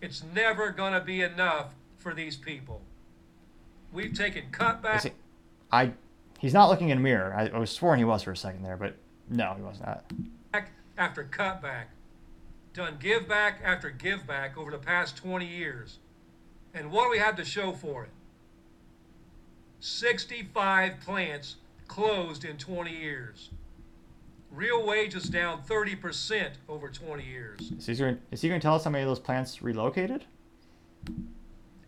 It's 0.01 0.23
never 0.35 0.71
going 0.71 0.93
to 0.93 1.01
be 1.01 1.23
enough 1.23 1.75
for 1.97 2.15
these 2.15 2.37
people. 2.37 2.81
We've 3.93 4.15
taken 4.15 4.45
cutbacks. 4.53 5.11
I, 5.73 5.93
he's 6.39 6.55
not 6.55 6.69
looking 6.69 6.91
in 6.91 6.99
a 6.99 7.01
mirror. 7.01 7.35
I, 7.37 7.49
I 7.49 7.59
was 7.59 7.71
sworn 7.71 7.99
he 7.99 8.05
was 8.05 8.23
for 8.23 8.31
a 8.31 8.37
second 8.37 8.63
there, 8.63 8.77
but 8.77 8.97
no, 9.29 9.55
he 9.57 9.63
was 9.63 9.81
not. 9.81 10.05
after 10.99 11.25
cutback, 11.25 11.87
done 12.77 12.99
give 13.01 13.27
back 13.27 13.61
after 13.65 13.91
give 13.91 14.27
back 14.27 14.57
over 14.59 14.71
the 14.71 14.79
past 14.79 15.17
20 15.17 15.47
years. 15.47 15.99
And 16.75 16.93
what 16.93 17.05
do 17.05 17.11
we 17.11 17.19
have 17.19 17.35
to 17.37 17.45
show 17.45 17.73
for 17.73 18.05
it? 18.05 18.11
65 19.81 21.01
plants 21.01 21.57
closed 21.89 22.45
in 22.45 22.59
20 22.59 22.95
years. 22.95 23.51
Real 24.53 24.87
wages 24.87 25.25
down 25.25 25.63
30% 25.63 26.51
over 26.69 26.89
20 26.89 27.25
years. 27.25 27.73
Is 27.79 27.87
he 27.87 28.49
going 28.49 28.61
to 28.61 28.61
tell 28.61 28.75
us 28.75 28.85
how 28.85 28.91
many 28.91 29.03
of 29.03 29.09
those 29.09 29.21
plants 29.21 29.63
relocated? 29.63 30.25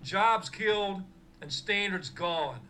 Jobs 0.03 0.49
killed 0.49 1.03
and 1.43 1.53
standards 1.53 2.09
gone. 2.09 2.61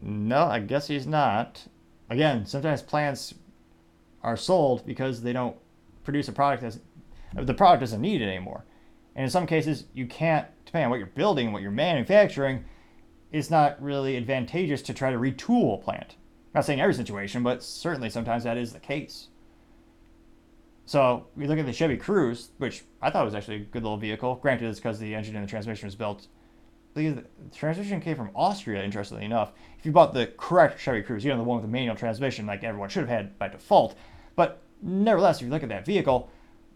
No, 0.00 0.44
I 0.44 0.58
guess 0.60 0.88
he's 0.88 1.06
not. 1.06 1.66
Again, 2.08 2.46
sometimes 2.46 2.82
plants 2.82 3.34
are 4.22 4.36
sold 4.36 4.86
because 4.86 5.22
they 5.22 5.32
don't 5.32 5.56
produce 6.04 6.28
a 6.28 6.32
product 6.32 6.62
that's 6.62 6.78
the 7.34 7.54
product 7.54 7.80
doesn't 7.80 8.00
need 8.00 8.20
it 8.20 8.28
anymore. 8.28 8.64
And 9.14 9.24
in 9.24 9.30
some 9.30 9.46
cases, 9.46 9.84
you 9.92 10.06
can't, 10.06 10.46
depending 10.64 10.86
on 10.86 10.90
what 10.90 10.98
you're 10.98 11.06
building 11.06 11.52
what 11.52 11.62
you're 11.62 11.70
manufacturing, 11.70 12.64
it's 13.30 13.50
not 13.50 13.82
really 13.82 14.16
advantageous 14.16 14.82
to 14.82 14.94
try 14.94 15.10
to 15.10 15.18
retool 15.18 15.78
a 15.78 15.82
plant. 15.82 16.16
I'm 16.16 16.58
not 16.58 16.64
saying 16.66 16.80
every 16.80 16.94
situation, 16.94 17.42
but 17.42 17.62
certainly 17.62 18.10
sometimes 18.10 18.44
that 18.44 18.56
is 18.56 18.72
the 18.72 18.80
case. 18.80 19.28
So 20.84 21.26
we 21.36 21.46
look 21.46 21.58
at 21.58 21.66
the 21.66 21.72
Chevy 21.72 21.96
Cruze, 21.96 22.48
which 22.58 22.84
I 23.00 23.10
thought 23.10 23.24
was 23.24 23.34
actually 23.34 23.56
a 23.56 23.60
good 23.60 23.82
little 23.82 23.96
vehicle. 23.96 24.36
Granted, 24.36 24.68
it's 24.68 24.78
because 24.78 24.98
the 24.98 25.14
engine 25.14 25.36
and 25.36 25.44
the 25.44 25.50
transmission 25.50 25.86
was 25.86 25.94
built 25.94 26.26
the 26.94 27.24
transmission 27.54 28.00
came 28.00 28.16
from 28.16 28.30
Austria, 28.34 28.82
interestingly 28.84 29.24
enough. 29.24 29.52
If 29.78 29.86
you 29.86 29.92
bought 29.92 30.12
the 30.12 30.26
correct 30.36 30.80
Chevy 30.80 31.02
Cruze, 31.02 31.24
you 31.24 31.30
know, 31.30 31.38
the 31.38 31.42
one 31.42 31.56
with 31.56 31.64
the 31.64 31.72
manual 31.72 31.96
transmission, 31.96 32.46
like 32.46 32.64
everyone 32.64 32.88
should 32.88 33.00
have 33.00 33.08
had 33.08 33.38
by 33.38 33.48
default. 33.48 33.96
But 34.36 34.62
nevertheless, 34.82 35.38
if 35.38 35.46
you 35.46 35.50
look 35.50 35.62
at 35.62 35.68
that 35.70 35.86
vehicle, 35.86 36.30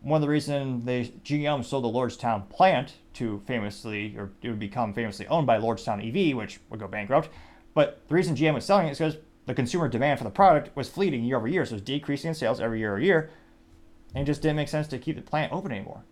one 0.07 0.19
of 0.19 0.23
the 0.23 0.29
reasons 0.29 0.85
they 0.85 1.03
GM 1.25 1.65
sold 1.65 1.83
the 1.83 1.89
Lordstown 1.89 2.49
plant 2.49 2.95
to 3.15 3.43
famously, 3.45 4.15
or 4.17 4.31
it 4.41 4.49
would 4.49 4.61
become 4.61 4.95
famously 4.95 5.27
owned 5.27 5.49
by 5.49 5.59
Lordstown 5.59 5.99
EV, 5.99 6.37
which 6.37 6.61
would 6.71 6.79
go 6.79 6.87
bankrupt. 6.87 7.29
But 7.75 8.01
the 8.07 8.15
reason 8.15 8.37
GM 8.37 8.55
was 8.55 8.65
selling 8.65 8.87
it 8.87 8.93
is 8.93 8.99
because 8.99 9.17
the 9.47 9.55
consumer 9.55 9.89
demand 9.89 10.19
for 10.19 10.25
the 10.25 10.31
product 10.31 10.77
was 10.77 10.89
fleeting 10.89 11.25
year 11.25 11.37
over 11.37 11.49
year, 11.49 11.67
so 11.67 11.73
it 11.73 11.75
was 11.75 11.83
decreasing 11.83 12.29
in 12.29 12.35
sales 12.37 12.61
every 12.61 12.79
year 12.79 12.95
or 12.95 13.01
year, 13.01 13.31
and 14.15 14.23
it 14.23 14.27
just 14.27 14.43
didn't 14.43 14.55
make 14.55 14.69
sense 14.69 14.87
to 14.89 14.99
keep 14.99 15.17
the 15.17 15.23
plant 15.23 15.53
open 15.53 15.73
anymore. 15.73 16.05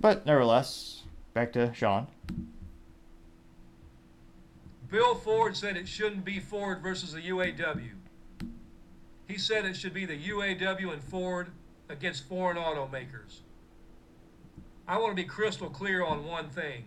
But 0.00 0.24
nevertheless, 0.24 1.02
back 1.34 1.52
to 1.52 1.74
Shawn. 1.74 2.06
Bill 4.90 5.14
Ford 5.14 5.54
said 5.54 5.76
it 5.76 5.88
shouldn't 5.88 6.24
be 6.24 6.40
Ford 6.40 6.80
versus 6.80 7.12
the 7.12 7.20
UAW. 7.20 7.90
He 9.28 9.36
said 9.36 9.66
it 9.66 9.76
should 9.76 9.92
be 9.92 10.06
the 10.06 10.16
UAW 10.16 10.94
and 10.94 11.04
Ford 11.04 11.50
against 11.88 12.28
foreign 12.28 12.56
automakers. 12.56 13.40
I 14.88 14.98
want 14.98 15.16
to 15.16 15.22
be 15.22 15.28
crystal 15.28 15.70
clear 15.70 16.04
on 16.04 16.24
one 16.24 16.48
thing. 16.48 16.84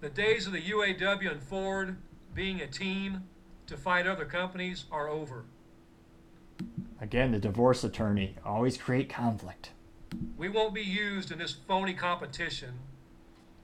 The 0.00 0.08
days 0.08 0.46
of 0.46 0.52
the 0.52 0.62
UAW 0.62 1.30
and 1.30 1.42
Ford 1.42 1.96
being 2.34 2.60
a 2.60 2.66
team 2.66 3.24
to 3.66 3.76
fight 3.76 4.06
other 4.06 4.24
companies 4.24 4.84
are 4.90 5.08
over. 5.08 5.44
Again, 7.00 7.32
the 7.32 7.38
divorce 7.38 7.84
attorney 7.84 8.36
always 8.44 8.76
create 8.76 9.08
conflict. 9.08 9.70
We 10.36 10.48
won't 10.48 10.74
be 10.74 10.82
used 10.82 11.30
in 11.30 11.38
this 11.38 11.52
phony 11.52 11.94
competition. 11.94 12.74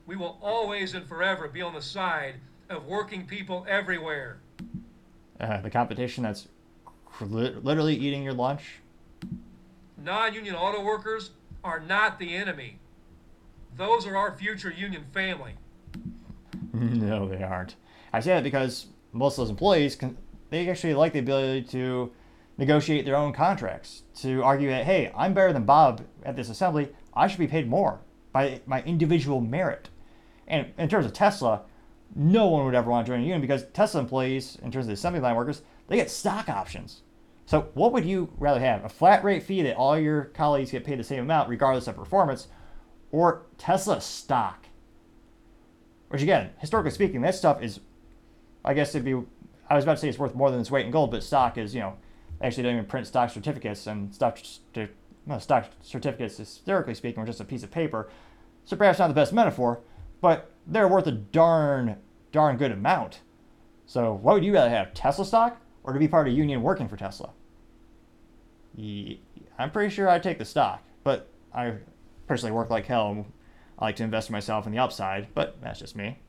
We 0.05 0.15
will 0.15 0.37
always 0.41 0.93
and 0.93 1.05
forever 1.05 1.47
be 1.47 1.61
on 1.61 1.73
the 1.73 1.81
side 1.81 2.35
of 2.69 2.85
working 2.85 3.25
people 3.25 3.65
everywhere. 3.67 4.39
Uh, 5.39 5.61
the 5.61 5.69
competition 5.69 6.23
that's 6.23 6.47
literally 7.21 7.95
eating 7.95 8.23
your 8.23 8.33
lunch. 8.33 8.79
Non 9.97 10.33
union 10.33 10.55
auto 10.55 10.83
workers 10.83 11.31
are 11.63 11.79
not 11.79 12.19
the 12.19 12.35
enemy. 12.35 12.79
Those 13.75 14.05
are 14.05 14.15
our 14.15 14.37
future 14.37 14.71
union 14.71 15.05
family. 15.13 15.53
no, 16.73 17.27
they 17.27 17.43
aren't. 17.43 17.75
I 18.13 18.19
say 18.19 18.31
that 18.31 18.43
because 18.43 18.87
most 19.11 19.33
of 19.33 19.43
those 19.43 19.49
employees 19.49 19.95
can, 19.95 20.17
they 20.49 20.69
actually 20.69 20.93
like 20.93 21.13
the 21.13 21.19
ability 21.19 21.63
to 21.69 22.11
negotiate 22.57 23.05
their 23.05 23.15
own 23.15 23.33
contracts, 23.33 24.03
to 24.15 24.43
argue 24.43 24.69
that, 24.69 24.85
hey, 24.85 25.11
I'm 25.15 25.33
better 25.33 25.53
than 25.53 25.65
Bob 25.65 26.01
at 26.23 26.35
this 26.35 26.49
assembly, 26.49 26.89
I 27.13 27.27
should 27.27 27.39
be 27.39 27.47
paid 27.47 27.67
more 27.67 27.99
by 28.31 28.61
my 28.65 28.81
individual 28.83 29.41
merit. 29.41 29.89
And 30.47 30.73
in 30.77 30.89
terms 30.89 31.05
of 31.05 31.13
Tesla, 31.13 31.63
no 32.15 32.47
one 32.47 32.65
would 32.65 32.75
ever 32.75 32.89
want 32.89 33.05
to 33.05 33.11
join 33.11 33.19
a 33.19 33.23
union 33.23 33.41
because 33.41 33.65
Tesla 33.73 34.01
employees, 34.01 34.57
in 34.61 34.71
terms 34.71 34.85
of 34.85 34.87
the 34.87 34.93
assembly 34.93 35.19
line 35.19 35.35
workers, 35.35 35.61
they 35.87 35.97
get 35.97 36.09
stock 36.09 36.49
options. 36.49 37.01
So, 37.47 37.69
what 37.75 37.93
would 37.93 38.03
you 38.03 38.29
rather 38.37 38.59
have? 38.59 38.83
A 38.83 38.89
flat 38.89 39.23
rate 39.23 39.41
fee 39.41 39.61
that 39.61 39.77
all 39.77 39.97
your 39.97 40.25
colleagues 40.25 40.71
get 40.71 40.83
paid 40.83 40.99
the 40.99 41.03
same 41.03 41.21
amount 41.23 41.47
regardless 41.47 41.87
of 41.87 41.95
performance, 41.95 42.49
or 43.09 43.45
Tesla 43.57 44.01
stock? 44.01 44.65
Which, 46.09 46.21
again, 46.21 46.49
historically 46.57 46.91
speaking, 46.91 47.21
that 47.21 47.35
stuff 47.35 47.63
is, 47.63 47.79
I 48.65 48.73
guess 48.73 48.93
it'd 48.93 49.05
be, 49.05 49.25
I 49.69 49.75
was 49.75 49.85
about 49.85 49.93
to 49.93 50.01
say 50.01 50.09
it's 50.09 50.19
worth 50.19 50.35
more 50.35 50.51
than 50.51 50.59
its 50.59 50.69
weight 50.69 50.85
in 50.85 50.91
gold, 50.91 51.09
but 51.09 51.23
stock 51.23 51.57
is, 51.57 51.73
you 51.73 51.79
know, 51.79 51.95
actually 52.41 52.63
don't 52.63 52.73
even 52.73 52.85
print 52.85 53.07
stock 53.07 53.29
certificates, 53.29 53.87
and 53.87 54.13
stock, 54.13 54.39
stock 55.39 55.69
certificates, 55.81 56.35
historically 56.35 56.95
speaking, 56.95 57.23
are 57.23 57.25
just 57.25 57.39
a 57.39 57.45
piece 57.45 57.63
of 57.63 57.71
paper. 57.71 58.09
So, 58.65 58.75
perhaps 58.75 58.99
not 58.99 59.07
the 59.07 59.13
best 59.13 59.31
metaphor, 59.31 59.79
but 60.19 60.51
they're 60.67 60.89
worth 60.89 61.07
a 61.07 61.13
darn, 61.13 61.95
darn 62.33 62.57
good 62.57 62.73
amount. 62.73 63.21
So, 63.85 64.11
what 64.11 64.33
would 64.33 64.43
you 64.43 64.53
rather 64.53 64.69
have, 64.69 64.93
Tesla 64.93 65.23
stock 65.23 65.61
or 65.85 65.93
to 65.93 65.99
be 65.99 66.09
part 66.09 66.27
of 66.27 66.33
a 66.33 66.35
union 66.35 66.61
working 66.61 66.89
for 66.89 66.97
Tesla? 66.97 67.29
I'm 68.77 69.71
pretty 69.71 69.93
sure 69.93 70.09
I'd 70.09 70.23
take 70.23 70.37
the 70.37 70.45
stock, 70.45 70.83
but 71.03 71.29
I 71.53 71.73
personally 72.27 72.51
work 72.51 72.69
like 72.69 72.85
hell. 72.85 73.25
I 73.79 73.85
like 73.85 73.95
to 73.97 74.03
invest 74.03 74.29
in 74.29 74.33
myself 74.33 74.65
in 74.65 74.71
the 74.71 74.79
upside, 74.79 75.33
but 75.33 75.57
that's 75.61 75.79
just 75.79 75.95
me. 75.95 76.19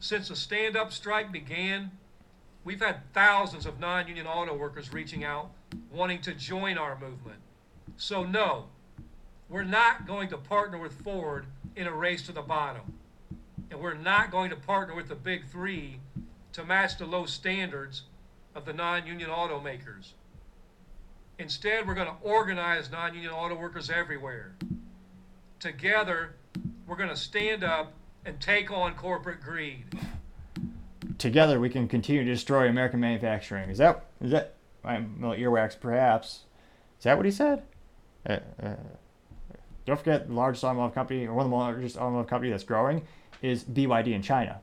Since 0.00 0.28
the 0.28 0.36
stand 0.36 0.76
up 0.76 0.92
strike 0.92 1.32
began, 1.32 1.90
we've 2.64 2.80
had 2.80 3.12
thousands 3.12 3.66
of 3.66 3.80
non 3.80 4.08
union 4.08 4.26
auto 4.26 4.54
workers 4.56 4.92
reaching 4.92 5.24
out 5.24 5.50
wanting 5.90 6.20
to 6.22 6.34
join 6.34 6.78
our 6.78 6.98
movement. 6.98 7.38
So, 7.96 8.24
no, 8.24 8.66
we're 9.48 9.64
not 9.64 10.06
going 10.06 10.28
to 10.30 10.36
partner 10.36 10.78
with 10.78 10.92
Ford 11.02 11.46
in 11.76 11.86
a 11.86 11.92
race 11.92 12.22
to 12.26 12.32
the 12.32 12.42
bottom. 12.42 12.98
And 13.70 13.80
we're 13.80 13.94
not 13.94 14.30
going 14.30 14.50
to 14.50 14.56
partner 14.56 14.94
with 14.94 15.08
the 15.08 15.14
big 15.14 15.48
three 15.48 16.00
to 16.52 16.64
match 16.64 16.98
the 16.98 17.06
low 17.06 17.26
standards 17.26 18.02
of 18.54 18.64
the 18.64 18.72
non 18.72 19.06
union 19.06 19.30
automakers. 19.30 20.12
Instead, 21.38 21.86
we're 21.86 21.94
going 21.94 22.06
to 22.06 22.14
organize 22.22 22.90
non 22.90 23.14
union 23.14 23.32
auto 23.32 23.56
workers 23.56 23.90
everywhere. 23.90 24.54
Together, 25.58 26.34
we're 26.86 26.96
going 26.96 27.08
to 27.08 27.16
stand 27.16 27.64
up 27.64 27.92
and 28.24 28.40
take 28.40 28.70
on 28.70 28.94
corporate 28.94 29.40
greed. 29.40 29.84
together 31.18 31.60
we 31.60 31.68
can 31.68 31.88
continue 31.88 32.24
to 32.24 32.30
destroy 32.30 32.68
American 32.68 33.00
manufacturing. 33.00 33.68
Is 33.70 33.78
that 33.78 34.04
is 34.20 34.30
that 34.30 34.54
I'm 34.84 35.20
well, 35.20 35.32
earwax 35.32 35.78
perhaps? 35.78 36.44
Is 36.98 37.04
that 37.04 37.16
what 37.16 37.26
he 37.26 37.32
said? 37.32 37.62
Uh, 38.28 38.38
uh, 38.62 38.76
don't 39.86 39.98
forget 39.98 40.28
the 40.28 40.34
largest 40.34 40.64
automotive 40.64 40.94
company, 40.94 41.26
or 41.26 41.34
one 41.34 41.46
of 41.46 41.50
the 41.50 41.56
largest 41.56 41.96
automotive 41.96 42.28
company 42.28 42.50
that's 42.50 42.64
growing, 42.64 43.02
is 43.42 43.64
BYD 43.64 44.08
in 44.08 44.22
China. 44.22 44.60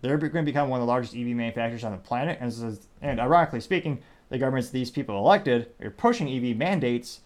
They're 0.00 0.18
going 0.18 0.44
to 0.44 0.50
become 0.50 0.68
one 0.68 0.80
of 0.80 0.86
the 0.86 0.90
largest 0.90 1.14
EV 1.14 1.28
manufacturers 1.28 1.82
on 1.82 1.92
the 1.92 1.98
planet, 1.98 2.38
and, 2.40 2.78
and 3.02 3.18
ironically 3.18 3.60
speaking, 3.60 4.00
the 4.34 4.38
governments 4.38 4.70
these 4.70 4.90
people 4.90 5.16
elected 5.16 5.70
are 5.80 5.90
pushing 5.90 6.28
EV 6.28 6.56
mandates. 6.56 7.20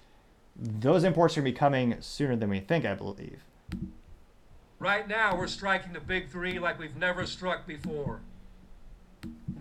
Those 0.54 1.04
imports 1.04 1.36
are 1.36 1.40
going 1.40 1.52
to 1.52 1.54
be 1.54 1.58
coming 1.58 1.96
sooner 2.00 2.36
than 2.36 2.50
we 2.50 2.60
think, 2.60 2.84
I 2.84 2.92
believe. 2.92 3.44
Right 4.78 5.08
now, 5.08 5.34
we're 5.34 5.46
striking 5.46 5.94
the 5.94 6.00
big 6.00 6.28
three 6.28 6.58
like 6.58 6.78
we've 6.78 6.96
never 6.96 7.24
struck 7.24 7.66
before. 7.66 8.20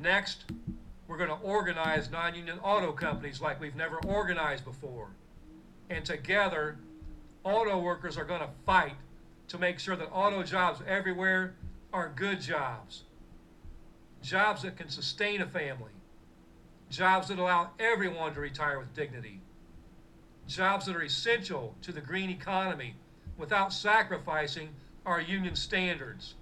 Next, 0.01 0.43
we're 1.07 1.15
going 1.15 1.29
to 1.29 1.37
organize 1.37 2.11
non 2.11 2.35
union 2.35 2.59
auto 2.61 2.91
companies 2.91 3.39
like 3.39 3.61
we've 3.61 3.77
never 3.77 3.97
organized 4.05 4.65
before. 4.65 5.07
And 5.89 6.03
together, 6.03 6.77
auto 7.45 7.79
workers 7.79 8.17
are 8.17 8.25
going 8.25 8.41
to 8.41 8.49
fight 8.65 8.95
to 9.47 9.57
make 9.57 9.79
sure 9.79 9.95
that 9.95 10.09
auto 10.11 10.43
jobs 10.43 10.81
everywhere 10.85 11.55
are 11.93 12.11
good 12.13 12.41
jobs. 12.41 13.03
Jobs 14.21 14.63
that 14.63 14.75
can 14.75 14.89
sustain 14.89 15.41
a 15.41 15.47
family. 15.47 15.91
Jobs 16.89 17.27
that 17.27 17.39
allow 17.39 17.71
everyone 17.79 18.33
to 18.33 18.39
retire 18.39 18.79
with 18.79 18.95
dignity. 18.95 19.41
Jobs 20.47 20.85
that 20.85 20.95
are 20.95 21.03
essential 21.03 21.75
to 21.81 21.91
the 21.91 21.99
green 22.01 22.29
economy 22.29 22.95
without 23.37 23.73
sacrificing 23.73 24.69
our 25.05 25.19
union 25.19 25.55
standards. 25.55 26.35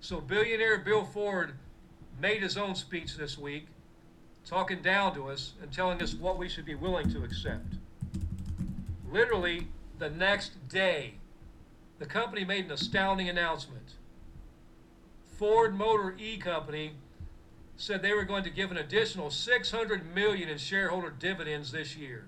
So, 0.00 0.20
billionaire 0.20 0.78
Bill 0.78 1.04
Ford 1.04 1.54
made 2.20 2.42
his 2.42 2.56
own 2.56 2.74
speech 2.74 3.16
this 3.16 3.36
week, 3.36 3.66
talking 4.44 4.82
down 4.82 5.14
to 5.14 5.28
us 5.28 5.52
and 5.60 5.72
telling 5.72 6.02
us 6.02 6.14
what 6.14 6.38
we 6.38 6.48
should 6.48 6.64
be 6.64 6.74
willing 6.74 7.12
to 7.12 7.24
accept. 7.24 7.74
Literally, 9.10 9.68
the 9.98 10.10
next 10.10 10.68
day, 10.68 11.14
the 11.98 12.06
company 12.06 12.44
made 12.44 12.64
an 12.64 12.72
astounding 12.72 13.28
announcement. 13.28 13.94
Ford 15.38 15.74
Motor 15.74 16.16
E 16.18 16.36
Company 16.36 16.92
said 17.82 18.00
they 18.00 18.14
were 18.14 18.24
going 18.24 18.44
to 18.44 18.50
give 18.50 18.70
an 18.70 18.76
additional 18.76 19.28
600 19.28 20.14
million 20.14 20.48
in 20.48 20.56
shareholder 20.56 21.10
dividends 21.10 21.72
this 21.72 21.96
year. 21.96 22.26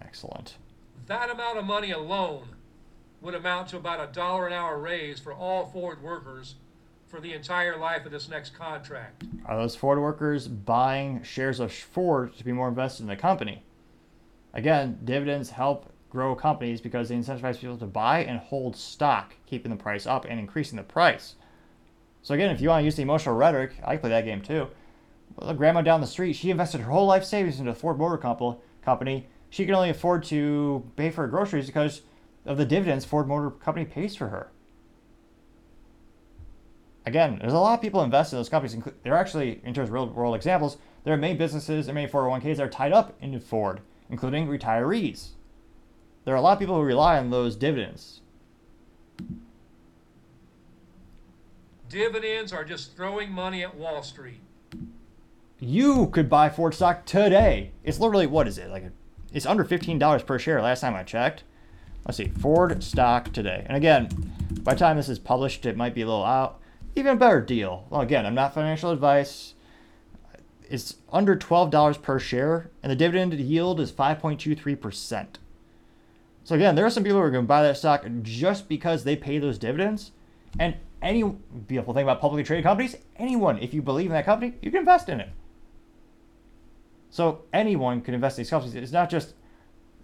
Excellent. 0.00 0.56
That 1.04 1.28
amount 1.28 1.58
of 1.58 1.66
money 1.66 1.90
alone 1.90 2.56
would 3.20 3.34
amount 3.34 3.68
to 3.68 3.76
about 3.76 4.00
a 4.00 4.10
dollar 4.10 4.46
an 4.46 4.54
hour 4.54 4.78
raise 4.78 5.20
for 5.20 5.34
all 5.34 5.66
Ford 5.66 6.02
workers 6.02 6.54
for 7.08 7.20
the 7.20 7.34
entire 7.34 7.76
life 7.76 8.06
of 8.06 8.12
this 8.12 8.30
next 8.30 8.54
contract. 8.54 9.24
Are 9.44 9.58
those 9.58 9.76
Ford 9.76 9.98
workers 9.98 10.48
buying 10.48 11.22
shares 11.22 11.60
of 11.60 11.74
Ford 11.74 12.34
to 12.38 12.44
be 12.44 12.52
more 12.52 12.68
invested 12.68 13.02
in 13.02 13.08
the 13.08 13.16
company? 13.16 13.62
Again, 14.54 15.00
dividends 15.04 15.50
help 15.50 15.92
grow 16.08 16.34
companies 16.34 16.80
because 16.80 17.10
they 17.10 17.16
incentivize 17.16 17.58
people 17.58 17.76
to 17.76 17.86
buy 17.86 18.24
and 18.24 18.38
hold 18.38 18.76
stock, 18.76 19.34
keeping 19.44 19.70
the 19.70 19.76
price 19.76 20.06
up 20.06 20.24
and 20.24 20.40
increasing 20.40 20.78
the 20.78 20.82
price. 20.82 21.34
So 22.22 22.34
again, 22.34 22.50
if 22.50 22.60
you 22.60 22.68
want 22.68 22.82
to 22.82 22.84
use 22.84 22.96
the 22.96 23.02
emotional 23.02 23.34
rhetoric, 23.34 23.72
I 23.84 23.96
play 23.96 24.10
that 24.10 24.24
game 24.24 24.42
too. 24.42 24.68
Well, 25.36 25.54
grandma 25.54 25.82
down 25.82 26.00
the 26.00 26.06
street, 26.06 26.34
she 26.34 26.50
invested 26.50 26.80
her 26.80 26.90
whole 26.90 27.06
life 27.06 27.24
savings 27.24 27.58
into 27.58 27.72
the 27.72 27.78
Ford 27.78 27.98
Motor 27.98 28.18
Company. 28.18 29.26
She 29.48 29.64
can 29.64 29.74
only 29.74 29.90
afford 29.90 30.24
to 30.24 30.84
pay 30.96 31.10
for 31.10 31.22
her 31.22 31.28
groceries 31.28 31.66
because 31.66 32.02
of 32.44 32.58
the 32.58 32.66
dividends 32.66 33.04
Ford 33.04 33.26
Motor 33.26 33.50
Company 33.50 33.86
pays 33.86 34.14
for 34.14 34.28
her. 34.28 34.50
Again, 37.06 37.38
there's 37.40 37.54
a 37.54 37.58
lot 37.58 37.74
of 37.74 37.80
people 37.80 38.02
invest 38.02 38.32
in 38.32 38.38
those 38.38 38.50
companies. 38.50 38.76
They're 39.02 39.16
actually, 39.16 39.60
in 39.64 39.72
terms 39.72 39.88
of 39.88 39.94
real 39.94 40.06
world 40.06 40.36
examples, 40.36 40.76
there 41.04 41.14
are 41.14 41.16
many 41.16 41.34
businesses 41.34 41.88
and 41.88 41.94
many 41.94 42.06
401ks 42.06 42.58
that 42.58 42.66
are 42.66 42.68
tied 42.68 42.92
up 42.92 43.16
into 43.22 43.40
Ford, 43.40 43.80
including 44.10 44.46
retirees. 44.46 45.30
There 46.24 46.34
are 46.34 46.36
a 46.36 46.42
lot 46.42 46.52
of 46.52 46.58
people 46.58 46.76
who 46.76 46.82
rely 46.82 47.18
on 47.18 47.30
those 47.30 47.56
dividends. 47.56 48.19
Dividends 51.90 52.52
are 52.52 52.64
just 52.64 52.96
throwing 52.96 53.32
money 53.32 53.64
at 53.64 53.74
Wall 53.74 54.04
Street. 54.04 54.40
You 55.58 56.06
could 56.06 56.30
buy 56.30 56.48
Ford 56.48 56.72
stock 56.72 57.04
today. 57.04 57.72
It's 57.82 57.98
literally, 57.98 58.28
what 58.28 58.46
is 58.46 58.58
it? 58.58 58.70
Like, 58.70 58.84
it's 59.32 59.44
under 59.44 59.64
$15 59.64 60.24
per 60.24 60.38
share 60.38 60.62
last 60.62 60.82
time 60.82 60.94
I 60.94 61.02
checked. 61.02 61.42
Let's 62.06 62.16
see, 62.16 62.28
Ford 62.28 62.84
stock 62.84 63.32
today. 63.32 63.64
And 63.66 63.76
again, 63.76 64.08
by 64.62 64.74
the 64.74 64.78
time 64.78 64.96
this 64.96 65.08
is 65.08 65.18
published, 65.18 65.66
it 65.66 65.76
might 65.76 65.92
be 65.92 66.02
a 66.02 66.06
little 66.06 66.24
out. 66.24 66.60
Even 66.94 67.16
a 67.16 67.18
better 67.18 67.40
deal. 67.40 67.88
Well, 67.90 68.02
again, 68.02 68.24
I'm 68.24 68.36
not 68.36 68.54
financial 68.54 68.92
advice. 68.92 69.54
It's 70.68 70.94
under 71.12 71.34
$12 71.34 72.02
per 72.02 72.20
share, 72.20 72.70
and 72.84 72.92
the 72.92 72.96
dividend 72.96 73.34
yield 73.34 73.80
is 73.80 73.90
5.23%. 73.90 75.26
So 76.44 76.54
again, 76.54 76.76
there 76.76 76.86
are 76.86 76.90
some 76.90 77.02
people 77.02 77.18
who 77.18 77.24
are 77.24 77.32
going 77.32 77.44
to 77.44 77.48
buy 77.48 77.64
that 77.64 77.78
stock 77.78 78.06
just 78.22 78.68
because 78.68 79.02
they 79.02 79.16
pay 79.16 79.38
those 79.40 79.58
dividends. 79.58 80.12
And 80.56 80.76
any 81.02 81.22
beautiful 81.22 81.94
thing 81.94 82.02
about 82.02 82.20
publicly 82.20 82.44
traded 82.44 82.64
companies, 82.64 82.96
anyone, 83.16 83.58
if 83.58 83.72
you 83.72 83.82
believe 83.82 84.06
in 84.06 84.12
that 84.12 84.24
company, 84.24 84.54
you 84.60 84.70
can 84.70 84.80
invest 84.80 85.08
in 85.08 85.20
it. 85.20 85.30
So 87.10 87.42
anyone 87.52 88.00
can 88.00 88.14
invest 88.14 88.38
in 88.38 88.42
these 88.42 88.50
companies. 88.50 88.74
It's 88.74 88.92
not 88.92 89.10
just 89.10 89.34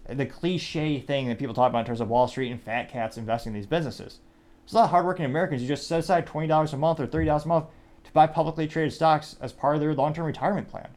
the 0.09 0.25
cliche 0.25 0.99
thing 0.99 1.27
that 1.27 1.39
people 1.39 1.53
talk 1.53 1.69
about 1.69 1.79
in 1.79 1.85
terms 1.85 2.01
of 2.01 2.09
Wall 2.09 2.27
Street 2.27 2.51
and 2.51 2.61
fat 2.61 2.89
cats 2.89 3.17
investing 3.17 3.51
in 3.51 3.55
these 3.55 3.67
businesses. 3.67 4.19
There's 4.65 4.73
a 4.73 4.77
lot 4.77 4.83
of 4.85 4.89
hardworking 4.91 5.25
Americans 5.25 5.61
who 5.61 5.67
just 5.67 5.87
set 5.87 5.99
aside 5.99 6.25
$20 6.25 6.73
a 6.73 6.77
month 6.77 6.99
or 6.99 7.07
$30 7.07 7.45
a 7.45 7.47
month 7.47 7.65
to 8.03 8.11
buy 8.11 8.27
publicly 8.27 8.67
traded 8.67 8.93
stocks 8.93 9.35
as 9.41 9.53
part 9.53 9.75
of 9.75 9.81
their 9.81 9.93
long 9.93 10.13
term 10.13 10.25
retirement 10.25 10.69
plan. 10.69 10.89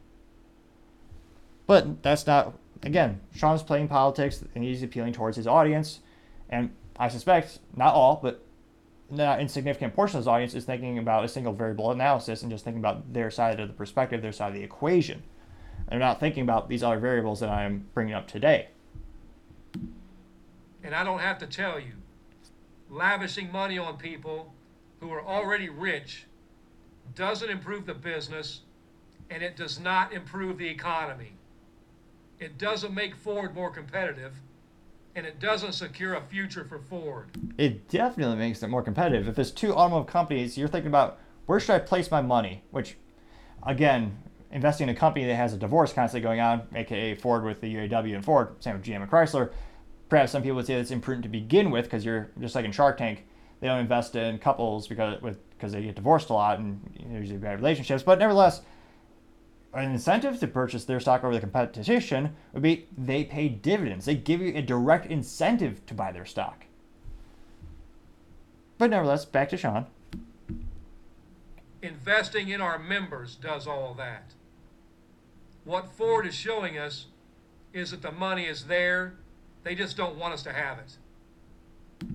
But 1.67 2.03
that's 2.03 2.27
not, 2.27 2.57
again, 2.83 3.21
Shawn's 3.33 3.63
playing 3.63 3.87
politics 3.87 4.43
and 4.55 4.63
he's 4.63 4.83
appealing 4.83 5.13
towards 5.13 5.37
his 5.37 5.47
audience. 5.47 5.99
And 6.49 6.71
I 6.97 7.07
suspect, 7.07 7.59
not 7.75 7.93
all, 7.93 8.19
but 8.21 8.43
not 9.11 9.41
insignificant 9.41 9.93
portion 9.93 10.17
of 10.17 10.21
his 10.21 10.27
audience 10.27 10.53
is 10.53 10.65
thinking 10.65 10.97
about 10.97 11.25
a 11.25 11.27
single 11.27 11.53
variable 11.53 11.91
analysis 11.91 12.41
and 12.41 12.51
just 12.51 12.63
thinking 12.63 12.79
about 12.79 13.13
their 13.13 13.29
side 13.29 13.59
of 13.59 13.67
the 13.67 13.73
perspective, 13.73 14.21
their 14.21 14.31
side 14.31 14.49
of 14.49 14.53
the 14.55 14.63
equation. 14.63 15.23
They're 15.89 15.99
not 15.99 16.19
thinking 16.19 16.43
about 16.43 16.69
these 16.69 16.83
other 16.83 16.99
variables 16.99 17.39
that 17.41 17.49
I'm 17.49 17.87
bringing 17.93 18.13
up 18.13 18.27
today. 18.27 18.69
And 20.83 20.95
I 20.95 21.03
don't 21.03 21.19
have 21.19 21.37
to 21.39 21.47
tell 21.47 21.79
you, 21.79 21.93
lavishing 22.89 23.51
money 23.51 23.77
on 23.77 23.97
people 23.97 24.53
who 24.99 25.11
are 25.11 25.23
already 25.23 25.69
rich 25.69 26.25
doesn't 27.15 27.49
improve 27.49 27.85
the 27.85 27.93
business 27.93 28.61
and 29.29 29.41
it 29.43 29.55
does 29.55 29.79
not 29.79 30.13
improve 30.13 30.57
the 30.57 30.67
economy. 30.67 31.33
It 32.39 32.57
doesn't 32.57 32.93
make 32.93 33.15
Ford 33.15 33.53
more 33.53 33.69
competitive 33.69 34.33
and 35.15 35.25
it 35.25 35.39
doesn't 35.39 35.73
secure 35.73 36.13
a 36.15 36.21
future 36.21 36.63
for 36.63 36.79
Ford. 36.79 37.29
It 37.57 37.89
definitely 37.89 38.37
makes 38.37 38.63
it 38.63 38.67
more 38.67 38.81
competitive. 38.81 39.27
If 39.27 39.35
there's 39.35 39.51
two 39.51 39.73
automotive 39.73 40.07
companies, 40.07 40.57
you're 40.57 40.67
thinking 40.67 40.87
about 40.89 41.19
where 41.45 41.59
should 41.59 41.73
I 41.73 41.79
place 41.79 42.09
my 42.11 42.21
money? 42.21 42.63
Which, 42.71 42.97
again, 43.63 44.17
investing 44.51 44.89
in 44.89 44.95
a 44.95 44.97
company 44.97 45.25
that 45.25 45.35
has 45.35 45.53
a 45.53 45.57
divorce 45.57 45.93
constantly 45.93 46.23
going 46.23 46.39
on, 46.39 46.63
aka 46.75 47.15
Ford 47.15 47.43
with 47.43 47.61
the 47.61 47.73
UAW 47.75 48.15
and 48.15 48.23
Ford, 48.23 48.55
same 48.59 48.75
with 48.75 48.83
GM 48.83 49.01
and 49.01 49.11
Chrysler. 49.11 49.51
Perhaps 50.09 50.31
some 50.31 50.43
people 50.43 50.57
would 50.57 50.65
say 50.65 50.73
it's 50.75 50.91
imprudent 50.91 51.23
to 51.23 51.29
begin 51.29 51.71
with 51.71 51.85
because 51.85 52.03
you're 52.03 52.29
just 52.39 52.55
like 52.55 52.65
in 52.65 52.71
Shark 52.71 52.97
Tank. 52.97 53.25
They 53.59 53.67
don't 53.67 53.79
invest 53.79 54.15
in 54.15 54.39
couples 54.39 54.87
because 54.87 55.21
with 55.21 55.37
because 55.51 55.71
they 55.71 55.83
get 55.83 55.95
divorced 55.95 56.31
a 56.31 56.33
lot 56.33 56.57
and 56.59 56.81
usually 57.11 57.37
bad 57.37 57.59
relationships. 57.59 58.01
But 58.01 58.17
nevertheless, 58.17 58.61
an 59.73 59.91
incentive 59.91 60.39
to 60.39 60.47
purchase 60.47 60.83
their 60.83 60.99
stock 60.99 61.23
over 61.23 61.33
the 61.33 61.45
competition 61.45 62.35
would 62.53 62.63
be 62.63 62.87
they 62.97 63.23
pay 63.23 63.47
dividends. 63.47 64.05
They 64.05 64.15
give 64.15 64.41
you 64.41 64.53
a 64.55 64.61
direct 64.61 65.05
incentive 65.05 65.85
to 65.85 65.93
buy 65.93 66.11
their 66.11 66.25
stock. 66.25 66.65
But 68.77 68.89
nevertheless, 68.89 69.25
back 69.25 69.49
to 69.49 69.57
Shawn. 69.57 69.85
Investing 71.81 72.49
in 72.49 72.61
our 72.61 72.77
members 72.77 73.35
does 73.35 73.65
all 73.65 73.93
that. 73.95 74.33
What 75.63 75.91
Ford 75.91 76.25
is 76.25 76.35
showing 76.35 76.77
us 76.77 77.05
is 77.73 77.91
that 77.91 78.01
the 78.01 78.11
money 78.11 78.45
is 78.45 78.65
there, 78.65 79.13
they 79.63 79.75
just 79.75 79.95
don't 79.95 80.17
want 80.17 80.33
us 80.33 80.43
to 80.43 80.51
have 80.51 80.79
it. 80.79 80.97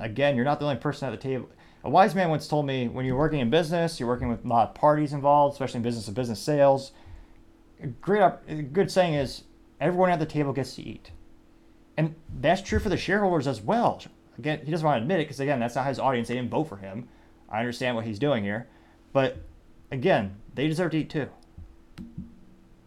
Again, 0.00 0.36
you're 0.36 0.44
not 0.44 0.58
the 0.58 0.66
only 0.66 0.76
person 0.76 1.08
at 1.08 1.12
the 1.12 1.16
table. 1.16 1.48
A 1.84 1.90
wise 1.90 2.14
man 2.14 2.30
once 2.30 2.48
told 2.48 2.66
me 2.66 2.88
when 2.88 3.06
you're 3.06 3.16
working 3.16 3.38
in 3.38 3.48
business, 3.48 4.00
you're 4.00 4.08
working 4.08 4.28
with 4.28 4.44
a 4.44 4.48
lot 4.48 4.68
of 4.68 4.74
parties 4.74 5.12
involved, 5.12 5.54
especially 5.54 5.78
in 5.78 5.82
business 5.84 6.06
to 6.06 6.10
business 6.10 6.40
sales. 6.40 6.90
A 7.82 7.86
great, 7.86 8.22
a 8.48 8.54
good 8.62 8.90
saying 8.90 9.14
is 9.14 9.44
everyone 9.80 10.10
at 10.10 10.18
the 10.18 10.26
table 10.26 10.52
gets 10.52 10.74
to 10.76 10.82
eat. 10.82 11.10
And 11.96 12.14
that's 12.40 12.62
true 12.62 12.78
for 12.78 12.88
the 12.88 12.96
shareholders 12.96 13.46
as 13.46 13.60
well. 13.60 14.02
Again, 14.38 14.60
he 14.64 14.70
doesn't 14.70 14.84
want 14.84 14.98
to 14.98 15.02
admit 15.02 15.20
it 15.20 15.24
because, 15.24 15.40
again, 15.40 15.60
that's 15.60 15.74
not 15.74 15.86
his 15.86 15.98
audience. 15.98 16.28
They 16.28 16.34
didn't 16.34 16.50
vote 16.50 16.64
for 16.64 16.76
him. 16.76 17.08
I 17.48 17.60
understand 17.60 17.96
what 17.96 18.04
he's 18.04 18.18
doing 18.18 18.44
here. 18.44 18.66
But 19.12 19.38
again, 19.90 20.36
they 20.54 20.68
deserve 20.68 20.90
to 20.92 20.98
eat 20.98 21.10
too. 21.10 21.28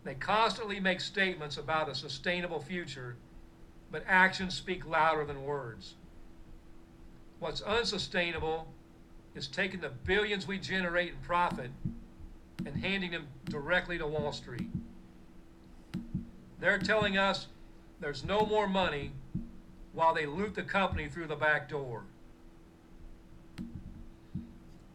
They 0.04 0.16
constantly 0.16 0.80
make 0.80 1.02
statements 1.02 1.58
about 1.58 1.90
a 1.90 1.96
sustainable 1.96 2.60
future, 2.60 3.16
but 3.92 4.04
actions 4.08 4.56
speak 4.56 4.86
louder 4.86 5.26
than 5.26 5.44
words. 5.44 5.96
What's 7.40 7.62
unsustainable 7.62 8.68
is 9.36 9.48
taking 9.48 9.80
the 9.80 9.90
billions 9.90 10.48
we 10.48 10.58
generate 10.60 11.12
in 11.12 11.18
profit 11.22 11.72
and 12.66 12.76
handing 12.76 13.12
them 13.12 13.28
directly 13.46 13.98
to 13.98 14.08
Wall 14.08 14.32
Street. 14.32 14.70
They're 16.60 16.80
telling 16.80 17.18
us 17.18 17.48
there's 18.00 18.24
no 18.24 18.46
more 18.46 18.68
money 18.68 19.12
while 19.94 20.14
they 20.14 20.26
loot 20.26 20.56
the 20.56 20.64
company 20.64 21.08
through 21.08 21.28
the 21.28 21.36
back 21.36 21.70
door. 21.70 22.04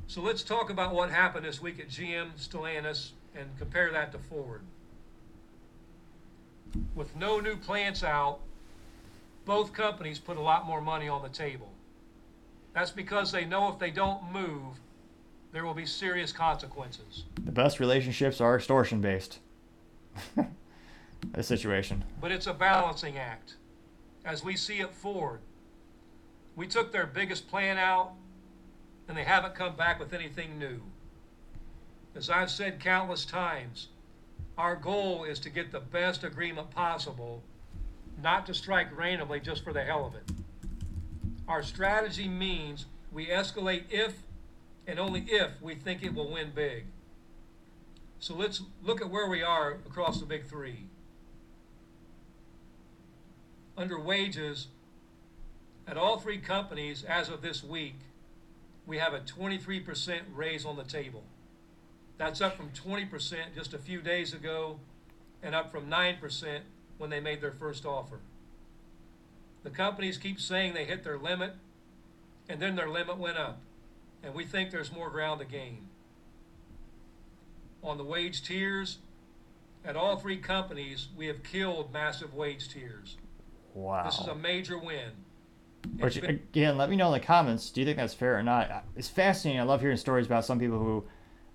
So 0.06 0.20
let's 0.20 0.42
talk 0.42 0.70
about 0.70 0.94
what 0.94 1.10
happened 1.10 1.44
this 1.44 1.60
week 1.60 1.80
at 1.80 1.88
GM 1.88 2.32
Stellantis 2.38 3.10
and 3.34 3.48
compare 3.58 3.90
that 3.90 4.12
to 4.12 4.18
Ford. 4.18 4.60
With 6.94 7.16
no 7.16 7.40
new 7.40 7.56
plants 7.56 8.04
out, 8.04 8.40
both 9.44 9.72
companies 9.72 10.18
put 10.18 10.36
a 10.36 10.40
lot 10.40 10.66
more 10.66 10.80
money 10.80 11.08
on 11.08 11.22
the 11.22 11.28
table. 11.28 11.70
That's 12.74 12.90
because 12.90 13.32
they 13.32 13.44
know 13.44 13.68
if 13.72 13.78
they 13.78 13.90
don't 13.90 14.32
move, 14.32 14.78
there 15.54 15.64
will 15.64 15.72
be 15.72 15.86
serious 15.86 16.32
consequences. 16.32 17.24
The 17.44 17.52
best 17.52 17.78
relationships 17.78 18.40
are 18.40 18.56
extortion 18.56 19.00
based. 19.00 19.38
this 21.32 21.46
situation. 21.46 22.04
But 22.20 22.32
it's 22.32 22.48
a 22.48 22.52
balancing 22.52 23.18
act. 23.18 23.54
As 24.24 24.42
we 24.42 24.56
see 24.56 24.80
it 24.80 24.92
Ford, 24.92 25.38
we 26.56 26.66
took 26.66 26.90
their 26.90 27.06
biggest 27.06 27.48
plan 27.48 27.78
out 27.78 28.14
and 29.06 29.16
they 29.16 29.22
haven't 29.22 29.54
come 29.54 29.76
back 29.76 30.00
with 30.00 30.12
anything 30.12 30.58
new. 30.58 30.82
As 32.16 32.28
I've 32.28 32.50
said 32.50 32.80
countless 32.80 33.24
times, 33.24 33.90
our 34.58 34.74
goal 34.74 35.22
is 35.22 35.38
to 35.40 35.50
get 35.50 35.70
the 35.70 35.80
best 35.80 36.24
agreement 36.24 36.72
possible, 36.72 37.44
not 38.20 38.44
to 38.46 38.54
strike 38.54 38.96
randomly 38.96 39.38
just 39.38 39.62
for 39.62 39.72
the 39.72 39.84
hell 39.84 40.04
of 40.04 40.16
it. 40.16 40.28
Our 41.46 41.62
strategy 41.62 42.26
means 42.26 42.86
we 43.12 43.26
escalate 43.26 43.84
if 43.90 44.23
and 44.86 44.98
only 44.98 45.24
if 45.28 45.50
we 45.60 45.74
think 45.74 46.02
it 46.02 46.14
will 46.14 46.30
win 46.30 46.52
big. 46.54 46.84
So 48.18 48.34
let's 48.34 48.62
look 48.82 49.00
at 49.00 49.10
where 49.10 49.28
we 49.28 49.42
are 49.42 49.72
across 49.86 50.20
the 50.20 50.26
big 50.26 50.46
three. 50.46 50.86
Under 53.76 53.98
wages, 53.98 54.68
at 55.86 55.96
all 55.96 56.18
three 56.18 56.38
companies 56.38 57.04
as 57.04 57.28
of 57.28 57.42
this 57.42 57.62
week, 57.62 57.96
we 58.86 58.98
have 58.98 59.14
a 59.14 59.20
23% 59.20 60.20
raise 60.34 60.64
on 60.64 60.76
the 60.76 60.84
table. 60.84 61.24
That's 62.16 62.40
up 62.40 62.56
from 62.56 62.70
20% 62.70 63.54
just 63.54 63.74
a 63.74 63.78
few 63.78 64.00
days 64.00 64.32
ago 64.32 64.78
and 65.42 65.54
up 65.54 65.70
from 65.70 65.90
9% 65.90 66.60
when 66.98 67.10
they 67.10 67.20
made 67.20 67.40
their 67.40 67.52
first 67.52 67.84
offer. 67.84 68.20
The 69.62 69.70
companies 69.70 70.18
keep 70.18 70.40
saying 70.40 70.74
they 70.74 70.84
hit 70.84 71.04
their 71.04 71.18
limit, 71.18 71.54
and 72.48 72.60
then 72.60 72.76
their 72.76 72.88
limit 72.88 73.18
went 73.18 73.38
up, 73.38 73.60
and 74.24 74.34
we 74.34 74.44
think 74.44 74.70
there's 74.70 74.92
more 74.92 75.10
ground 75.10 75.40
to 75.40 75.46
gain. 75.46 75.88
On 77.82 77.98
the 77.98 78.04
wage 78.04 78.42
tiers, 78.42 78.98
at 79.84 79.96
all 79.96 80.16
three 80.16 80.38
companies, 80.38 81.08
we 81.16 81.26
have 81.26 81.42
killed 81.42 81.92
massive 81.92 82.34
wage 82.34 82.68
tiers. 82.70 83.18
Wow. 83.74 84.04
This 84.04 84.18
is 84.18 84.26
a 84.26 84.34
major 84.34 84.78
win. 84.78 85.10
Which 85.98 86.20
been- 86.20 86.30
again, 86.30 86.78
let 86.78 86.88
me 86.88 86.96
know 86.96 87.08
in 87.08 87.20
the 87.20 87.26
comments. 87.26 87.70
Do 87.70 87.80
you 87.80 87.84
think 87.86 87.98
that's 87.98 88.14
fair 88.14 88.38
or 88.38 88.42
not? 88.42 88.84
It's 88.96 89.08
fascinating. 89.08 89.60
I 89.60 89.64
love 89.64 89.82
hearing 89.82 89.98
stories 89.98 90.24
about 90.24 90.46
some 90.46 90.58
people 90.58 90.78
who 90.78 91.04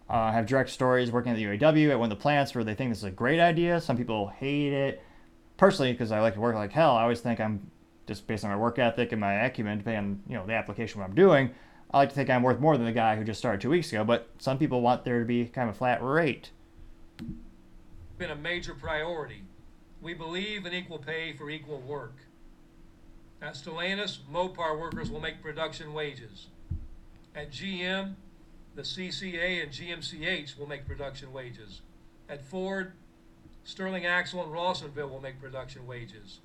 uh, 0.08 0.32
have 0.32 0.46
direct 0.46 0.70
stories 0.70 1.12
working 1.12 1.32
at 1.32 1.36
the 1.36 1.46
UAW 1.46 1.90
at 1.90 2.00
one 2.00 2.12
of 2.12 2.18
the 2.18 2.22
plants 2.22 2.54
where 2.54 2.64
they 2.64 2.76
think 2.76 2.92
this 2.92 3.00
is 3.00 3.06
a 3.06 3.12
great 3.12 3.40
idea. 3.40 3.82
Some 3.82 3.98
people 3.98 4.28
hate 4.28 4.74
it. 4.74 5.02
Personally, 5.58 5.92
because 5.92 6.12
I 6.12 6.20
like 6.20 6.36
to 6.36 6.40
work 6.40 6.56
like 6.56 6.72
hell, 6.72 6.96
I 6.96 7.02
always 7.02 7.22
think 7.22 7.40
I'm 7.40 7.72
just 8.08 8.28
based 8.28 8.44
on 8.44 8.52
my 8.52 8.56
work 8.56 8.80
ethic 8.80 9.12
and 9.12 9.20
my 9.20 9.34
acumen, 9.46 9.80
depending 9.80 10.00
on 10.00 10.24
you 10.28 10.36
know 10.36 10.46
the 10.46 10.54
application 10.54 11.02
what 11.02 11.10
I'm 11.10 11.16
doing. 11.16 11.50
I 11.92 11.98
like 11.98 12.10
to 12.10 12.16
think 12.16 12.30
I'm 12.30 12.44
worth 12.44 12.60
more 12.60 12.78
than 12.78 12.86
the 12.86 12.92
guy 12.92 13.16
who 13.16 13.24
just 13.24 13.40
started 13.40 13.62
two 13.62 13.72
weeks 13.72 13.92
ago. 13.92 14.04
But 14.04 14.30
some 14.38 14.58
people 14.58 14.82
want 14.82 15.04
there 15.04 15.20
to 15.20 15.26
be 15.26 15.46
kind 15.46 15.70
of 15.70 15.76
a 15.76 15.78
flat 15.78 16.04
rate. 16.04 16.52
been 18.18 18.30
a 18.30 18.36
major 18.36 18.76
priority. 18.76 19.44
We 20.02 20.14
believe 20.14 20.66
in 20.66 20.74
equal 20.74 21.00
pay 21.00 21.34
for 21.34 21.50
equal 21.50 21.82
work. 21.82 22.16
At 23.42 23.56
Stellantis, 23.56 24.20
Mopar 24.32 24.80
workers 24.80 25.10
will 25.10 25.20
make 25.20 25.42
production 25.42 25.94
wages. 25.94 26.48
At 27.36 27.52
GM, 27.52 28.16
the 28.76 28.82
CCA 28.82 29.64
and 29.64 29.72
GMCH 29.72 30.58
will 30.58 30.68
make 30.68 30.86
production 30.86 31.34
wages. 31.34 31.82
At 32.28 32.46
Ford, 32.46 32.94
Sterling 33.64 34.06
Axle 34.06 34.44
and 34.44 34.52
Rawsonville 34.52 35.10
will 35.10 35.22
make 35.22 35.42
production 35.42 35.88
wages. 35.88 36.40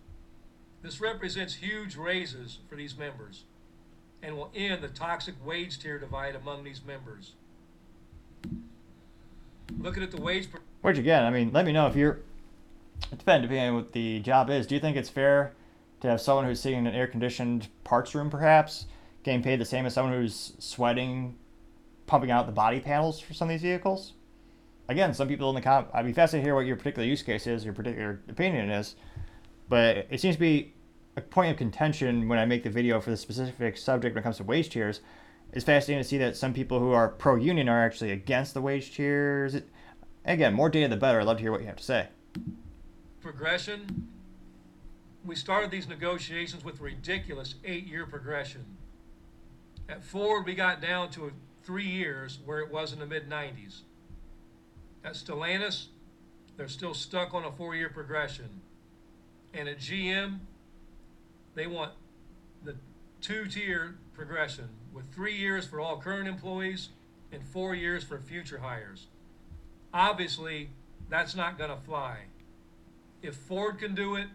This 0.82 1.00
represents 1.00 1.54
huge 1.54 1.96
raises 1.96 2.58
for 2.68 2.76
these 2.76 2.96
members 2.96 3.44
and 4.24 4.36
will 4.36 4.50
end 4.54 4.82
the 4.82 4.88
toxic 4.88 5.34
wage 5.44 5.78
tier 5.78 5.98
divide 5.98 6.34
among 6.34 6.64
these 6.64 6.80
members. 6.84 7.32
Looking 9.78 10.02
at 10.02 10.10
the 10.10 10.20
wage 10.20 10.50
per- 10.50 10.60
Which 10.82 10.98
again, 10.98 11.24
I 11.24 11.30
mean, 11.30 11.52
let 11.52 11.64
me 11.64 11.72
know 11.72 11.86
if 11.86 11.96
you're. 11.96 12.20
It 13.12 13.18
depends, 13.18 13.42
depending 13.42 13.68
on 13.68 13.74
what 13.74 13.92
the 13.92 14.20
job 14.20 14.50
is. 14.50 14.66
Do 14.66 14.74
you 14.74 14.80
think 14.80 14.96
it's 14.96 15.08
fair 15.08 15.52
to 16.00 16.08
have 16.08 16.20
someone 16.20 16.44
who's 16.44 16.60
sitting 16.60 16.80
in 16.80 16.86
an 16.86 16.94
air-conditioned 16.94 17.68
parts 17.82 18.14
room, 18.14 18.30
perhaps, 18.30 18.86
getting 19.24 19.42
paid 19.42 19.60
the 19.60 19.64
same 19.64 19.84
as 19.84 19.94
someone 19.94 20.14
who's 20.14 20.52
sweating, 20.58 21.36
pumping 22.06 22.30
out 22.30 22.46
the 22.46 22.52
body 22.52 22.80
panels 22.80 23.20
for 23.20 23.34
some 23.34 23.48
of 23.48 23.50
these 23.50 23.62
vehicles? 23.62 24.12
Again, 24.88 25.14
some 25.14 25.28
people 25.28 25.48
in 25.48 25.54
the 25.54 25.62
com. 25.62 25.86
I'd 25.92 26.04
be 26.04 26.12
fascinated 26.12 26.44
to 26.44 26.48
hear 26.48 26.54
what 26.54 26.66
your 26.66 26.76
particular 26.76 27.06
use 27.06 27.22
case 27.22 27.46
is, 27.46 27.64
your 27.64 27.74
particular 27.74 28.20
opinion 28.28 28.70
is. 28.70 28.96
But 29.68 30.06
it 30.10 30.20
seems 30.20 30.36
to 30.36 30.40
be 30.40 30.73
a 31.16 31.20
point 31.20 31.50
of 31.50 31.56
contention 31.56 32.28
when 32.28 32.38
I 32.38 32.44
make 32.44 32.62
the 32.64 32.70
video 32.70 33.00
for 33.00 33.10
the 33.10 33.16
specific 33.16 33.76
subject 33.76 34.14
when 34.14 34.22
it 34.22 34.24
comes 34.24 34.38
to 34.38 34.44
wage 34.44 34.70
tiers. 34.70 35.00
It's 35.52 35.64
fascinating 35.64 36.02
to 36.02 36.08
see 36.08 36.18
that 36.18 36.36
some 36.36 36.52
people 36.52 36.80
who 36.80 36.90
are 36.90 37.08
pro-union 37.08 37.68
are 37.68 37.84
actually 37.84 38.10
against 38.10 38.54
the 38.54 38.60
wage 38.60 38.92
tiers. 38.94 39.56
Again, 40.24 40.54
more 40.54 40.68
data 40.68 40.88
the 40.88 40.96
better. 40.96 41.20
I'd 41.20 41.26
love 41.26 41.36
to 41.36 41.42
hear 41.42 41.52
what 41.52 41.60
you 41.60 41.66
have 41.68 41.76
to 41.76 41.84
say. 41.84 42.08
progression. 43.20 44.08
We 45.24 45.36
started 45.36 45.70
these 45.70 45.88
negotiations 45.88 46.64
with 46.64 46.80
ridiculous 46.80 47.54
eight-year 47.64 48.06
progression. 48.06 48.64
At 49.88 50.02
Ford, 50.02 50.44
we 50.44 50.54
got 50.54 50.82
down 50.82 51.10
to 51.12 51.32
three 51.62 51.86
years 51.86 52.38
where 52.44 52.58
it 52.60 52.70
was 52.70 52.92
in 52.92 52.98
the 52.98 53.06
mid 53.06 53.30
90s. 53.30 53.80
At 55.04 55.14
Stellantis, 55.14 55.86
they're 56.56 56.68
still 56.68 56.94
stuck 56.94 57.32
on 57.32 57.44
a 57.44 57.52
four-year 57.52 57.90
progression. 57.90 58.60
And 59.54 59.68
at 59.68 59.78
GM, 59.78 60.40
they 61.54 61.66
want 61.66 61.92
the 62.64 62.74
two-tier 63.20 63.96
progression 64.12 64.68
with 64.92 65.12
three 65.12 65.34
years 65.36 65.66
for 65.66 65.80
all 65.80 65.96
current 66.00 66.28
employees 66.28 66.90
and 67.32 67.42
four 67.42 67.74
years 67.74 68.04
for 68.04 68.18
future 68.18 68.58
hires. 68.58 69.06
Obviously, 69.92 70.70
that's 71.08 71.34
not 71.34 71.58
going 71.58 71.70
to 71.70 71.76
fly. 71.76 72.18
If 73.22 73.36
Ford 73.36 73.78
can 73.78 73.94
do 73.94 74.16
it, 74.16 74.26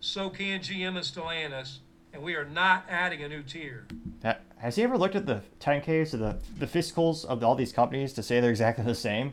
so 0.00 0.30
can 0.30 0.60
GM 0.60 0.88
and 0.88 0.98
Stellantis, 0.98 1.78
and 2.12 2.22
we 2.22 2.34
are 2.34 2.44
not 2.44 2.84
adding 2.88 3.22
a 3.22 3.28
new 3.28 3.42
tier. 3.42 3.86
Ha- 4.22 4.38
Has 4.58 4.76
he 4.76 4.82
ever 4.82 4.98
looked 4.98 5.14
at 5.16 5.26
the 5.26 5.42
10Ks 5.60 6.14
or 6.14 6.18
the, 6.18 6.38
the 6.58 6.66
fiscals 6.66 7.24
of 7.24 7.42
all 7.44 7.54
these 7.54 7.72
companies 7.72 8.12
to 8.14 8.22
say 8.22 8.40
they're 8.40 8.50
exactly 8.50 8.84
the 8.84 8.94
same? 8.94 9.32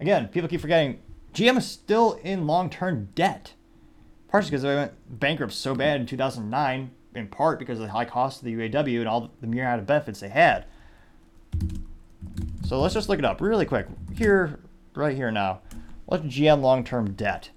Again, 0.00 0.28
people 0.28 0.48
keep 0.48 0.60
forgetting 0.60 1.00
GM 1.34 1.58
is 1.58 1.66
still 1.66 2.14
in 2.22 2.46
long 2.46 2.70
term 2.70 3.08
debt. 3.14 3.52
Partially 4.28 4.50
because 4.50 4.62
they 4.62 4.74
went 4.74 4.92
bankrupt 5.08 5.52
so 5.52 5.74
bad 5.74 6.00
in 6.00 6.06
2009, 6.06 6.90
in 7.14 7.28
part 7.28 7.58
because 7.58 7.78
of 7.78 7.86
the 7.86 7.92
high 7.92 8.04
cost 8.04 8.40
of 8.40 8.44
the 8.44 8.54
UAW 8.54 8.98
and 8.98 9.08
all 9.08 9.30
the 9.40 9.46
myriad 9.46 9.78
of 9.78 9.86
benefits 9.86 10.20
they 10.20 10.28
had. 10.28 10.66
So 12.64 12.80
let's 12.80 12.94
just 12.94 13.08
look 13.08 13.18
it 13.18 13.24
up 13.24 13.40
really 13.40 13.66
quick. 13.66 13.86
Here, 14.16 14.58
right 14.94 15.14
here 15.14 15.30
now. 15.30 15.60
What's 16.06 16.24
GM 16.24 16.60
long 16.60 16.84
term 16.84 17.12
debt? 17.12 17.50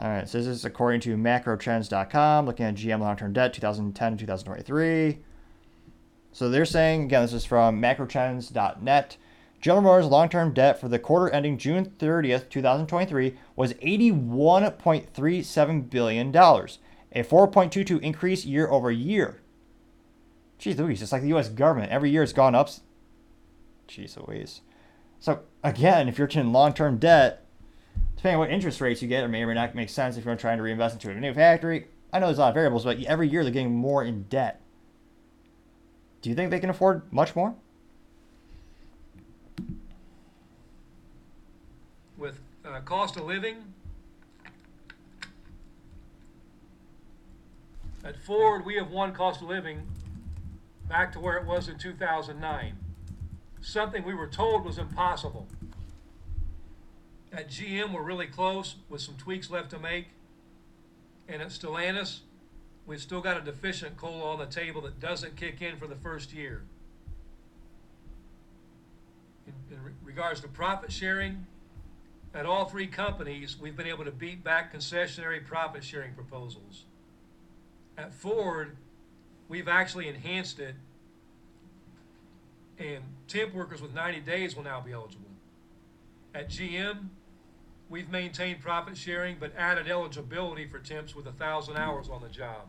All 0.00 0.08
right, 0.08 0.28
so 0.28 0.38
this 0.38 0.46
is 0.46 0.64
according 0.64 1.00
to 1.02 1.16
macrotrends.com, 1.16 2.46
looking 2.46 2.66
at 2.66 2.74
GM 2.74 3.00
long 3.00 3.16
term 3.16 3.32
debt 3.32 3.52
2010 3.52 4.12
to 4.12 4.18
2023. 4.18 5.18
So 6.32 6.48
they're 6.48 6.64
saying, 6.64 7.04
again, 7.04 7.22
this 7.22 7.32
is 7.32 7.44
from 7.44 7.80
macrotrends.net. 7.80 9.16
General 9.64 9.82
Motors' 9.82 10.06
long 10.08 10.28
term 10.28 10.52
debt 10.52 10.78
for 10.78 10.88
the 10.88 10.98
quarter 10.98 11.30
ending 11.30 11.56
June 11.56 11.90
30th, 11.98 12.50
2023 12.50 13.34
was 13.56 13.72
$81.37 13.72 15.88
billion, 15.88 16.28
a 16.28 16.32
4.22 16.34 17.98
increase 18.02 18.44
year 18.44 18.68
over 18.68 18.90
year. 18.90 19.40
Jeez 20.60 20.76
Louise, 20.76 21.00
it's 21.00 21.12
like 21.12 21.22
the 21.22 21.32
US 21.32 21.48
government. 21.48 21.90
Every 21.90 22.10
year 22.10 22.22
it's 22.22 22.34
gone 22.34 22.54
up. 22.54 22.68
Jeez 23.88 24.18
Louise. 24.28 24.60
So, 25.18 25.40
again, 25.62 26.10
if 26.10 26.18
you're 26.18 26.28
in 26.28 26.52
long 26.52 26.74
term 26.74 26.98
debt, 26.98 27.46
depending 28.16 28.34
on 28.34 28.40
what 28.40 28.50
interest 28.50 28.82
rates 28.82 29.00
you 29.00 29.08
get, 29.08 29.24
it 29.24 29.28
may 29.28 29.44
or 29.44 29.46
may 29.46 29.54
not 29.54 29.74
make 29.74 29.88
sense 29.88 30.18
if 30.18 30.26
you're 30.26 30.36
trying 30.36 30.58
to 30.58 30.62
reinvest 30.62 30.96
into 30.96 31.10
a 31.10 31.14
new 31.14 31.32
factory. 31.32 31.86
I 32.12 32.18
know 32.18 32.26
there's 32.26 32.36
a 32.36 32.42
lot 32.42 32.48
of 32.48 32.54
variables, 32.54 32.84
but 32.84 33.02
every 33.04 33.30
year 33.30 33.42
they're 33.42 33.50
getting 33.50 33.74
more 33.74 34.04
in 34.04 34.24
debt. 34.24 34.60
Do 36.20 36.28
you 36.28 36.36
think 36.36 36.50
they 36.50 36.60
can 36.60 36.68
afford 36.68 37.10
much 37.10 37.34
more? 37.34 37.54
With 42.16 42.38
uh, 42.74 42.80
cost 42.80 43.16
of 43.16 43.24
living, 43.24 43.56
at 48.04 48.16
Ford, 48.16 48.64
we 48.66 48.74
have 48.74 48.90
won 48.90 49.12
cost 49.12 49.40
of 49.40 49.48
living 49.48 49.86
back 50.88 51.12
to 51.12 51.20
where 51.20 51.36
it 51.36 51.46
was 51.46 51.68
in 51.68 51.78
2009. 51.78 52.76
something 53.62 54.04
we 54.04 54.12
were 54.12 54.26
told 54.26 54.64
was 54.64 54.76
impossible. 54.76 55.46
At 57.32 57.48
GM, 57.48 57.94
we're 57.94 58.02
really 58.02 58.26
close 58.26 58.76
with 58.90 59.00
some 59.00 59.14
tweaks 59.16 59.50
left 59.50 59.70
to 59.70 59.78
make. 59.78 60.08
And 61.28 61.40
at 61.40 61.48
Stellantis, 61.48 62.20
we've 62.86 63.00
still 63.00 63.22
got 63.22 63.38
a 63.38 63.40
deficient 63.40 63.96
COLA 63.96 64.32
on 64.32 64.38
the 64.38 64.46
table 64.46 64.82
that 64.82 65.00
doesn't 65.00 65.36
kick 65.36 65.62
in 65.62 65.78
for 65.78 65.86
the 65.86 65.96
first 65.96 66.34
year. 66.34 66.62
In, 69.46 69.54
in 69.74 69.82
re- 69.82 69.92
regards 70.04 70.40
to 70.40 70.48
profit 70.48 70.92
sharing, 70.92 71.46
at 72.34 72.46
all 72.46 72.64
three 72.64 72.88
companies, 72.88 73.56
we've 73.60 73.76
been 73.76 73.86
able 73.86 74.04
to 74.04 74.10
beat 74.10 74.42
back 74.42 74.74
concessionary 74.74 75.44
profit 75.44 75.84
sharing 75.84 76.14
proposals. 76.14 76.84
At 77.96 78.12
Ford, 78.12 78.76
we've 79.48 79.68
actually 79.68 80.08
enhanced 80.08 80.58
it, 80.58 80.74
and 82.78 83.04
temp 83.28 83.54
workers 83.54 83.80
with 83.80 83.94
90 83.94 84.20
days 84.20 84.56
will 84.56 84.64
now 84.64 84.80
be 84.80 84.92
eligible. 84.92 85.30
At 86.34 86.50
GM, 86.50 87.06
we've 87.88 88.10
maintained 88.10 88.60
profit 88.60 88.96
sharing 88.96 89.36
but 89.38 89.52
added 89.56 89.88
eligibility 89.88 90.66
for 90.66 90.80
temps 90.80 91.14
with 91.14 91.26
1,000 91.26 91.76
hours 91.76 92.08
on 92.08 92.20
the 92.20 92.28
job. 92.28 92.66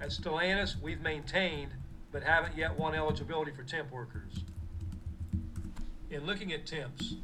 At 0.00 0.10
Stellantis, 0.10 0.80
we've 0.80 1.00
maintained 1.00 1.72
but 2.12 2.22
haven't 2.22 2.56
yet 2.56 2.78
won 2.78 2.94
eligibility 2.94 3.50
for 3.50 3.64
temp 3.64 3.90
workers. 3.90 4.44
In 6.10 6.24
looking 6.24 6.52
at 6.52 6.64
temps, 6.64 7.16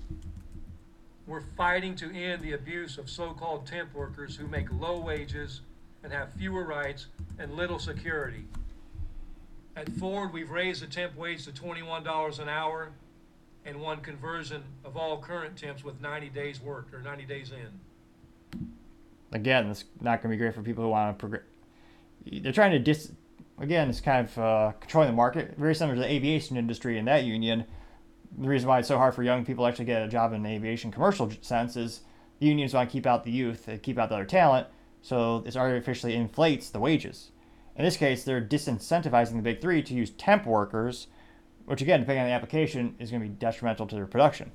we're 1.33 1.41
fighting 1.57 1.97
to 1.97 2.15
end 2.15 2.43
the 2.43 2.53
abuse 2.53 2.99
of 2.99 3.09
so-called 3.09 3.67
temp 3.67 3.95
workers 3.95 4.37
who 4.37 4.47
make 4.47 4.71
low 4.71 5.01
wages 5.01 5.63
and 6.05 6.13
have 6.13 6.31
fewer 6.35 6.63
rights 6.63 7.07
and 7.39 7.55
little 7.55 7.79
security. 7.79 8.45
At 9.75 9.89
Ford, 9.93 10.31
we've 10.35 10.51
raised 10.51 10.83
the 10.83 10.87
temp 10.87 11.17
wage 11.17 11.47
to 11.47 11.53
twenty-one 11.53 12.05
dollars 12.05 12.39
an 12.39 12.51
hour 12.51 12.91
and 13.65 13.81
won 13.81 14.01
conversion 14.01 14.63
of 14.85 14.99
all 14.99 15.23
current 15.23 15.57
temps 15.57 15.83
with 15.83 16.03
ninety 16.03 16.29
days 16.29 16.61
worked 16.61 16.93
or 16.93 17.01
ninety 17.01 17.25
days 17.25 17.51
in. 17.51 18.69
Again, 19.33 19.71
it's 19.71 19.85
not 20.03 20.21
going 20.21 20.31
to 20.31 20.37
be 20.37 20.39
great 20.39 20.55
for 20.55 20.61
people 20.61 20.85
who 20.85 20.91
want 20.91 21.17
to 21.17 21.19
progress. 21.19 21.45
They're 22.31 22.53
trying 22.53 22.73
to 22.73 22.79
dis. 22.79 23.11
Again, 23.59 23.89
it's 23.89 24.03
kind 24.03 24.29
of 24.29 24.39
uh, 24.39 24.73
controlling 24.81 25.09
the 25.09 25.17
market, 25.17 25.55
very 25.57 25.75
similar 25.75 25.95
to 25.95 26.03
the 26.03 26.13
aviation 26.13 26.59
industry 26.59 26.99
in 26.99 27.07
that 27.07 27.25
union. 27.25 27.65
The 28.39 28.49
reason 28.49 28.69
why 28.69 28.79
it's 28.79 28.89
so 28.89 28.99
hard 28.99 29.15
for 29.15 29.23
young 29.23 29.45
people 29.45 29.65
to 29.65 29.69
actually 29.69 29.85
get 29.85 30.03
a 30.03 30.09
job 30.09 30.33
in 30.33 30.43
the 30.43 30.49
aviation 30.51 30.91
commercial 30.91 31.31
sense 31.43 31.77
is 31.77 32.01
the 32.41 32.47
unions 32.47 32.75
want 32.75 32.89
to 32.89 32.93
keep 32.93 33.07
out 33.07 33.25
the 33.25 33.31
youth, 33.31 33.69
and 33.69 33.83
keep 33.83 33.99
out 33.99 34.09
the 34.09 34.15
other 34.15 34.25
talent, 34.25 34.67
so 35.03 35.41
this 35.41 35.57
artificially 35.57 36.15
inflates 36.15 36.71
the 36.71 36.81
wages. 36.81 37.31
In 37.77 37.85
this 37.85 37.97
case, 37.97 38.25
they're 38.25 38.41
disincentivizing 38.41 39.37
the 39.37 39.43
big 39.43 39.61
three 39.61 39.83
to 39.83 39.95
use 39.95 40.11
temp 40.11 40.47
workers, 40.47 41.09
which 41.67 41.83
again, 41.83 42.01
depending 42.01 42.23
on 42.23 42.29
the 42.29 42.35
application, 42.35 42.97
is 42.99 43.11
going 43.11 43.23
to 43.23 43.29
be 43.29 43.35
detrimental 43.35 43.87
to 43.87 43.95
their 43.95 44.07
production. 44.07 44.51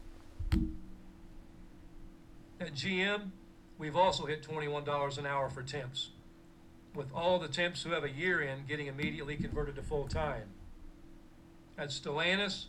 At 2.59 2.73
GM, 2.73 3.29
we've 3.77 3.95
also 3.95 4.25
hit 4.25 4.41
twenty-one 4.43 4.83
dollars 4.83 5.17
an 5.17 5.25
hour 5.25 5.49
for 5.49 5.61
temps, 5.61 6.09
with 6.95 7.11
all 7.13 7.39
the 7.39 7.47
temps 7.47 7.83
who 7.83 7.91
have 7.91 8.03
a 8.03 8.09
year 8.09 8.41
in 8.41 8.65
getting 8.67 8.87
immediately 8.87 9.35
converted 9.35 9.75
to 9.75 9.83
full-time. 9.83 10.49
At 11.77 11.89
Stellantis, 11.89 12.65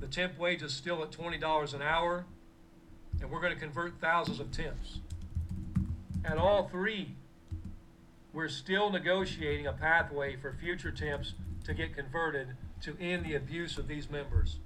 the 0.00 0.06
temp 0.06 0.38
wage 0.38 0.62
is 0.62 0.72
still 0.72 1.02
at 1.02 1.12
twenty 1.12 1.38
dollars 1.38 1.74
an 1.74 1.82
hour, 1.82 2.26
and 3.20 3.30
we're 3.30 3.40
gonna 3.40 3.56
convert 3.56 4.00
thousands 4.00 4.40
of 4.40 4.50
temps. 4.50 5.00
At 6.24 6.38
all 6.38 6.68
three, 6.68 7.14
we're 8.32 8.48
still 8.48 8.90
negotiating 8.90 9.66
a 9.66 9.72
pathway 9.72 10.36
for 10.36 10.52
future 10.52 10.90
temps 10.90 11.34
to 11.64 11.72
get 11.72 11.96
converted 11.96 12.48
to 12.82 12.96
end 13.00 13.24
the 13.24 13.34
abuse 13.34 13.78
of 13.78 13.88
these 13.88 14.10
members. 14.10 14.58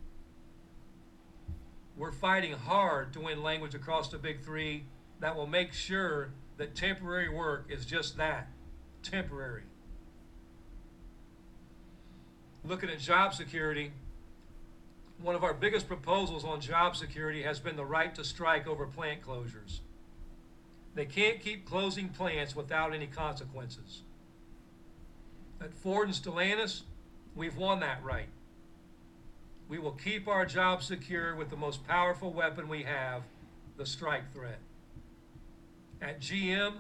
We're 1.97 2.13
fighting 2.13 2.53
hard 2.53 3.13
to 3.13 3.21
win 3.21 3.43
language 3.43 3.75
across 3.75 4.09
the 4.09 4.19
big 4.19 4.43
three 4.43 4.85
that 5.21 5.37
will 5.37 5.47
make 5.47 5.73
sure 5.73 6.31
that 6.57 6.75
temporary 6.75 7.29
work 7.29 7.67
is 7.69 7.85
just 7.85 8.17
that 8.17 8.49
temporary. 9.03 9.63
Looking 12.65 12.91
at 12.91 12.99
job 12.99 13.35
security, 13.35 13.93
one 15.23 15.35
of 15.35 15.45
our 15.45 15.55
biggest 15.55 15.87
proposals 15.87 16.45
on 16.45 16.61
job 16.61 16.97
security 16.97 17.43
has 17.43 17.61
been 17.61 17.77
the 17.77 17.85
right 17.85 18.15
to 18.15 18.25
strike 18.25 18.67
over 18.67 18.87
plant 18.87 19.21
closures. 19.23 19.81
They 20.95 21.05
can't 21.05 21.41
keep 21.41 21.67
closing 21.67 22.09
plants 22.09 22.57
without 22.57 22.95
any 22.95 23.07
consequences. 23.07 24.03
At 25.61 25.75
Ford 25.75 26.09
and 26.09 26.17
Stellantis, 26.17 26.83
we've 27.37 27.57
won 27.57 27.81
that 27.81 28.03
right. 28.03 28.29
We 29.69 29.79
will 29.79 29.93
keep 29.93 30.27
our 30.27 30.47
jobs 30.47 30.87
secure 30.87 31.37
with 31.37 31.51
the 31.51 31.57
most 31.57 31.87
powerful 31.87 32.33
weapon 32.33 32.69
we 32.69 32.83
have, 32.83 33.23
the 33.77 33.87
strike 33.87 34.33
threat. 34.33 34.59
At 36.03 36.21
GM, 36.21 36.73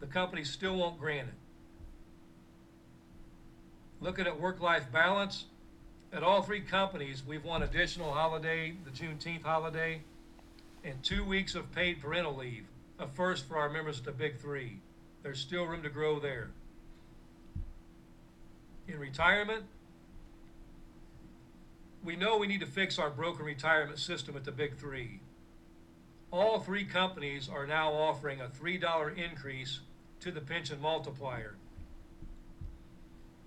the 0.00 0.06
company 0.06 0.44
still 0.44 0.76
won't 0.76 0.98
grant 0.98 1.28
it. 1.28 1.34
Looking 4.00 4.26
at 4.26 4.38
work-life 4.38 4.90
balance, 4.92 5.44
at 6.12 6.22
all 6.22 6.42
three 6.42 6.60
companies, 6.60 7.22
we've 7.26 7.44
won 7.44 7.62
additional 7.62 8.12
holiday, 8.12 8.74
the 8.84 8.90
Juneteenth 8.90 9.42
holiday, 9.42 10.02
and 10.84 11.02
two 11.02 11.24
weeks 11.24 11.54
of 11.54 11.72
paid 11.72 12.02
parental 12.02 12.36
leave, 12.36 12.66
a 12.98 13.06
first 13.06 13.48
for 13.48 13.56
our 13.56 13.70
members 13.70 13.98
at 13.98 14.04
the 14.04 14.12
Big 14.12 14.38
Three. 14.38 14.78
There's 15.22 15.38
still 15.38 15.64
room 15.64 15.82
to 15.82 15.88
grow 15.88 16.18
there. 16.18 16.50
In 18.86 18.98
retirement, 18.98 19.64
we 22.04 22.16
know 22.16 22.36
we 22.36 22.46
need 22.48 22.60
to 22.60 22.66
fix 22.66 22.98
our 22.98 23.10
broken 23.10 23.46
retirement 23.46 23.98
system 23.98 24.36
at 24.36 24.44
the 24.44 24.52
Big 24.52 24.76
Three. 24.76 25.20
All 26.30 26.58
three 26.58 26.84
companies 26.84 27.48
are 27.48 27.66
now 27.66 27.92
offering 27.92 28.40
a 28.40 28.48
$3 28.48 29.16
increase 29.16 29.80
to 30.20 30.30
the 30.30 30.40
pension 30.40 30.80
multiplier 30.80 31.54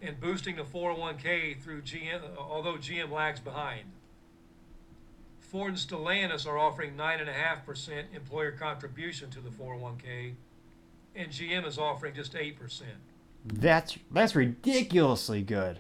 and 0.02 0.20
boosting 0.20 0.56
the 0.56 0.64
401k 0.64 1.62
through 1.62 1.82
GM, 1.82 2.22
although 2.38 2.76
GM 2.76 3.12
lags 3.12 3.40
behind. 3.40 3.86
Ford 5.40 5.70
and 5.70 5.78
Stellantis 5.78 6.46
are 6.46 6.58
offering 6.58 6.96
9.5% 6.98 8.04
employer 8.14 8.52
contribution 8.52 9.30
to 9.30 9.40
the 9.40 9.50
401k, 9.50 10.34
and 11.16 11.30
GM 11.30 11.66
is 11.66 11.78
offering 11.78 12.14
just 12.14 12.34
8%. 12.34 12.56
That's 13.46 13.98
that's 14.12 14.36
ridiculously 14.36 15.44
good. 15.44 15.80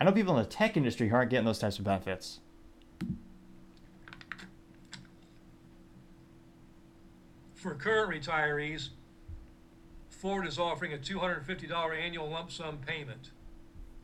I 0.00 0.04
know 0.04 0.12
people 0.12 0.36
in 0.36 0.42
the 0.42 0.48
tech 0.48 0.76
industry 0.76 1.08
who 1.08 1.14
aren't 1.14 1.30
getting 1.30 1.44
those 1.44 1.58
types 1.58 1.78
of 1.78 1.84
benefits. 1.84 2.40
For 7.54 7.74
current 7.74 8.10
retirees, 8.10 8.90
Ford 10.18 10.48
is 10.48 10.58
offering 10.58 10.92
a 10.92 10.96
$250 10.98 11.96
annual 11.96 12.28
lump 12.28 12.50
sum 12.50 12.78
payment, 12.84 13.30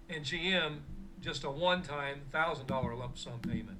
and 0.08 0.24
GM 0.24 0.76
just 1.20 1.42
a 1.42 1.50
one-time 1.50 2.20
$1,000 2.32 2.98
lump 2.98 3.18
sum 3.18 3.40
payment. 3.40 3.78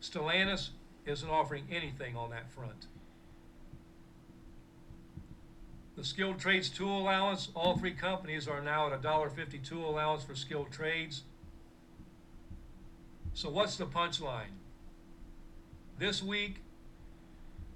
Stellantis 0.00 0.68
isn't 1.06 1.28
offering 1.28 1.64
anything 1.68 2.14
on 2.16 2.30
that 2.30 2.48
front. 2.52 2.86
The 5.96 6.04
skilled 6.04 6.38
trades 6.38 6.70
tool 6.70 7.00
allowance, 7.00 7.48
all 7.54 7.76
three 7.76 7.94
companies 7.94 8.46
are 8.46 8.62
now 8.62 8.86
at 8.86 8.92
a 8.92 8.98
$1.50 8.98 9.66
tool 9.66 9.90
allowance 9.90 10.22
for 10.22 10.36
skilled 10.36 10.70
trades. 10.70 11.24
So 13.34 13.50
what's 13.50 13.76
the 13.76 13.86
punchline? 13.86 14.54
This 15.98 16.22
week, 16.22 16.62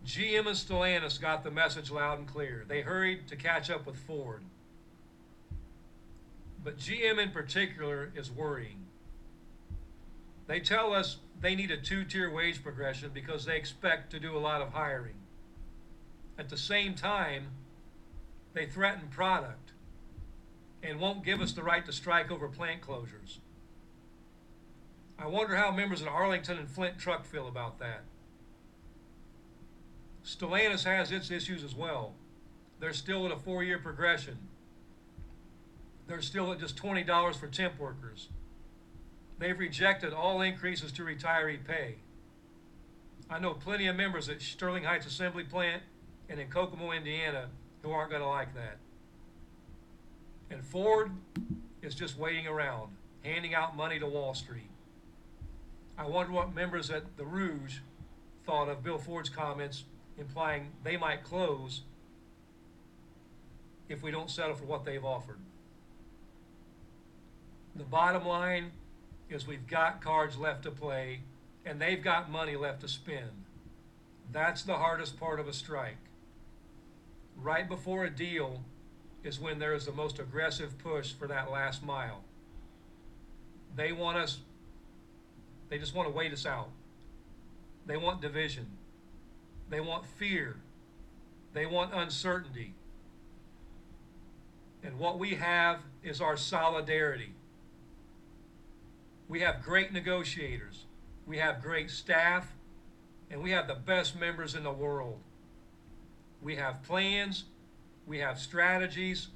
GM 0.05 0.47
and 0.47 0.49
Stellantis 0.49 1.21
got 1.21 1.45
the 1.45 1.51
message 1.51 1.91
loud 1.91 2.19
and 2.19 2.29
clear. 2.29 2.65
They 2.69 2.83
hurried 2.83 3.27
to 3.29 3.37
catch 3.37 3.71
up 3.71 3.87
with 3.87 3.97
Ford. 3.97 4.43
But 6.63 6.79
GM 6.79 7.19
in 7.19 7.31
particular 7.31 8.13
is 8.15 8.31
worrying. 8.31 8.85
They 10.47 10.61
tell 10.61 10.93
us 10.93 11.19
they 11.41 11.55
need 11.55 11.71
a 11.71 11.77
two 11.77 12.05
tier 12.05 12.31
wage 12.31 12.63
progression 12.63 13.11
because 13.15 13.45
they 13.45 13.57
expect 13.57 14.11
to 14.11 14.21
do 14.21 14.37
a 14.37 14.39
lot 14.39 14.61
of 14.61 14.71
hiring. 14.73 15.17
At 16.39 16.49
the 16.49 16.57
same 16.57 16.95
time, 16.95 17.49
they 18.53 18.67
threaten 18.67 19.09
product 19.09 19.73
and 20.83 21.01
won't 21.01 21.25
give 21.25 21.41
us 21.41 21.53
the 21.53 21.63
right 21.63 21.85
to 21.87 21.93
strike 21.93 22.31
over 22.31 22.49
plant 22.49 22.83
closures. 22.83 23.39
I 25.19 25.27
wonder 25.27 25.57
how 25.57 25.71
members 25.71 26.03
in 26.03 26.09
Arlington 26.09 26.59
and 26.59 26.69
Flint 26.69 26.99
Truck 26.99 27.25
feel 27.25 27.49
about 27.49 27.79
that. 27.79 28.03
Stellantis 30.25 30.85
has 30.85 31.13
its 31.13 31.31
issues 31.31 31.63
as 31.63 31.75
well. 31.75 32.15
They're 32.81 32.93
still 32.93 33.27
at 33.27 33.33
a 33.33 33.37
four 33.37 33.63
year 33.63 33.79
progression. 33.79 34.39
They're 36.07 36.23
still 36.23 36.53
at 36.53 36.61
just 36.61 36.77
$20 36.77 37.35
for 37.37 37.47
temp 37.47 37.79
workers. 37.79 38.29
They've 39.39 39.59
rejected 39.59 40.13
all 40.13 40.41
increases 40.43 40.93
to 40.93 41.03
retiree 41.03 41.65
pay. 41.67 41.97
I 43.29 43.39
know 43.39 43.55
plenty 43.55 43.87
of 43.87 43.97
members 43.97 44.29
at 44.29 44.43
Sterling 44.43 44.85
Heights 44.85 45.07
Assembly 45.07 45.45
Plant 45.45 45.83
and 46.29 46.39
in 46.39 46.49
Kokomo, 46.49 46.93
Indiana, 46.93 47.49
who 47.83 47.91
aren't 47.91 48.11
going 48.11 48.23
to 48.23 48.29
like 48.29 48.55
that. 48.55 48.77
And 50.51 50.63
Ford 50.63 51.11
is 51.83 51.95
just 51.95 52.19
waiting 52.19 52.47
around, 52.47 52.91
handing 53.23 53.55
out 53.55 53.77
money 53.77 53.99
to 53.99 54.07
Wall 54.07 54.35
Street. 54.35 54.71
I 55.97 56.07
wonder 56.07 56.33
what 56.33 56.55
members 56.55 56.91
at 56.91 57.17
the 57.17 57.25
Rouge 57.25 57.79
thought 58.45 58.69
of 58.69 58.83
Bill 58.83 58.99
Ford's 58.99 59.29
comments 59.29 59.85
implying 60.19 60.71
they 60.83 60.97
might 60.97 61.25
close 61.25 61.83
if 63.89 64.03
we 64.03 64.11
don't 64.11 64.31
settle 64.31 64.55
for 64.55 64.65
what 64.65 64.85
they've 64.85 65.05
offered. 65.05 65.39
The 67.77 67.85
bottom 67.85 68.27
line 68.27 68.71
is 69.29 69.47
we've 69.47 69.67
got 69.67 70.01
cards 70.01 70.37
left 70.37 70.63
to 70.63 70.71
play 70.71 71.21
and 71.67 71.81
they've 71.81 72.03
got 72.03 72.31
money 72.31 72.57
left 72.57 72.81
to 72.83 72.89
spend. 72.89 73.45
That's 74.33 74.63
the 74.63 74.77
hardest 74.77 75.19
part 75.19 75.41
of 75.41 75.49
a 75.49 75.53
strike. 75.53 75.97
Right 77.37 77.69
before 77.69 78.05
a 78.05 78.11
deal 78.11 78.63
is 79.23 79.41
when 79.41 79.59
there 79.59 79.75
is 79.75 79.87
the 79.87 79.93
most 79.93 80.19
aggressive 80.19 80.79
push 80.79 81.13
for 81.13 81.27
that 81.29 81.51
last 81.51 81.83
mile. 81.83 82.23
They 83.75 83.93
want 83.93 84.19
us, 84.19 84.39
they 85.69 85.79
just 85.79 85.95
want 85.95 86.09
to 86.09 86.15
wait 86.15 86.33
us 86.33 86.47
out. 86.47 86.69
They 87.87 87.97
want 87.97 88.21
division. 88.21 88.67
They 89.75 89.81
want 89.81 90.07
fear. 90.07 90.55
They 91.53 91.67
want 91.67 91.93
uncertainty. 91.93 92.75
And 94.85 95.01
what 95.01 95.19
we 95.19 95.31
have 95.31 95.81
is 96.05 96.21
our 96.21 96.37
solidarity. 96.37 97.33
We 99.29 99.41
have 99.41 99.65
great 99.65 99.93
negotiators. 99.93 100.85
We 101.27 101.39
have 101.39 101.61
great 101.61 101.91
staff. 101.91 102.53
And 103.33 103.43
we 103.43 103.51
have 103.51 103.67
the 103.67 103.75
best 103.75 104.15
members 104.17 104.55
in 104.55 104.63
the 104.63 104.71
world. 104.71 105.19
We 106.41 106.55
have 106.55 106.85
plans. 106.85 107.43
We 108.07 108.21
have 108.21 108.39
strategies 108.39 109.27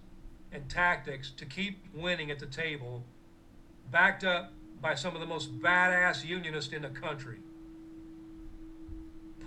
and 0.53 0.69
tactics 0.69 1.33
to 1.33 1.47
keep 1.47 1.81
winning 1.93 2.31
at 2.31 2.39
the 2.39 2.47
table, 2.47 3.03
backed 3.91 4.23
up 4.23 4.53
by 4.81 4.95
some 4.95 5.17
of 5.17 5.21
the 5.21 5.27
most 5.27 5.61
badass 5.61 6.25
unionists 6.25 6.73
in 6.73 6.83
the 6.83 6.91
country. 6.91 7.39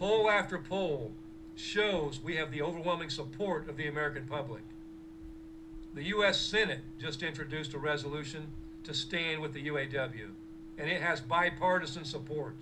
Poll 0.01 0.31
after 0.31 0.57
poll 0.57 1.11
shows 1.55 2.19
we 2.23 2.35
have 2.35 2.49
the 2.49 2.63
overwhelming 2.63 3.11
support 3.11 3.69
of 3.69 3.77
the 3.77 3.87
American 3.87 4.25
public. 4.25 4.63
The 5.93 6.05
U.S. 6.05 6.41
Senate 6.41 6.79
just 6.99 7.21
introduced 7.21 7.75
a 7.75 7.77
resolution 7.77 8.47
to 8.83 8.95
stand 8.95 9.43
with 9.43 9.53
the 9.53 9.67
UAW, 9.67 10.31
and 10.79 10.89
it 10.89 11.03
has 11.03 11.21
bipartisan 11.21 12.03
support. 12.03 12.55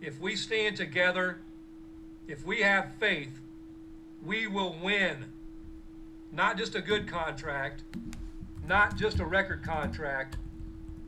If 0.00 0.20
we 0.20 0.36
stand 0.36 0.76
together, 0.76 1.38
if 2.28 2.46
we 2.46 2.60
have 2.60 2.94
faith, 3.00 3.40
we 4.24 4.46
will 4.46 4.76
win. 4.80 5.24
Not 6.30 6.56
just 6.56 6.76
a 6.76 6.80
good 6.80 7.08
contract, 7.08 7.82
not 8.64 8.96
just 8.96 9.18
a 9.18 9.26
record 9.26 9.64
contract, 9.64 10.36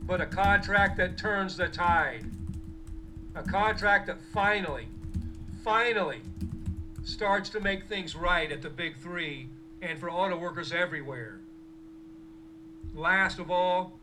but 0.05 0.19
a 0.19 0.25
contract 0.25 0.97
that 0.97 1.17
turns 1.17 1.55
the 1.55 1.69
tide. 1.69 2.25
A 3.39 3.43
contract 3.43 4.07
that 4.07 4.17
finally, 4.33 4.89
finally 5.63 6.19
starts 7.05 7.47
to 7.51 7.61
make 7.61 7.87
things 7.87 8.13
right 8.13 8.51
at 8.51 8.61
the 8.61 8.69
big 8.69 8.97
three 8.97 9.47
and 9.81 9.97
for 9.97 10.11
auto 10.11 10.37
workers 10.37 10.73
everywhere. 10.73 11.39
Last 12.93 13.39
of 13.39 13.49
all, 13.49 13.97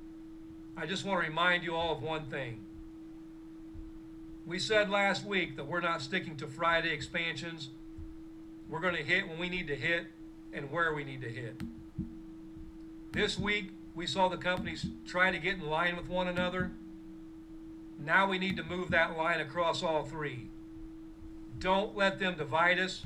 I 0.75 0.87
just 0.87 1.05
want 1.05 1.23
to 1.23 1.29
remind 1.29 1.65
you 1.65 1.75
all 1.75 1.95
of 1.95 2.03
one 2.03 2.25
thing. 2.31 2.61
We 4.47 4.59
said 4.59 4.89
last 4.89 5.27
week 5.27 5.57
that 5.57 5.67
we're 5.67 5.81
not 5.83 6.01
sticking 6.01 6.37
to 6.37 6.47
Friday 6.47 6.95
expansions. 6.95 7.69
We're 8.71 8.81
going 8.81 8.97
to 8.97 9.03
hit 9.03 9.29
when 9.29 9.39
we 9.39 9.51
need 9.51 9.67
to 9.67 9.77
hit 9.77 10.07
and 10.55 10.71
where 10.71 10.95
we 10.95 11.05
need 11.05 11.21
to 11.21 11.29
hit. 11.29 11.61
This 13.13 13.39
week, 13.39 13.69
we 13.95 14.07
saw 14.07 14.29
the 14.29 14.39
companies 14.39 14.87
try 15.07 15.31
to 15.31 15.39
get 15.39 15.57
in 15.57 15.67
line 15.69 15.95
with 15.95 16.09
one 16.09 16.27
another. 16.27 16.71
Now 17.98 18.28
we 18.28 18.39
need 18.39 18.56
to 18.56 18.64
move 18.64 18.90
that 18.90 19.16
line 19.16 19.40
across 19.40 19.82
all 19.82 20.05
three. 20.05 20.48
Don't 21.59 21.97
let 21.97 22.18
them 22.18 22.36
divide 22.36 22.78
us. 22.78 23.05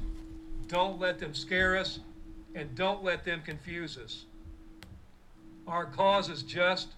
Don't 0.69 0.99
let 0.99 1.19
them 1.19 1.35
scare 1.35 1.77
us. 1.77 2.01
And 2.55 2.75
don't 2.75 3.05
let 3.05 3.25
them 3.25 3.43
confuse 3.45 3.97
us. 3.97 4.25
Our 5.67 5.87
cause 5.87 6.29
is 6.29 6.43
just, 6.43 6.89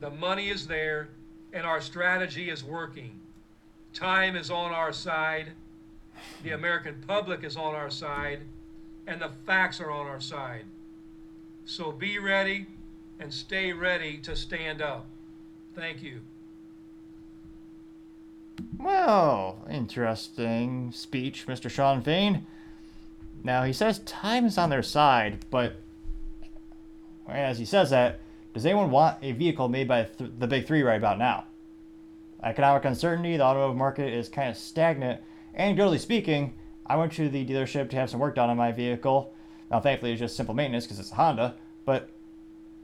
the 0.00 0.10
money 0.10 0.48
is 0.48 0.66
there, 0.66 1.10
and 1.52 1.64
our 1.64 1.80
strategy 1.80 2.50
is 2.50 2.64
working. 2.64 3.20
Time 3.94 4.36
is 4.36 4.50
on 4.50 4.72
our 4.72 4.92
side, 4.92 5.52
the 6.42 6.50
American 6.50 7.02
public 7.06 7.44
is 7.44 7.56
on 7.56 7.74
our 7.74 7.90
side, 7.90 8.40
and 9.06 9.20
the 9.20 9.30
facts 9.46 9.80
are 9.80 9.90
on 9.90 10.06
our 10.06 10.20
side. 10.20 10.64
So 11.64 11.92
be 11.92 12.18
ready 12.18 12.66
and 13.20 13.32
stay 13.32 13.72
ready 13.72 14.18
to 14.18 14.34
stand 14.34 14.82
up. 14.82 15.06
Thank 15.74 16.02
you. 16.02 16.20
Well, 18.76 19.66
interesting 19.70 20.90
speech, 20.92 21.46
Mr. 21.46 21.70
Shawn 21.70 22.02
Fain. 22.02 22.46
Now, 23.44 23.62
he 23.62 23.72
says 23.72 24.00
time 24.00 24.44
is 24.46 24.58
on 24.58 24.70
their 24.70 24.82
side, 24.82 25.44
but 25.50 25.76
as 27.28 27.58
he 27.58 27.64
says 27.64 27.90
that, 27.90 28.20
does 28.54 28.66
anyone 28.66 28.90
want 28.90 29.18
a 29.22 29.32
vehicle 29.32 29.68
made 29.68 29.86
by 29.86 30.04
th- 30.04 30.32
the 30.38 30.46
big 30.46 30.66
three 30.66 30.82
right 30.82 30.96
about 30.96 31.18
now? 31.18 31.44
Economic 32.42 32.84
uncertainty, 32.84 33.36
the 33.36 33.42
automotive 33.44 33.76
market 33.76 34.12
is 34.12 34.28
kind 34.28 34.50
of 34.50 34.56
stagnant. 34.56 35.20
Anecdotally 35.58 36.00
speaking, 36.00 36.54
I 36.86 36.96
went 36.96 37.12
to 37.12 37.28
the 37.28 37.46
dealership 37.46 37.90
to 37.90 37.96
have 37.96 38.10
some 38.10 38.20
work 38.20 38.34
done 38.34 38.50
on 38.50 38.56
my 38.56 38.72
vehicle. 38.72 39.34
Now, 39.70 39.80
thankfully, 39.80 40.12
it's 40.12 40.20
just 40.20 40.36
simple 40.36 40.54
maintenance 40.54 40.84
because 40.84 40.98
it's 40.98 41.12
a 41.12 41.16
Honda, 41.16 41.56
but, 41.84 42.10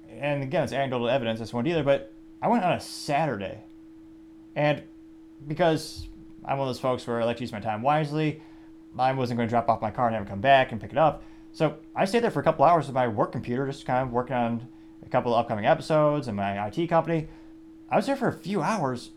and 0.08 0.42
again, 0.42 0.64
it's 0.64 0.72
anecdotal 0.72 1.08
evidence, 1.08 1.40
it's 1.40 1.52
one 1.52 1.64
dealer, 1.64 1.82
but 1.82 2.12
I 2.42 2.48
went 2.48 2.64
on 2.64 2.72
a 2.72 2.80
Saturday. 2.80 3.60
And 4.54 4.82
because 5.46 6.08
I'm 6.44 6.58
one 6.58 6.68
of 6.68 6.74
those 6.74 6.80
folks 6.80 7.06
where 7.06 7.20
I 7.20 7.24
like 7.24 7.38
to 7.38 7.42
use 7.42 7.52
my 7.52 7.60
time 7.60 7.82
wisely, 7.82 8.42
I 8.98 9.12
wasn't 9.12 9.38
going 9.38 9.48
to 9.48 9.50
drop 9.50 9.68
off 9.68 9.82
my 9.82 9.90
car 9.90 10.06
and 10.06 10.14
have 10.14 10.26
it 10.26 10.28
come 10.28 10.40
back 10.40 10.72
and 10.72 10.80
pick 10.80 10.92
it 10.92 10.98
up. 10.98 11.22
So 11.52 11.76
I 11.94 12.04
stayed 12.04 12.22
there 12.22 12.30
for 12.30 12.40
a 12.40 12.44
couple 12.44 12.64
hours 12.64 12.86
with 12.86 12.94
my 12.94 13.08
work 13.08 13.32
computer, 13.32 13.66
just 13.66 13.86
kind 13.86 14.02
of 14.06 14.12
working 14.12 14.36
on 14.36 14.68
a 15.04 15.08
couple 15.08 15.34
of 15.34 15.40
upcoming 15.40 15.66
episodes 15.66 16.28
and 16.28 16.36
my 16.36 16.66
IT 16.66 16.86
company. 16.88 17.28
I 17.90 17.96
was 17.96 18.06
there 18.06 18.16
for 18.16 18.28
a 18.28 18.32
few 18.32 18.62
hours. 18.62 19.10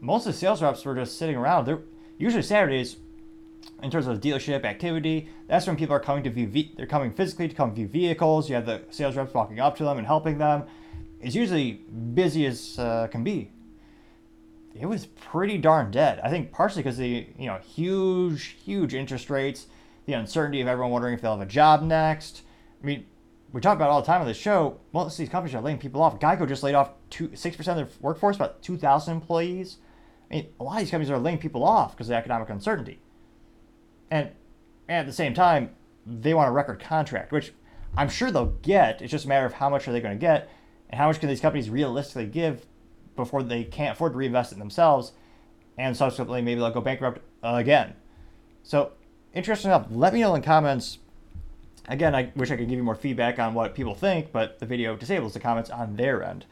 Most 0.00 0.26
of 0.26 0.32
the 0.32 0.38
sales 0.38 0.62
reps 0.62 0.84
were 0.84 0.94
just 0.94 1.18
sitting 1.18 1.36
around. 1.36 1.66
They're 1.66 1.82
usually 2.18 2.42
Saturdays, 2.42 2.96
in 3.82 3.90
terms 3.90 4.06
of 4.06 4.20
dealership 4.20 4.64
activity, 4.64 5.28
that's 5.46 5.66
when 5.66 5.76
people 5.76 5.94
are 5.94 6.00
coming 6.00 6.24
to 6.24 6.30
view. 6.30 6.68
they're 6.76 6.86
coming 6.86 7.12
physically 7.12 7.48
to 7.48 7.54
come 7.54 7.74
view 7.74 7.86
vehicles. 7.86 8.48
You 8.48 8.56
have 8.56 8.66
the 8.66 8.82
sales 8.90 9.16
reps 9.16 9.34
walking 9.34 9.60
up 9.60 9.76
to 9.76 9.84
them 9.84 9.98
and 9.98 10.06
helping 10.06 10.38
them. 10.38 10.64
It's 11.20 11.34
usually 11.34 11.72
busy 11.72 12.46
as 12.46 12.78
uh, 12.78 13.08
can 13.10 13.24
be 13.24 13.50
it 14.80 14.86
was 14.86 15.06
pretty 15.06 15.58
darn 15.58 15.90
dead. 15.90 16.20
I 16.22 16.30
think 16.30 16.52
partially 16.52 16.82
because 16.82 16.98
the 16.98 17.26
you 17.38 17.46
know 17.46 17.58
huge, 17.58 18.56
huge 18.62 18.94
interest 18.94 19.30
rates, 19.30 19.66
the 20.06 20.12
uncertainty 20.12 20.60
of 20.60 20.68
everyone 20.68 20.92
wondering 20.92 21.14
if 21.14 21.20
they'll 21.20 21.36
have 21.36 21.46
a 21.46 21.50
job 21.50 21.82
next. 21.82 22.42
I 22.82 22.86
mean, 22.86 23.06
we 23.52 23.60
talk 23.60 23.76
about 23.76 23.90
all 23.90 24.00
the 24.00 24.06
time 24.06 24.20
on 24.20 24.26
this 24.26 24.36
show. 24.36 24.78
Most 24.92 25.14
of 25.14 25.18
these 25.18 25.28
companies 25.28 25.54
are 25.54 25.60
laying 25.60 25.78
people 25.78 26.02
off. 26.02 26.20
Geico 26.20 26.46
just 26.46 26.62
laid 26.62 26.74
off 26.74 26.92
six 27.34 27.56
percent 27.56 27.80
of 27.80 27.88
their 27.88 27.96
workforce, 28.00 28.36
about 28.36 28.62
two 28.62 28.76
thousand 28.76 29.14
employees. 29.14 29.78
I 30.30 30.34
mean, 30.34 30.48
a 30.60 30.64
lot 30.64 30.74
of 30.74 30.80
these 30.80 30.90
companies 30.90 31.10
are 31.10 31.18
laying 31.18 31.38
people 31.38 31.64
off 31.64 31.92
because 31.92 32.08
of 32.08 32.10
the 32.10 32.16
economic 32.16 32.50
uncertainty. 32.50 33.00
And, 34.10 34.30
and 34.86 34.98
at 34.98 35.06
the 35.06 35.12
same 35.12 35.32
time, 35.32 35.70
they 36.06 36.34
want 36.34 36.48
a 36.48 36.52
record 36.52 36.80
contract, 36.80 37.32
which 37.32 37.52
I'm 37.96 38.10
sure 38.10 38.30
they'll 38.30 38.56
get. 38.62 39.00
It's 39.00 39.10
just 39.10 39.24
a 39.24 39.28
matter 39.28 39.46
of 39.46 39.54
how 39.54 39.70
much 39.70 39.88
are 39.88 39.92
they 39.92 40.00
going 40.00 40.14
to 40.14 40.20
get, 40.20 40.50
and 40.90 40.98
how 40.98 41.06
much 41.08 41.20
can 41.20 41.28
these 41.28 41.40
companies 41.40 41.70
realistically 41.70 42.26
give 42.26 42.66
before 43.24 43.42
they 43.42 43.64
can't 43.64 43.92
afford 43.92 44.12
to 44.12 44.18
reinvest 44.18 44.52
in 44.52 44.58
themselves, 44.58 45.12
and 45.76 45.96
subsequently 45.96 46.42
maybe 46.42 46.60
they'll 46.60 46.70
go 46.70 46.80
bankrupt 46.80 47.20
uh, 47.42 47.54
again. 47.54 47.94
So, 48.62 48.92
interesting 49.34 49.70
enough, 49.70 49.86
let 49.90 50.12
me 50.12 50.20
know 50.20 50.34
in 50.34 50.42
comments. 50.42 50.98
Again, 51.88 52.14
I 52.14 52.32
wish 52.36 52.50
I 52.50 52.56
could 52.56 52.68
give 52.68 52.76
you 52.76 52.82
more 52.82 52.94
feedback 52.94 53.38
on 53.38 53.54
what 53.54 53.74
people 53.74 53.94
think, 53.94 54.32
but 54.32 54.58
the 54.58 54.66
video 54.66 54.96
disables 54.96 55.34
the 55.34 55.40
comments 55.40 55.70
on 55.70 55.96
their 55.96 56.22
end. 56.22 56.44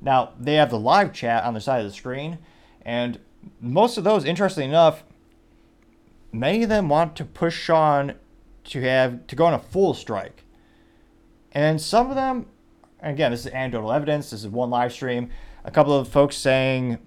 Now, 0.00 0.32
they 0.38 0.54
have 0.54 0.70
the 0.70 0.78
live 0.78 1.12
chat 1.12 1.44
on 1.44 1.54
the 1.54 1.60
side 1.60 1.84
of 1.84 1.86
the 1.86 1.96
screen, 1.96 2.38
and 2.82 3.18
most 3.60 3.98
of 3.98 4.04
those, 4.04 4.24
interestingly 4.24 4.68
enough, 4.68 5.04
many 6.32 6.62
of 6.62 6.68
them 6.68 6.88
want 6.88 7.16
to 7.16 7.24
push 7.24 7.56
Shawn 7.56 8.14
to 8.64 8.80
have 8.82 9.26
to 9.26 9.36
go 9.36 9.46
on 9.46 9.54
a 9.54 9.58
full 9.58 9.94
strike. 9.94 10.44
And 11.52 11.80
some 11.80 12.08
of 12.08 12.16
them, 12.16 12.46
again, 13.00 13.30
this 13.30 13.46
is 13.46 13.52
anecdotal 13.52 13.92
evidence, 13.92 14.30
this 14.30 14.40
is 14.40 14.48
one 14.48 14.70
live 14.70 14.92
stream 14.92 15.30
a 15.70 15.72
couple 15.72 15.96
of 15.96 16.08
folks 16.08 16.36
saying, 16.36 16.98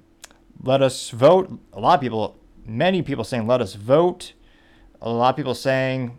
let 0.61 0.81
us 0.81 1.10
vote. 1.10 1.60
A 1.73 1.81
lot 1.81 1.95
of 1.95 1.99
people, 1.99 2.40
many 2.65 3.02
people 3.02 3.26
saying, 3.26 3.45
let 3.45 3.60
us 3.60 3.76
vote. 3.76 4.31
A 5.02 5.10
lot 5.10 5.31
of 5.31 5.35
people 5.35 5.53
saying, 5.53 6.18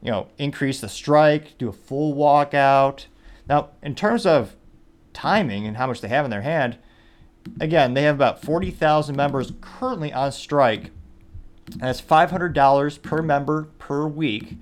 you 0.00 0.12
know, 0.12 0.28
increase 0.38 0.80
the 0.80 0.88
strike, 0.88 1.58
do 1.58 1.68
a 1.68 1.72
full 1.72 2.14
walkout. 2.14 3.06
Now, 3.48 3.70
in 3.82 3.96
terms 3.96 4.24
of 4.24 4.54
timing 5.12 5.66
and 5.66 5.78
how 5.78 5.88
much 5.88 6.00
they 6.00 6.06
have 6.06 6.24
in 6.24 6.30
their 6.30 6.42
hand, 6.42 6.78
again, 7.60 7.94
they 7.94 8.02
have 8.02 8.14
about 8.14 8.40
40,000 8.40 9.16
members 9.16 9.52
currently 9.60 10.12
on 10.12 10.30
strike. 10.30 10.92
And 11.72 11.90
it's 11.90 12.00
$500 12.00 13.02
per 13.02 13.20
member 13.20 13.64
per 13.80 14.06
week. 14.06 14.58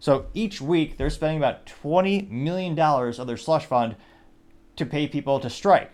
So 0.00 0.26
each 0.34 0.60
week, 0.60 0.96
they're 0.96 1.08
spending 1.08 1.38
about 1.38 1.66
$20 1.66 2.28
million 2.30 2.76
of 2.76 3.26
their 3.28 3.36
slush 3.36 3.64
fund 3.64 3.94
to 4.74 4.84
pay 4.84 5.06
people 5.06 5.38
to 5.38 5.48
strike. 5.48 5.92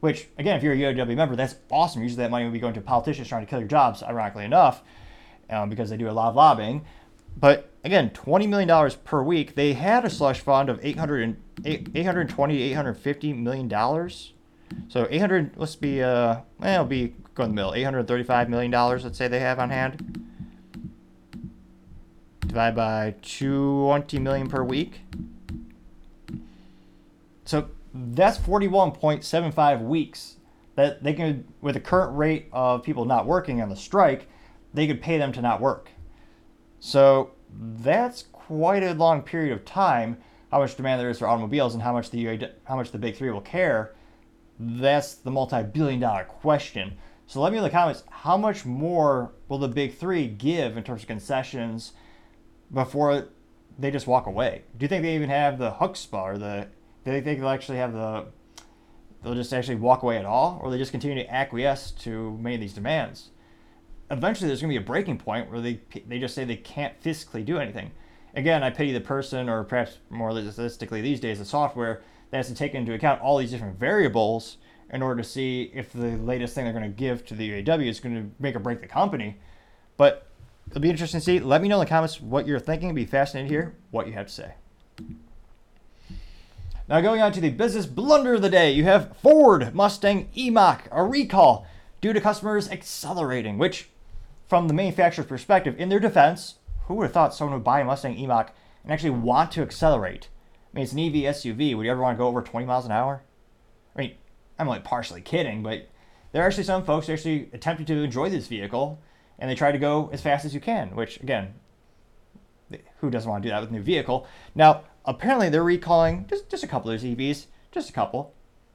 Which, 0.00 0.28
again, 0.38 0.56
if 0.56 0.62
you're 0.62 0.74
a 0.74 0.76
UAW 0.76 1.16
member, 1.16 1.34
that's 1.34 1.56
awesome. 1.70 2.02
Usually 2.02 2.22
that 2.22 2.30
money 2.30 2.44
would 2.44 2.52
be 2.52 2.60
going 2.60 2.74
to 2.74 2.80
politicians 2.80 3.28
trying 3.28 3.44
to 3.44 3.50
kill 3.50 3.58
your 3.58 3.68
jobs, 3.68 4.02
ironically 4.02 4.44
enough, 4.44 4.82
um, 5.50 5.68
because 5.68 5.90
they 5.90 5.96
do 5.96 6.08
a 6.08 6.12
lot 6.12 6.28
of 6.28 6.36
lobbying. 6.36 6.84
But 7.36 7.72
again, 7.84 8.10
$20 8.10 8.48
million 8.48 8.90
per 9.04 9.22
week. 9.22 9.54
They 9.54 9.72
had 9.72 10.04
a 10.04 10.10
slush 10.10 10.40
fund 10.40 10.68
of 10.68 10.78
800 10.84 11.36
820 11.64 12.62
850 12.62 13.32
million 13.32 13.68
dollars. 13.68 14.32
So 14.88 15.06
800, 15.10 15.52
let's 15.56 15.76
be, 15.76 16.02
uh, 16.02 16.40
well, 16.58 16.74
it'll 16.74 16.84
be 16.84 17.14
go 17.34 17.44
in 17.44 17.50
the 17.50 17.54
middle. 17.54 17.74
835 17.74 18.48
million 18.48 18.70
dollars, 18.70 19.04
let's 19.04 19.18
say 19.18 19.28
they 19.28 19.40
have 19.40 19.58
on 19.58 19.70
hand. 19.70 20.24
Divide 22.40 22.74
by 22.74 23.14
20 23.22 24.18
million 24.18 24.48
per 24.48 24.62
week. 24.62 25.00
So 27.44 27.68
that's 27.94 28.38
41.75 28.38 29.82
weeks 29.82 30.36
that 30.76 31.02
they 31.02 31.12
can, 31.12 31.44
with 31.60 31.74
the 31.74 31.80
current 31.80 32.16
rate 32.16 32.48
of 32.52 32.82
people 32.82 33.04
not 33.04 33.26
working 33.26 33.60
on 33.60 33.68
the 33.68 33.76
strike, 33.76 34.28
they 34.72 34.86
could 34.86 35.02
pay 35.02 35.18
them 35.18 35.32
to 35.32 35.42
not 35.42 35.60
work. 35.60 35.90
So 36.80 37.32
that's 37.52 38.22
quite 38.32 38.82
a 38.82 38.94
long 38.94 39.22
period 39.22 39.52
of 39.52 39.64
time. 39.64 40.18
How 40.50 40.60
much 40.60 40.76
demand 40.76 41.00
there 41.00 41.10
is 41.10 41.18
for 41.18 41.28
automobiles 41.28 41.74
and 41.74 41.82
how 41.82 41.92
much 41.92 42.10
the 42.10 42.50
how 42.64 42.76
much 42.76 42.90
the 42.92 42.98
big 42.98 43.16
three 43.16 43.30
will 43.30 43.40
care. 43.40 43.94
That's 44.58 45.14
the 45.14 45.30
multi-billion-dollar 45.30 46.24
question. 46.24 46.96
So 47.26 47.40
let 47.40 47.52
me 47.52 47.58
know 47.58 47.64
in 47.64 47.70
the 47.70 47.76
comments 47.76 48.04
how 48.10 48.36
much 48.36 48.64
more 48.64 49.32
will 49.48 49.58
the 49.58 49.68
big 49.68 49.96
three 49.96 50.26
give 50.26 50.76
in 50.76 50.82
terms 50.82 51.02
of 51.02 51.08
concessions 51.08 51.92
before 52.72 53.28
they 53.78 53.90
just 53.90 54.06
walk 54.06 54.26
away? 54.26 54.62
Do 54.76 54.84
you 54.84 54.88
think 54.88 55.02
they 55.02 55.14
even 55.14 55.28
have 55.28 55.58
the 55.58 55.72
chutzpah 55.72 56.22
or 56.22 56.38
the 56.38 56.68
do 57.08 57.14
they 57.14 57.22
think 57.22 57.40
they'll 57.40 57.48
actually 57.48 57.78
have 57.78 57.94
the 57.94 58.26
they'll 59.22 59.34
just 59.34 59.52
actually 59.52 59.76
walk 59.76 60.02
away 60.02 60.18
at 60.18 60.26
all, 60.26 60.60
or 60.62 60.70
they 60.70 60.76
just 60.76 60.90
continue 60.90 61.16
to 61.22 61.34
acquiesce 61.34 61.90
to 61.90 62.36
many 62.36 62.56
of 62.56 62.60
these 62.60 62.74
demands? 62.74 63.30
Eventually, 64.10 64.46
there's 64.46 64.60
going 64.60 64.72
to 64.72 64.78
be 64.78 64.82
a 64.82 64.86
breaking 64.86 65.16
point 65.16 65.50
where 65.50 65.60
they 65.60 65.80
they 66.06 66.18
just 66.18 66.34
say 66.34 66.44
they 66.44 66.56
can't 66.56 67.00
physically 67.00 67.42
do 67.42 67.58
anything. 67.58 67.92
Again, 68.34 68.62
I 68.62 68.68
pity 68.68 68.92
the 68.92 69.00
person, 69.00 69.48
or 69.48 69.64
perhaps 69.64 69.98
more 70.10 70.28
realistically 70.28 71.00
these 71.00 71.18
days, 71.18 71.38
the 71.38 71.46
software 71.46 72.02
that 72.30 72.36
has 72.36 72.48
to 72.48 72.54
take 72.54 72.74
into 72.74 72.92
account 72.92 73.22
all 73.22 73.38
these 73.38 73.52
different 73.52 73.78
variables 73.78 74.58
in 74.90 75.00
order 75.00 75.22
to 75.22 75.28
see 75.28 75.70
if 75.74 75.94
the 75.94 76.18
latest 76.18 76.54
thing 76.54 76.64
they're 76.64 76.74
going 76.74 76.84
to 76.84 76.90
give 76.90 77.24
to 77.26 77.34
the 77.34 77.62
UAW 77.62 77.88
is 77.88 78.00
going 78.00 78.14
to 78.16 78.30
make 78.38 78.54
or 78.54 78.58
break 78.58 78.82
the 78.82 78.86
company. 78.86 79.38
But 79.96 80.26
it'll 80.68 80.82
be 80.82 80.90
interesting 80.90 81.20
to 81.20 81.24
see. 81.24 81.40
Let 81.40 81.62
me 81.62 81.68
know 81.68 81.80
in 81.80 81.86
the 81.86 81.88
comments 81.88 82.20
what 82.20 82.46
you're 82.46 82.60
thinking. 82.60 82.88
It'd 82.88 82.96
be 82.96 83.06
fascinating 83.06 83.48
to 83.48 83.54
hear 83.54 83.76
what 83.90 84.06
you 84.06 84.12
have 84.12 84.26
to 84.26 84.32
say. 84.32 84.54
Now, 86.88 87.02
going 87.02 87.20
on 87.20 87.32
to 87.32 87.40
the 87.42 87.50
business 87.50 87.84
blunder 87.84 88.32
of 88.32 88.40
the 88.40 88.48
day, 88.48 88.72
you 88.72 88.84
have 88.84 89.14
Ford 89.18 89.74
Mustang 89.74 90.30
E-Mach, 90.34 90.88
a 90.90 91.04
recall 91.04 91.66
due 92.00 92.14
to 92.14 92.20
customers 92.20 92.70
accelerating, 92.70 93.58
which, 93.58 93.90
from 94.46 94.68
the 94.68 94.74
manufacturer's 94.74 95.26
perspective, 95.26 95.78
in 95.78 95.90
their 95.90 96.00
defense, 96.00 96.54
who 96.86 96.94
would 96.94 97.04
have 97.04 97.12
thought 97.12 97.34
someone 97.34 97.52
would 97.52 97.64
buy 97.64 97.80
a 97.80 97.84
Mustang 97.84 98.16
E-Mach 98.16 98.54
and 98.82 98.90
actually 98.90 99.10
want 99.10 99.52
to 99.52 99.60
accelerate? 99.60 100.28
I 100.72 100.76
mean, 100.76 100.84
it's 100.84 100.94
an 100.94 100.98
EV 101.00 101.34
SUV. 101.34 101.76
Would 101.76 101.84
you 101.84 101.90
ever 101.90 102.00
want 102.00 102.16
to 102.16 102.18
go 102.18 102.26
over 102.26 102.40
20 102.40 102.64
miles 102.64 102.86
an 102.86 102.92
hour? 102.92 103.22
I 103.94 103.98
mean, 103.98 104.14
I'm 104.58 104.66
only 104.66 104.80
partially 104.80 105.20
kidding, 105.20 105.62
but 105.62 105.90
there 106.32 106.42
are 106.42 106.46
actually 106.46 106.64
some 106.64 106.84
folks 106.84 107.06
who 107.06 107.12
actually 107.12 107.50
attempted 107.52 107.86
to 107.88 108.02
enjoy 108.02 108.30
this 108.30 108.46
vehicle 108.46 108.98
and 109.38 109.50
they 109.50 109.54
try 109.54 109.72
to 109.72 109.78
go 109.78 110.08
as 110.10 110.22
fast 110.22 110.46
as 110.46 110.54
you 110.54 110.60
can, 110.60 110.96
which, 110.96 111.20
again, 111.20 111.52
who 113.00 113.10
doesn't 113.10 113.30
want 113.30 113.42
to 113.42 113.48
do 113.48 113.52
that 113.52 113.60
with 113.60 113.68
a 113.68 113.74
new 113.74 113.82
vehicle? 113.82 114.26
Now, 114.54 114.84
apparently 115.08 115.48
they're 115.48 115.64
recalling 115.64 116.26
just, 116.28 116.48
just 116.48 116.62
a 116.62 116.68
couple 116.68 116.90
of 116.90 117.00
EVs, 117.00 117.46
just 117.72 117.88
a 117.88 117.92
couple. 117.92 118.34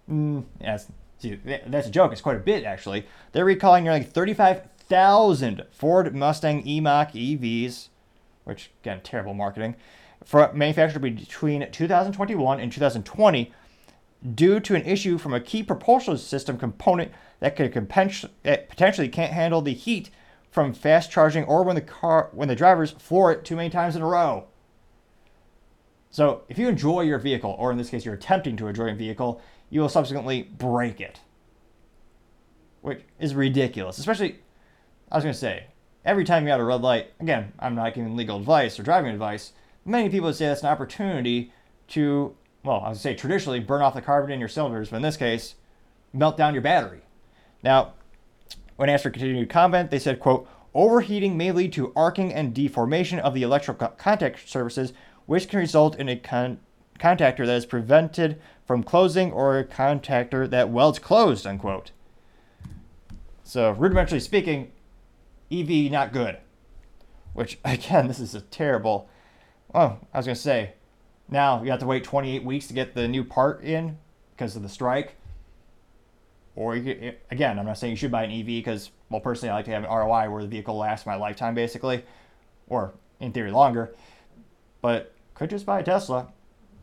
Mm, 0.10 0.46
yeah, 0.60 0.80
see, 1.20 1.36
that's 1.46 1.88
a 1.88 1.92
joke. 1.92 2.12
It's 2.12 2.22
quite 2.22 2.36
a 2.36 2.40
bit, 2.40 2.66
actually. 2.66 3.06
They're 3.32 3.46
recalling 3.46 3.84
nearly 3.84 4.04
35,000 4.04 5.64
Ford 5.72 6.14
Mustang 6.14 6.68
E-Mach 6.68 7.14
EVs, 7.14 7.90
which, 8.44 8.72
again, 8.82 9.00
terrible 9.04 9.34
marketing, 9.34 9.76
for 10.26 10.52
manufactured 10.54 11.00
between 11.00 11.70
2021 11.72 12.60
and 12.60 12.72
2020 12.72 13.54
due 14.34 14.60
to 14.60 14.76
an 14.76 14.84
issue 14.84 15.18
from 15.18 15.34
a 15.34 15.40
key 15.40 15.62
propulsion 15.62 16.18
system 16.18 16.58
component 16.58 17.12
that 17.42 17.56
could 17.56 17.72
potentially 17.74 19.10
can't 19.10 19.34
handle 19.34 19.62
the 19.62 19.74
heat 19.74 20.10
from 20.50 20.74
fast 20.74 21.12
charging 21.12 21.44
or 21.44 21.64
when 21.64 21.76
the 21.76 21.82
car 21.82 22.30
when 22.32 22.48
the 22.48 22.56
drivers 22.56 22.92
floor 22.92 23.34
it 23.34 23.44
too 23.44 23.56
many 23.56 23.70
times 23.70 23.96
in 23.96 24.02
a 24.02 24.08
row. 24.08 24.48
So 26.14 26.44
if 26.48 26.60
you 26.60 26.70
enjoy 26.70 27.02
your 27.02 27.18
vehicle, 27.18 27.56
or 27.58 27.72
in 27.72 27.78
this 27.80 27.90
case 27.90 28.06
you're 28.06 28.14
attempting 28.14 28.56
to 28.58 28.68
enjoy 28.68 28.92
a 28.92 28.94
vehicle, 28.94 29.42
you 29.72 29.82
will 29.82 29.90
subsequently 29.90 30.44
break 30.44 31.02
it. 31.02 31.20
Which 32.82 33.02
is 33.20 33.34
ridiculous. 33.34 33.98
Especially 33.98 34.38
I 35.12 35.18
was 35.18 35.24
gonna 35.24 35.34
say, 35.34 35.66
every 36.06 36.24
time 36.24 36.46
you're 36.46 36.54
at 36.54 36.60
a 36.60 36.64
red 36.64 36.82
light, 36.82 37.08
again, 37.20 37.52
I'm 37.58 37.74
not 37.74 37.96
giving 37.96 38.16
legal 38.16 38.38
advice 38.38 38.80
or 38.80 38.84
driving 38.84 39.12
advice, 39.12 39.54
many 39.86 40.08
people 40.08 40.28
would 40.28 40.36
say 40.36 40.46
that's 40.46 40.62
an 40.62 40.70
opportunity 40.70 41.52
to 41.90 42.36
well, 42.64 42.82
I 42.86 42.90
would 42.90 42.98
say 43.00 43.16
traditionally 43.16 43.60
burn 43.60 43.82
off 43.82 43.96
the 43.96 44.02
carbon 44.02 44.32
in 44.32 44.40
your 44.40 44.48
cylinders, 44.50 44.90
but 44.90 44.98
in 44.98 45.02
this 45.02 45.18
case, 45.18 45.56
melt 46.14 46.38
down 46.38 46.54
your 46.54 46.62
battery. 46.62 47.02
Now, 47.64 47.94
when 48.76 48.88
asked 48.88 49.04
for 49.04 49.10
continued 49.10 49.50
comment, 49.50 49.90
they 49.90 50.00
said, 50.00 50.20
quote, 50.20 50.48
overheating 50.76 51.36
may 51.38 51.52
lead 51.52 51.74
to 51.74 51.92
arcing 51.96 52.32
and 52.32 52.54
deformation 52.54 53.20
of 53.20 53.34
the 53.34 53.42
electrical 53.42 53.88
contact 53.90 54.48
surfaces, 54.48 54.94
which 55.26 55.50
can 55.50 55.60
result 55.60 55.98
in 55.98 56.10
a 56.10 56.16
con- 56.16 56.60
contactor 57.00 57.46
that 57.46 57.56
is 57.56 57.66
prevented 57.66 58.40
from 58.66 58.84
closing 58.84 59.32
or 59.32 59.58
a 59.58 59.64
contactor 59.64 60.50
that 60.50 60.70
welds 60.70 61.00
closed, 61.00 61.46
unquote. 61.46 61.92
So, 63.44 63.76
rudimentarily 63.76 64.22
speaking, 64.22 64.72
EV 65.52 65.92
not 65.92 66.14
good. 66.14 66.38
Which, 67.34 67.60
again, 67.66 68.08
this 68.08 68.20
is 68.20 68.36
a 68.36 68.42
terrible. 68.42 69.10
Oh, 69.74 69.98
I 70.14 70.18
was 70.18 70.26
going 70.26 70.36
to 70.36 70.42
say, 70.42 70.74
now 71.30 71.64
you 71.64 71.72
have 71.72 71.80
to 71.80 71.86
wait 71.86 72.04
28 72.04 72.44
weeks 72.44 72.68
to 72.68 72.74
get 72.74 72.94
the 72.94 73.08
new 73.08 73.24
part 73.24 73.64
in 73.64 73.98
because 74.36 74.56
of 74.56 74.62
the 74.62 74.70
strike. 74.70 75.16
Or 76.56 76.76
you, 76.76 77.14
again, 77.32 77.58
I'm 77.58 77.66
not 77.66 77.80
saying 77.80 77.92
you 77.92 77.98
should 77.98 78.12
buy 78.12 78.24
an 78.24 78.32
EV 78.32 78.46
because, 78.46 78.92
well, 79.10 79.20
personally, 79.20 79.50
I 79.50 79.56
like 79.56 79.66
to 79.66 79.72
have 79.72 79.84
an 79.84 79.90
ROI 79.90 80.30
where 80.30 80.44
the 80.44 80.48
vehicle 80.48 80.78
lasts 80.78 81.06
my 81.08 81.16
lifetime, 81.16 81.56
basically, 81.56 82.04
or 82.68 82.94
in 83.20 83.32
theory 83.32 83.52
longer. 83.52 83.96
But 84.82 85.13
could 85.34 85.50
just 85.50 85.66
buy 85.66 85.80
a 85.80 85.84
Tesla. 85.84 86.30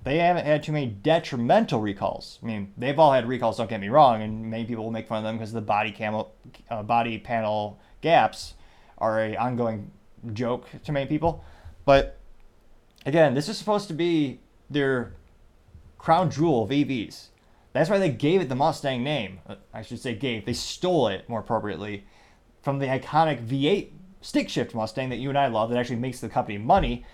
They 0.03 0.19
haven't 0.19 0.47
had 0.47 0.63
too 0.63 0.73
many 0.73 0.87
detrimental 0.87 1.81
recalls. 1.81 2.39
I 2.43 2.47
mean, 2.47 2.73
they've 2.77 2.99
all 2.99 3.13
had 3.13 3.29
recalls. 3.29 3.59
Don't 3.59 3.69
get 3.69 3.81
me 3.81 3.89
wrong, 3.89 4.23
and 4.23 4.51
many 4.51 4.65
people 4.65 4.85
will 4.85 4.91
make 4.91 5.07
fun 5.07 5.19
of 5.19 5.25
them 5.25 5.37
because 5.37 5.53
the 5.53 5.61
body 5.61 5.93
camel, 5.93 6.35
uh, 6.71 6.83
body 6.83 7.19
panel 7.19 7.79
gaps 8.01 8.55
are 8.97 9.21
a 9.21 9.37
ongoing 9.37 9.91
joke 10.33 10.67
to 10.85 10.93
many 10.93 11.07
people. 11.07 11.45
But 11.85 12.19
again, 13.05 13.35
this 13.35 13.49
is 13.49 13.59
supposed 13.59 13.89
to 13.89 13.95
be 13.95 14.41
their 14.71 15.15
crown 15.99 16.31
jewel 16.31 16.65
of 16.65 16.71
EVs. 16.71 17.29
That's 17.73 17.91
why 17.91 17.99
they 17.99 18.11
gave 18.11 18.41
it 18.41 18.49
the 18.49 18.55
Mustang 18.55 19.05
name. 19.05 19.41
Uh, 19.47 19.57
I 19.73 19.83
should 19.83 20.01
say 20.01 20.15
gave. 20.15 20.47
They 20.47 20.55
stole 20.55 21.09
it 21.09 21.29
more 21.29 21.41
appropriately 21.41 22.05
from 22.63 22.79
the 22.79 22.87
iconic 22.87 23.47
V8 23.47 23.91
stick 24.23 24.49
shift 24.49 24.75
Mustang 24.75 25.09
that 25.11 25.17
you 25.17 25.29
and 25.29 25.39
I 25.39 25.47
love 25.47 25.71
that 25.71 25.79
actually 25.79 25.97
makes 25.97 26.21
the 26.21 26.29
company 26.29 26.59
money. 26.59 27.05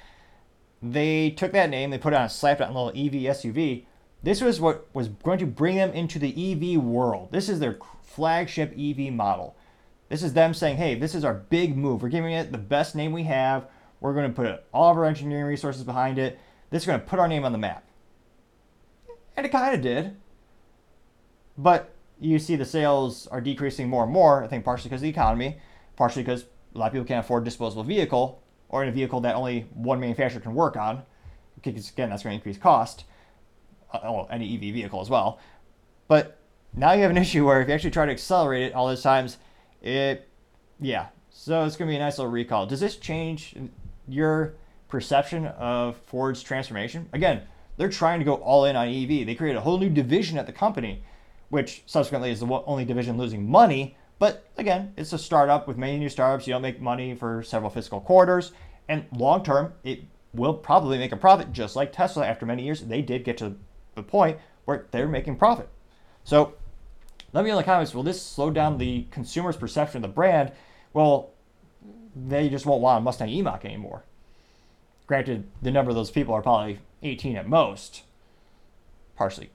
They 0.82 1.30
took 1.30 1.52
that 1.52 1.70
name, 1.70 1.90
they 1.90 1.98
put 1.98 2.12
it 2.12 2.16
on, 2.16 2.26
a 2.26 2.28
slapped 2.28 2.60
it 2.60 2.64
on 2.64 2.74
a 2.74 2.84
little 2.84 3.06
EV 3.06 3.34
SUV. 3.36 3.84
This 4.22 4.40
was 4.40 4.60
what 4.60 4.88
was 4.94 5.08
going 5.08 5.38
to 5.38 5.46
bring 5.46 5.76
them 5.76 5.92
into 5.92 6.18
the 6.18 6.52
EV 6.52 6.82
world. 6.82 7.30
This 7.32 7.48
is 7.48 7.60
their 7.60 7.78
flagship 8.02 8.74
EV 8.78 9.12
model. 9.12 9.56
This 10.08 10.22
is 10.22 10.32
them 10.32 10.54
saying, 10.54 10.76
hey, 10.76 10.94
this 10.94 11.14
is 11.14 11.24
our 11.24 11.34
big 11.34 11.76
move. 11.76 12.02
We're 12.02 12.08
giving 12.08 12.32
it 12.32 12.52
the 12.52 12.58
best 12.58 12.94
name 12.94 13.12
we 13.12 13.24
have. 13.24 13.66
We're 14.00 14.14
going 14.14 14.28
to 14.28 14.34
put 14.34 14.64
all 14.72 14.90
of 14.90 14.96
our 14.96 15.04
engineering 15.04 15.46
resources 15.46 15.82
behind 15.82 16.18
it. 16.18 16.38
This 16.70 16.82
is 16.82 16.86
going 16.86 17.00
to 17.00 17.06
put 17.06 17.18
our 17.18 17.28
name 17.28 17.44
on 17.44 17.52
the 17.52 17.58
map. 17.58 17.84
And 19.36 19.44
it 19.44 19.50
kind 19.50 19.74
of 19.74 19.80
did. 19.80 20.16
But 21.58 21.94
you 22.20 22.38
see 22.38 22.56
the 22.56 22.64
sales 22.64 23.26
are 23.28 23.40
decreasing 23.40 23.88
more 23.88 24.04
and 24.04 24.12
more, 24.12 24.44
I 24.44 24.46
think 24.46 24.64
partially 24.64 24.88
because 24.88 25.00
of 25.00 25.04
the 25.04 25.08
economy, 25.10 25.58
partially 25.96 26.22
because 26.22 26.44
a 26.74 26.78
lot 26.78 26.86
of 26.86 26.92
people 26.92 27.06
can't 27.06 27.24
afford 27.24 27.42
a 27.42 27.44
disposable 27.44 27.84
vehicle 27.84 28.42
or 28.68 28.82
in 28.82 28.88
a 28.88 28.92
vehicle 28.92 29.20
that 29.20 29.34
only 29.34 29.66
one 29.74 30.00
manufacturer 30.00 30.40
can 30.40 30.54
work 30.54 30.76
on. 30.76 31.02
Because 31.62 31.90
again, 31.90 32.10
that's 32.10 32.22
going 32.22 32.32
to 32.32 32.36
increase 32.36 32.58
cost. 32.58 33.04
Uh, 33.92 34.00
well, 34.04 34.28
any 34.30 34.54
EV 34.54 34.74
vehicle 34.74 35.00
as 35.00 35.08
well. 35.08 35.38
But 36.08 36.38
now 36.74 36.92
you 36.92 37.02
have 37.02 37.10
an 37.10 37.16
issue 37.26 37.46
where 37.46 37.60
if 37.60 37.68
you 37.68 37.74
actually 37.74 37.90
try 37.90 38.06
to 38.06 38.12
accelerate 38.12 38.64
it 38.64 38.74
all 38.74 38.86
those 38.86 39.02
times, 39.02 39.38
it, 39.82 40.28
yeah. 40.80 41.06
So 41.30 41.64
it's 41.64 41.76
going 41.76 41.88
to 41.88 41.92
be 41.92 41.96
a 41.96 42.00
nice 42.00 42.18
little 42.18 42.32
recall. 42.32 42.66
Does 42.66 42.80
this 42.80 42.96
change 42.96 43.54
your 44.08 44.54
perception 44.88 45.46
of 45.46 45.96
Ford's 46.06 46.42
transformation? 46.42 47.08
Again, 47.12 47.42
they're 47.76 47.88
trying 47.88 48.20
to 48.20 48.24
go 48.24 48.34
all 48.34 48.64
in 48.64 48.74
on 48.74 48.88
EV. 48.88 49.26
They 49.26 49.34
created 49.34 49.58
a 49.58 49.60
whole 49.60 49.78
new 49.78 49.90
division 49.90 50.38
at 50.38 50.46
the 50.46 50.52
company 50.52 51.02
which 51.48 51.82
subsequently 51.86 52.30
is 52.30 52.40
the 52.40 52.46
only 52.66 52.84
division 52.84 53.16
losing 53.16 53.48
money. 53.48 53.96
But 54.18 54.46
again, 54.56 54.94
it's 54.96 55.12
a 55.12 55.18
startup 55.18 55.68
with 55.68 55.76
many 55.76 55.98
new 55.98 56.08
startups. 56.08 56.46
You 56.46 56.54
don't 56.54 56.62
make 56.62 56.80
money 56.80 57.14
for 57.14 57.42
several 57.42 57.70
fiscal 57.70 58.00
quarters. 58.00 58.52
And 58.88 59.06
long 59.12 59.42
term, 59.44 59.74
it 59.84 60.04
will 60.32 60.54
probably 60.54 60.98
make 60.98 61.12
a 61.12 61.16
profit, 61.16 61.52
just 61.52 61.76
like 61.76 61.92
Tesla 61.92 62.26
after 62.26 62.46
many 62.46 62.62
years. 62.64 62.80
They 62.82 63.02
did 63.02 63.24
get 63.24 63.36
to 63.38 63.56
the 63.94 64.02
point 64.02 64.38
where 64.64 64.86
they're 64.90 65.08
making 65.08 65.36
profit. 65.36 65.68
So 66.24 66.54
Let 67.32 67.42
me 67.44 67.50
know 67.50 67.56
in 67.58 67.62
the 67.62 67.64
comments. 67.64 67.94
Will 67.94 68.02
this 68.02 68.22
slow 68.22 68.50
down 68.50 68.78
the 68.78 69.06
consumer's 69.10 69.56
perception 69.56 69.98
of 69.98 70.02
the 70.02 70.14
brand? 70.14 70.52
Well, 70.92 71.30
they 72.14 72.48
just 72.48 72.64
won't 72.64 72.80
want 72.80 72.98
a 72.98 73.02
Mustang 73.02 73.28
E-Mach 73.28 73.64
anymore. 73.64 74.04
Granted, 75.06 75.46
the 75.60 75.70
number 75.70 75.90
of 75.90 75.96
those 75.96 76.10
people 76.10 76.34
are 76.34 76.42
probably 76.42 76.78
18 77.02 77.36
at 77.36 77.48
most. 77.48 78.02
Partially. 79.16 79.50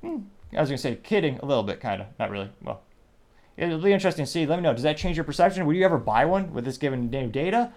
Hmm, 0.00 0.18
I 0.52 0.60
was 0.60 0.68
gonna 0.68 0.78
say 0.78 0.96
kidding 0.96 1.38
a 1.38 1.46
little 1.46 1.62
bit, 1.62 1.80
kind 1.80 2.02
of. 2.02 2.08
Not 2.18 2.30
really. 2.30 2.50
Well, 2.62 2.82
it'll 3.60 3.78
be 3.80 3.92
interesting 3.92 4.24
to 4.24 4.30
see. 4.30 4.46
Let 4.46 4.56
me 4.56 4.62
know. 4.62 4.72
Does 4.72 4.82
that 4.84 4.96
change 4.96 5.16
your 5.16 5.24
perception? 5.24 5.66
Would 5.66 5.76
you 5.76 5.84
ever 5.84 5.98
buy 5.98 6.24
one 6.24 6.52
with 6.52 6.64
this 6.64 6.78
given 6.78 7.10
new 7.10 7.28
data? 7.28 7.72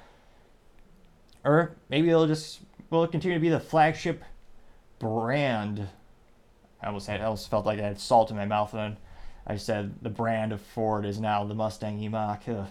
Or 1.44 1.76
maybe 1.90 2.10
it'll 2.10 2.28
just 2.28 2.62
will 2.90 3.04
it 3.04 3.12
continue 3.12 3.38
to 3.38 3.42
be 3.42 3.50
the 3.50 3.60
flagship 3.60 4.24
brand. 5.00 5.88
I 6.82 6.88
almost 6.88 7.08
had, 7.08 7.22
I 7.22 7.26
almost 7.26 7.50
felt 7.50 7.66
like 7.66 7.80
I 7.80 7.84
had 7.84 8.00
salt 8.00 8.30
in 8.30 8.38
my 8.38 8.46
mouth, 8.46 8.74
and 8.74 8.98
I 9.46 9.58
said 9.58 9.96
the 10.02 10.10
brand 10.10 10.54
of 10.54 10.62
Ford 10.62 11.06
is 11.06 11.20
now 11.20 11.44
the 11.44 11.56
Mustang 11.56 12.02
E-Mach. 12.02 12.44
Ugh. 12.48 12.68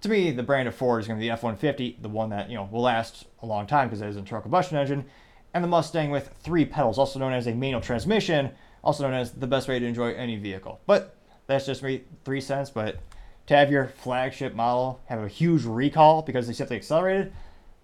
To 0.00 0.08
me, 0.08 0.30
the 0.32 0.42
brand 0.42 0.68
of 0.68 0.74
Ford 0.74 1.00
is 1.00 1.06
going 1.06 1.18
to 1.18 1.22
be 1.22 1.28
the 1.28 1.32
F-150, 1.32 2.02
the 2.02 2.08
one 2.08 2.30
that 2.30 2.50
you 2.50 2.56
know 2.56 2.68
will 2.70 2.82
last 2.82 3.26
a 3.42 3.46
long 3.46 3.66
time 3.66 3.88
because 3.88 4.02
it 4.02 4.06
has 4.06 4.16
an 4.16 4.20
internal 4.20 4.42
combustion 4.42 4.76
engine, 4.76 5.04
and 5.52 5.62
the 5.62 5.68
Mustang 5.68 6.10
with 6.10 6.30
three 6.42 6.64
pedals, 6.64 6.98
also 6.98 7.18
known 7.18 7.32
as 7.32 7.46
a 7.46 7.54
manual 7.54 7.80
transmission, 7.80 8.50
also 8.82 9.04
known 9.04 9.14
as 9.14 9.32
the 9.32 9.46
best 9.46 9.68
way 9.68 9.78
to 9.78 9.86
enjoy 9.86 10.12
any 10.14 10.36
vehicle. 10.36 10.80
But 10.86 11.16
that's 11.46 11.66
just 11.66 11.82
me 11.82 12.04
three 12.24 12.40
cents. 12.40 12.70
But 12.70 12.98
to 13.46 13.56
have 13.56 13.70
your 13.70 13.88
flagship 13.88 14.54
model 14.54 15.00
have 15.06 15.22
a 15.22 15.28
huge 15.28 15.64
recall 15.64 16.22
because 16.22 16.46
they 16.46 16.52
simply 16.52 16.76
accelerated, 16.76 17.32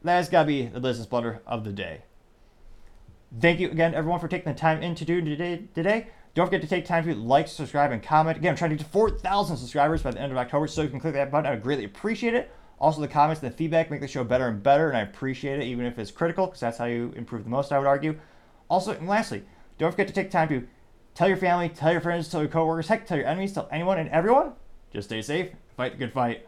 that's 0.03 0.29
got 0.29 0.43
to 0.43 0.47
be 0.47 0.67
the 0.67 0.81
business 0.81 1.07
blunder 1.07 1.43
of 1.47 1.65
the 1.65 1.73
day. 1.73 2.03
Thank 3.39 3.61
you 3.61 3.71
again, 3.71 3.95
everyone, 3.95 4.19
for 4.19 4.29
taking 4.29 4.53
the 4.53 4.59
time 4.59 4.83
in 4.83 4.95
to 4.97 5.05
do 5.05 5.21
today. 5.21 5.69
Today, 5.75 6.09
don't 6.35 6.47
forget 6.47 6.63
to 6.63 6.69
take 6.69 6.85
time 6.85 7.05
to 7.05 7.15
like, 7.15 7.49
subscribe, 7.49 7.93
and 7.93 8.03
comment. 8.03 8.39
Again, 8.39 8.51
I'm 8.51 8.57
trying 8.57 8.71
to 8.71 8.77
get 8.77 8.85
to 8.85 8.91
4,000 8.91 9.57
subscribers 9.57 10.03
by 10.03 10.11
the 10.11 10.21
end 10.21 10.33
of 10.33 10.39
October, 10.39 10.67
so 10.67 10.83
you 10.83 10.89
can 10.89 11.01
click 11.01 11.15
that 11.15 11.31
button. 11.31 11.47
I 11.47 11.51
would 11.51 11.63
greatly 11.63 11.85
appreciate 11.85 12.35
it. 12.35 12.51
Also, 12.81 13.01
the 13.01 13.09
comments 13.09 13.43
and 13.43 13.53
the 13.53 13.57
feedback 13.57 13.91
make 13.91 14.01
the 14.01 14.09
show 14.09 14.25
better 14.25 14.49
and 14.49 14.63
better, 14.63 14.89
and 14.89 14.97
I 14.97 15.03
appreciate 15.03 15.61
it, 15.61 15.65
even 15.65 15.85
if 15.85 15.99
it's 15.99 16.11
critical, 16.11 16.47
because 16.47 16.61
that's 16.61 16.79
how 16.79 16.87
you 16.87 17.13
improve 17.15 17.45
the 17.45 17.51
most, 17.51 17.73
I 17.73 17.79
would 17.79 17.87
argue. 17.87 18.19
Also, 18.71 18.93
and 18.93 19.07
lastly, 19.07 19.45
don't 19.77 19.91
forget 19.91 20.09
to 20.09 20.15
take 20.15 20.31
time 20.31 20.49
to 20.49 20.67
tell 21.15 21.29
your 21.29 21.37
family, 21.37 21.69
tell 21.69 21.93
your 21.93 22.01
friends, 22.01 22.29
tell 22.29 22.41
your 22.41 22.51
coworkers, 22.51 22.89
heck, 22.89 23.07
tell 23.07 23.17
your 23.17 23.27
enemies, 23.27 23.53
tell 23.53 23.69
anyone 23.71 23.99
and 23.99 24.09
everyone. 24.11 24.53
Just 24.93 25.09
stay 25.09 25.23
safe, 25.23 25.51
fight 25.77 25.93
the 25.93 25.99
good 25.99 26.13
fight. 26.13 26.47